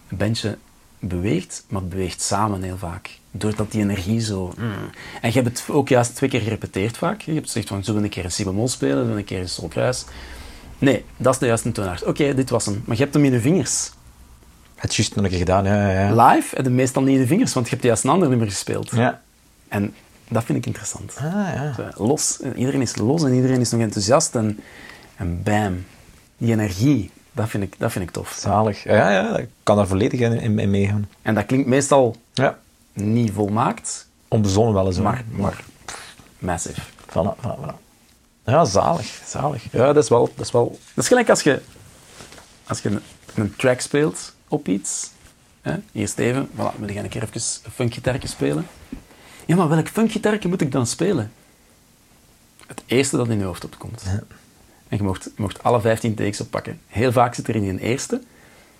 [0.09, 0.59] Een bandje
[0.99, 3.19] beweegt, maar het beweegt samen heel vaak.
[3.31, 4.53] Doordat die energie zo...
[4.57, 4.73] mm.
[5.21, 7.21] En je hebt het ook juist twee keer gerepeteerd vaak.
[7.21, 9.25] Je hebt gezegd van, zullen we een keer een si bemol spelen, zullen we een
[9.25, 10.05] keer een solkruis.
[10.79, 12.05] Nee, dat is de juiste toonaard.
[12.05, 12.83] Oké, dit was hem.
[12.87, 13.91] Maar je hebt hem in de vingers.
[14.75, 15.91] Het is juist nog een keer gedaan, ja.
[15.91, 16.27] ja.
[16.27, 18.47] Live heb je meestal niet in de vingers, want je hebt juist een ander nummer
[18.47, 18.91] gespeeld.
[18.91, 19.21] Ja.
[19.69, 19.95] En
[20.29, 21.17] dat vind ik interessant.
[21.19, 21.73] Ah, ja.
[21.97, 22.39] Zo, Los.
[22.57, 24.35] Iedereen is los en iedereen is nog enthousiast.
[24.35, 24.61] En,
[25.17, 25.85] en bam,
[26.39, 28.37] die energie, dat vind ik, dat vind ik tof.
[28.41, 28.85] Zalig.
[28.85, 31.09] Ja, ja, ik kan daar volledig in, in, in meegaan.
[31.23, 32.59] En dat klinkt meestal Ja.
[32.93, 34.97] niet volmaakt, Onbezonnen wel eens.
[34.97, 35.05] hoor.
[35.05, 35.65] maar, maar
[36.39, 36.81] massive.
[37.09, 37.75] Voilà, voilà, voilà.
[38.47, 39.21] Ja, zalig.
[39.27, 39.73] Zalig.
[39.73, 40.33] Ja, dat is wel...
[40.37, 41.63] Dat is wel Dat is gelijk als je,
[42.67, 43.03] als je een,
[43.35, 45.11] een track speelt op iets.
[45.61, 45.77] Hè?
[45.93, 48.67] Eerst even, voilà, wil je een keer even een funkgitarretje spelen?
[49.47, 51.33] Ja, maar welk funkgitarretje moet ik dan spelen?
[52.67, 54.03] Het eerste dat in je hoofd opkomt.
[54.89, 56.81] En je mocht, mocht alle 15 takes oppakken.
[56.87, 58.23] Heel vaak zit er in een eerste,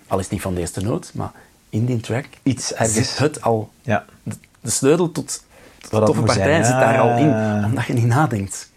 [0.07, 1.31] al is het niet van de eerste noot, maar
[1.69, 3.17] in die track Iets ergens.
[3.17, 3.71] het al.
[3.81, 4.05] Ja.
[4.23, 5.43] De, de sleutel tot,
[5.79, 7.65] tot toffe zijn, partijen zit ja, daar al ja, in, ja.
[7.65, 8.69] omdat je niet nadenkt.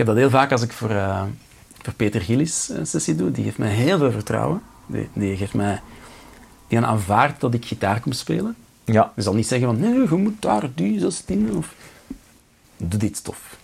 [0.00, 1.22] Ik heb dat heel vaak als ik voor, eh,
[1.82, 3.30] voor Peter Gillis een sessie doe.
[3.30, 4.62] Die geeft mij heel veel vertrouwen.
[4.86, 5.80] Die, die geeft mij...
[6.68, 8.56] Die aanvaardt dat ik gitaar kom spelen.
[8.84, 9.12] Ja.
[9.14, 11.74] Die zal niet zeggen van, nee, je moet daar die zestien of...
[12.76, 13.58] Doe dit stof.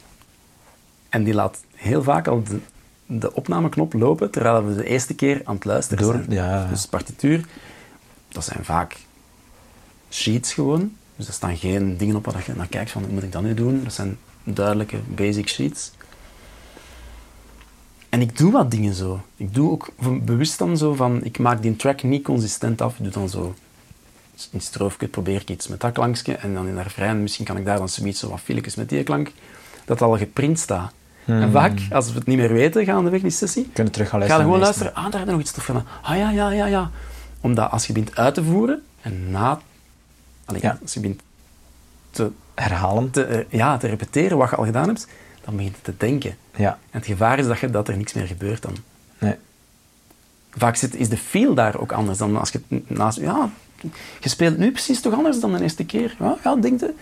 [1.09, 2.59] En die laat heel vaak al de,
[3.07, 6.31] de opnameknop lopen, terwijl we de eerste keer aan het luisteren Door- zijn.
[6.31, 6.67] ja.
[6.67, 7.45] Dus partituur,
[8.29, 8.97] dat zijn vaak
[10.11, 10.93] sheets gewoon.
[11.17, 13.43] Dus er staan geen dingen op waar je naar kijkt van, wat moet ik dat
[13.43, 13.85] nu doen?
[13.85, 15.93] Dat zijn duidelijke basic sheets.
[18.09, 19.21] En ik doe wat dingen zo.
[19.37, 19.89] Ik doe ook
[20.25, 22.97] bewust dan zo van, ik maak die track niet consistent af.
[22.99, 23.55] Ik doe dan zo
[24.51, 27.57] in stroofje probeer ik iets met dat klankje en dan in de refrein misschien kan
[27.57, 29.33] ik daar dan zoiets zo wat filetjes met die klank,
[29.85, 30.93] dat al geprint staat.
[31.27, 34.27] En vaak, als we het niet meer weten, gaandeweg die sessie, Kunnen terug gaan ga
[34.27, 34.53] luisteren.
[34.53, 35.85] gewoon naar de luisteren, ah, daar heb je nog iets tof van.
[36.03, 36.91] Ah ja, ja, ja, ja.
[37.41, 39.61] Omdat als je begint uit te voeren en na...
[40.45, 40.79] Allee, Ja.
[40.83, 41.21] als je begint
[42.11, 42.31] te.
[42.55, 43.11] Herhalen.
[43.11, 45.07] te, eh, ja, te repeteren wat je al gedaan hebt,
[45.47, 46.37] dan begint je te denken.
[46.57, 46.71] Ja.
[46.71, 48.77] En het gevaar is dat, je, dat er niks meer gebeurt dan.
[49.19, 49.35] Nee.
[50.51, 53.19] Vaak zit, is de feel daar ook anders dan als je het naast...
[53.19, 53.51] Ja,
[54.21, 56.17] je speelt nu precies toch anders dan de eerste keer.
[56.19, 56.95] Ja, ja denk je.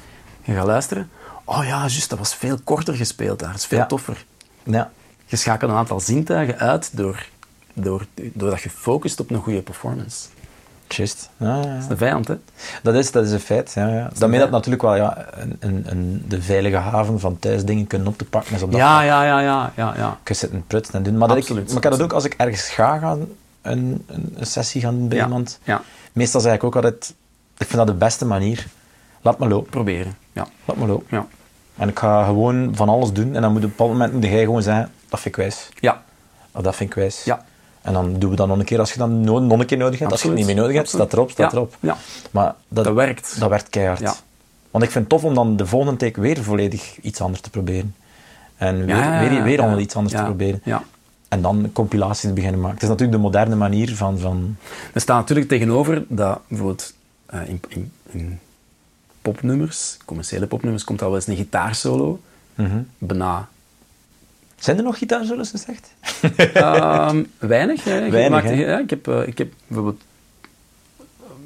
[0.43, 1.11] Je gaat luisteren.
[1.45, 3.51] Oh ja, juist, dat was veel korter gespeeld daar.
[3.51, 3.87] Dat is veel Ja.
[3.87, 4.25] toffer.
[4.63, 4.91] Ja.
[5.27, 7.27] Je schakelt een aantal zintuigen uit door,
[7.73, 10.27] door, doordat je focust op een goede performance.
[10.97, 11.31] Juist.
[11.37, 12.35] Ja, ja, Dat is de vijand, hè?
[12.83, 13.73] Dat is, dat is een feit.
[13.75, 14.11] Ja, ja.
[14.19, 14.41] Daarmee feit.
[14.41, 18.19] dat natuurlijk wel ja, een, een, een, de veilige haven van thuis dingen kunnen op
[18.19, 20.19] te pakken is op dat Ja, ja, ja, ja, ja, ja.
[20.25, 21.19] Je zit een prutsen en doen.
[21.19, 23.27] Maar, dat ik, maar ik heb dat ook als ik ergens ga gaan,
[23.63, 25.59] een, een, een sessie gaan doen bij iemand.
[25.65, 25.83] ja.
[26.13, 27.15] Meestal zeg ik ook altijd,
[27.59, 28.67] ik vind dat de beste manier.
[29.23, 29.71] Laat me lopen.
[29.71, 30.47] Proberen, ja.
[30.65, 31.07] Laat me lopen.
[31.11, 31.27] Ja,
[31.77, 33.35] En ik ga gewoon van alles doen.
[33.35, 35.69] En dan moet op een bepaald moment moet jij gewoon zeggen, dat vind ik wijs.
[35.75, 36.03] ja.
[36.53, 37.25] Of dat vind ik wijs.
[37.25, 37.45] Ja.
[37.85, 39.79] En dan doen we dat nog een keer als je dat no- nog een keer
[39.79, 40.11] nodig hebt.
[40.13, 41.77] Als je het niet meer nodig hebt, staat erop, staat Ja, erop.
[41.81, 41.97] Ja,
[42.31, 43.37] Maar dat, dat werkt.
[43.41, 44.01] dat werkt keihard.
[44.01, 44.15] Ja.
[44.71, 47.51] Want ik vind het tof om dan de volgende take weer volledig iets anders te
[47.51, 47.95] proberen.
[48.57, 49.73] En weer, weer, weer ja.
[49.73, 50.61] al iets anders te proberen.
[50.65, 50.83] Ja.
[51.29, 52.75] En dan compilaties te beginnen maken.
[52.75, 54.19] Het is natuurlijk de moderne manier van...
[54.19, 54.57] van
[54.93, 56.95] Er staat natuurlijk tegenover dat bijvoorbeeld
[57.27, 58.39] eh, in, in, in
[59.23, 62.21] popnummers, commerciële popnummers, komt al wel eens een gitaarsolo.
[62.55, 62.79] Mhm.
[62.99, 63.49] Bijna
[64.65, 65.95] Zijn er nog gitaarsolos gezegd?
[66.55, 67.85] Ehm, weinig.
[67.85, 68.11] Hè.
[68.11, 68.53] Weinig, hè?
[68.53, 70.03] ja, ik, heb, eh, ik heb bijvoorbeeld...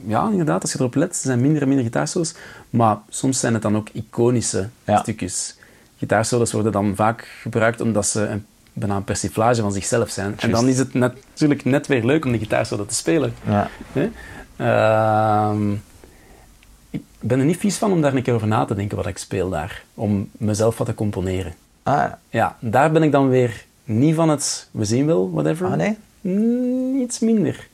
[0.07, 2.35] Ja, inderdaad, als je erop let, er zijn minder en minder gitaarsolos.
[2.71, 4.99] Maar soms zijn het dan ook iconische Ja.
[4.99, 5.57] stukjes.
[5.99, 10.35] Gitaarsolos worden dan vaak gebruikt omdat ze een, bijna een persiflage van zichzelf zijn.
[10.39, 13.35] En dan is het net, natuurlijk net weer leuk om de gitaarsolo te spelen.
[13.47, 13.71] Ja.
[13.93, 14.11] Hè?
[14.57, 15.73] Ehm,
[16.91, 19.07] ik ben er niet vies van om daar een keer over na te denken wat
[19.07, 19.83] ik speel daar.
[19.95, 21.55] Om mezelf wat te componeren.
[21.89, 25.67] Ah, Ja, daar ben ik dan weer niet van het we zien wel, whatever.
[25.67, 25.97] Ah, nee?
[26.21, 27.69] Mm, iets minder.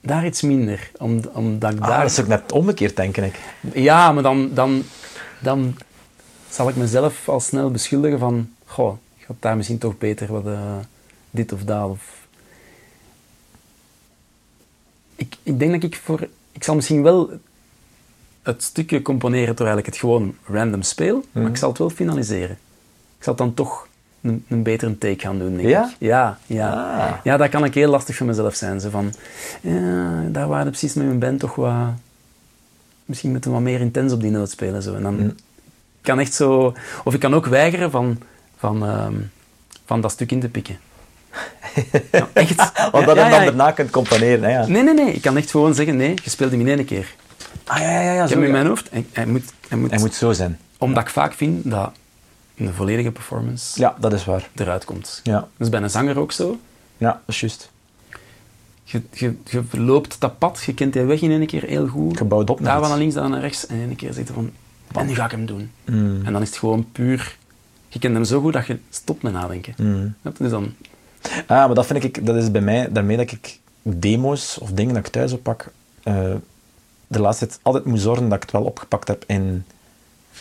[0.00, 0.90] Daar iets minder.
[0.98, 2.00] Om, omdat ik ah, daar...
[2.02, 3.38] dat is ook net omgekeerd, denk ik.
[3.74, 4.82] Ja, maar dan, dan,
[5.38, 5.76] dan
[6.48, 8.48] zal ik mezelf al snel beschuldigen van...
[8.66, 10.76] Goh, gaat daar misschien toch beter wat eh,
[11.30, 11.88] dit of dat.
[11.88, 12.26] Of...
[15.16, 16.28] Ik, ik denk dat ik voor...
[16.52, 17.30] Ik zal misschien wel
[18.42, 21.52] het stukje componeren terwijl ik het gewoon random speel, maar Mhm.
[21.52, 22.58] ik zal het wel finaliseren.
[23.22, 23.86] Ik zal dan toch
[24.22, 25.84] een, een betere take gaan doen, denk Ja?
[25.84, 25.96] ik.
[25.98, 26.70] Ja, ja.
[26.72, 27.12] Ah.
[27.24, 28.80] Ja, dat kan ik heel lastig voor mezelf zijn.
[28.80, 29.12] Zo van,
[29.60, 31.72] ja, daar waren precies met mijn band toch wat...
[33.04, 34.82] Misschien moeten we wat meer intens op die noot spelen.
[34.82, 34.94] Zo.
[34.94, 35.34] En dan Mm.
[36.00, 36.74] kan echt zo...
[37.04, 38.18] Of ik kan ook weigeren van,
[38.58, 39.14] van, ehm,
[39.86, 40.78] van dat stuk in te pikken.
[42.10, 42.72] Ja, echt.
[42.92, 44.54] Want dat je dan daarna kunt componeren.
[44.54, 44.66] Hè.
[44.66, 45.12] Nee, nee, nee.
[45.12, 47.14] Ik kan echt gewoon zeggen, nee, je speelt hem in één keer.
[47.64, 48.12] Ah, ja, ja, ja.
[48.12, 48.88] Ik heb zo, in mijn hoofd.
[48.90, 50.58] Hij moet, hij moet, Hij moet zo zijn.
[50.78, 51.92] Omdat ik vaak vind dat
[52.56, 54.48] een volledige performance Ja, dat is waar.
[54.54, 55.20] eruit komt.
[55.22, 56.58] Ja, Dat is bij een zanger ook zo.
[56.96, 57.70] ja dat is juist.
[58.84, 62.16] Je, je, je verloopt dat pad, je kent die weg in één keer heel goed.
[62.16, 63.66] Gebouwd op naar Daar van naar links, daar naar rechts.
[63.66, 64.50] En in één keer zit je van,
[64.94, 65.70] en nu ga ik hem doen.
[65.84, 66.20] Mm.
[66.24, 67.36] En dan is het gewoon puur...
[67.88, 69.74] Je kent hem zo goed dat je stopt met nadenken.
[69.76, 70.14] Mm.
[70.22, 70.32] Je?
[70.38, 70.74] Dus dan...
[71.22, 74.94] Ah, maar dat vind ik, dat is bij mij daarmee dat ik demo's of dingen
[74.94, 75.72] dat ik thuis oppak,
[76.02, 76.34] eh,
[77.06, 79.64] de laatste tijd altijd moet zorgen dat ik het wel opgepakt heb in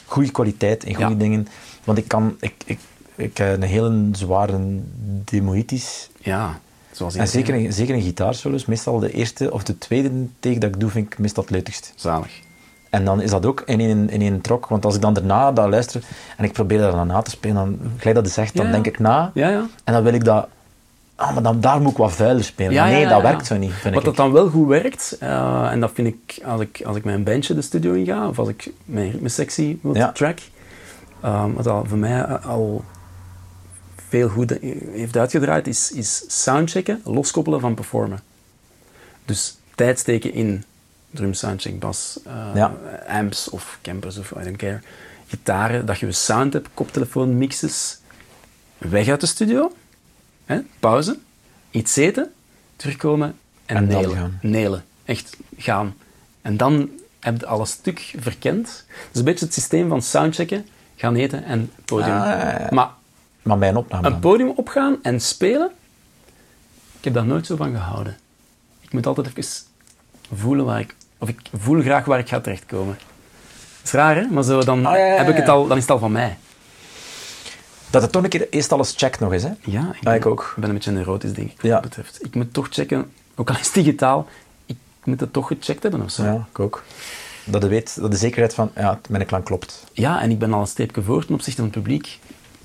[0.06, 1.18] goede kwaliteit, in goede Ja.
[1.18, 1.48] dingen.
[1.84, 2.80] Want ik kan, ik, ik,
[3.16, 4.60] ik heb een hele zware
[5.26, 6.10] demoïtis.
[6.20, 6.60] Ja,
[6.92, 10.70] zoals En zeker in, zeker in gitaarsolos, meestal de eerste of de tweede take dat
[10.70, 11.94] ik doe, vind ik meestal het leukst.
[11.96, 12.32] Zalig.
[12.90, 14.68] En dan is dat ook in één, in één trok.
[14.68, 16.04] Want als ik dan daarna dat luister
[16.38, 18.72] en ik probeer dat dan na te spelen, dan, gelijk dat je zegt, dan Ja.
[18.72, 19.32] denk ik na.
[19.34, 19.66] Ja, ja.
[19.84, 20.48] En dan wil ik dat...
[21.16, 22.74] Ah, maar dan, daar moet ik wat vuiler spelen.
[22.74, 25.92] Nee, dat werkt zo niet, vind Wat dat dan wel goed werkt, eh, en dat
[25.94, 28.72] vind ik als ik, als ik met een bandje de studio inga, of als ik
[28.86, 30.40] mijn ritmesectie wil track,
[31.22, 32.86] eh, wat dat voor mij eh, al
[34.08, 34.58] veel goed
[34.92, 38.20] heeft uitgedraaid, is, is soundchecken, loskoppelen van performen.
[39.26, 40.64] Dus tijd steken in
[41.12, 42.74] drum, soundcheck, bas, eh, Ja.
[43.08, 44.80] amps of campers of I don't care,
[45.28, 48.00] gitaren, dat je een sound hebt, koptelefoon, mixes,
[48.78, 49.72] weg uit de studio,
[50.46, 51.18] hè, pauze,
[51.72, 52.32] iets eten,
[52.76, 53.36] terugkomen
[53.66, 54.16] en, En nelen.
[54.18, 54.40] gaan.
[54.42, 54.84] Nelen.
[55.06, 55.96] Echt gaan.
[56.42, 56.90] En dan
[57.20, 58.86] heb je al een stuk verkend.
[59.12, 60.66] Dus een beetje het systeem van soundchecken,
[61.02, 62.16] gaan eten en podium.
[62.18, 62.70] Ah.
[62.70, 62.90] Maar
[63.42, 64.22] Maar bij een opname een dan.
[64.22, 65.72] podium opgaan en spelen,
[66.98, 68.18] ik heb daar nooit zo van gehouden.
[68.82, 69.44] Ik moet altijd even
[70.36, 70.96] voelen waar ik...
[71.18, 72.98] Of ik voel graag waar ik ga terechtkomen.
[73.78, 74.28] Dat is raar, hè?
[74.30, 76.12] Maar zo, dan, Ah, ja, ja, heb ik het al, dan is het al van
[76.12, 76.38] mij.
[77.90, 79.50] Dat het toch een keer eerst alles checkt nog eens, hè?
[79.50, 80.54] Ja, ik, Ja, ben, ik ook.
[80.58, 81.72] ben een beetje neurotisch, denk ik, wat Ja.
[81.72, 82.24] dat betreft.
[82.26, 84.28] Ik moet toch checken, ook al is het digitaal,
[84.66, 86.24] ik moet het toch gecheckt hebben of zo.
[86.24, 86.84] Ja, ik ook.
[87.46, 89.84] Dat je weet, dat de zekerheid van, ja, mijn klank klopt.
[89.94, 92.20] Ja, en ik ben al een steepje voor ten opzichte van het publiek.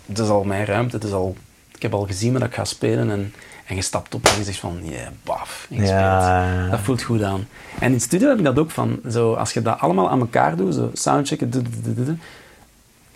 [0.07, 1.37] Het is al mijn ruimte, het is al,
[1.75, 3.35] ik heb al gezien wat ik ga spelen en,
[3.67, 6.69] en je stapt op en je zegt van, yeah, baf, je Ja.
[6.71, 7.49] Dat voelt goed aan.
[7.79, 10.21] En in het studio heb ik dat ook van, zo, als je dat allemaal aan
[10.21, 11.53] elkaar doet, zo soundchecken,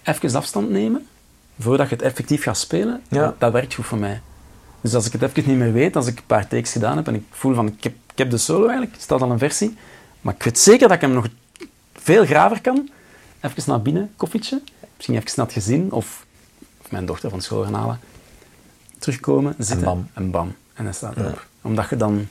[0.04, 1.06] even afstand nemen,
[1.58, 3.20] voordat je het effectief gaat spelen, Ja.
[3.20, 4.20] dat, dat werkt goed voor mij.
[4.80, 7.06] Dus als ik het even niet meer weet, als ik een paar takes gedaan heb
[7.08, 9.76] en ik voel van, ik heb, ik heb de solo eigenlijk, staat al een versie,
[10.20, 11.26] maar ik weet zeker dat ik hem nog
[12.02, 12.88] veel graver kan,
[13.40, 14.62] even naar binnen, koffietje,
[14.96, 16.26] misschien even naar het gezin of,
[16.82, 18.00] of mijn dochter van school gaan halen,
[18.98, 20.08] terugkomen, zitten bam.
[20.14, 20.54] en bam.
[20.74, 21.46] En hij staat erop.
[21.62, 22.26] Omdat je dan...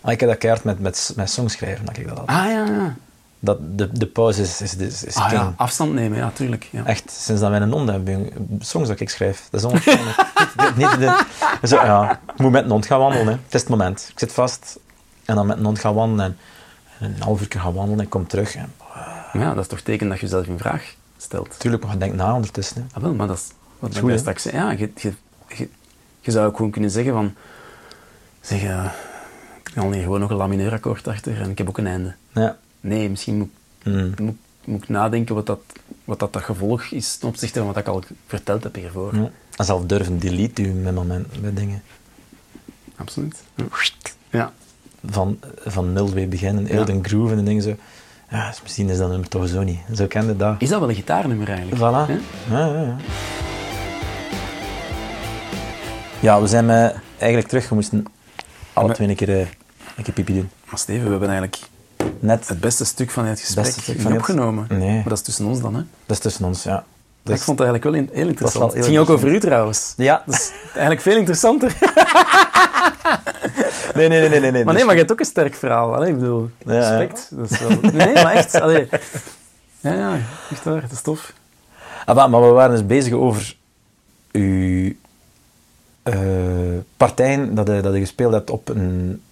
[0.00, 2.26] Ah, ik heb dat keihard met, met, met songschrijven, dat ik dat had.
[2.26, 2.96] Ah ja, ja.
[3.38, 5.52] Dat, de, de pauze is, is, is, is Ah, ja.
[5.56, 6.68] Afstand nemen, ja, tuurlijk.
[6.72, 6.84] Ja.
[6.84, 8.30] Echt, sinds dat wij een hond hebben,
[8.60, 9.48] songs dat ik schrijf.
[9.50, 10.16] Dat is onwaarschijnlijk.
[10.76, 11.24] niet, niet, niet-
[11.70, 13.26] zo, ja, ik moet met een hond gaan wandelen.
[13.26, 13.32] Hè.
[13.32, 14.08] Het is het moment.
[14.12, 14.78] Ik zit vast
[15.24, 16.24] en dan met een hond gaan wandelen.
[16.24, 16.38] En
[17.00, 18.54] een half uur gaan wandelen en ik kom terug.
[18.54, 18.72] En,
[19.32, 21.48] Maar ja, dat is toch teken dat je jezelf in vraag stelt.
[21.48, 22.76] natuurlijk, maar je denkt na ondertussen.
[22.88, 22.96] Hè.
[22.96, 23.48] Ah, wel, maar dat is
[23.78, 24.18] wat ik goed, hè?
[24.18, 24.42] straks.
[24.42, 25.12] Ja, je, je,
[25.56, 25.68] je,
[26.20, 27.34] je zou ook gewoon kunnen zeggen van...
[28.40, 28.84] Zeg, eh,
[29.64, 32.14] ik kan hier gewoon nog een lamineerakkoord achter en ik heb ook een einde.
[32.32, 32.56] Ja.
[32.80, 33.50] Nee, misschien moet,
[33.84, 34.12] Mm.
[34.22, 35.60] moet, moet ik nadenken wat dat,
[36.04, 39.14] wat dat, dat gevolg is ten opzichte van wat ik al verteld heb hiervoor.
[39.16, 39.30] Ja.
[39.56, 41.82] En zelf durven delete u met momenten, met dingen.
[42.96, 43.42] Absoluut.
[44.30, 44.52] Ja.
[45.10, 46.84] Van, van nul weer beginnen, Ja.
[46.84, 47.76] de groove en dingen zo.
[48.30, 49.78] Ja, dus misschien is dat nummer toch zo niet.
[49.94, 50.54] Zo kende dat.
[50.58, 51.76] Is dat wel een gitaarnummer eigenlijk?
[51.76, 52.10] Voilà.
[52.10, 52.18] Hè?
[52.56, 52.96] Ja, ja, ja.
[56.20, 56.88] Ja, we zijn eh,
[57.18, 57.68] eigenlijk terug.
[57.68, 58.04] We moesten
[58.72, 59.46] alle twee een keer, eh,
[59.96, 60.50] een keer pipi doen.
[60.70, 61.58] Maar Steven, we hebben eigenlijk
[62.20, 64.66] Net, het beste stuk van het gesprek stuk het- opgenomen.
[64.68, 64.94] Nee.
[64.94, 65.80] Maar dat is tussen ons dan, hè?
[66.06, 66.78] dat is tussen ons, ja.
[66.78, 66.84] ik
[67.22, 68.64] Dus- vond het eigenlijk wel heel interessant.
[68.64, 69.94] wel heel het ging ook over u trouwens.
[69.96, 70.22] Ja.
[70.26, 71.76] Dat is eigenlijk veel interessanter.
[73.94, 74.40] Nee, nee, nee, nee.
[74.40, 74.50] nee.
[74.52, 75.94] Maar nee, Dus- maar je hebt ook een sterk verhaal.
[75.94, 76.96] Allee, ik bedoel, Ja, ja.
[76.96, 77.28] respect.
[77.30, 77.78] Dat is wel...
[77.92, 78.60] Nee, maar echt.
[78.60, 78.88] Allee.
[79.80, 80.18] Ja, ja,
[80.50, 80.82] echt waar.
[80.82, 81.32] Het is tof.
[82.06, 83.56] Ah, maar, we waren dus bezig over
[84.32, 84.92] uw
[86.02, 86.14] eh,
[86.96, 89.22] partijen dat je, dat je gespeeld hebt op een...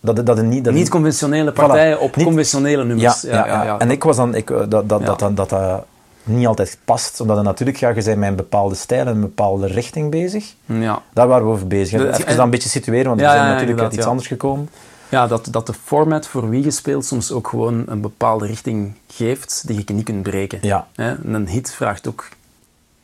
[0.00, 0.64] Dat, dat niet...
[0.64, 3.20] Dat Niet conventionele partijen op Niet- conventionele ja, nummers.
[3.22, 4.34] ja, ja, En ik was dan...
[4.34, 5.06] Ik, eh, dat, dat, Ja.
[5.06, 5.84] dat, dat, dat, dat,
[6.24, 7.20] niet altijd past.
[7.20, 10.54] Omdat het natuurlijk, ja, je bent met een bepaalde stijl en een bepaalde richting bezig.
[10.64, 11.02] Ja.
[11.12, 12.00] Daar waren we over bezig.
[12.00, 14.26] De- Even en- dat een beetje situeren, want Ja, we zijn natuurlijk uit iets anders
[14.26, 14.68] gekomen.
[15.08, 18.92] Ja, dat, dat de format voor wie je speelt soms ook gewoon een bepaalde richting
[19.08, 20.58] geeft die je niet kunt breken.
[20.62, 20.86] Ja.
[20.94, 22.28] Hè, en een hit vraagt ook...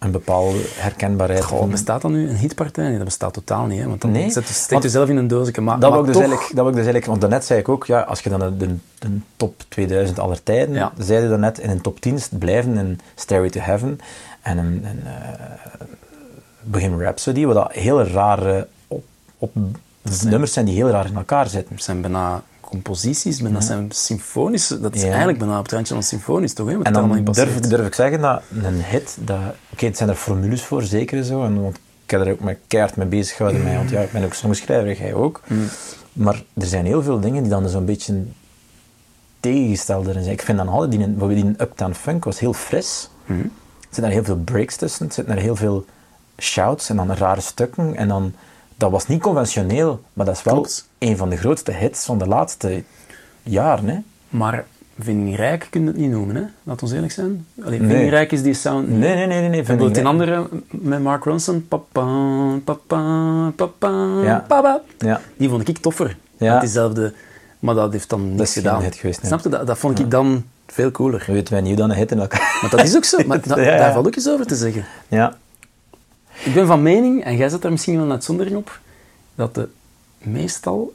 [0.00, 1.44] Een bepaalde herkenbaarheid.
[1.44, 2.84] Goh, bestaat dat nu, een hitpartij?
[2.88, 3.80] Nee, dat bestaat totaal niet.
[3.80, 5.60] Hè, want dan Nee, zet je, steekt zelf in een doosje.
[5.60, 7.60] Maar, Dat maar wil, ik dus toch- eigenlijk, dat ik dus eigenlijk, want daarnet zei
[7.60, 8.76] ik ook, ja, als je dan de,
[9.36, 10.92] top 2000 aller tijden, Ja.
[10.98, 13.98] zei je daarnet, in een top 10 blijven in Stairway to Heaven
[14.42, 15.86] en een, een eh,
[16.62, 19.04] Bohemian Rhapsody, wat dat heel rare op,
[19.38, 19.50] op,
[20.24, 21.74] nummers zijn die heel raar in elkaar zitten.
[21.74, 24.68] Het zijn bijna composities, bijna zijn symfonisch.
[24.68, 25.08] Dat is Ja.
[25.08, 26.68] eigenlijk bijna op het randje van symfonisch, toch?
[26.68, 29.38] Hè, wat En dan durf, ik- durf ik zeggen dat een hit, dat,
[29.72, 32.40] oké, het zijn er formules voor, zeker en zo, en, want ik heb er ook
[32.40, 35.40] met keihard mee bezig gehouden, met, want ja, ik ben ook songschrijver, jij ook.
[35.46, 35.68] Mm.
[36.12, 38.22] Maar er zijn heel veel dingen die dan zo'n beetje
[39.40, 40.34] tegengesteld erin zijn.
[40.34, 43.10] Ik vind dan altijd, die, bijvoorbeeld die Uptown Funk was heel fris.
[43.24, 43.38] Mhm.
[43.40, 43.46] Er
[43.80, 45.84] zitten daar heel veel breaks tussen, er zitten daar heel veel
[46.38, 47.96] shouts en dan rare stukken.
[47.96, 48.34] En dan,
[48.80, 50.88] dat was niet conventioneel, maar dat is wel Klopt.
[50.98, 52.82] een van de grootste hits van de laatste
[53.42, 53.88] jaren.
[53.88, 53.96] Hè?
[54.28, 54.64] Maar
[54.98, 56.42] vindingrijk kun je het niet noemen, hè?
[56.62, 57.46] Laat ons eerlijk zijn.
[57.64, 58.98] Alleen vindingrijk is die sound niet.
[58.98, 59.48] Nee, nee, nee, nee.
[59.48, 61.66] nee Bijvoorbeeld Vindingrijk- andere met Mark Ronson.
[61.68, 62.04] Papa,
[62.64, 63.90] papa, papa,
[64.22, 64.44] Ja.
[64.48, 64.80] papa.
[64.98, 66.16] Ja, Die vond ik toffer.
[66.36, 66.52] Ja.
[66.52, 67.12] Met diezelfde...
[67.58, 68.82] Maar dat heeft dan geen gedaan.
[68.82, 69.30] hit geweest, nee.
[69.30, 69.48] Snap je?
[69.48, 71.24] Dat, dat vond ik dan veel cooler.
[71.26, 72.58] we weten wij niet hoe dan een hit in elkaar...
[72.60, 73.18] Maar dat is ook zo.
[73.26, 74.84] Maar da- daar valt ook iets over te zeggen.
[75.08, 75.36] Ja,
[76.44, 78.80] Ik ben van mening, en jij zet daar misschien wel een uitzondering op,
[79.34, 79.68] dat de,
[80.18, 80.94] meestal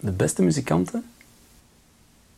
[0.00, 1.04] de beste muzikanten...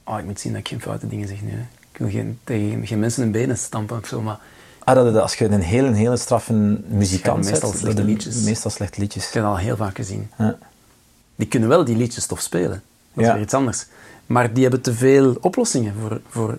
[0.05, 1.51] Oh, ik moet zien dat ik geen foute dingen zeg nu.
[1.51, 1.61] Hè.
[1.93, 4.39] Ik wil geen, tegen geen mensen hun benen stampen of zo, maar
[4.79, 6.53] ah, dat, dat- als je een hele, hele straffe
[6.89, 8.43] muzikant meestal slechte liedjes.
[8.43, 9.27] Meestal slechte liedjes.
[9.27, 10.31] ik heb dat al heel vaak gezien.
[10.39, 10.59] Ja.
[11.37, 12.83] Die kunnen wel die liedjes tof spelen.
[13.13, 13.33] Dat is Ja.
[13.33, 13.87] weer iets anders.
[14.27, 16.21] Maar die hebben te veel oplossingen voor...
[16.29, 16.59] voor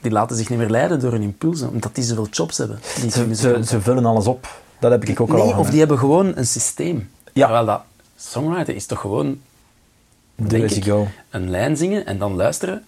[0.00, 2.78] die laten zich niet meer leiden door hun impulsen, omdat die zoveel jobs hebben.
[3.00, 4.62] Die Ze, ze vullen alles op.
[4.78, 7.10] Dat heb ik ook al nee, of die hebben gewoon een systeem.
[7.32, 7.44] Ja.
[7.46, 7.82] Terwijl dat
[8.16, 9.40] songwriter is toch gewoon
[10.34, 11.08] denk ik, go.
[11.30, 12.84] een lijn zingen en dan luisteren.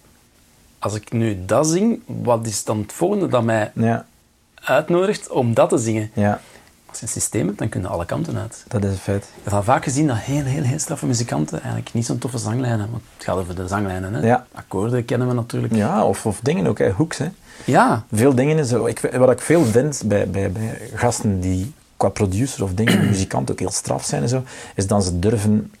[0.79, 4.05] Als ik nu dat zing, wat is dan het volgende dat mij Ja,
[4.63, 6.11] uitnodigt om dat te zingen?
[6.13, 6.41] ja,
[6.85, 8.65] Als je een systeem hebt, dan kunnen alle kanten uit.
[8.67, 9.23] dat is een feit.
[9.23, 12.37] Ik heb al vaak gezien dat heel, heel, heel straffe muzikanten eigenlijk niet zo'n toffe
[12.37, 12.91] zanglijnen hebben.
[12.91, 14.13] Want het gaat over de zanglijnen.
[14.13, 14.27] Hè?
[14.27, 14.45] Ja.
[14.53, 15.75] Akkoorden kennen we natuurlijk.
[15.75, 16.91] Ja, of, of dingen ook, hè.
[16.91, 17.17] hooks.
[17.17, 17.27] Hè.
[17.65, 18.85] Ja, Veel dingen is zo.
[18.85, 23.51] Ik, wat ik veel vind bij, bij, bij gasten die qua producer of dingen, muzikant
[23.51, 24.43] ook heel straf zijn en zo,
[24.75, 25.71] is dat ze durven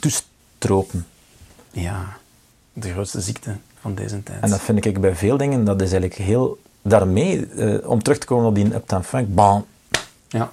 [0.00, 1.06] toestropen.
[1.70, 2.16] ja.
[2.78, 4.40] De grootste ziekte van deze tijd.
[4.42, 6.58] En dat vind ik bij veel dingen, dat is eigenlijk heel...
[6.82, 9.66] Daarmee, eh, om terug te komen op die Uptown Funk, bam,
[10.28, 10.52] Ja,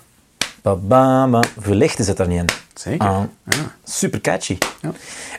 [0.63, 2.45] ba, ba, ba, veel lichten zit er niet in.
[2.73, 3.07] zeker.
[3.07, 3.71] Ah, Ja.
[3.83, 4.57] super catchy.
[4.81, 4.91] Ja.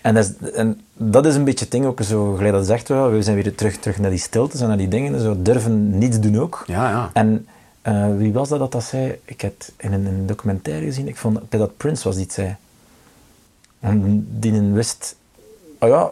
[0.02, 2.88] En dat, is, en dat is een beetje het ding ook, zo, gelijk dat zegt
[2.88, 5.98] wel, we zijn weer terug, terug naar die stiltes en naar die dingen, zo durven
[5.98, 6.62] niets doen ook.
[6.66, 7.10] Ja, ja.
[7.12, 7.46] En
[7.82, 9.18] eh, wie was dat dat dat zei?
[9.24, 12.32] Ik heb het in een, een documentaire gezien, ik vond dat Prince was die het
[12.32, 12.56] zei.
[13.80, 15.16] En die een wist,
[15.78, 16.10] oh ja,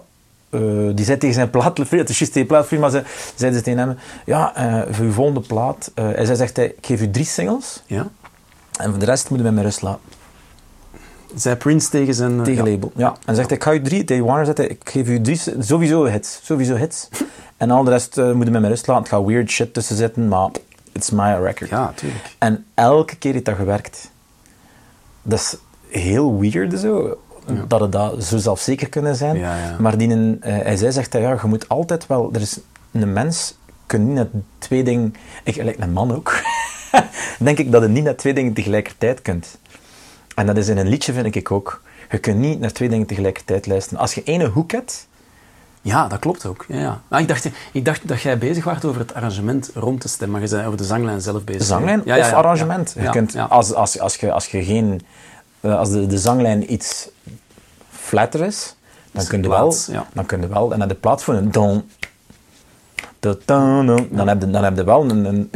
[0.51, 0.61] eh,
[0.95, 3.03] die zei tegen zijn plaatvriend, het is juist tegen plaatvriend, maar ze
[3.35, 6.67] zeiden ze tegen hem, ja, eh, voor uw volgende plaat, eh, en zij zegt, hij,
[6.67, 8.11] ik geef u drie singles, ja.
[8.79, 10.01] En voor de rest moet je met rust laten.
[11.35, 12.39] Zij Prince tegen zijn...
[12.39, 12.71] eh, Tegen ja.
[12.71, 12.93] label.
[12.97, 13.17] Ja.
[13.27, 16.41] En zegt ik ga u drie, tegen Warner hij, ik geef u drie, sowieso hits.
[16.43, 17.09] Sowieso hits.
[17.57, 19.03] en al de rest uh, moet je met rust laten.
[19.03, 20.51] Het gaat weird shit tussen zitten, maar
[20.93, 21.71] it's my record.
[21.71, 22.35] Ja, tuurlijk.
[22.39, 24.11] En elke keer heeft dat gewerkt.
[25.23, 25.57] Dat is
[26.01, 27.19] heel weird zo,
[27.69, 29.37] dat het dat zo zelfzeker kunnen zijn.
[29.39, 29.77] Ja, ja.
[29.79, 32.31] Maar die, eh, hij zei, zegt hij, ja, je moet altijd wel...
[32.33, 32.59] Er is
[32.93, 33.55] een mens,
[33.87, 34.29] kun niet net
[34.59, 35.15] twee dingen...
[35.45, 36.33] Ik, gelijk een man ook.
[37.39, 39.59] denk ik dat je niet naar twee dingen tegelijkertijd kunt.
[40.35, 41.83] En dat is in een liedje, vind ik ook.
[42.11, 43.99] Je kunt niet naar twee dingen tegelijkertijd luisteren.
[43.99, 45.07] Als je ene hoek hebt...
[45.83, 46.65] Ja, dat klopt ook.
[46.69, 47.19] Ja, ja.
[47.19, 50.41] Ik, dacht, ik dacht dat jij bezig was over het arrangement rond de stem, maar
[50.43, 51.63] je bent over de zanglijn zelf bezig.
[51.65, 52.95] zanglijn Ja, of arrangement.
[52.99, 53.37] Je kunt.
[53.49, 55.01] Als, als, als, je, als je geen...
[55.61, 57.09] eh, Als de, de zanglijn iets
[57.91, 58.77] flatter is,
[59.13, 59.75] dan kun je wel...
[60.13, 60.73] Dan kun je wel...
[60.73, 61.51] En naar de plaats een
[64.11, 65.25] Dan heb je, dan heb je wel een...
[65.25, 65.49] een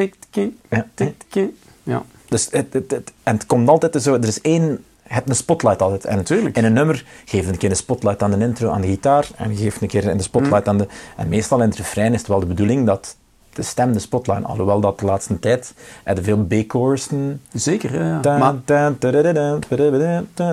[1.82, 2.02] ja.
[2.28, 4.14] Dus het, het, het- en het komt altijd zo...
[4.14, 4.84] Er is één...
[5.02, 6.04] Het een spotlight altijd.
[6.04, 6.56] En Tuurlijk.
[6.56, 9.28] in een nummer geef een keer een spotlight aan de intro, aan de gitaar.
[9.36, 10.68] En je geeft een keer een spotlight Mm.
[10.70, 10.86] aan de...
[11.16, 13.16] En meestal in het refrein is het wel de bedoeling dat
[13.56, 14.44] de stem de spotlight...
[14.44, 15.74] Alhoewel dat de laatste tijd...
[16.04, 17.40] Er veel B-chorussen...
[17.52, 18.20] Zeker, ja.
[18.38, 18.54] Maar.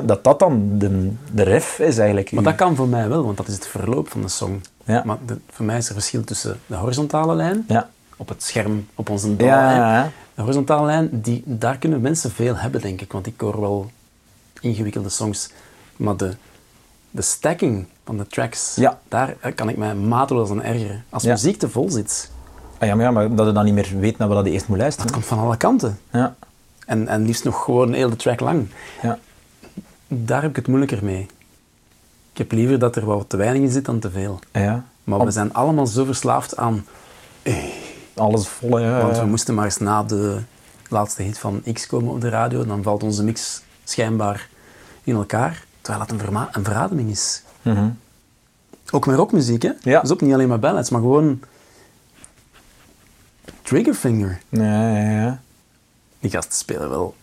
[0.06, 2.32] Dat dat dan de, de riff is eigenlijk.
[2.32, 4.62] maar dat kan voor mij wel, want dat is het verloop van de song.
[4.86, 5.02] Ja.
[5.06, 7.90] Maar de- voor mij is er verschil tussen de horizontale lijn, Ja.
[8.18, 9.76] op het scherm, op onze dallijn.
[9.76, 10.12] ja, ja.
[10.36, 13.12] De horizontale lijn, die, daar kunnen mensen veel hebben, denk ik.
[13.12, 13.92] Want ik hoor wel
[14.62, 15.50] ingewikkelde songs.
[15.96, 16.32] Maar de,
[17.12, 19.00] de stacking van de tracks, Ja.
[19.08, 21.04] daar kan ik mij mateloos aan ergeren.
[21.10, 21.32] Als Ja.
[21.32, 22.32] muziek te vol zit,
[22.84, 24.68] Ah, ja, maar, ja, maar dat je dan niet meer weet naar wat je eerst
[24.68, 25.08] moet luisteren.
[25.12, 26.00] Dat komt van alle kanten.
[26.12, 26.36] Ja.
[26.86, 28.68] En, en liefst nog gewoon heel de track lang.
[29.02, 29.20] Ja.
[30.08, 31.28] Daar heb ik het moeilijker mee.
[32.32, 34.40] Ik heb liever dat er wat te weinig in zit dan te veel.
[34.52, 34.84] ja.
[35.04, 36.86] Maar we zijn allemaal zo verslaafd aan...
[38.16, 39.02] Alles vol, ja.
[39.02, 40.40] Want we moesten maar eens na de
[40.90, 42.66] laatste hit van X komen op de radio.
[42.66, 44.50] Dan valt onze mix schijnbaar
[45.04, 45.66] in elkaar.
[45.82, 47.44] Terwijl het een, verma- een verademing is.
[47.62, 47.90] Mhm.
[48.92, 49.72] Ook met rockmuziek, hè?
[49.82, 50.02] Ja.
[50.02, 51.40] Dus ook niet alleen maar ballads, maar gewoon...
[53.64, 54.40] Triggerfinger.
[54.50, 55.42] Ja, ja, ja.
[56.20, 57.16] Die gasten spelen wel...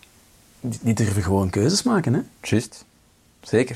[0.61, 2.19] Die, die durven gewoon keuzes maken, hè?
[2.41, 2.85] Juist.
[3.41, 3.75] Zeker.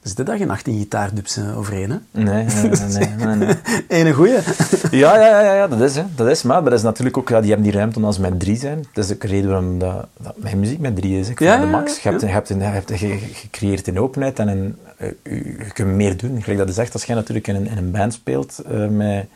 [0.00, 1.96] Er zitten daar geen 18 gitaardubs overheen, hè?
[2.10, 3.54] Nee, nee, nee, nee.
[3.88, 4.38] Ene goeie.
[4.90, 6.02] Ja, ja, ja, ja, dat is, hè.
[6.14, 6.42] dat is.
[6.42, 8.84] Maar dat is natuurlijk ook, ja, die hebben die ruimte omdat ze met drie zijn.
[8.92, 11.28] Dat is ook een reden waarom dat, dat mijn muziek met drie is.
[11.28, 11.98] Ik Ja, de max.
[12.02, 15.70] Je hebt, je hebt, je hebt ge- gecreëerd in openheid en een, eh, je, je
[15.72, 16.42] kunt meer doen.
[16.42, 19.26] Gelijk dat is echt, als jij natuurlijk in een, in een band speelt eh, met,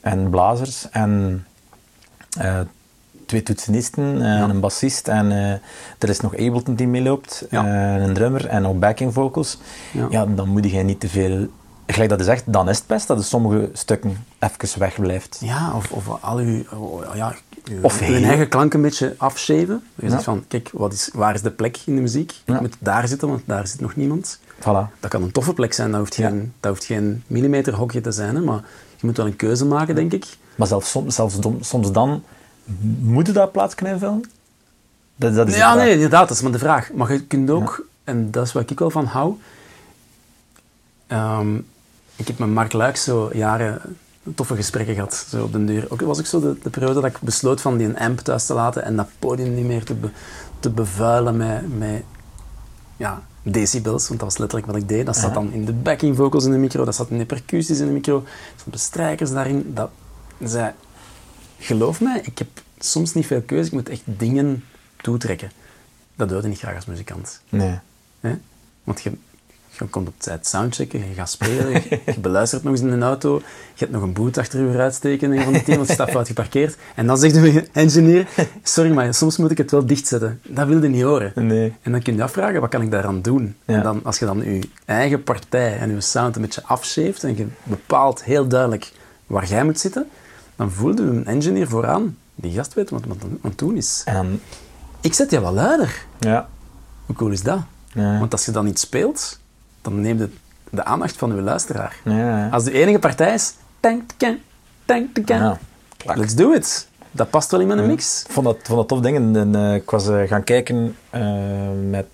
[0.00, 1.44] en blazers en
[3.26, 5.50] twee toetsenisten en een bassist en eh,
[5.98, 7.64] er is nog Ableton die meeloopt Ja.
[7.66, 9.58] en een drummer en nog backing vocals.
[9.92, 10.06] Ja.
[10.10, 10.26] Ja.
[10.26, 11.46] dan moet je niet te veel...
[11.86, 15.38] Gelijk dat is echt, dan is het best dat er sommige stukken even wegblijft.
[15.42, 17.34] Ja, of, of al uw, oh, ja,
[17.70, 19.82] uw, Of uw heel- eigen klank een beetje afshaven.
[19.94, 20.10] Je Ja.
[20.10, 22.32] zegt van, kijk, wat is, waar is de plek in de muziek?
[22.44, 22.54] Ja.
[22.54, 24.38] Ik moet daar zitten, want daar zit nog niemand.
[24.60, 25.00] Voilà.
[25.00, 26.28] Dat kan een toffe plek zijn, dat hoeft Ja.
[26.28, 28.34] geen, dat hoeft geen millimeterhokje te zijn.
[28.34, 28.62] Hè, maar
[28.96, 30.26] je moet wel een keuze maken, denk ik.
[30.56, 32.22] Maar zelfs, soms, zelfs soms dan
[33.00, 34.24] moet je dat plaats kunnen invullen.
[35.16, 36.92] Dat, dat is Ja, nee, inderdaad, dat is maar de vraag.
[36.92, 39.34] Maar je kunt ook, en dat is waar ik wel van hou.
[41.06, 41.56] Ehm,
[42.16, 43.80] ik heb met Mark Luik zo jaren
[44.34, 45.86] toffe gesprekken gehad, zo op de deur.
[45.88, 48.54] Ook was ik zo de, de periode dat ik besloot van die amp thuis te
[48.54, 50.10] laten en dat podium niet meer te, be-
[50.60, 52.02] te bevuilen met, met
[52.96, 55.06] ja, decibels, want dat was letterlijk wat ik deed.
[55.06, 57.78] Dat zat dan in de backing vocals in de micro, dat zat in de percussies
[57.80, 58.22] in de micro, er
[58.56, 59.72] zaten bestrijkers daarin.
[59.74, 59.90] Dat
[60.42, 60.72] zei,
[61.58, 62.48] geloof mij, ik heb
[62.78, 64.64] soms niet veel keuze, ik moet echt dingen
[64.96, 65.50] toetrekken.
[66.16, 67.40] Dat doe je niet graag als muzikant.
[67.48, 67.78] Nee.
[68.84, 69.12] Want je,
[69.68, 73.02] je komt op tijd soundchecken, je gaat spelen, je, je beluistert nog eens in een
[73.02, 73.38] auto,
[73.74, 76.10] je hebt nog een boot achter je uitsteken een van de team, want je staat
[76.10, 76.76] fout geparkeerd.
[76.94, 78.28] En dan zegt de engineer,
[78.62, 80.40] sorry, maar soms moet ik het wel dichtzetten.
[80.42, 81.32] Dat wilde niet horen.
[81.34, 81.72] Nee.
[81.82, 83.56] En dan kun je afvragen, wat kan ik daaraan doen?
[83.64, 83.74] Ja.
[83.74, 87.36] En dan, als je dan je eigen partij en je sound een beetje afscheeft en
[87.36, 88.92] je bepaalt heel duidelijk
[89.26, 90.08] waar jij moet zitten,
[90.56, 94.02] dan voelde een engineer vooraan, die gast weet wat aan het doen is.
[94.04, 94.40] En
[95.00, 96.06] Ik zet je wel luider.
[96.18, 96.48] ja.
[97.06, 97.58] Hoe cool is dat?
[97.92, 98.18] Ja.
[98.18, 99.38] Want als je dan niet speelt,
[99.82, 100.30] dan neemt het
[100.70, 101.96] de aandacht van je luisteraar.
[102.04, 102.48] Ja, ja.
[102.48, 104.38] Als de enige partij is, tank, tank,
[104.84, 105.58] tank, tank, Ja.
[105.96, 106.16] Klak.
[106.16, 106.88] let's do it.
[107.10, 108.24] Dat past wel in mijn mix.
[108.26, 109.36] Ik vond dat, vond dat tof ding.
[109.36, 111.22] En, eh, ik was eh, gaan kijken eh,
[111.90, 112.06] met...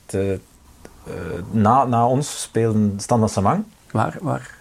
[1.51, 3.65] na, na ons speelden Stan van Samang.
[3.91, 4.59] Waar, waar?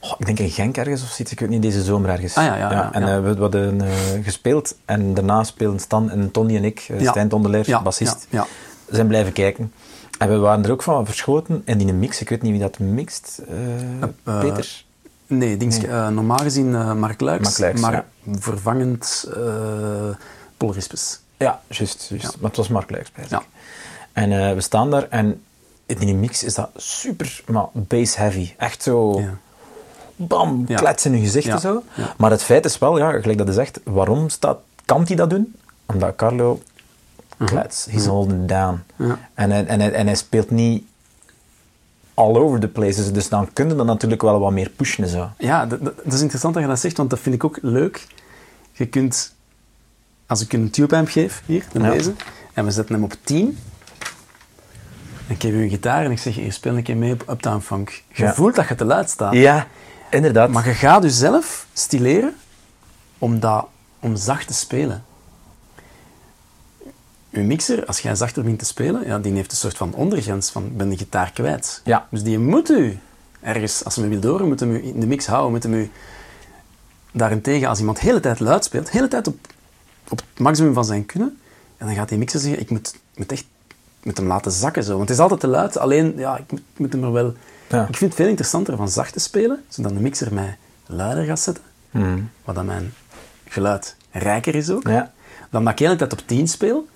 [0.00, 1.32] Oh, ik denk in Genk ergens of zoiets.
[1.32, 2.34] Ik weet niet, deze zomer ergens.
[2.34, 3.90] Ah, ja, ja, ja, en eh, we, we hadden eh,
[4.22, 4.76] gespeeld.
[4.84, 7.10] En daarna speelden Stan en Tony en ik, uh, Ja.
[7.10, 8.46] Stijn Tondeleer, bassist, ja,
[8.90, 9.72] zijn blijven kijken.
[10.18, 11.62] En we waren er ook van verschoten.
[11.64, 13.40] En in een mix, ik weet niet wie dat mixt.
[13.48, 14.84] eh, eh, Peter?
[15.26, 18.04] Nee, eh, normaal gezien eh, Mark Luiks, Mark maar ja.
[18.38, 19.40] vervangend eh
[20.56, 21.20] Paul Rispes.
[21.36, 22.06] Ja, juist.
[22.08, 22.24] juist.
[22.24, 22.30] Ja.
[22.40, 23.10] Maar het was Mark Luijks.
[23.28, 23.42] Ja.
[24.12, 25.42] En eh, we staan daar en
[25.86, 28.54] in die mix is dat super maar bass heavy.
[28.56, 29.20] Echt zo...
[29.20, 29.38] Ja.
[30.20, 30.76] Bam, Ja.
[30.76, 31.52] klets in je gezicht Ja.
[31.54, 31.82] en zo.
[31.94, 32.14] Ja.
[32.16, 35.30] Maar het feit is wel, ja, gelijk dat is echt, waarom staat, kan hij dat
[35.30, 35.54] doen?
[35.86, 36.62] Omdat Carlo
[37.44, 38.82] klets, he's holding it down.
[38.96, 39.08] Mhm.
[39.08, 39.18] Ja.
[39.34, 40.84] En, hij, en, hij, en hij speelt niet
[42.14, 45.10] all over the places, dus dan kun je dat natuurlijk wel wat meer pushen en
[45.10, 45.30] zo.
[45.38, 48.06] Ja, dat, is interessant dat je dat zegt, want dat vind ik ook leuk.
[48.72, 49.34] Je kunt,
[50.26, 52.12] als ik een tube amp geef, hier, in deze,
[52.54, 53.58] en we zetten hem op 10,
[55.26, 57.60] dan geef je een gitaar en ik zeg, hier, speel een keer mee op Uptown
[57.60, 58.02] Funk.
[58.12, 58.34] Je Ja.
[58.34, 59.32] voelt dat je te luid staat.
[59.32, 59.66] Ja,
[60.10, 60.50] inderdaad.
[60.50, 62.34] Maar je gaat jezelf stileren
[63.18, 63.66] om, dat,
[64.00, 65.04] om zacht te spelen.
[67.30, 70.50] Je mixer, als jij zachter begint te spelen, ja, die heeft een soort van ondergrens
[70.50, 71.80] van, ben de gitaar kwijt.
[71.84, 72.06] Ja.
[72.10, 72.98] Dus die moet u
[73.40, 75.74] ergens, als ze hem wil doren, moet hem u in de mix houden, moet hem
[75.74, 75.90] u...
[77.12, 79.36] Daarentegen, als iemand de hele tijd luid speelt, de hele tijd op,
[80.08, 81.38] op het maximum van zijn kunnen,
[81.76, 83.44] en dan gaat die mixer zeggen, ik moet, moet echt
[84.02, 84.96] moet hem laten zakken zo.
[84.96, 87.34] Want het is altijd te luid, alleen, ja, ik moet, ik moet hem er wel...
[87.68, 87.80] Ja.
[87.88, 91.40] Ik vind het veel interessanter van zacht te spelen, zodat de mixer mij luider gaat
[91.40, 92.30] zetten, Hmm.
[92.44, 92.94] wat dan mijn
[93.48, 95.12] geluid rijker is ook, Ja.
[95.50, 96.86] dan dat ik de hele tijd op 10 speel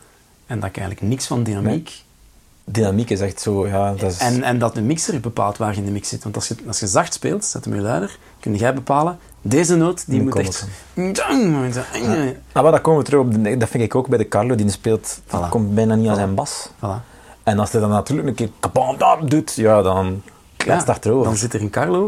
[0.47, 2.03] en dat ik eigenlijk niks van dynamiek...
[2.65, 4.19] Dynamiek is echt zo, ja, dat is...
[4.19, 6.23] En, en dat de mixer bepaalt waar je in de mix zit.
[6.23, 9.77] Want als je, als je zacht speelt, zet hem je luider, kun jij bepalen, deze
[9.77, 10.66] noot die Moet echt...
[12.53, 13.44] Ah, maar dat komen we terug op.
[13.44, 15.49] De, dat vind ik ook bij de Carlo, die speelt, dat Voilà.
[15.49, 16.69] komt bijna niet aan zijn bas.
[16.77, 17.11] Voilà.
[17.43, 20.23] En als hij dan natuurlijk een keer kabam doet, ja, dan
[20.65, 21.25] Ja, achterover.
[21.25, 22.05] dan zit er in Carlo,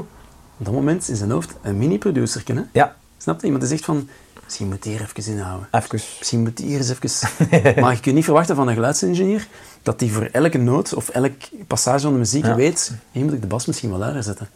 [0.58, 2.42] op dat moment in zijn hoofd, een mini-producer.
[2.72, 3.44] Ja, Snap je?
[3.44, 4.08] Iemand die zegt van,
[4.44, 5.68] Misschien moet hier even inhouden.
[5.70, 5.88] Even.
[6.18, 7.28] Misschien moet hier eens even...
[7.82, 9.46] maar je kunt niet verwachten van een geluidsingenieur
[9.82, 11.32] dat die voor elke noot of elk
[11.66, 12.54] passage van de muziek Ja.
[12.54, 14.48] weet, hier moet ik de bas misschien wel harder zetten.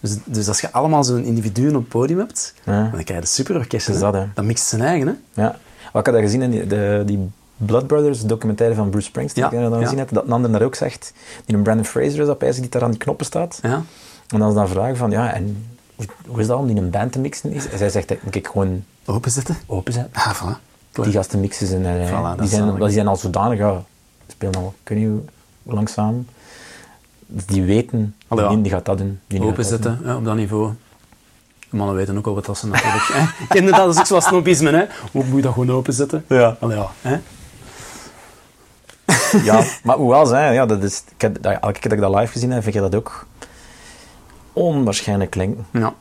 [0.00, 2.80] Dus, dus als je allemaal zo'n individuen op het podium hebt, Ja.
[2.80, 4.00] dan krijg je een superorkest.
[4.00, 4.26] Dat dat.
[4.34, 5.42] Dan mixt zijn eigen, hè.
[5.42, 5.58] Ja.
[5.92, 7.30] Wat ik had dat gezien in die, de, die
[7.66, 9.84] Blood Brothers documentaire van Bruce Springsteen, Ja, die ik dan ja.
[9.84, 11.12] gezien heb, dat een ander daar ook zegt,
[11.44, 13.58] die een Brandon Fraser is, dat die daar aan die knoppen staat.
[13.62, 13.82] Ja.
[14.28, 15.66] En dan is dan vragen van, ja, en
[16.26, 17.52] hoe, is dat om die in een band te mixen?
[17.52, 17.68] Is?
[17.68, 19.56] En zij zegt, moet ik gewoon Openzetten.
[19.66, 20.12] openzetten.
[20.14, 20.68] Ah, voilà.
[20.92, 21.06] Klaar.
[21.06, 22.78] Die gasten mixen zijn, eh, Voilà, dat die, zijn, zalig.
[22.84, 23.82] die zijn al zodanig, ja,
[24.26, 25.20] spelen al, ik weet niet hoe,
[25.62, 26.28] hoe lang samen.
[27.26, 28.56] Dus die weten, Allee, ja.
[28.56, 29.20] die, gaat dat doen.
[29.26, 30.72] Die dat Openzetten, ja, op dat niveau.
[31.70, 33.04] De mannen weten ook al wat dat ze natuurlijk...
[33.48, 33.76] Ken je dat?
[33.76, 34.84] Dat is ook zoals snobisme, hè.
[35.12, 36.24] Hoe moet je dat gewoon openzetten?
[36.28, 36.56] Ja.
[36.60, 36.90] Allee, ja.
[37.00, 37.18] Hè?
[39.42, 42.14] Ja, maar hoewel zijn, ja, dat is, ik heb, dat, elke keer dat ik dat
[42.14, 43.26] live gezien heb, vind ik dat ook
[44.52, 45.66] onwaarschijnlijk klinken.
[45.72, 45.94] Ja.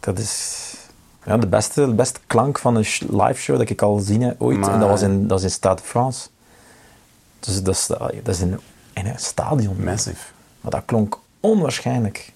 [0.00, 0.62] Dat is
[1.24, 4.42] ja, de, beste, de beste klank van een live show dat ik al gezien heb
[4.42, 4.58] ooit.
[4.58, 6.28] Maar- En dat was in, dat is in Stade de France.
[7.40, 8.60] Dus dat is, dat is in,
[8.92, 9.84] in een stadion.
[9.84, 10.24] Massive.
[10.60, 12.32] Maar dat klonk onwaarschijnlijk.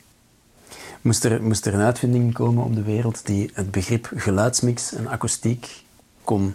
[1.01, 5.09] Moest er, moest er een uitvinding komen op de wereld die het begrip geluidsmix en
[5.09, 5.83] akoestiek
[6.25, 6.55] kon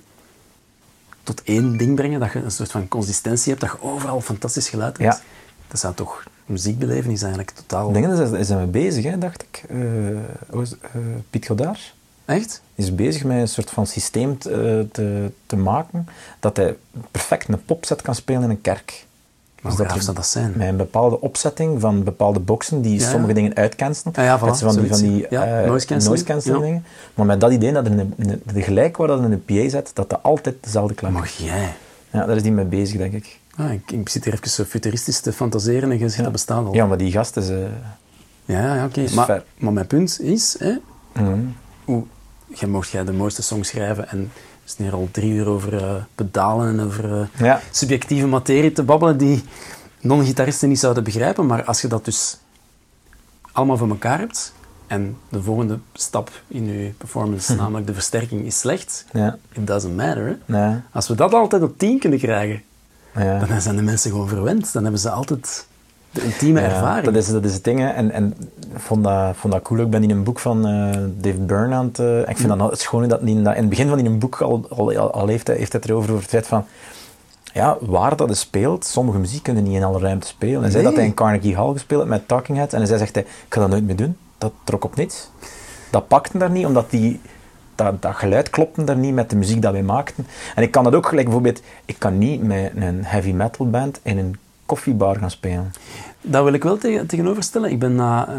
[1.25, 4.69] tot één ding brengen, dat je een soort van consistentie hebt, dat je overal fantastisch
[4.69, 5.17] geluid hebt.
[5.17, 5.23] Ja.
[5.67, 7.91] Dat zou toch muziekbeleven is eigenlijk totaal...
[7.91, 9.63] Dingen is, is hij mee bezig, hè, dacht ik.
[9.69, 10.67] Eh, eh,
[11.29, 11.93] Piet Godard
[12.25, 12.61] Echt?
[12.75, 16.07] is bezig met een soort van systeem te, te, te maken
[16.39, 16.77] dat hij
[17.11, 19.05] perfect een popset kan spelen in een kerk.
[19.65, 20.53] Dus dat er- dat zijn?
[20.55, 23.33] Met een bepaalde opzetting van bepaalde boxen die Ja, sommige ja.
[23.33, 24.13] dingen uitcancelen.
[24.15, 26.63] Ja, ja, voilà, Met van die, van die eh, noise cancelling.
[26.63, 26.85] dingen.
[27.13, 29.69] Maar met dat idee dat er een, een, de gelijk waar dat in een PA
[29.69, 31.73] zet, dat dat altijd dezelfde klank Mag jij?
[32.11, 33.39] Ja, daar is die mee bezig, denk ik.
[33.55, 36.65] Ah, ik, ik zit hier even zo futuristisch te fantaseren en je zegt dat bestaat
[36.65, 36.73] al.
[36.73, 37.49] Ja, maar die gast is...
[37.49, 37.57] eh,
[38.45, 39.03] ja, ja, oké.
[39.13, 40.73] Maar, maar mijn punt is, hè,
[41.13, 41.39] mhm.
[41.85, 42.03] hoe,
[42.47, 44.31] jij mocht jij de mooiste song schrijven en
[44.65, 47.61] zijn hier al drie uur over eh, pedalen en over eh, Ja.
[47.71, 49.43] subjectieve materie te babbelen die
[50.01, 51.45] non-gitaristen niet zouden begrijpen.
[51.45, 52.37] Maar als je dat dus
[53.51, 54.53] allemaal voor elkaar hebt
[54.87, 59.37] en de volgende stap in je performance, namelijk de versterking, is slecht, Ja.
[59.53, 60.39] it doesn't matter.
[60.45, 60.83] Ja.
[60.91, 62.61] Als we dat altijd op 10 kunnen krijgen,
[63.15, 63.39] Ja.
[63.45, 64.73] dan zijn de mensen gewoon verwend.
[64.73, 65.65] Dan hebben ze altijd
[66.15, 67.05] de Ja, ervaring.
[67.05, 67.79] Dat is, dat is het ding.
[67.79, 67.87] hè.
[67.87, 68.33] En, en
[68.73, 69.79] ik vond dat, vond dat cool.
[69.79, 71.99] Ik ben in een boek van eh, Dave Byrne aan het...
[71.99, 74.07] eh, ik vind dat nou het schone dat, in, dat in het begin van die
[74.07, 76.65] een boek al, al, al, heeft, hij, heeft hij het erover over het feit van...
[77.53, 80.61] Ja, waar dat hij speelt, sommige muziek kunnen niet in alle ruimte spelen.
[80.61, 82.73] Hij zei dat hij in Carnegie Hall gespeeld heeft met Talking Heads.
[82.73, 84.17] En hij zei, zegt hij, ik ga dat nooit meer doen.
[84.37, 85.29] Dat trok op niets.
[85.91, 87.19] Dat pakte daar niet, omdat die...
[87.75, 90.27] Dat, dat geluid klopte daar niet met de muziek dat wij maakten.
[90.55, 91.61] En ik kan dat ook gelijk bijvoorbeeld...
[91.85, 94.35] Ik kan niet met een heavy metal band in een
[94.65, 95.73] koffiebar gaan spelen.
[96.21, 97.71] Dat wil ik wel tegen, tegenoverstellen.
[97.71, 98.35] Ik ben na, eh,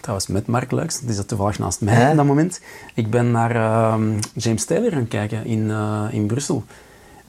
[0.00, 2.10] trouwens met Mark Luiks, die zat toevallig naast mij Hè?
[2.10, 2.60] op dat moment.
[2.94, 6.64] Ik ben naar ehm, James Taylor gaan kijken in, eh, in Brussel.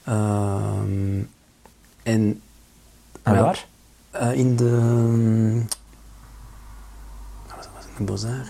[0.03, 1.19] Ehm,
[2.03, 2.41] en
[3.23, 3.65] En waar?
[4.11, 4.71] eh, in de.
[7.47, 7.99] wat was het?
[7.99, 8.45] In Bozar?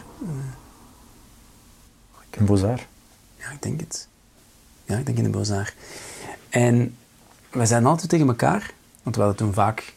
[2.38, 2.80] In Bozar.
[3.38, 4.08] Ja, ik denk het.
[4.86, 5.74] Ja, ik denk in de Bozar.
[6.50, 6.96] En
[7.52, 8.72] wij zijn altijd tegen elkaar,
[9.10, 9.94] want we hadden toen vaak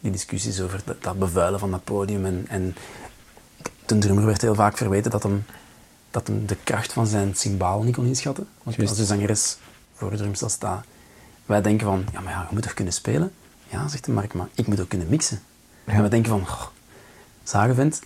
[0.00, 2.24] die discussies over dat, dat bevuilen van dat podium.
[2.24, 2.76] En, en
[3.86, 5.44] de drummer werd heel vaak verweten dat hem,
[6.10, 8.48] dat hem de kracht van zijn symbaal niet kon inschatten.
[8.62, 9.58] Want als de zangeres
[9.94, 10.84] voor de drumstel staat,
[11.46, 13.32] wij denken van, ja, maar ja, je moet toch kunnen spelen?
[13.68, 15.40] Ja, zegt de Mark, maar ik moet ook kunnen mixen.
[15.84, 16.62] En we denken van, oh,
[17.42, 18.00] zagenvent,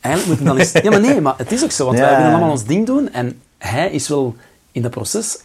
[0.00, 0.84] eigenlijk moet hij dan eens...
[0.84, 2.04] Ja, maar nee, maar het is ook zo, want Ja.
[2.04, 4.36] wij willen allemaal ons ding doen en hij is wel
[4.72, 5.38] in dat proces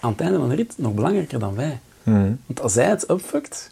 [0.00, 1.80] aan het einde van de rit nog belangrijker dan wij.
[2.02, 2.32] Mhm.
[2.46, 3.70] Want als hij het upfuckt,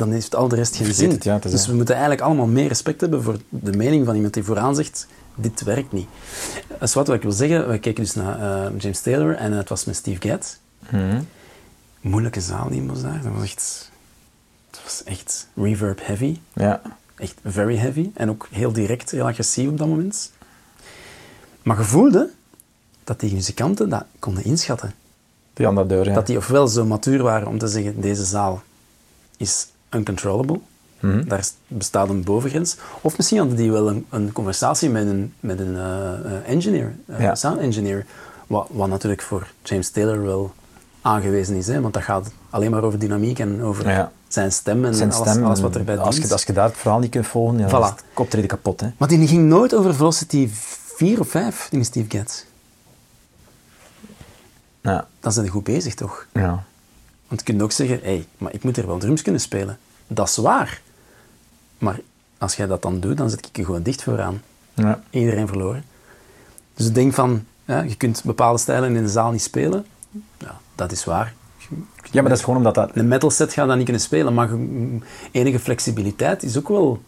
[0.00, 1.10] dan heeft al de rest geen Vergeet zin.
[1.10, 4.34] het, ja, dus we moeten eigenlijk allemaal meer respect hebben voor de mening van iemand
[4.34, 6.08] die vooraan zegt, dit werkt niet.
[6.68, 7.68] Dat is wat, ik wil zeggen.
[7.68, 10.60] We keken dus naar eh, James Taylor en het was met Steve Gadd.
[10.88, 11.22] Mhm.
[12.00, 13.20] Moeilijke zaal die was daar.
[13.22, 13.90] Dat was echt,
[14.70, 16.38] dat was echt reverb heavy.
[16.52, 16.82] Ja.
[17.16, 18.10] Echt very heavy.
[18.14, 20.32] En ook heel direct, heel agressief op dat moment.
[21.62, 22.30] Maar je voelde
[23.04, 24.94] dat die muzikanten dat konden inschatten.
[25.52, 26.14] Die aan dat deur, ja.
[26.14, 28.62] Dat die ofwel zo matuur waren om te zeggen, deze zaal
[29.36, 30.60] is uncontrollable.
[31.00, 31.28] Mhm.
[31.28, 32.76] Daar is- bestaat een bovengrens.
[33.00, 36.94] Of misschien hadden die wel een, een conversatie met een, met een eh, eh, engineer,
[37.06, 37.34] eh, Ja.
[37.34, 38.06] sound engineer.
[38.46, 40.52] Wat, wat natuurlijk voor James Taylor wel
[41.02, 41.66] aangewezen is.
[41.66, 41.80] Hè?
[41.80, 44.12] Want dat gaat alleen maar over dynamiek en over Ja.
[44.28, 45.44] zijn stem en Zijn alles, stem.
[45.44, 47.82] alles wat erbij als je, als je daar het verhaal niet kunt volgen, ja, dan
[47.82, 47.94] is Voilà.
[47.94, 48.80] het optreden kapot.
[48.80, 48.88] Hè.
[48.96, 50.48] Maar die ging nooit over Velocity
[50.96, 52.46] 4 of 5, die Steve Gadd.
[54.82, 55.06] Ja.
[55.20, 56.26] Dan zijn ze goed bezig, toch?
[56.32, 56.64] Ja.
[57.30, 59.78] Want je kunt ook zeggen, hé, hey, maar ik moet er wel drums kunnen spelen.
[60.06, 60.80] Dat is waar.
[61.78, 62.00] Maar
[62.38, 64.42] als jij dat dan doet, dan zet ik je gewoon dicht vooraan.
[64.74, 65.02] Ja.
[65.10, 65.84] Iedereen verloren.
[66.74, 69.86] Dus ik denk van, Ja, je kunt bepaalde stijlen in de zaal niet spelen.
[70.38, 71.34] Ja, dat is waar.
[72.10, 72.90] Ja, maar dat is gewoon omdat dat...
[72.94, 74.50] Een metal set gaat dat niet kunnen spelen, maar
[75.30, 77.02] enige flexibiliteit is ook wel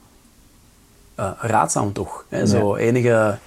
[1.15, 2.25] eh, raadzaam toch?
[2.29, 2.47] Hè?
[2.47, 3.39] Zo enige...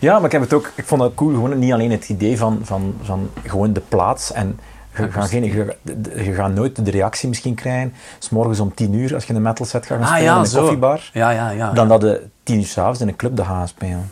[0.00, 0.72] Ja, maar ik heb het ook...
[0.74, 4.32] Ik vond het cool, gewoon niet alleen het idee van, van, van gewoon de plaats
[4.32, 4.58] en...
[4.96, 5.76] Je, gaat geen, je,
[6.24, 7.94] je gaat nooit de reactie misschien krijgen.
[8.18, 10.38] S morgens om tien uur, als je een metal set gaat gaan Ah, spelen ja,
[10.38, 11.70] in een koffiebar, Ja, ja, ja.
[11.72, 14.10] dan dat je tien uur s'avonds in een club dat gaan spelen.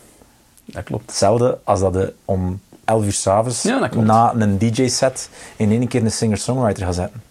[0.65, 1.05] Dat klopt.
[1.05, 3.95] Hetzelfde als dat je om 11 uur s'avonds klopt.
[3.95, 7.21] na een DJ-set in één keer een singer-songwriter gaat zetten.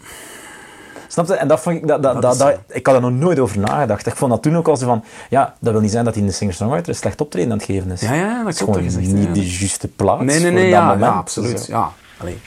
[1.08, 1.34] Snap je?
[1.34, 4.06] En dat vond ik, dat, dat, Dat ik had er nog nooit over nagedacht.
[4.06, 6.22] Ik vond dat toen ook al zo van, ja, dat wil niet zijn dat hij
[6.24, 8.00] een singer-songwriter een slecht optreden aan het geven is.
[8.00, 10.52] Ja, ja, dat Het is klopt, gewoon gezegd, niet de juiste plaats Nee, nee, voor
[10.60, 11.00] nee, dat moment.
[11.00, 11.66] ja, absoluut.
[11.66, 11.90] Ja.
[12.18, 12.38] Allee,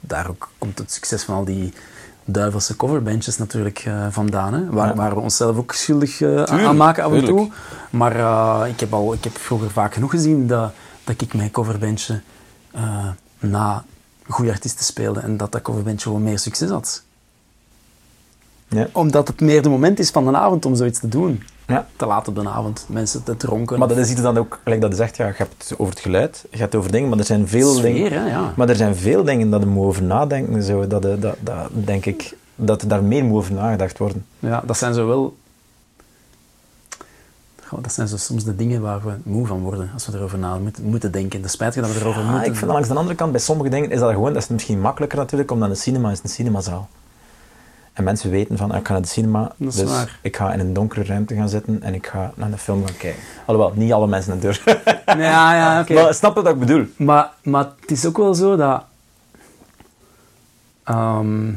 [0.00, 1.72] daar ook komt het succes van al die
[2.24, 4.54] duivelse coverbandjes natuurlijk eh, vandaan.
[4.54, 4.70] Hè?
[4.70, 4.94] Waar, Ja.
[4.94, 7.36] waar we onszelf ook schuldig eh, aan- Tuurlijk, aan maken af en tuurlijk.
[7.38, 7.50] toe.
[7.90, 10.72] Maar eh, ik, heb al, ik heb vroeger vaak genoeg gezien dat,
[11.04, 12.20] dat ik mijn coverbandje
[13.38, 13.84] na
[14.28, 17.02] goede artiesten speelde en dat dat coverbandje gewoon meer succes had.
[18.68, 18.88] Ja.
[18.92, 21.42] Omdat het meer de moment is van de avond om zoiets te doen.
[21.66, 21.86] Ja.
[21.96, 23.78] Te laat op de avond, mensen te dronken.
[23.78, 25.92] Maar dat is iets dan ook, gelijk dat je zegt, ja, je hebt het over
[25.94, 28.12] het geluid, je hebt het over dingen, maar er zijn veel Sfeer, dingen...
[28.12, 28.52] hè, ja.
[28.56, 31.68] Maar er zijn veel dingen dat je moet over nadenken, zo, dat, je- dat, dat,
[31.70, 34.26] denk ik, dat daar meer moet over nagedacht worden.
[34.38, 35.36] Ja, dat zijn zo wel...
[37.66, 40.38] Goh, dat zijn zo soms de dingen waar we moe van worden als we erover
[40.38, 41.42] na moeten, moeten denken.
[41.42, 43.70] De spijt dat we erover moeten ik vind dat langs de andere kant, bij sommige
[43.70, 46.88] dingen is dat gewoon, dat is misschien makkelijker natuurlijk, omdat een cinema is een cinemazaal.
[47.98, 50.18] En mensen weten van, ah, ik ga naar de cinema, dus waar.
[50.22, 52.96] ik ga in een donkere ruimte gaan zitten en ik ga naar de film gaan
[52.96, 53.22] kijken.
[53.46, 54.80] Alhoewel, niet alle mensen het durven.
[55.06, 55.94] Ja, ja, oké.
[55.94, 56.86] Maar snap je wat ik bedoel?
[56.96, 58.84] Maar, maar het is ook wel zo dat...
[60.84, 61.52] ehm,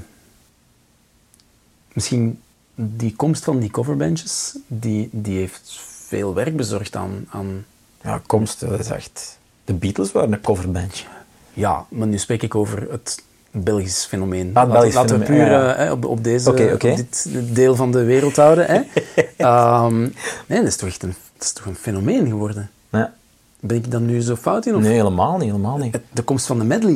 [1.94, 2.42] misschien
[2.76, 7.28] die komst van die coverbandjes, die, die heeft veel werk bezorgd aan...
[7.30, 7.66] aan
[8.04, 9.40] Ja, komst, dat is echt...
[9.66, 11.06] De Beatles waren een coverbandje.
[11.54, 14.52] ja, maar nu spreek ik over het Belgisch fenomeen.
[14.54, 15.74] Ah, Belgisch Laten we puur ja, ja.
[15.74, 18.66] eh, hè, op, op, deze, op dit deel van de wereld houden.
[18.66, 18.82] Hè.
[19.38, 20.00] Ehm,
[20.46, 22.70] nee, dat is toch echt een, dat is toch een fenomeen geworden.
[22.90, 23.14] Ja.
[23.60, 24.76] Ben ik dan nu zo fout in?
[24.76, 25.98] Of Nee, helemaal niet, helemaal niet.
[26.12, 26.92] de komst van de medley.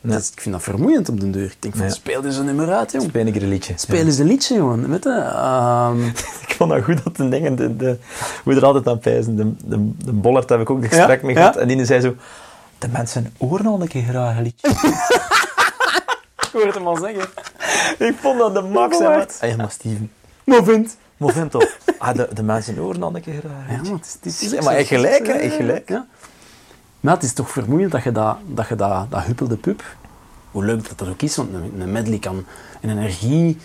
[0.00, 0.12] Nee.
[0.12, 1.44] Dat is- ik vind dat vermoeiend op den deur.
[1.44, 1.94] Ik denk van, Nee.
[1.94, 3.04] speel eens een nummer uit, jong.
[3.04, 3.72] Speel ik een liedje.
[3.76, 4.90] Speel eens een liedje, jongen.
[4.90, 5.10] Weet je?
[5.10, 6.06] Ehm,
[6.48, 7.96] Ik vond dat goed dat de dingen, de, de,
[8.44, 9.36] hoe er altijd aan pijzen.
[9.36, 11.56] De, de, de Bollard heb ik ook de Ja, gesprek mee gehad.
[11.56, 12.14] En die zei zo,
[12.78, 14.68] de mensen horen al een keer graag een liedje.
[16.58, 17.28] ik hoor het hem al zeggen.
[18.08, 18.98] ik vond dat de max.
[18.98, 19.18] hè, Bollard.
[19.28, 19.36] maat.
[19.40, 20.10] Hey, maar Steven,
[20.44, 20.96] Maar vind.
[21.16, 24.12] maar toch, ah, de, de mensen horen al een keer een Ja, maar het is,
[24.12, 25.88] het is, het is Ja, ook maar echt gelijk, hè, echt gelijk.
[25.88, 26.06] Ja.
[27.00, 29.82] Maar het is toch vermoeiend dat je dat, dat, je dat, dat huppelde pup,
[30.50, 32.44] hoe leuk dat dat ook is, want een, een medley kan
[32.80, 33.58] een energie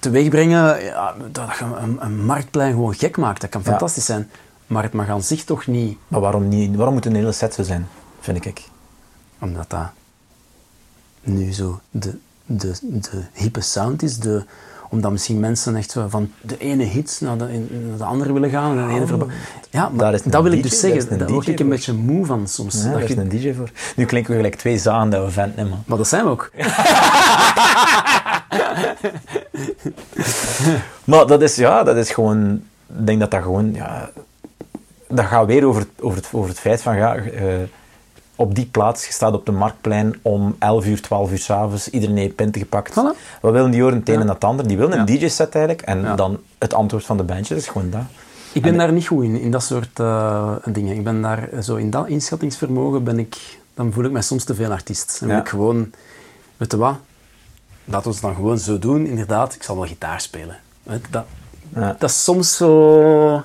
[0.00, 3.40] teweegbrengen, ja, dat je een, een marktplein gewoon gek maakt.
[3.40, 3.70] Dat kan Ja.
[3.70, 4.30] fantastisch zijn.
[4.66, 7.54] Maar het mag aan zich toch niet, Maar waarom, niet, waarom moet een hele set
[7.54, 7.88] zo zijn,
[8.20, 8.62] vind ik.
[9.40, 9.90] omdat dat
[11.22, 14.44] nu zo de, de, de hippe sound is, de,
[14.90, 17.44] omdat misschien mensen echt van de ene hit naar de,
[17.88, 18.78] naar de andere willen gaan.
[18.78, 19.26] En de ene verba-
[19.70, 21.12] ja, maar Daar dat wil ik dus daar zeggen.
[21.12, 21.74] een Daar word ik een voor.
[21.74, 22.82] beetje moe van soms.
[22.82, 23.70] Ja, daar is een DJ voor.
[23.96, 25.82] Nu klinken we gelijk twee zagen dat we vent nemen.
[25.86, 26.50] Maar dat zijn we ook.
[31.04, 32.52] Maar dat is, ja, dat is gewoon...
[32.98, 33.74] Ik denk dat dat gewoon...
[33.74, 34.10] Ja,
[35.08, 36.96] dat gaat weer over het, over het, over het feit van...
[36.96, 37.44] Ja, eh,
[38.36, 42.16] op die plaats, je staat op de Marktplein om 11 uur, 12 uur s'avonds, iedereen
[42.16, 42.90] heeft pinten gepakt.
[42.92, 43.18] Voilà.
[43.40, 43.98] Wat willen die horen?
[43.98, 44.20] Het een Ja.
[44.20, 44.66] en het ander.
[44.68, 45.04] Die willen een.
[45.06, 45.82] DJ-set eigenlijk.
[45.86, 48.02] En dan het antwoord van de bandje is gewoon dat.
[48.52, 50.96] Ik ben daar niet goed in, in dat soort eh, dingen.
[50.96, 54.54] Ik ben daar zo in dat inschattingsvermogen ben ik, dan voel ik mij soms te
[54.54, 55.18] veel artiest.
[55.20, 55.26] Ja.
[55.26, 55.90] wil ik gewoon,
[56.56, 56.96] weet je wat?
[57.84, 59.06] Laten we het dan gewoon zo doen.
[59.06, 60.56] Inderdaad, ik zal wel gitaar spelen.
[61.10, 61.24] Dat,
[61.74, 61.96] Ja.
[61.98, 63.42] dat is soms zo,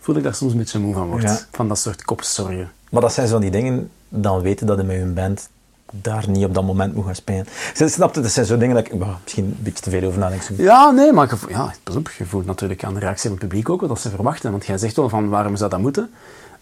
[0.00, 1.22] voel ik daar soms een beetje moe van word.
[1.22, 1.38] Ja.
[1.50, 2.70] Van dat soort kopzorgen.
[2.92, 5.48] Maar dat zijn zo die dingen, dan weten dat je met je band
[5.92, 7.46] daar niet op dat moment moet gaan spelen.
[7.74, 8.20] Snap je?
[8.20, 10.42] Dat zijn zo dingen dat ik bah, misschien een beetje te veel over nadenk.
[10.56, 13.68] Ja, nee, maar ja, pas op, je voelt natuurlijk aan de reactie van het publiek
[13.68, 14.50] ook wat dat ze verwachten.
[14.50, 16.10] Want jij zegt wel van waarom zou dat moeten?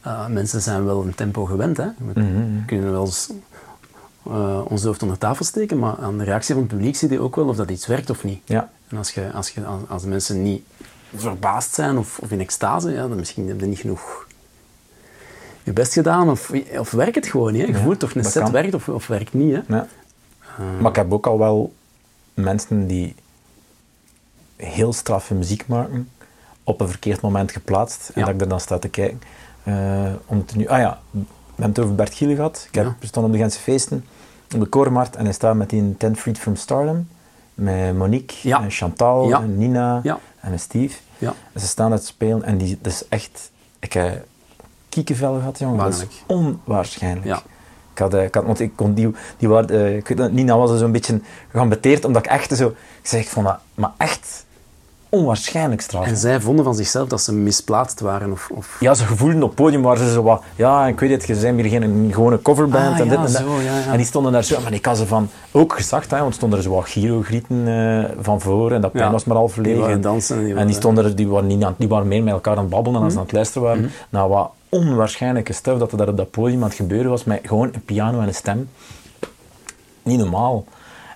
[0.07, 1.76] Uh, mensen zijn wel een tempo gewend.
[1.76, 1.86] Hè?
[2.12, 2.65] We Mhm.
[2.67, 3.31] kunnen wel eens
[4.28, 7.20] uh, ons hoofd onder tafel steken, maar aan de reactie van het publiek zie je
[7.20, 8.41] ook wel of dat iets werkt of niet.
[8.44, 8.70] Ja.
[8.89, 10.62] En als, je, als, je, als mensen niet
[11.17, 14.26] verbaasd zijn of, of in extase, ja, dan misschien heb je niet genoeg
[15.70, 17.60] je best gedaan of, of werkt het gewoon niet.
[17.62, 17.66] Hè?
[17.66, 18.52] Je Ja, voelt toch een set kan.
[18.52, 19.55] werkt of, of werkt niet.
[19.55, 19.76] Hè?
[19.76, 19.86] Ja.
[20.81, 21.73] Maar ik heb ook al wel
[22.34, 23.15] mensen die
[24.57, 26.08] heel straffe muziek maken,
[26.65, 28.08] op een verkeerd moment geplaatst.
[28.08, 28.26] En Ja.
[28.26, 29.20] dat ik er dan sta te kijken.
[29.62, 32.66] Eh, om te nu, ah ja, we hebben het over Bert Giele gehad.
[32.68, 34.05] Ik heb, stonden op de Gentse feesten,
[34.55, 37.08] op de Koormarkt, en hij staat met die Ten Freed from Stardom,
[37.55, 38.62] met Monique, Ja.
[38.62, 39.40] en Chantal, Ja.
[39.40, 40.18] en Nina, Ja.
[40.40, 40.99] en Steve.
[41.52, 43.50] En ze staan te spelen en die, dat is echt...
[43.78, 44.10] Ik, eh,
[44.91, 45.78] kiekenvel gehad, jongen.
[45.78, 47.27] Dat is onwaarschijnlijk.
[47.27, 47.43] Ja.
[47.93, 50.33] Ik had, eh, ik had, want ik kon die, die waren, eh, ik weet dat,
[50.33, 51.20] Nina was zo'n beetje
[51.52, 52.75] geambeteerd, omdat ik echt zo, ik
[53.09, 54.44] zeg, ik vond dat, maar echt
[55.09, 56.07] onwaarschijnlijk straf.
[56.07, 58.33] En zij vonden van zichzelf dat ze misplaatst waren.
[58.33, 58.77] Of, of...
[58.81, 60.43] Ja, ze gevoelden op het podium waar ze zo wat...
[60.57, 63.31] Ja, ik weet het, je zijn hier geen gewone coverband Ah, en dit en dat.
[63.31, 63.91] zo, ja, ja.
[63.91, 64.60] En die stonden daar zo...
[64.62, 65.28] Maar ik had ze van...
[65.52, 69.12] Ook gezegd, hè, want stonden er zo wat giro-grieten eh, van voor en dat pijn
[69.12, 69.81] was maar al Die verlegen.
[69.81, 70.36] waren dansen.
[70.36, 72.33] En die, En die, waren- stonden er, die, waren niet aan, die waren meer met
[72.33, 73.83] elkaar aan het babbelen en als ze aan het luisteren waren.
[73.83, 73.91] Mhm.
[74.10, 77.40] Nou, wat onwaarschijnlijke stuff dat er daar op dat podium aan het gebeuren was met
[77.44, 78.68] gewoon een piano en een stem.
[80.02, 80.65] Niet normaal.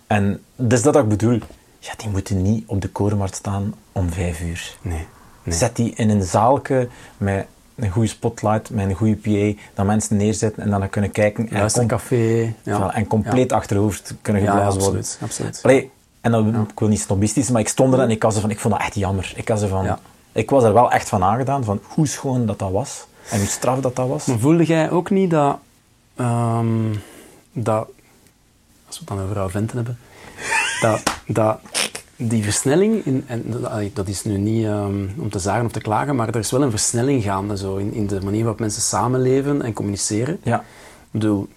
[0.07, 1.39] En dat is dat ik bedoel.
[1.78, 4.76] Ja, die moeten niet op de korenmarkt staan om vijf uur.
[4.83, 5.07] Nee.
[5.42, 5.55] nee.
[5.55, 10.16] Zet die in een zaalke met een goede spotlight, met een goede PA, dat mensen
[10.16, 12.55] neerzetten en dan kunnen kijken en, Juist een café.
[12.62, 12.94] Ja.
[12.94, 15.00] en compleet achterover kunnen Ja, ja, geblazen worden.
[15.00, 15.31] absoluut.
[15.31, 15.60] absoluut.
[15.62, 18.41] Allee, en dan, ik wil niet snobistisch, maar ik stond er en ik, was er
[18.41, 19.33] van, ik vond dat echt jammer.
[19.36, 19.99] Ik, was er van, Ja.
[20.33, 23.49] ik was er wel echt van aangedaan, van hoe schoon dat dat was en hoe
[23.49, 24.27] straf dat dat was.
[24.27, 25.59] Maar voelde jij ook niet dat,
[26.17, 26.93] ehm,
[27.53, 27.89] dat
[28.86, 29.99] als we het dan over oude venten hebben,
[30.81, 31.59] dat, dat
[32.17, 33.43] die versnelling, in, en
[33.94, 36.62] dat- is nu niet ehm, om te zagen of te klagen, maar er is wel
[36.62, 40.39] een versnelling gaande zo, in, in de manier waarop mensen samenleven en communiceren.
[40.43, 40.65] Ja, Ik
[41.11, 41.49] bedoel,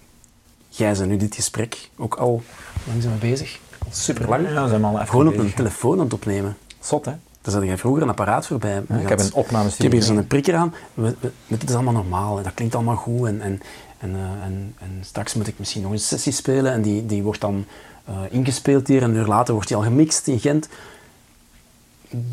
[0.68, 2.42] jij bent nu dit gesprek ook al, hoe
[2.86, 3.58] lang zijn we bezig?
[3.78, 4.48] Al super lang.
[4.48, 6.56] ja, we zijn al even Gewoon op een telefoon aan het opnemen.
[6.80, 7.12] Zot, hè?
[7.48, 8.82] Daar zat jij vroeger een apparaat voorbij.
[8.88, 10.74] Ja, ik heb een Ik heb hier zo'n prikker aan.
[10.94, 12.38] We, we, dit is allemaal normaal.
[12.38, 13.26] En dat klinkt allemaal goed.
[13.26, 13.60] En, en,
[13.98, 16.72] en, eh, en, en straks moet ik misschien nog een sessie spelen.
[16.72, 17.64] En die, die wordt dan
[18.04, 19.02] eh, ingespeeld hier.
[19.02, 20.68] En een uur later wordt die al gemixt in Gent.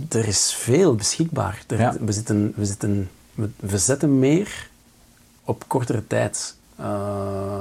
[0.10, 1.64] Er is veel beschikbaar.
[1.68, 1.95] Er, Ja.
[2.00, 4.69] we, zitten, we, zitten, we, we zetten meer
[5.44, 6.56] op kortere tijd.
[6.76, 7.58] Eh,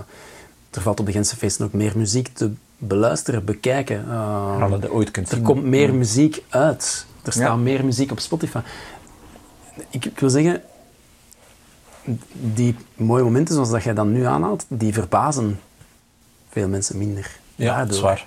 [0.71, 4.07] er valt op de Gentse feesten ook meer muziek te beluisteren, bekijken.
[4.71, 5.45] Dat je ooit kunt er zien.
[5.45, 7.07] komt meer muziek uit.
[7.25, 7.57] Er staat Ja.
[7.57, 8.59] meer muziek op Spotify.
[9.91, 10.63] Ik, ik wil zeggen,
[12.31, 15.61] die mooie momenten zoals dat jij dan nu aanhaalt, die verbazen
[16.51, 17.39] veel mensen minder.
[17.55, 17.95] Ja, dat Daardoor.
[17.95, 18.27] is waar.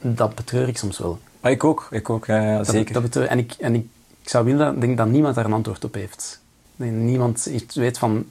[0.00, 1.18] Dat betreur ik soms wel.
[1.42, 2.92] Ik ook, ik ook, ja, ja, Dat, zeker.
[2.94, 3.86] Dat betreur, en ik, en ik,
[4.22, 6.40] ik zou willen dat, denk dat niemand daar een antwoord op heeft.
[6.76, 8.26] Dat niemand weet van...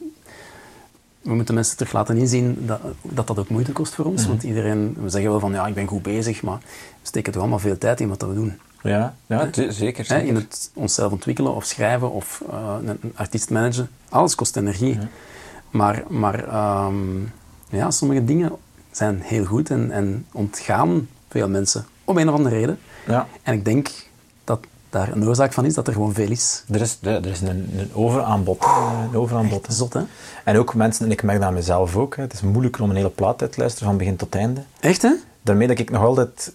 [1.21, 4.21] We moeten mensen terug laten inzien dat dat, dat ook moeite kost voor ons.
[4.21, 4.29] Mhm.
[4.29, 4.97] Want iedereen...
[5.01, 6.57] We zeggen wel van, ja, ik ben goed bezig, maar
[7.01, 8.59] we steken toch allemaal veel tijd in wat dat we doen.
[8.83, 10.07] Ja, ja ze- zeker.
[10.07, 10.27] Hè, zeker.
[10.27, 13.89] in het onszelf ontwikkelen of schrijven of eh, een, een artiest managen.
[14.09, 14.97] Alles kost energie.
[15.69, 17.19] Maar, maar ehm,
[17.69, 18.51] ja, sommige dingen
[18.91, 21.85] zijn heel goed en, en ontgaan veel mensen.
[22.03, 22.79] Om een of andere reden.
[23.07, 23.27] Ja.
[23.43, 23.89] En ik denk
[24.43, 26.63] dat daar een oorzaak van is dat er gewoon veel is.
[26.69, 28.63] Er is, er is een, een overaanbod.
[28.63, 29.67] eh, Een overaanbod.
[29.67, 29.73] hè.
[29.73, 30.01] Zot, hè?
[30.43, 32.89] En ook mensen, en ik merk dat aan mezelf ook, hè, het is moeilijker om
[32.89, 34.61] een hele plaat uit te luisteren van begin tot einde.
[34.79, 35.11] Echt, hè?
[35.41, 36.53] Daarmee dat ik nog altijd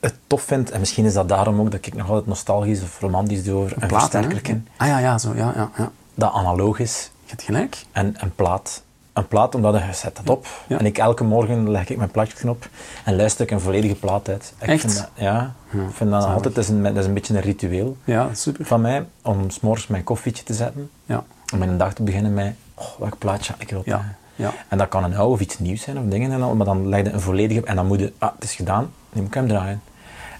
[0.00, 3.00] het tof vind, en misschien is dat daarom ook dat ik nog altijd nostalgisch of
[3.00, 5.34] romantisch doe over een, versterker ken, Ah ja, ja, zo.
[5.34, 5.90] Ja, ja, ja.
[6.14, 7.10] dat analoog is.
[7.24, 7.84] Je hebt gelijk.
[7.92, 8.82] En een plaat.
[9.12, 10.46] Een plaat, omdat je zet dat op.
[10.66, 10.78] Ja.
[10.78, 12.68] En ik elke morgen leg ik mijn plaatjesknop
[13.04, 14.52] en luister ik een volledige plaat uit.
[14.60, 14.80] Ik Echt?
[14.80, 16.36] Vind dat, ja, Ja, ik vind dat zalig.
[16.36, 18.64] altijd, dat is, een, dat is een beetje een ritueel Ja, super.
[18.66, 20.90] van mij, om s'morgens mijn koffietje te zetten.
[21.04, 23.86] Ja, Om mijn dag te beginnen met, oh, welk plaatje ik erop?
[23.86, 24.52] ja, ja.
[24.68, 26.88] En dat kan een oude of iets nieuws zijn of dingen en al, maar dan
[26.88, 29.34] leg je een volledige en dan moet je, ah, het is gedaan, nu moet ik
[29.34, 29.82] hem draaien.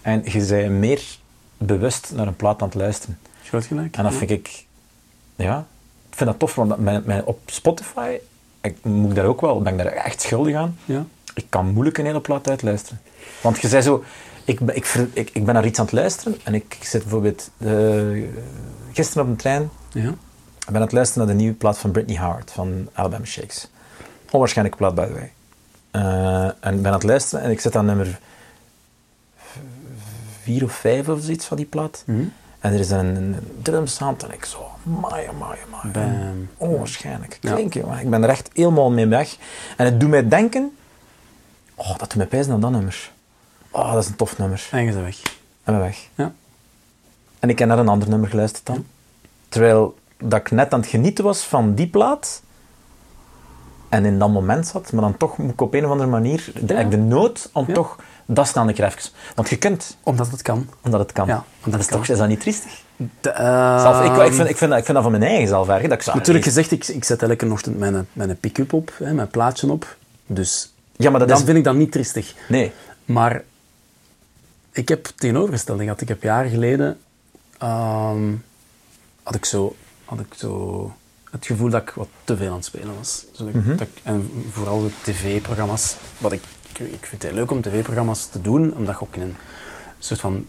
[0.03, 1.03] En je bent meer
[1.59, 3.19] bewust naar een plaat aan het luisteren.
[3.45, 3.97] Groot gelijk.
[3.97, 4.19] En dat ja.
[4.19, 4.65] vind ik,
[5.37, 5.67] ja,
[6.11, 8.19] ik vind dat tof, want mijn, mijn, op Spotify,
[8.61, 10.79] ik moet ik daar ook wel, ben ik daar echt schuldig aan.
[10.85, 11.05] Ja.
[11.35, 13.01] Ik kan moeilijk een hele plaat uitluisteren.
[13.43, 14.05] Want je zei zo,
[14.45, 17.03] ik, ben- ik, ik, ik ben naar iets aan het luisteren en ik, ik zit
[17.03, 17.71] bijvoorbeeld eh,
[18.93, 20.09] gisteren op een trein Ja.
[20.59, 23.71] ik ben aan het luisteren naar de nieuwe plaat van Britney Howard van Alabama Shakes.
[24.31, 25.33] Onwaarschijnlijke plaat, by the way.
[25.91, 28.21] Eh, en ik ben aan het luisteren en ik zit aan nummer
[30.43, 32.03] vier of vijf of zoiets van die plaat.
[32.07, 32.23] Mhm.
[32.61, 33.17] En er is een,
[33.63, 35.59] een en ik zo, amai, amai.
[35.93, 36.49] Bam.
[36.57, 37.39] Onwaarschijnlijk.
[37.41, 37.55] Ja.
[37.55, 37.99] Klink, jongen.
[38.01, 39.37] Ik ben er echt helemaal mee weg.
[39.77, 40.77] En het doet mij denken,
[41.75, 43.11] oh, dat doet mij pijzen aan dat nummer.
[43.71, 44.69] Oh, dat is een tof nummer.
[44.71, 45.23] En je bent weg.
[45.65, 46.09] En ben weg.
[46.15, 46.33] Ja.
[47.39, 48.87] En ik heb naar een ander nummer geluisterd dan.
[49.49, 52.43] Terwijl dat ik net aan het genieten was van die plaat.
[53.89, 54.93] En in dat moment zat.
[54.93, 56.53] Maar dan toch moet ik op een of andere manier...
[56.61, 56.83] De, Ja.
[56.85, 57.75] de nood om Ja.
[57.75, 57.97] toch...
[58.35, 59.11] Dat een keer even.
[59.35, 60.69] Want je kunt, Omdat het kan.
[60.83, 61.27] omdat het kan.
[61.27, 61.99] Ja, omdat dat is, kan.
[61.99, 62.83] toch, is dat niet triestig?
[62.97, 63.33] De,
[63.81, 65.83] Zelf, ik, ik, vind, ik, vind dat, ik vind dat van mijn eigen zelf erg.
[65.83, 69.13] Dat ik zou, Natuurlijk gezegd, ik, ik zet elke ochtend mijn, mijn pick-up op, hè,
[69.13, 69.97] mijn plaatje op.
[70.27, 71.45] Dus Ja, maar dat dan is...
[71.45, 72.35] vind ik dat niet tristig.
[72.49, 72.73] Nee.
[73.05, 73.43] Maar
[74.73, 76.01] ik heb tegenovergestelde gehad.
[76.01, 76.99] Ik heb jaren geleden...
[77.59, 78.33] ehm,
[79.23, 80.93] had, ik zo, had ik zo
[81.31, 83.25] het gevoel dat ik wat te veel aan het spelen was.
[83.31, 85.97] Dus dat ik- dat ik- en vooral de tv-programma's.
[86.19, 86.43] Wat ik,
[86.85, 89.37] ik, vind het leuk om tv-programma's te doen, omdat je ook in een
[89.99, 90.47] soort van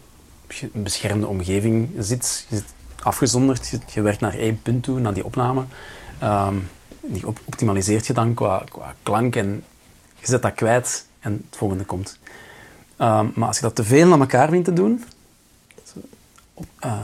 [0.72, 2.46] beschermde omgeving zit.
[2.50, 2.66] Je zit
[3.04, 5.64] afgezonderd, je, werkt naar één punt toe, naar die opname.
[6.20, 6.56] Ehm,
[7.02, 9.64] die op- optimaliseert je dan qua, qua klank en
[10.16, 12.20] je zet dat kwijt en het volgende komt.
[12.98, 15.04] Ehm, maar als je dat te veel naar elkaar vindt te doen,
[16.80, 17.02] eh,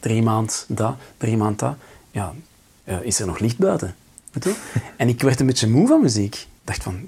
[0.00, 1.74] drie maand dat, drie maand dat,
[2.10, 2.32] ja,
[2.84, 3.94] eh, is er nog licht buiten.
[4.96, 6.34] En ik werd een beetje moe van muziek.
[6.34, 7.06] Ik dacht van,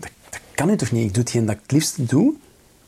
[0.55, 1.07] kan nu toch niet?
[1.07, 2.35] Ik doe hetgeen dat ik het liefst doe.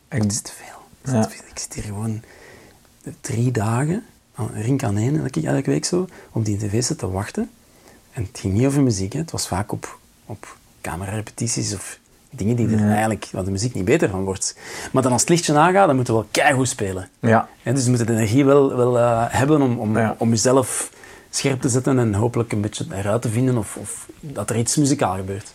[0.09, 0.79] En het is te veel.
[1.01, 1.23] Het is Ja.
[1.23, 1.45] te veel.
[1.51, 2.23] Ik zit hier gewoon
[3.21, 4.05] drie dagen,
[4.35, 7.51] aan- rink aan één, elke, elke week zo, op die tv-set te wachten.
[8.13, 9.19] En het ging niet over muziek, hè.
[9.19, 11.99] het was vaak op, op camerarepetities of
[12.31, 12.91] dingen die er Ja.
[12.91, 14.57] eigenlijk, waar de muziek niet beter van wordt.
[14.93, 17.09] Maar dan als het lichtje aangaat, dan moeten we wel keigoed spelen.
[17.21, 17.49] Ja.
[17.63, 20.15] Hè, dus je moet de energie wel, wel eh, hebben om, om, Ja.
[20.19, 20.91] om jezelf
[21.31, 24.77] scherp te zetten en hopelijk een beetje eruit te vinden of, of dat er iets
[24.77, 25.51] muzikaal gebeurt.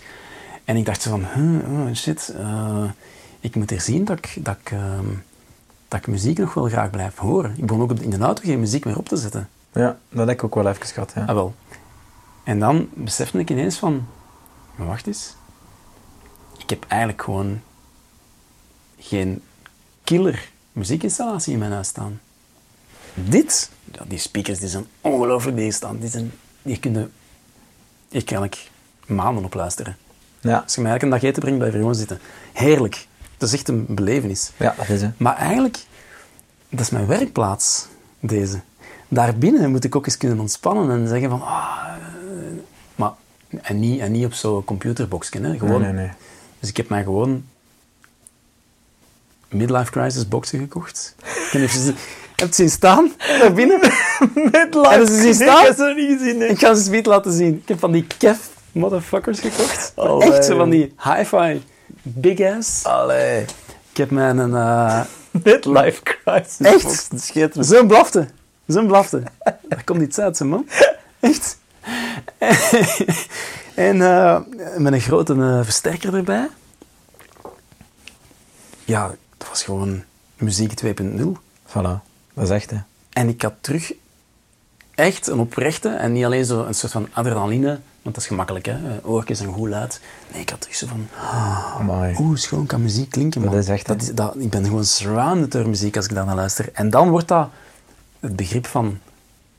[0.72, 2.84] En ik dacht zo van, huh, oh shit, eh,
[3.40, 5.06] ik moet er zien dat ik, dat, ik, ehm,
[5.88, 7.54] dat ik muziek nog wel graag blijf horen.
[7.58, 9.50] Ik begon ook in de auto geen muziek meer op te zetten.
[9.74, 11.12] ja, dat heb ik ook wel even gehad.
[11.16, 11.26] Ja.
[11.26, 11.56] Ah, wel.
[12.44, 14.08] En dan besefte ik ineens van,
[14.76, 15.36] wacht eens,
[16.58, 17.62] ik heb eigenlijk gewoon
[19.00, 19.42] geen
[20.04, 22.20] killer muziekinstallatie in mijn huis staan.
[23.14, 25.98] Dit, ja, die speakers die zijn ongelooflijk die staan.
[26.00, 27.12] Die, zijn, die kunnen,
[28.10, 28.70] hier kan ik
[29.06, 29.98] maanden op luisteren.
[30.42, 30.58] Ja.
[30.58, 32.20] Als je mij een dag eten brengt, blijf je gewoon zitten.
[32.54, 33.08] Heerlijk.
[33.38, 34.52] Dat is echt een belevenis.
[34.58, 35.20] ja, dat is het.
[35.20, 35.78] Maar eigenlijk,
[36.70, 37.88] dat is mijn werkplaats,
[38.20, 38.60] deze.
[39.08, 41.42] Daarbinnen moet ik ook eens kunnen ontspannen en zeggen van...
[41.42, 42.58] Ah, eh,
[42.96, 43.12] maar,
[43.62, 45.58] en, niet, en niet op zo'n computerboxje, hè.
[45.58, 46.12] Gewoon, Nee, nee, nee.
[46.60, 47.44] Dus ik heb mij gewoon
[49.50, 51.16] midlife crisis boxen gekocht.
[51.52, 51.96] Ik niet ze- heb
[52.36, 53.80] je het zien staan, daarbinnen?
[54.36, 54.90] Midlife.
[54.90, 55.62] Hebben ze zien staan?
[55.62, 56.50] Ik heb ze niet gezien, nee.
[56.50, 57.54] Ik ga ze speed laten zien.
[57.62, 59.92] Ik heb van die kef motherfuckers gekocht.
[59.96, 60.34] Allee.
[60.34, 61.62] Echt zo van die hi-fi
[62.02, 62.84] big ass.
[62.86, 63.42] Allee.
[63.92, 64.56] Ik heb mij een...
[64.56, 65.02] eh,
[65.32, 66.58] Midlife crisis.
[66.60, 67.56] Echt?
[67.60, 68.28] Zo'n blafte.
[68.68, 69.24] Zo'n blafte.
[69.68, 70.68] Daar komt iets uit, man.
[71.20, 71.58] Echt.
[73.76, 74.40] en eh,
[74.78, 76.50] met een grote eh, versterker erbij.
[78.86, 80.04] Ja, dat was gewoon
[80.36, 80.92] muziek 2.0.
[81.68, 82.00] Voilà.
[82.34, 82.78] Dat is echt, hè.
[83.10, 83.94] En ik had terug
[84.96, 88.66] echt een oprechte, en niet alleen zo een soort van adrenaline, want dat is gemakkelijk,
[88.66, 88.72] hè.
[88.72, 90.02] Eh, Oortjes en goed luid.
[90.32, 91.08] Nee, ik had terug zo van...
[91.80, 92.16] Amai.
[92.20, 93.52] Oeh, schoon kan muziek klinken, man.
[93.52, 96.26] Dat is echt, dat is, dat, Ik ben gewoon surrounded door muziek als ik daar
[96.26, 96.70] naar luister.
[96.74, 97.50] En dan wordt dat
[98.20, 99.00] het begrip van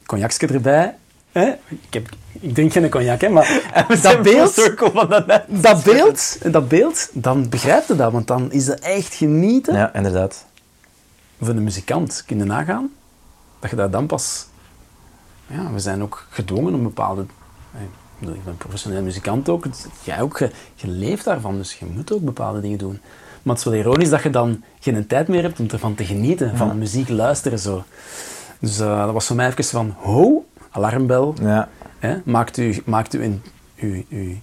[0.06, 0.94] cognacje erbij.
[1.32, 1.52] Hè?
[1.68, 3.60] Ik, heb, ik drink geen cognac, hè, maar
[4.02, 5.08] dat beeld, van
[5.48, 9.74] dat beeld, dat beeld, dan begrijp je dat, want dan is dat echt genieten.
[9.74, 10.44] Ja, inderdaad.
[11.40, 12.92] Voor de muzikant, kun je nagaan,
[13.60, 14.46] dat je daar dan pas...
[15.46, 17.26] Ja, we zijn ook gedwongen om bepaalde...
[18.22, 21.74] Ik bedoel, ik ben professioneel muzikant ook, dus jij ook, je, je leeft daarvan, dus
[21.78, 23.00] je moet ook bepaalde dingen doen.
[23.42, 26.04] Maar het is wel ironisch dat je dan geen tijd meer hebt om ervan te
[26.04, 27.84] genieten, van muziek luisteren zo.
[28.58, 31.68] Dus eh, dat was voor mij even van, ho, alarmbel, Ja.
[31.98, 33.42] hè, maakt u, maakt u een
[33.76, 34.34] uw, uw,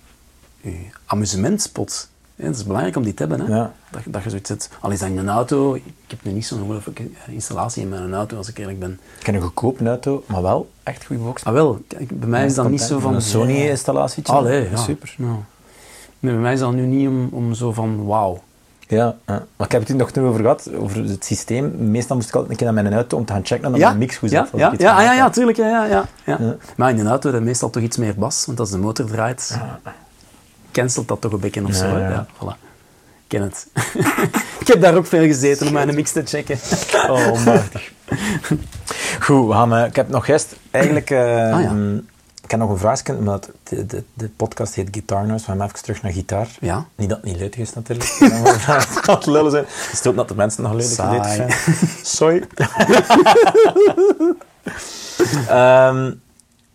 [0.63, 0.73] uw
[1.05, 2.09] amusementspot.
[2.41, 3.47] Dat is belangrijk om die te hebben.
[3.47, 3.55] Hè?
[3.55, 3.73] Ja.
[3.89, 4.69] Dat, je- dat je zoiets zet.
[4.79, 5.75] Al is dat in een auto.
[5.75, 8.99] Ik heb nu niet zo'n ongelooflijke installatie in mijn auto, als ik eerlijk ben.
[9.19, 11.43] Ik heb een goedkope auto, maar wel echt goede box.
[11.43, 13.13] Ah wel, kijk, bij mij is dat niet zo van...
[13.15, 14.27] Een Sony-installatie.
[14.27, 14.75] Allee, ja.
[14.77, 15.15] Super.
[15.17, 15.25] Ja.
[16.19, 18.41] Nee, bij mij is dat nu niet om, om zo van, wauw.
[18.87, 19.45] Ja, ja.
[19.55, 21.91] maar ik heb het nog toen over gehad, over het systeem.
[21.91, 23.97] Meestal moest ik altijd een keer naar mijn auto om te gaan checken dat mijn
[23.97, 24.59] mix goed ja, zat.
[24.59, 25.57] ja, iets ja, ah, ja, ja, tuurlijk.
[25.57, 26.37] Ja, ja, ja, ja.
[26.39, 26.55] Ja.
[26.75, 29.59] Maar in een auto je meestal toch iets meer bas, want als de motor draait,
[30.79, 31.87] cancelt dat toch een beetje of zo.
[31.87, 32.09] ja.
[32.09, 32.57] Ja, voilà.
[33.23, 33.67] Ik ken het.
[34.59, 36.59] ik heb daar ook veel gezeten om mijn mix te checken.
[37.09, 37.91] Oh, machtig.
[39.19, 40.55] Goed, we gaan, eh, ik heb nog gist.
[40.71, 41.71] Eigenlijk, Ah, ja.
[42.43, 45.45] ik heb nog een vraagje, omdat de, de, de podcast heet Guitar Noise.
[45.45, 46.47] We gaan even terug naar gitaar.
[46.59, 46.85] Ja.
[46.95, 48.09] Niet dat het niet leuk is natuurlijk.
[49.11, 49.65] Het lullen zijn.
[49.67, 51.53] Het is ook dat de mensen nog geleden zijn.
[52.03, 52.43] Sorry.
[55.47, 56.11] Ehm,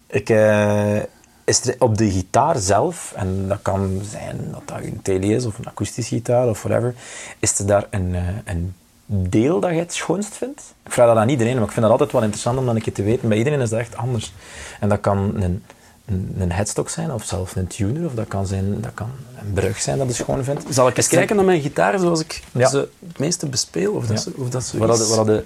[0.06, 0.96] ik, eh,
[1.44, 5.44] is er op de gitaar zelf, en dat kan zijn dat dat een tele is
[5.46, 6.94] of een akoestische gitaar of whatever,
[7.38, 8.74] is er daar een, eh, een
[9.06, 10.74] deel dat je het schoonst vindt?
[10.84, 12.82] Ik vraag dat aan iedereen, maar ik vind dat altijd wel interessant om dat een
[12.82, 13.28] keer te weten.
[13.28, 14.32] Bij iedereen is dat echt anders.
[14.80, 15.62] En dat kan een,
[16.06, 19.52] een, een headstock zijn, of zelfs een tuner, of dat kan, zijn, dat kan een
[19.52, 20.62] brug zijn dat je schoon vindt.
[20.68, 22.68] Zal ik eens kijken naar mijn gitaar zoals ik Ja.
[22.68, 23.92] ze het meeste bespeel?
[23.92, 24.30] Of dat, Ja.
[24.30, 25.08] zo, of dat Wat dat, is?
[25.16, 25.44] wat dat je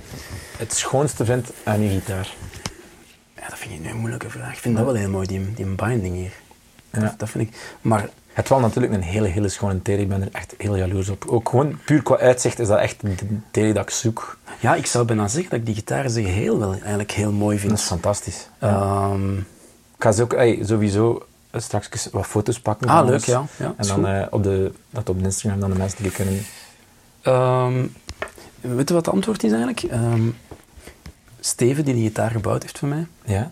[0.59, 2.35] het schoonste vindt aan je gitaar.
[3.49, 4.52] Ja, dat vind ik nu een moeilijke vraag.
[4.52, 6.33] Ik vind dat wel heel mooi, die, die binding hier.
[6.93, 7.01] Ja.
[7.01, 7.77] Dat, dat vind ik...
[7.81, 10.01] Maar Het wel natuurlijk een hele, hele schone tele.
[10.02, 11.25] Ik ben er echt heel jaloers op.
[11.28, 13.15] Ook gewoon puur qua uitzicht is dat echt de
[13.51, 14.39] tele dat ik zoek.
[14.60, 17.33] ja, ik zou bijna zeggen dat ik die gitaar in zijn geheel wel eigenlijk heel
[17.33, 17.70] mooi vind.
[17.70, 18.49] Dat is fantastisch.
[18.59, 19.44] Ehm, Ik
[20.05, 22.89] ga ze ook ey, sowieso eh, straks wat foto's pakken.
[22.89, 23.25] Ah, leuk, ons.
[23.25, 23.44] ja.
[23.57, 26.41] Ja, en dan eh, op, de, dat op de Instagram dan de mensen die kunnen...
[27.23, 27.86] Ehm,
[28.60, 29.83] weet je wat het antwoord is eigenlijk?
[29.83, 30.28] Ehm,
[31.49, 33.51] Steven, die die gitaar gebouwd heeft voor mij, Ja?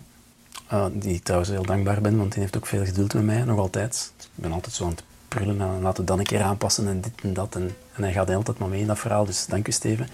[0.73, 3.43] Uh, die ik trouwens heel dankbaar ben, want die heeft ook veel geduld met mij,
[3.43, 4.11] nog altijd.
[4.17, 7.01] Ik ben altijd zo aan het prullen en laten we dan een keer aanpassen en
[7.01, 7.55] dit en dat.
[7.55, 10.07] En, en hij gaat altijd maar mee in dat verhaal, dus dank u Steven.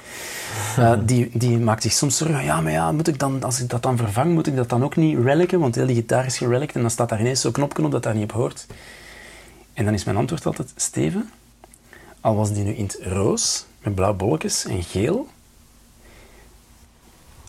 [0.79, 3.69] Uh, die, die maakt zich soms zorgen, ja, maar ja, moet ik dan, als ik
[3.69, 5.59] dat dan vervang, moet ik dat dan ook niet reliken?
[5.59, 8.03] Want heel die gitaar is gerelikt en dan staat daar ineens zo'n knopje op dat
[8.03, 8.65] daar niet op hoort.
[9.73, 11.29] En dan is mijn antwoord altijd, Steven,
[12.21, 15.27] al was die nu in het roos, met blauwe bolletjes en geel,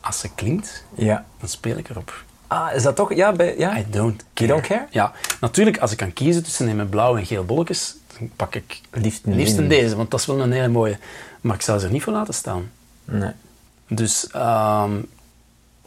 [0.05, 1.25] als ze klinkt, Ja.
[1.41, 2.25] dan speel ik erop.
[2.47, 3.15] Ah, is dat toch?
[3.15, 3.79] Ja, bij, ja.
[3.79, 4.87] I don't You don't care?
[4.91, 8.55] Ja, natuurlijk, als ik kan kiezen tussen een met blauw en geel bolletjes, dan pak
[8.55, 9.69] ik Liefst liefst ding.
[9.69, 10.99] deze, want dat is wel een hele mooie.
[11.41, 12.71] Maar ik zou ze er niet voor laten staan.
[13.05, 13.31] Nee.
[13.89, 14.93] Dus ehm,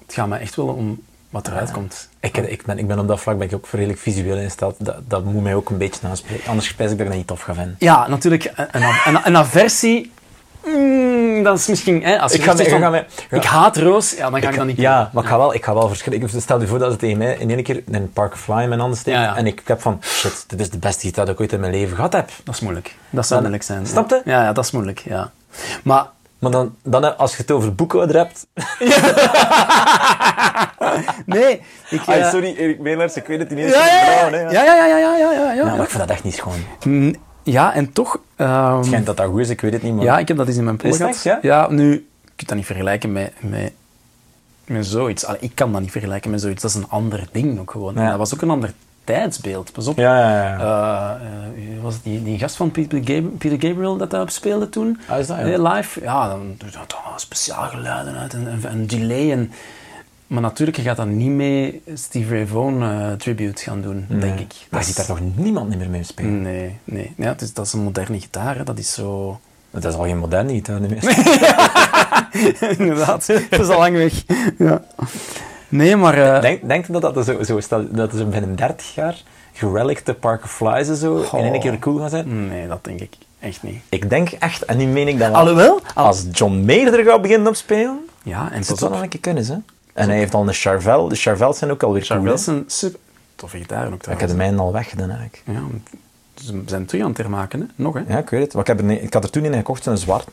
[0.05, 2.09] het gaat me echt wel om wat eruit komt.
[2.19, 4.75] Ik, ik, ben, ik ben op dat vlak ben ik ook redelijk visueel ingesteld.
[4.79, 6.49] Dat, dat moet mij ook een beetje aanspreken.
[6.49, 7.75] Anders spijs ik dat ik dat niet tof ga vinden.
[7.79, 10.11] Ja, natuurlijk, een, een, een, een aversie,
[10.75, 12.03] mm, dat is misschien...
[12.03, 14.55] Hè, als je Ik ga zegt ik ga ik haat roos, ja, dan ga ik,
[14.55, 15.09] dat niet Ja, doen.
[15.13, 16.29] maar ik ga wel, ik ga wel verschillen.
[16.41, 18.61] Stel je voor dat het tegen mij in één keer in een Park of Fly
[18.61, 19.17] in mijn handen steekt.
[19.17, 19.35] Ja, ja.
[19.35, 21.71] En ik heb van, shit, dit is de beste gitaar dat ik ooit in mijn
[21.71, 22.29] leven gehad heb.
[22.43, 22.95] Dat is moeilijk.
[23.09, 23.87] Dat zou moeilijk zijn.
[23.87, 24.21] Snap ja.
[24.25, 24.31] je?
[24.31, 25.31] Ja, ja, dat is moeilijk, ja.
[25.83, 26.05] Maar
[26.39, 28.45] Maar dan, dan als je het over boekhouder hebt...
[31.25, 32.01] nee, ik...
[32.05, 33.73] Ay, eh, sorry, Erik Meelers, ik weet het niet eens.
[33.73, 35.63] Ja, ja, ja, ja, ja, ja, ja, ja, ja, ja, Ja, ja.
[35.75, 36.65] maar ik vind dat echt niet schoon.
[36.83, 37.17] Mm, Ja,
[37.55, 38.19] en toch...
[38.35, 40.03] ehm, Schijnt dat dat goed is, ik weet het niet, maar...
[40.03, 40.99] ja, ik heb dat eens in mijn gehad.
[41.01, 41.39] echt, ja?
[41.41, 43.71] Ja, nu, je kunt dat niet vergelijken met, met,
[44.65, 45.25] met zoiets.
[45.25, 46.61] Allee, ik kan dat niet vergelijken met zoiets.
[46.61, 47.93] Dat is een ander ding ook gewoon.
[47.93, 48.09] Ja.
[48.09, 49.71] Dat was ook een ander tijdsbeeld.
[49.71, 49.97] Pas op.
[49.97, 51.19] Ja, ja, ja.
[51.19, 54.69] Eh, eh, was het die, die gast van Peter Gabriel, Peter Gabriel dat daarop speelde
[54.69, 54.99] toen?
[55.07, 55.43] Ah, is dat, ja?
[55.43, 56.01] Eh, live.
[56.01, 59.31] Ja, dan doet dat speciaal geluiden uit en, en, en delay.
[59.31, 59.51] En,
[60.27, 64.39] maar natuurlijk, je gaat dan niet mee Steve Ray Vaughan eh, tribute gaan doen, denk
[64.39, 64.53] ik.
[64.69, 66.41] Daar ziet daar toch niemand meer mee spelen?
[66.41, 67.13] Nee, nee.
[67.17, 68.57] Ja, het is, dat is een moderne gitaar.
[68.57, 68.63] Hè.
[68.63, 69.39] Dat is zo...
[69.71, 71.03] Dat is al geen moderne gitaar meer.
[72.79, 74.23] Inderdaad, dat is al lang weg.
[74.57, 74.81] Ja.
[75.69, 76.35] Nee, maar...
[76.35, 79.21] eh, Denk, denk je dat dat zo, zo stel, dat zo binnen 30 jaar
[79.53, 82.47] gerelicte Park of Flies en zo in één keer cool gaan zijn?
[82.47, 83.81] Nee, dat denk ik echt niet.
[83.89, 85.79] Ik denk echt, en nu meen ik dat wel, Alhoewel...
[85.93, 86.05] Al...
[86.05, 88.93] als John Mayer er gaat beginnen op spelen, Ja, en zou het wel op.
[88.95, 89.55] nog een keer kunnen, hè?
[89.97, 91.07] En hij heeft al een Charvel.
[91.07, 92.39] De Charvels zijn ook alweer cool, Charvel hè?
[92.39, 92.99] is een super...
[93.35, 94.31] Toffe gitaar ook Ik heb trouwens.
[94.31, 95.41] de mijne al weggedaan, eigenlijk.
[95.45, 95.61] Ja,
[96.35, 97.65] ze zijn terug aan het hermaken, hè.
[97.75, 98.01] Nog, hè.
[98.07, 98.53] Ja, ik weet het.
[98.53, 100.27] Maar ik, heb er, ik had er toen in gekocht, een zwart.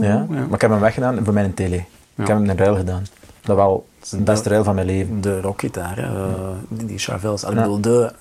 [0.00, 1.76] Ja, maar ik heb hem weggedaan voor mijn tele.
[1.76, 1.84] Ik
[2.14, 3.06] heb hem in een ruil gedaan.
[3.40, 5.20] Dat wel de beste ruil van mijn leven.
[5.20, 6.02] De rockgitaar, hè.
[6.02, 7.44] eh, die, die Charvels.
[7.44, 8.12] Ik bedoel, de...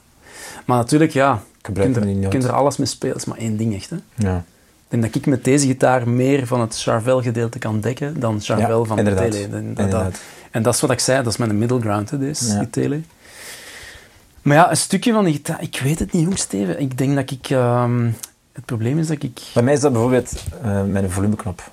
[0.65, 1.31] Maar natuurlijk, ja...
[1.31, 3.15] Je gebruik kunt hem er, er alles mee spelen.
[3.15, 3.97] Is maar één ding, echt, hè.
[4.15, 4.35] Ja.
[4.37, 8.79] Ik denk dat ik met deze gitaar meer van het Charvel-gedeelte kan dekken dan Charvel
[8.79, 9.73] Ja, van de tele.
[9.89, 10.19] Dat-.
[10.51, 12.59] En dat is wat ik zei, dat is mijn middle ground, hè, deze, Ja.
[12.59, 13.01] die tele.
[14.41, 16.79] Maar ja, een stukje van die gitaar, ik weet het niet, jong Steven.
[16.79, 17.49] Ik denk dat ik...
[17.49, 18.09] ehm,
[18.53, 19.39] het probleem is dat ik...
[19.53, 21.71] Bij mij is dat bijvoorbeeld eh, mijn volumeknop.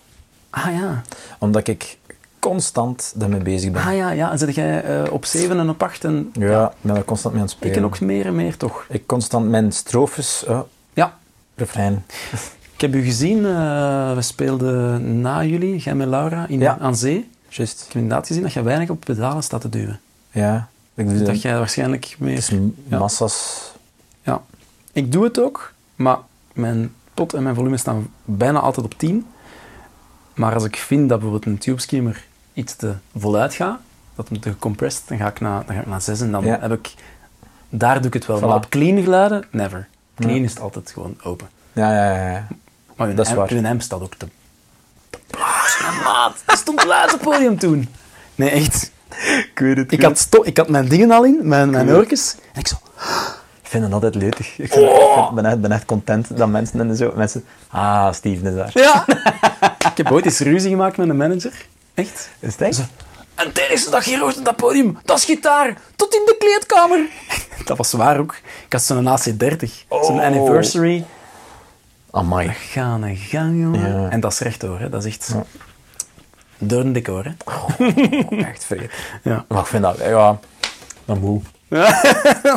[0.51, 1.03] Ah ja,
[1.39, 1.99] Omdat ik
[2.39, 3.83] constant daarmee bezig ben.
[3.83, 4.31] ah ja, ja.
[4.31, 6.31] En zit jij eh, op 7 en op 8 en...
[6.33, 7.77] Ja, ik ben er constant mee aan het Ik spelen.
[7.83, 8.85] en ook meer en meer, toch?
[8.89, 10.61] Ik constant mijn strofes, oh,
[10.93, 11.17] Ja.
[11.55, 12.05] refrein.
[12.75, 16.79] Ik heb u gezien, eh, we speelden na jullie, jij met Laura, in, Ja.
[16.81, 17.29] aan zee.
[17.49, 17.85] Ik Juist.
[17.85, 20.01] heb inderdaad gezien dat je weinig op pedalen staat te duwen.
[20.31, 20.69] Ja.
[20.95, 22.49] Ik doe Dat jij waarschijnlijk meer...
[22.89, 22.99] Ja.
[22.99, 23.61] massas.
[24.23, 24.43] Ja,
[24.93, 26.19] ik doe het ook, maar
[26.53, 29.27] mijn pot en mijn volume staan bijna altijd op 10.
[30.35, 33.79] Maar als ik vind dat bijvoorbeeld een tube skimmer iets te voluit gaat,
[34.15, 36.45] dat hem te compressed, dan ga ik naar, dan ga ik naar 6 en dan
[36.45, 36.59] Ja.
[36.61, 36.95] heb ik...
[37.69, 38.39] Daar doe ik het wel.
[38.39, 38.43] Voilà.
[38.45, 39.89] Maar op clean geluiden, never.
[40.15, 40.43] Clean Ja.
[40.45, 41.49] is het altijd gewoon open.
[41.73, 42.31] Ja, ja, ja.
[42.31, 42.47] ja.
[42.97, 43.59] Maar Dat is amp- waar.
[43.59, 44.29] uw amp staat ook te...
[45.11, 45.19] te
[46.05, 46.37] maat.
[46.47, 47.89] Dat stond luid op het podium toen.
[48.35, 48.91] Nee, echt.
[49.27, 49.93] Ik weet het.
[49.93, 52.35] Ik had, sto- ik had mijn dingen al in, mijn, mijn oortjes.
[52.53, 52.75] En ik zo...
[53.63, 54.39] Ik vind het altijd leuk.
[54.39, 57.13] Ik, vind, ik ben, echt, ben echt content dat mensen en zo...
[57.17, 58.71] Mensen, ah, Steven is daar.
[58.75, 59.05] Ja.
[59.91, 61.53] ik heb ooit eens ruzie gemaakt met een manager.
[61.95, 62.29] Echt.
[62.41, 62.81] Is het echt?
[63.35, 66.99] En de eerste dag hier op dat podium, dat is gitaar, tot in de kleedkamer.
[67.65, 68.35] dat was waar ook.
[68.67, 70.23] Ik had zo'n AC30, zo'n Oh.
[70.25, 71.05] anniversary.
[72.11, 72.49] Amai.
[72.49, 74.03] Gaan en gang, jongen.
[74.03, 74.09] Ja.
[74.11, 74.89] En dat is rechtdoor, hè.
[74.89, 75.45] dat is echt Ja.
[76.59, 77.25] Door een decor.
[77.25, 77.33] Hè.
[78.45, 78.91] Echt vreed.
[79.23, 79.45] Ja.
[79.49, 79.99] Maar ik vind dat...
[79.99, 80.39] Ja,
[81.05, 81.45] dat moet.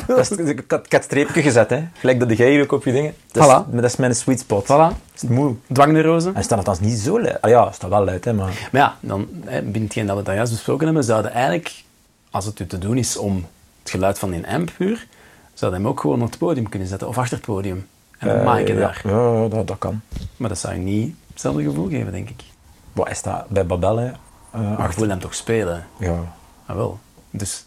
[0.07, 1.87] Dat is- ik, had, ik had streepje gezet, hè.
[1.93, 3.13] Gelijk dat jij hier ook op je dingen.
[3.31, 3.53] Dat is, Voilà.
[3.71, 4.63] maar dat is mijn sweet spot.
[4.65, 5.55] Voilà, Is het moe.
[5.71, 6.31] dwangneurose.
[6.33, 7.41] Hij staat althans niet zo luid.
[7.41, 8.67] Ah ja, het staat wel luid, hè, maar...
[8.71, 11.83] Maar ja, dan, hè, binnen hetgeen dat we daar juist besproken hebben, zouden eigenlijk,
[12.31, 13.45] als het u te doen is om
[13.81, 15.07] het geluid van die amp puur,
[15.53, 17.87] zou hem ook gewoon op het podium kunnen zetten, of achter het podium.
[18.17, 18.79] En dan Eh, maak je ja.
[18.79, 19.01] daar.
[19.03, 20.01] Ja, ja, dat, dat kan.
[20.37, 22.41] Maar dat zou je niet hetzelfde gevoel geven, denk ik.
[22.93, 24.07] Wat is dat bij Babel, hè?
[24.51, 25.87] Eh, Maar je wil hem toch spelen?
[25.97, 26.19] Ja.
[26.65, 26.99] Ah, wel.
[27.29, 27.65] Dus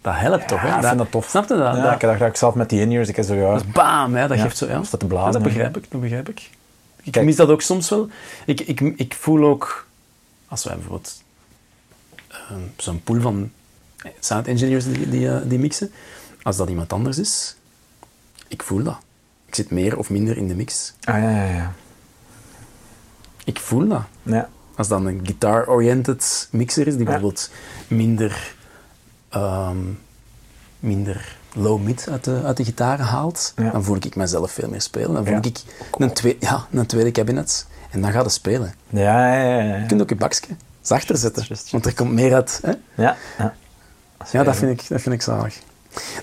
[0.00, 0.68] dat helpt toch, hè?
[0.68, 1.28] Ja, ik vind dat tof.
[1.28, 1.76] Snap je dat?
[1.76, 3.08] Ja, dat, ik heb dat graag zelf met die in-ears.
[3.08, 3.60] Ik heb zo, ja...
[3.72, 4.28] bam, hè?
[4.28, 4.80] Dat Ja, geeft zo, ja.
[4.98, 6.50] te blazen, dat begrijp ik, dat begrijp ik.
[7.02, 7.24] Ik Kijk.
[7.24, 8.08] mis dat ook soms wel.
[8.46, 9.86] Ik, ik, ik voel ook,
[10.48, 11.22] als wij bijvoorbeeld
[12.28, 13.50] ehm, zo'n pool van
[14.20, 15.92] sound engineers die, die, eh, die mixen.
[16.42, 17.56] Als dat iemand anders is,
[18.48, 18.98] ik voel dat.
[19.46, 20.92] Ik zit meer of minder in de mix.
[21.04, 21.72] Ah, ja, ja, ja.
[23.46, 24.02] Ik voel dat.
[24.22, 24.48] ja.
[24.76, 27.50] Als dan een guitar-oriented mixer is, die bijvoorbeeld
[27.88, 28.54] minder,
[29.28, 29.76] ehm,
[30.80, 33.70] minder low-mid uit de, uit de gitaren haalt, Ja.
[33.70, 35.12] dan voel ik mezelf veel meer spelen.
[35.14, 35.40] Dan voel Ja.
[35.42, 35.62] ik
[35.98, 38.74] een, twee, ja, een tweede cabinet en dan gaat het spelen.
[38.88, 39.62] Ja, ja, ja.
[39.62, 39.76] ja.
[39.76, 40.46] Je kunt ook je bakje
[40.80, 42.60] zachter zetten, want er komt meer uit.
[42.62, 42.72] Hè?
[43.02, 43.54] Ja, ja.
[44.32, 45.58] Ja, dat vind, ik, dat vind ik zalig.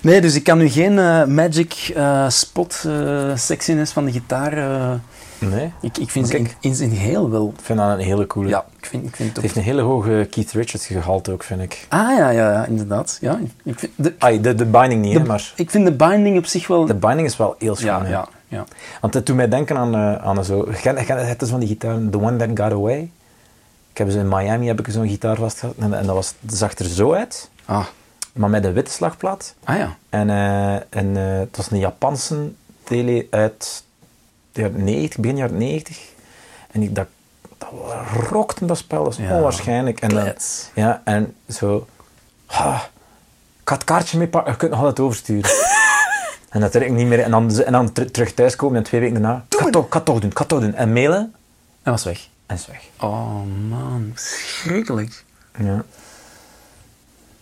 [0.02, 5.00] Nee, dus ik kan nu geen eh, magic eh, spot eh, sexiness van de gitaar...
[5.38, 7.52] Nee, ik, ik vind ze in, in zijn geheel wel...
[7.58, 8.48] ik vind dat een hele coole.
[8.48, 11.60] Ja, ik vind, ik vind het heeft een hele hoge Keith Richards gehalte ook, vind
[11.60, 11.86] ik.
[11.88, 13.18] Ah, ja, ja, ja, inderdaad.
[13.20, 16.38] Ja, ik, vind de, Ai, de, de binding niet, hè, maar ik vind de binding
[16.38, 16.86] op zich wel...
[16.86, 17.88] de binding is wel heel schoon.
[17.88, 18.64] ja, ja, ja.
[19.00, 20.68] Want het doet mij denken aan, eh, aan zo...
[20.70, 23.10] Het is van die gitaar, The One That Got Away.
[23.90, 26.56] Ik heb zo in Miami heb ik zo'n gitaar vastgehad en, en dat was, dat
[26.56, 27.84] zag er zo uit, Ah,
[28.32, 29.54] maar met een witte slagplaat.
[29.64, 29.96] ah ja.
[30.08, 32.52] En, eh, en eh, het was een Japanse
[32.84, 33.82] tele uit
[34.54, 35.98] de jaren 90, begin jaren 90.
[36.70, 37.06] En ik, dat,
[37.58, 37.68] dat
[38.30, 39.34] rockte dat spel, dat is Ja.
[39.36, 40.00] onwaarschijnlijk.
[40.00, 40.70] En, dan, Klets.
[40.74, 41.86] ja, en zo...
[42.46, 42.80] ah,
[43.62, 45.50] ik had het kaartje mee pakken, je kunt nog altijd oversturen.
[46.50, 47.20] en dat trek ik niet meer.
[47.20, 49.44] En dan, en dan ter- terug thuiskomen en twee weken daarna...
[49.48, 50.74] Ik ga, toch, ik ga toch doen, ik ga toch doen.
[50.74, 51.34] En mailen,
[51.82, 52.28] En was weg.
[52.46, 52.82] en is weg.
[53.00, 55.24] Oh man, verschrikkelijk.
[55.58, 55.84] Ja.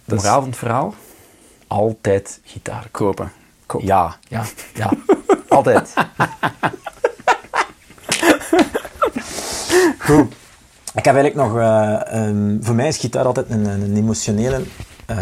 [0.05, 0.95] Dat moraal van het verhaal?
[1.67, 2.87] altijd gitaar.
[2.91, 3.33] Kopen.
[3.67, 3.87] Kopen.
[3.87, 4.17] Ja.
[4.29, 4.91] Ja, ja.
[5.49, 5.93] altijd.
[10.05, 10.33] Goed.
[10.95, 11.59] Ik heb eigenlijk nog...
[11.59, 14.63] eh, ehm, voor mij is gitaar altijd een, een emotionele
[15.07, 15.19] eh,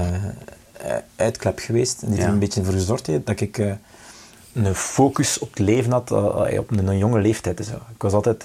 [1.17, 2.01] uitklep geweest.
[2.01, 2.29] Die er Ja.
[2.29, 3.59] een beetje voor gezorgd heeft dat ik
[4.53, 6.11] een focus op het leven had
[6.59, 7.65] op een, een jonge leeftijd.
[7.65, 7.75] Zo.
[7.75, 8.43] Ik was altijd...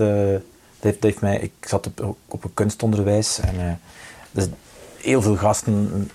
[0.79, 3.79] dat heeft, mij, ik zat op, op een kunstonderwijs en
[4.31, 4.45] dus
[5.01, 6.09] heel veel gasten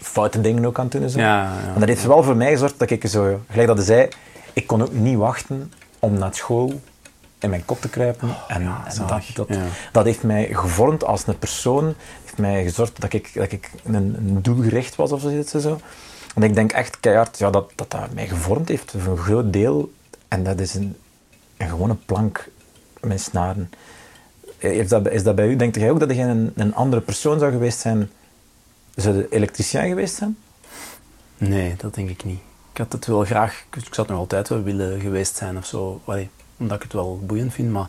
[0.00, 1.02] foute dingen ook aan het doen.
[1.02, 1.18] en Zo.
[1.18, 1.72] Ja, ja.
[1.74, 4.08] En dat heeft er wel voor mij gezorgd dat ik zo, gelijk dat hij zei,
[4.52, 6.80] ik kon ook niet wachten om naar school
[7.42, 8.28] in mijn kop te kruipen.
[8.48, 9.64] en ja, en dat, dat, Ja.
[9.92, 13.94] dat heeft mij gevormd als een persoon, heeft mij gezorgd dat ik, dat ik een,
[13.94, 15.20] een doelgericht was of.
[15.60, 15.80] Zo.
[16.34, 19.52] En ik denk echt keihard ja, dat, dat dat mij gevormd heeft, voor een groot
[19.52, 19.92] deel.
[20.28, 20.96] En dat is een,
[21.56, 22.48] een gewone plank
[23.00, 23.70] met snaren.
[24.58, 25.56] Is dat, is dat bij u?
[25.56, 28.10] Denkt jij ook dat je een, een andere persoon zou geweest zijn?
[28.94, 30.36] Zou de elektricien geweest zijn?
[31.38, 32.40] Nee, dat denk ik niet.
[32.72, 35.66] Ik had het wel graag, ik zou het nog altijd wel willen geweest zijn of
[35.66, 36.00] zo.
[36.04, 37.88] Allee, omdat ik het wel boeiend vind, maar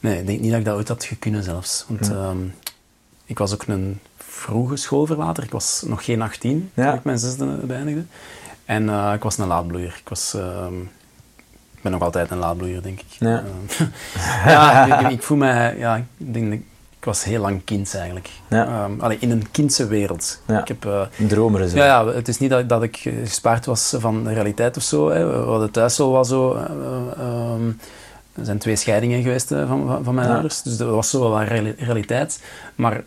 [0.00, 1.84] nee, ik denk niet dat ik dat ooit had gekunnen zelfs.
[1.88, 2.38] Want ehm,
[3.24, 5.44] ik was ook een vroege schoolverlater.
[5.44, 6.88] Ik was nog geen 18 Ja.
[6.88, 8.04] toen ik mijn zesde beëindigde.
[8.64, 9.96] En eh, ik was een laadbloeier.
[10.02, 10.34] Ik was...
[10.34, 10.80] ehm,
[11.74, 13.06] ik ben nog altijd een laadbloeier, denk ik.
[13.08, 13.44] Ja.
[13.44, 13.88] Ehm,
[14.50, 15.76] ja, ik, voel mij...
[15.78, 16.62] Ja, ik denk
[16.98, 18.30] ik, was heel lang kind eigenlijk.
[18.48, 18.66] Ja.
[18.66, 20.40] Ehm, allee, in een kindse wereld.
[20.46, 20.60] Ja.
[20.60, 20.84] Ik heb...
[20.84, 24.24] eh, Een dromer is ja, ja, het is niet dat, dat ik gespaard was van
[24.24, 25.08] de realiteit of zo.
[25.10, 25.26] Hè.
[25.26, 26.54] We hadden thuis zo was zo...
[26.54, 27.68] eh, eh, ehm,
[28.32, 30.32] er zijn twee scheidingen geweest eh, van, van, van mijn Ja.
[30.32, 32.42] ouders, dus dat was zo wel wat reali- realiteit.
[32.74, 33.02] Maar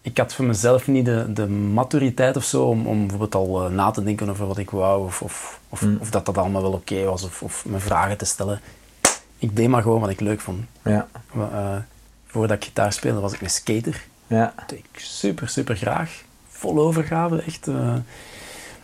[0.00, 3.90] ik had voor mezelf niet de, de maturiteit of zo om, om bijvoorbeeld al na
[3.90, 5.98] te denken over wat ik wou of, of, of, Mm.
[6.00, 8.60] of dat dat allemaal wel oké was of, of me vragen te stellen.
[9.38, 10.64] Ik deed maar gewoon wat ik leuk vond.
[10.84, 11.86] Ja, Maar,
[12.34, 14.04] voordat ik gitaar speelde was ik een skater.
[14.26, 14.52] ja.
[14.56, 16.22] Dat deed ik super, super graag.
[16.48, 17.68] Vol overgave, echt.
[17.68, 17.94] eh,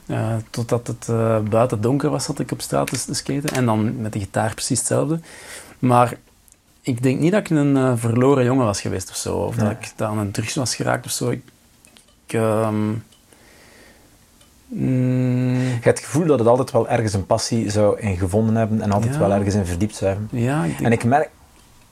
[0.06, 3.50] eh, totdat het eh, buiten donker was, zat ik op straat te te skaten.
[3.50, 5.20] En dan met de gitaar precies hetzelfde.
[5.78, 6.14] Maar
[6.80, 9.36] ik denk niet dat ik een verloren jongen was geweest of zo.
[9.36, 9.64] Of Nee.
[9.64, 11.30] dat ik aan een drugs was geraakt of zo.
[11.30, 11.42] Ik,
[12.26, 12.88] ik, ehm,
[14.68, 18.54] mm, Je hebt het gevoel dat het altijd wel ergens een passie zou in gevonden
[18.54, 19.18] hebben en altijd Ja.
[19.20, 20.28] wel ergens in verdiept zou hebben.
[20.40, 21.30] ja, ik denk, En ik merk,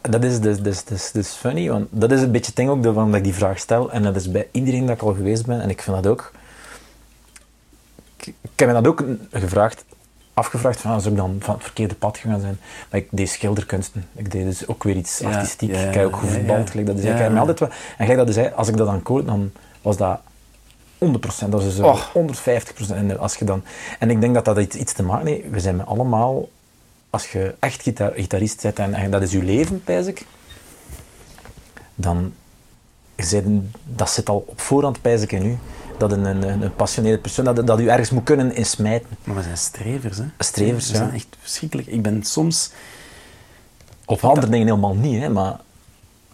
[0.00, 2.84] dat is dus, dus, dus, dus funny, want dat is een beetje het ding ook
[2.84, 3.92] waarom ik die vraag stel.
[3.92, 5.60] En dat is bij iedereen dat ik al geweest ben.
[5.60, 6.32] En ik vind dat ook...
[8.16, 9.84] Ik, ik heb me dat ook gevraagd,
[10.34, 12.58] afgevraagd van, zou ik dan van het verkeerde pad gegaan zijn?
[12.90, 14.08] Maar ik deed schilderkunsten.
[14.14, 15.70] Ik deed dus ook weer iets Ja, artistiek.
[15.70, 16.66] ja, ik heb ook ja.
[16.66, 17.04] gelijk dat is.
[17.04, 17.68] Ik heb me altijd wel...
[17.68, 19.52] En gelijk dat zei, als ik dat dan koos, dan
[19.82, 20.20] was dat
[21.04, 21.48] 100%.
[21.48, 22.00] Dat is dus Oh.
[22.90, 22.94] 150%.
[22.94, 23.62] En, als je dan,
[23.98, 25.50] en ik denk dat dat iets, iets te maken heeft.
[25.50, 26.48] We zijn met allemaal...
[27.10, 27.82] Als je echt
[28.14, 30.24] gitarist bent en, en dat is je leven, pijs ik,
[31.94, 32.32] dan
[33.16, 35.58] zijn, dat zit al op voorhand, pijs ik in u.
[35.98, 39.08] Dat een, een, een passioneerde persoon, dat, dat u ergens moet kunnen insmijten.
[39.24, 40.24] maar we zijn strevers, hè.
[40.38, 41.14] Strevers, We zijn ja.
[41.14, 41.88] echt verschrikkelijk.
[41.88, 42.70] Ik ben soms...
[44.04, 45.56] Of andere dingen helemaal niet, hè, maar...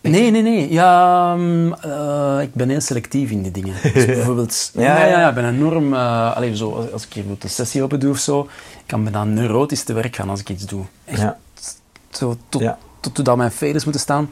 [0.00, 0.72] Nee, nee, nee.
[0.72, 3.74] Ja, mm, eh, ik ben heel selectief in die dingen.
[3.82, 7.22] Dus bijvoorbeeld, Ja, ja, ja, ik ben enorm, eh, allee, zo, als, als ik hier
[7.22, 8.48] bijvoorbeeld een sessie open doe of zo,
[8.84, 10.84] ik kan bijna neurotisch te werk gaan als ik iets doe.
[11.04, 11.38] Echt, Ja.
[12.10, 12.78] zo, tot, Ja.
[13.00, 14.30] tot tot dat mijn faders moeten staan.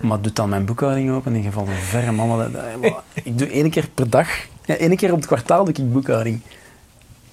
[0.00, 2.38] Maar doe dan mijn boekhouding open en je valt een verre man.
[2.38, 4.28] dat- dat- maar Ik doe één keer per dag
[4.64, 6.40] Ja, één keer op het kwartaal doe ik boekhouding.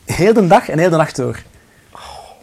[0.06, 1.44] Heel de dag en heel de nacht door.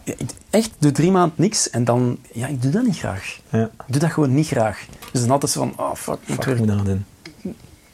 [0.03, 2.17] Ja, ik- echt, doe drie maanden niks en dan...
[2.33, 3.39] Ja, ik doe dat niet graag.
[3.49, 3.63] Ja.
[3.63, 4.85] Ik doe dat gewoon niet graag.
[5.11, 7.05] Dus dan altijd zo van, oh fuck, ik, Fuck, weer- ik moet dat doen.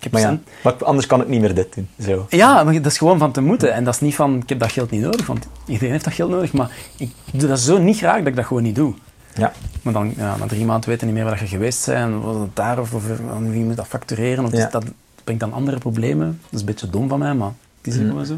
[0.05, 0.47] Heb Maar ja, cent.
[0.63, 1.87] maar anders kan ik niet meer dit doen.
[1.99, 2.25] Zo.
[2.29, 3.73] Ja, maar dat is gewoon van te moeten.
[3.73, 6.13] En dat is niet van, ik heb dat geld niet nodig, want iedereen heeft dat
[6.13, 6.53] geld nodig.
[6.53, 8.93] Maar ik doe dat zo niet graag dat ik dat gewoon niet doe.
[9.35, 9.51] Ja.
[9.81, 12.55] Maar dan, ja, na drie maanden weten niet meer waar je geweest bent, was het
[12.55, 14.45] daar, of, of aan wie moet dat factureren.
[14.45, 14.67] Of Ja.
[14.71, 14.85] dat
[15.23, 16.39] brengt dan andere problemen.
[16.43, 17.51] Dat is een beetje dom van mij, maar
[17.81, 18.07] het is Mhm.
[18.07, 18.33] gewoon zo.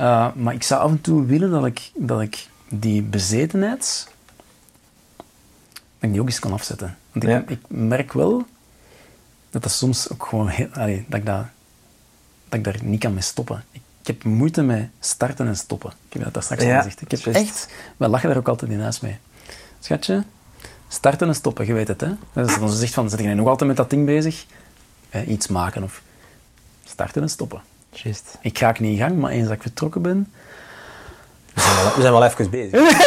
[0.00, 4.08] Uh, maar ik zou af en toe willen dat ik, dat ik die bezetenheid,
[5.16, 5.26] dat
[6.00, 6.96] ik die ook eens kan afzetten.
[7.12, 7.44] Want ik, Ja.
[7.46, 8.44] ik merk wel
[9.52, 11.44] dat dat soms ook gewoon heel, allee, dat, ik dat,
[12.48, 13.64] dat ik daar niet kan mee stoppen.
[13.70, 15.92] Ik, ik heb moeite met starten en stoppen.
[16.06, 17.00] Ik heb dat daar straks al gezegd.
[17.00, 19.18] Ik heb echt, wij lachen daar ook altijd in huis mee.
[19.80, 20.24] Schatje,
[20.88, 22.12] starten en stoppen, je weet het hè.
[22.32, 24.46] Dus dan zegt van, zit jij nog altijd met dat ding bezig?
[25.10, 26.02] Eh, iets maken of
[26.84, 27.62] starten en stoppen.
[27.90, 28.38] Juist.
[28.40, 30.32] Ik ga niet in gang, maar eens dat ik vertrokken ben...
[31.54, 32.80] We zijn wel, we zijn wel even bezig.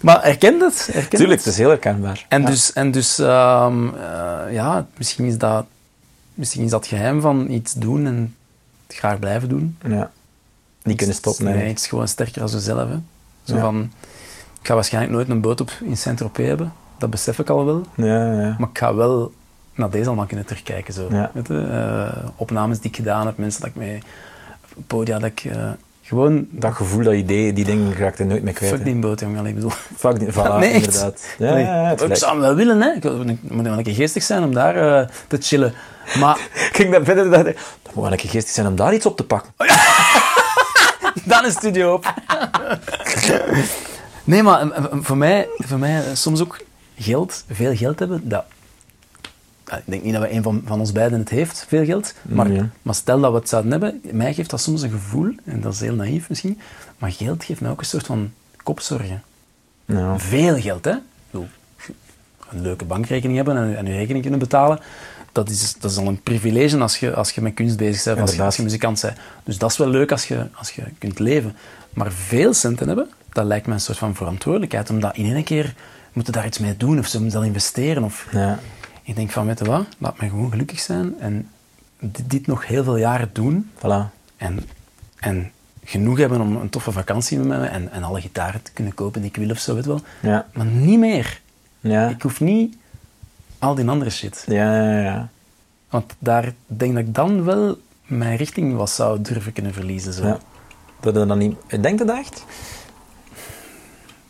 [0.00, 0.88] Maar herken dat?
[0.92, 1.44] Herken Tuurlijk, dat?
[1.44, 2.26] het is heel herkenbaar.
[2.28, 2.46] En Ja.
[2.48, 5.66] dus, en dus ehm, eh, ja, misschien is, dat,
[6.34, 8.34] misschien is dat geheim van iets doen en
[8.86, 9.78] het graag blijven doen.
[9.88, 10.10] Ja.
[10.82, 11.68] Niet kunnen stoppen, Nee, nee.
[11.68, 12.88] het is gewoon sterker als jezelf.
[12.88, 12.96] Hè.
[13.44, 13.60] Zo Ja.
[13.60, 13.92] van,
[14.60, 16.72] ik ga waarschijnlijk nooit een boot op in Saint-Tropez hebben.
[16.98, 17.82] Dat besef ik al wel.
[17.94, 18.56] Ja, ja.
[18.58, 19.32] Maar ik ga wel
[19.74, 20.94] naar deze allemaal kunnen terugkijken.
[20.94, 21.06] Zo.
[21.10, 21.30] Ja.
[21.34, 21.60] Weet je?
[21.66, 24.02] Eh, opnames die ik gedaan heb, mensen dat ik mee...
[24.86, 25.44] Podia dat ik...
[25.44, 25.70] eh,
[26.06, 26.46] gewoon...
[26.50, 28.72] Dat gevoel, dat idee, die dingen raakt er nooit meer kwijt.
[28.72, 29.46] Fuck die boot, jongen.
[29.46, 29.70] Ik bedoel...
[29.96, 31.26] Fuck die, voilà, Nee, inderdaad.
[31.38, 32.92] Ja, Nee, ja, het ik zou hem wel willen, hè.
[32.92, 33.04] Ik
[33.50, 35.74] moet wel een keer geestig zijn om daar eh, te chillen.
[36.18, 38.76] Maar Ik ging daar verder dacht ik, dat moet wel een keer geestig zijn om
[38.76, 39.52] daar iets op te pakken.
[41.24, 42.14] dan is studio op.
[44.24, 46.60] nee, maar eh, eh, voor mij, voor mij soms ook
[46.98, 48.44] geld, veel geld hebben, dat...
[49.66, 52.14] Ja, Ik denk niet dat we een van, van ons beiden het heeft, veel geld.
[52.22, 55.60] Maar, maar stel dat we het zouden hebben, mij geeft dat soms een gevoel, en
[55.60, 56.60] dat is heel naïef misschien,
[56.98, 59.22] maar geld geeft mij ook een soort van kopzorgen.
[59.84, 60.18] Ja.
[60.18, 60.94] Veel geld, hè?
[61.30, 61.46] Bedoel,
[62.50, 64.80] Een leuke bankrekening hebben en, en je rekening kunnen betalen,
[65.32, 68.20] dat is, dat is al een privilege als je, als je met kunst bezig bent,
[68.20, 69.16] als je, als je muzikant bent.
[69.44, 71.56] Dus dat is wel leuk als je, als je kunt leven.
[71.94, 75.74] Maar veel centen hebben, dat lijkt me een soort van verantwoordelijkheid, omdat in één keer
[76.12, 78.04] moeten daar iets mee doen, of ze moeten dat investeren.
[78.04, 78.26] Of...
[78.32, 78.58] Ja.
[79.06, 81.48] Ik denk van, weet je wat, laat mij gewoon gelukkig zijn en
[81.98, 83.70] dit, dit nog heel veel jaren doen.
[83.76, 84.10] Voilà.
[84.36, 84.68] En,
[85.16, 85.52] en
[85.84, 89.20] genoeg hebben om een toffe vakantie met mij en, en alle gitaren te kunnen kopen
[89.20, 90.00] die ik wil of zo, weet wel.
[90.22, 90.46] Ja.
[90.52, 91.40] Maar niet meer.
[91.80, 92.08] Ja.
[92.08, 92.76] Ik hoef niet
[93.58, 94.44] al die andere shit.
[94.46, 95.28] Ja, ja, ja.
[95.88, 100.12] Want daar denk dat ik dan wel mijn richting wat zou durven kunnen verliezen.
[100.12, 100.26] Zo.
[100.26, 100.38] ja.
[101.00, 101.56] Dat je dan niet...
[101.68, 102.44] Denk je dat echt?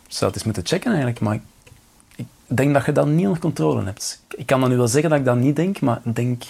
[0.07, 1.39] Ik zou het eens moeten checken eigenlijk, maar
[2.47, 4.21] denk dat je dat niet onder controle hebt.
[4.35, 6.43] Ik kan dan nu wel zeggen dat ik dat niet denk, maar ik denk,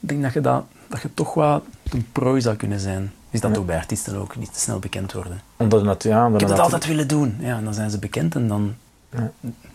[0.00, 3.12] denk dat, je dat, dat je toch wel een prooi zou kunnen zijn.
[3.30, 3.56] Is dat Ja.
[3.58, 5.40] ook bij artiesten ook, niet te snel bekend worden.
[5.56, 7.36] Omdat het ja, omdat Ik heb het natu- altijd willen doen.
[7.38, 8.74] Ja, en dan zijn ze bekend en dan...
[9.10, 9.30] Ja.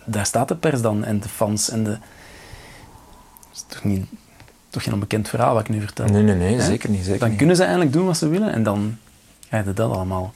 [0.06, 1.90] Daar staat de pers dan en de fans en de...
[1.90, 2.00] Dat
[3.54, 4.06] is toch, niet,
[4.70, 6.06] toch geen onbekend verhaal wat ik nu vertel.
[6.06, 7.04] Nee, nee, nee, zeker niet.
[7.04, 7.38] Zeker Dan niet.
[7.38, 8.98] kunnen ze eigenlijk doen wat ze willen en dan
[9.50, 10.34] ga je dat allemaal.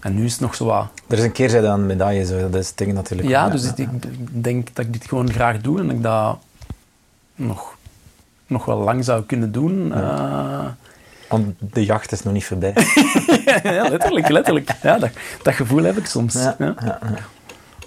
[0.00, 0.86] En nu is het nog zo wat...
[1.06, 2.50] Er is een keerzijde aan de medaille, zo.
[2.50, 3.28] dat is het ding natuurlijk.
[3.28, 3.88] Ja, dus ik,
[4.42, 6.38] denk dat ik dit gewoon graag doe en dat ik dat
[7.34, 7.76] nog,
[8.46, 9.94] nog wel lang zou kunnen doen.
[9.94, 10.66] Eh,
[11.28, 12.72] Want de jacht is nog niet voorbij.
[13.62, 14.70] ja, letterlijk, letterlijk.
[14.82, 15.10] Ja, dat,
[15.42, 16.34] dat gevoel heb ik soms.
[16.34, 16.98] ja, Ja, ja.
[17.02, 17.18] ja.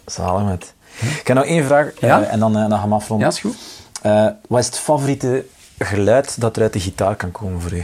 [0.05, 0.73] Zalig met.
[0.99, 3.27] Ik heb nog één vraag eh, en dan, eh, dan gaan we afronden.
[3.27, 3.57] Ja, is goed.
[4.01, 5.45] Eh, wat is het favoriete
[5.77, 7.83] geluid dat er uit de gitaar kan komen voor u?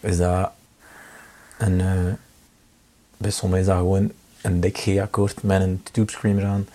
[0.00, 0.50] Is dat
[1.58, 1.82] een...
[3.16, 4.10] bij sommigen is dat gewoon
[4.42, 6.66] een dik G-akkoord met een tube screamer aan.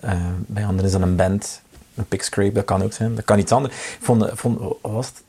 [0.00, 0.12] Eh,
[0.46, 1.62] bij anderen is dat een band,
[1.94, 3.14] een pick scrape, dat kan ook zijn.
[3.14, 3.74] Dat kan iets anders.
[3.74, 5.22] Ik vond, vond was het?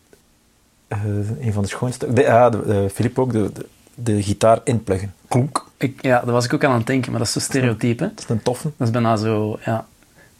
[0.88, 1.00] Eh,
[1.46, 2.14] een van de schoonste...
[2.14, 5.14] De, ja, de, de, Philippe ook, de, de, de gitaar inpluggen.
[5.28, 5.66] Klonk.
[5.78, 8.04] Ik, ja, daar was ik ook aan aan het denken, maar dat is zo stereotype.
[8.16, 8.72] Dat is een toffe.
[8.78, 9.86] Dat is bijna zo, ja,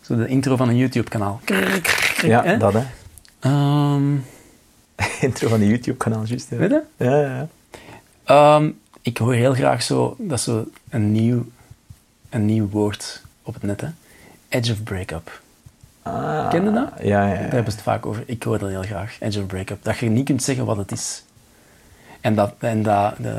[0.02, 1.40] zo de intro van een YouTube-kanaal.
[2.22, 2.58] Ja, Hè?
[2.58, 2.84] dat hè.
[3.40, 4.16] Ehm,
[5.22, 6.50] Intro van de YouTube-kanaal, juist.
[6.50, 6.58] Ja.
[6.58, 6.82] weet je?
[6.98, 7.48] Ja, ja,
[8.26, 8.72] ja.
[9.06, 11.46] Ik hoor heel graag zo, dat is zo een nieuw,
[12.30, 13.88] een nieuw woord op het net, hè.
[14.50, 15.42] Edge of breakup.
[16.02, 16.90] Ah, Ken je dat?
[17.00, 17.34] Ja, ja, ja.
[17.34, 18.24] Daar hebben ze het vaak over.
[18.26, 19.84] Ik hoor dat heel graag, edge of breakup.
[19.84, 21.24] Dat je niet kunt zeggen wat het is.
[22.22, 23.30] En dat, en dat de,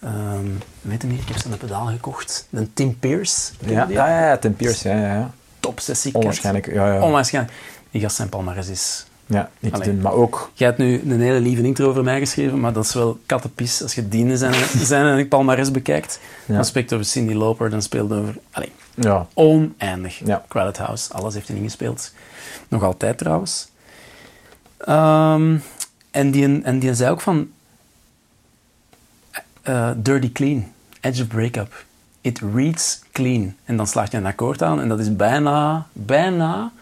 [0.00, 0.48] ehm,
[0.80, 2.46] weet je niet, ik heb zo'n pedaal gekocht.
[2.50, 3.52] Een Tim Pierce.
[3.66, 3.94] Ja, die?
[3.94, 5.30] ja, ja, Tim Pierce, ja, ja, ja.
[5.60, 6.14] Top sessie.
[6.14, 7.02] Onwaarschijnlijk, ja, ja.
[7.02, 7.56] Onwaarschijnlijk.
[7.90, 9.06] Die gast zijn palmares is.
[9.32, 9.92] Ja, niet te Allee.
[9.92, 10.50] doen, maar ook...
[10.54, 13.82] Jij hebt nu een hele lieve intro over mij geschreven, maar dat is wel kattenpis.
[13.82, 14.54] Als je dienen zijn,
[14.92, 16.54] zijn en ik palmares bekijkt, Ja.
[16.54, 18.36] dan spreekt over Cindy Lauper, dan speelt over...
[18.50, 20.20] Allee, Ja, oneindig.
[20.24, 20.44] Ja.
[20.48, 22.12] Crowded House, alles heeft hij ingespeeld.
[22.68, 23.68] Nog altijd trouwens.
[24.76, 25.56] Ehm,
[26.10, 27.48] en, die, en die zei ook van...
[29.62, 30.72] eh, dirty clean.
[31.00, 31.84] Edge of breakup.
[32.20, 33.56] It reads clean.
[33.64, 35.86] En dan slaagt je een akkoord aan en dat is bijna...
[35.92, 36.72] Bijna...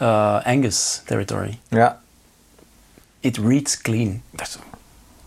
[0.00, 1.58] eh, Angus territory.
[1.68, 2.00] Ja.
[3.20, 4.22] It reads clean.
[4.30, 4.58] Dat.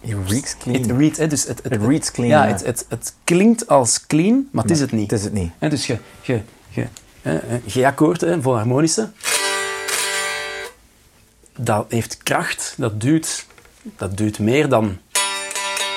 [0.02, 0.80] It reeks clean.
[0.80, 2.52] It reads, hè, dus het, het, It reads clean, Ja, ja.
[2.52, 5.12] het, het, het klinkt als clean, maar het is het niet.
[5.12, 5.52] Het is het niet.
[5.60, 6.88] Hè, dus je, je, je,
[7.68, 9.10] G-akkoord, voor harmonische,
[11.58, 13.46] dat heeft kracht, dat duwt,
[13.98, 14.98] dat duwt meer dan,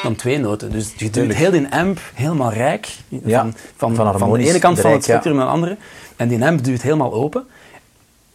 [0.03, 0.71] dan twee noten.
[0.71, 1.39] Dus je duwt Tuurlijk.
[1.39, 3.43] heel die amp helemaal rijk, Ja,
[3.77, 5.77] van, van, van van, de ene kant van het rijk, spectrum naar de andere.
[6.17, 7.47] En die amp duwt helemaal open.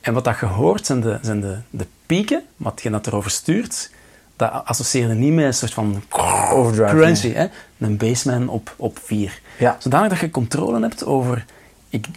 [0.02, 3.32] En wat dat je hoort zijn de, zijn de, de pieken, wat je dat erover
[3.32, 3.90] stuurt,
[4.36, 6.04] dat associeerde niet met een soort van
[6.52, 7.36] Overdrive, crunchy, nee.
[7.36, 7.48] hè?
[7.78, 9.42] een bassman op, op vier.
[9.58, 9.76] Ja.
[9.80, 11.46] Zodanig dat je controle hebt over,
[11.90, 12.08] ik,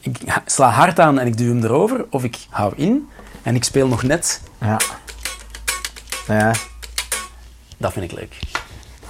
[0.00, 3.08] ik sla hard aan en ik duw hem erover, of ik hou in
[3.42, 4.80] en ik speel nog net, Ja.
[6.26, 6.52] Ja.
[7.76, 8.38] dat vind ik leuk.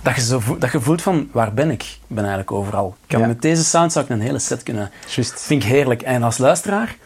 [0.02, 1.82] Dat je, zo voelt, dat je voelt van, waar ben ik?
[1.82, 2.96] Ik ben eigenlijk overal.
[3.02, 3.26] Ik kan Ja.
[3.26, 4.90] Met deze sound zou ik een hele set kunnen...
[5.06, 5.40] Juist.
[5.40, 6.02] vind ik heerlijk.
[6.02, 6.96] En als luisteraar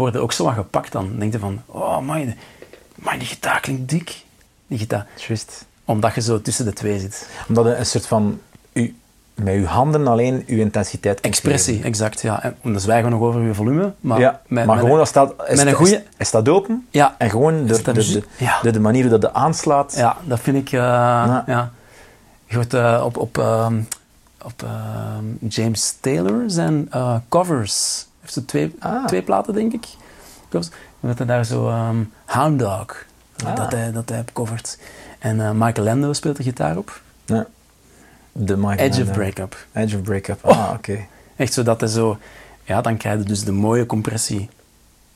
[0.00, 1.08] word je ook zo wat gepakt dan.
[1.08, 2.34] Dan denk je van, oh man,
[3.18, 4.22] die gitaar klinkt dik.
[4.66, 5.06] Die gitaar.
[5.28, 5.64] Juist.
[5.84, 7.28] Omdat je zo tussen de twee zit.
[7.48, 8.40] Omdat een soort van...
[8.72, 8.96] U,
[9.34, 11.88] met uw handen alleen uw intensiteit Expressie, geven.
[11.88, 12.20] exact.
[12.20, 12.42] Ja.
[12.42, 13.92] En dan zwijgen we nog over je volume.
[14.00, 15.34] Maar, ja, met- maar met gewoon als dat...
[15.48, 16.86] Is, een is- goeie- is, dat open?
[16.90, 17.14] Ja.
[17.18, 18.58] En gewoon de, ja.
[18.62, 19.94] door de manier hoe dat de aanslaat.
[19.96, 20.66] Ja, dat vind ik...
[20.72, 20.80] eh,
[21.46, 21.72] ja.
[22.46, 23.80] Je hoort eh, op, op, ehm,
[24.44, 28.06] op ehm, James Taylor zijn eh, covers.
[28.24, 29.06] Heeft ze twee, Ah.
[29.06, 29.86] twee platen, denk ik.
[30.48, 30.70] Dat
[31.18, 33.04] hij daar zo ehm, Hound Dog,
[33.44, 33.56] Ah.
[33.56, 34.78] dat, hij, dat hij covert.
[35.18, 37.00] En eh, Michael Lando speelt de gitaar op.
[37.24, 37.46] Ja.
[38.32, 39.10] De Michael Edge of.
[39.12, 39.56] Breakup.
[39.72, 40.44] Edge of Breakup.
[40.44, 40.98] Ah, oké.
[41.36, 42.18] Echt zodat hij zo...
[42.62, 44.48] Ja, dan krijg je dus de mooie compressie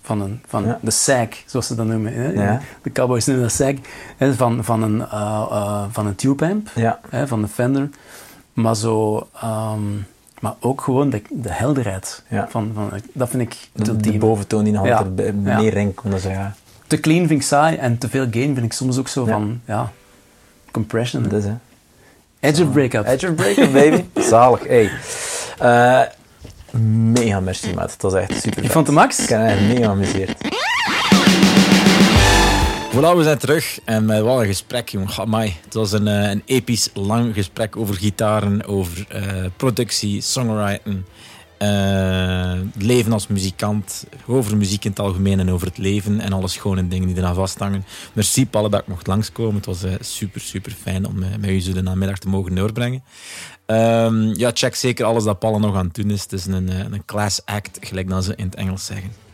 [0.03, 0.79] van, een, van Ja.
[0.83, 2.15] de sag, zoals ze dat noemen.
[2.15, 2.29] Hè?
[2.29, 2.61] Ja.
[2.83, 3.75] De cowboys noemen dat sag.
[4.17, 4.35] Hè?
[4.35, 7.01] Van, van, een, eh, eh, van een tube amp, Ja.
[7.09, 7.27] hè?
[7.27, 7.89] van de Fender.
[8.53, 9.27] Maar zo...
[9.41, 9.81] ehm,
[10.41, 12.23] maar ook gewoon de, de helderheid.
[12.29, 12.47] Ja.
[12.49, 14.97] Van, van, dat vind ik het De, boventoon die nog Ja.
[14.97, 16.55] altijd meer kon zeggen.
[16.87, 19.61] Te clean vind ik saai en te veel gain vind ik soms ook zo van...
[19.65, 19.93] Ja,
[20.71, 21.23] compression.
[21.23, 21.55] Dat is, hè.
[22.41, 23.07] Edge of breakup.
[23.07, 24.05] Edge of Breakup, baby.
[24.31, 24.91] Zalig, hey.
[25.59, 26.03] Eh,
[27.13, 27.93] mega merci, maat.
[27.93, 28.65] Het was echt super.
[28.65, 29.19] Ik vond de max.
[29.19, 30.37] Ik heb echt mega geamuseerd.
[32.93, 33.81] Voilà, we zijn terug.
[33.85, 35.17] En met wat een gesprek, jongen.
[35.17, 35.57] Amai.
[35.65, 41.03] Het was een, eh, een episch lang gesprek over gitaren, over eh, productie, songwriting,
[41.59, 46.49] eh, leven als muzikant, over muziek in het algemeen en over het leven en alle
[46.49, 47.85] schone dingen die eraan vasthangen.
[48.13, 49.55] Merci, Palle, dat ik mocht langskomen.
[49.55, 53.03] Het was super, super fijn om met u zo de namiddag te mogen doorbrengen.
[53.67, 56.23] Ehm, ja, check zeker alles dat Palle nog aan het doen is.
[56.23, 59.28] Het is een, een class act, gelijk dat ze in het Engels zeggen.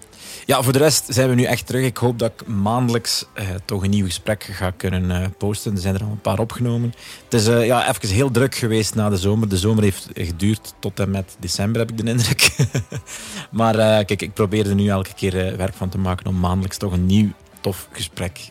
[0.46, 1.84] Ja, voor de rest zijn we nu echt terug.
[1.84, 5.72] Ik hoop dat ik maandelijks eh, toch een nieuw gesprek ga kunnen eh, posten.
[5.72, 6.94] Er zijn er al een paar opgenomen.
[7.24, 9.48] Het is eh, ja, even heel druk geweest na de zomer.
[9.48, 12.56] De zomer heeft geduurd tot en met december, heb ik de indruk.
[13.50, 16.92] maar kijk, ik probeer er nu elke keer werk van te maken om maandelijks toch
[16.92, 18.48] een nieuw tof gesprek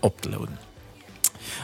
[0.00, 0.65] op te loaden.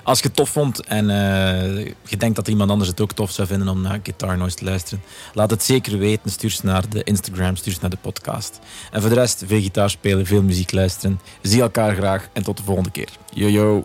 [0.02, 3.31] Als je het tof vond en eh, je denkt dat iemand anders het ook tof
[3.31, 6.31] zou vinden om naar Guitar Noise te luisteren, laat het zeker weten.
[6.31, 8.58] Stuur ze naar de Instagram, stuur ze naar de podcast.
[8.90, 11.20] En voor de rest, veel gitaar spelen, veel muziek luisteren.
[11.42, 13.08] Zie elkaar graag en tot de volgende keer.
[13.34, 13.84] Yo yo.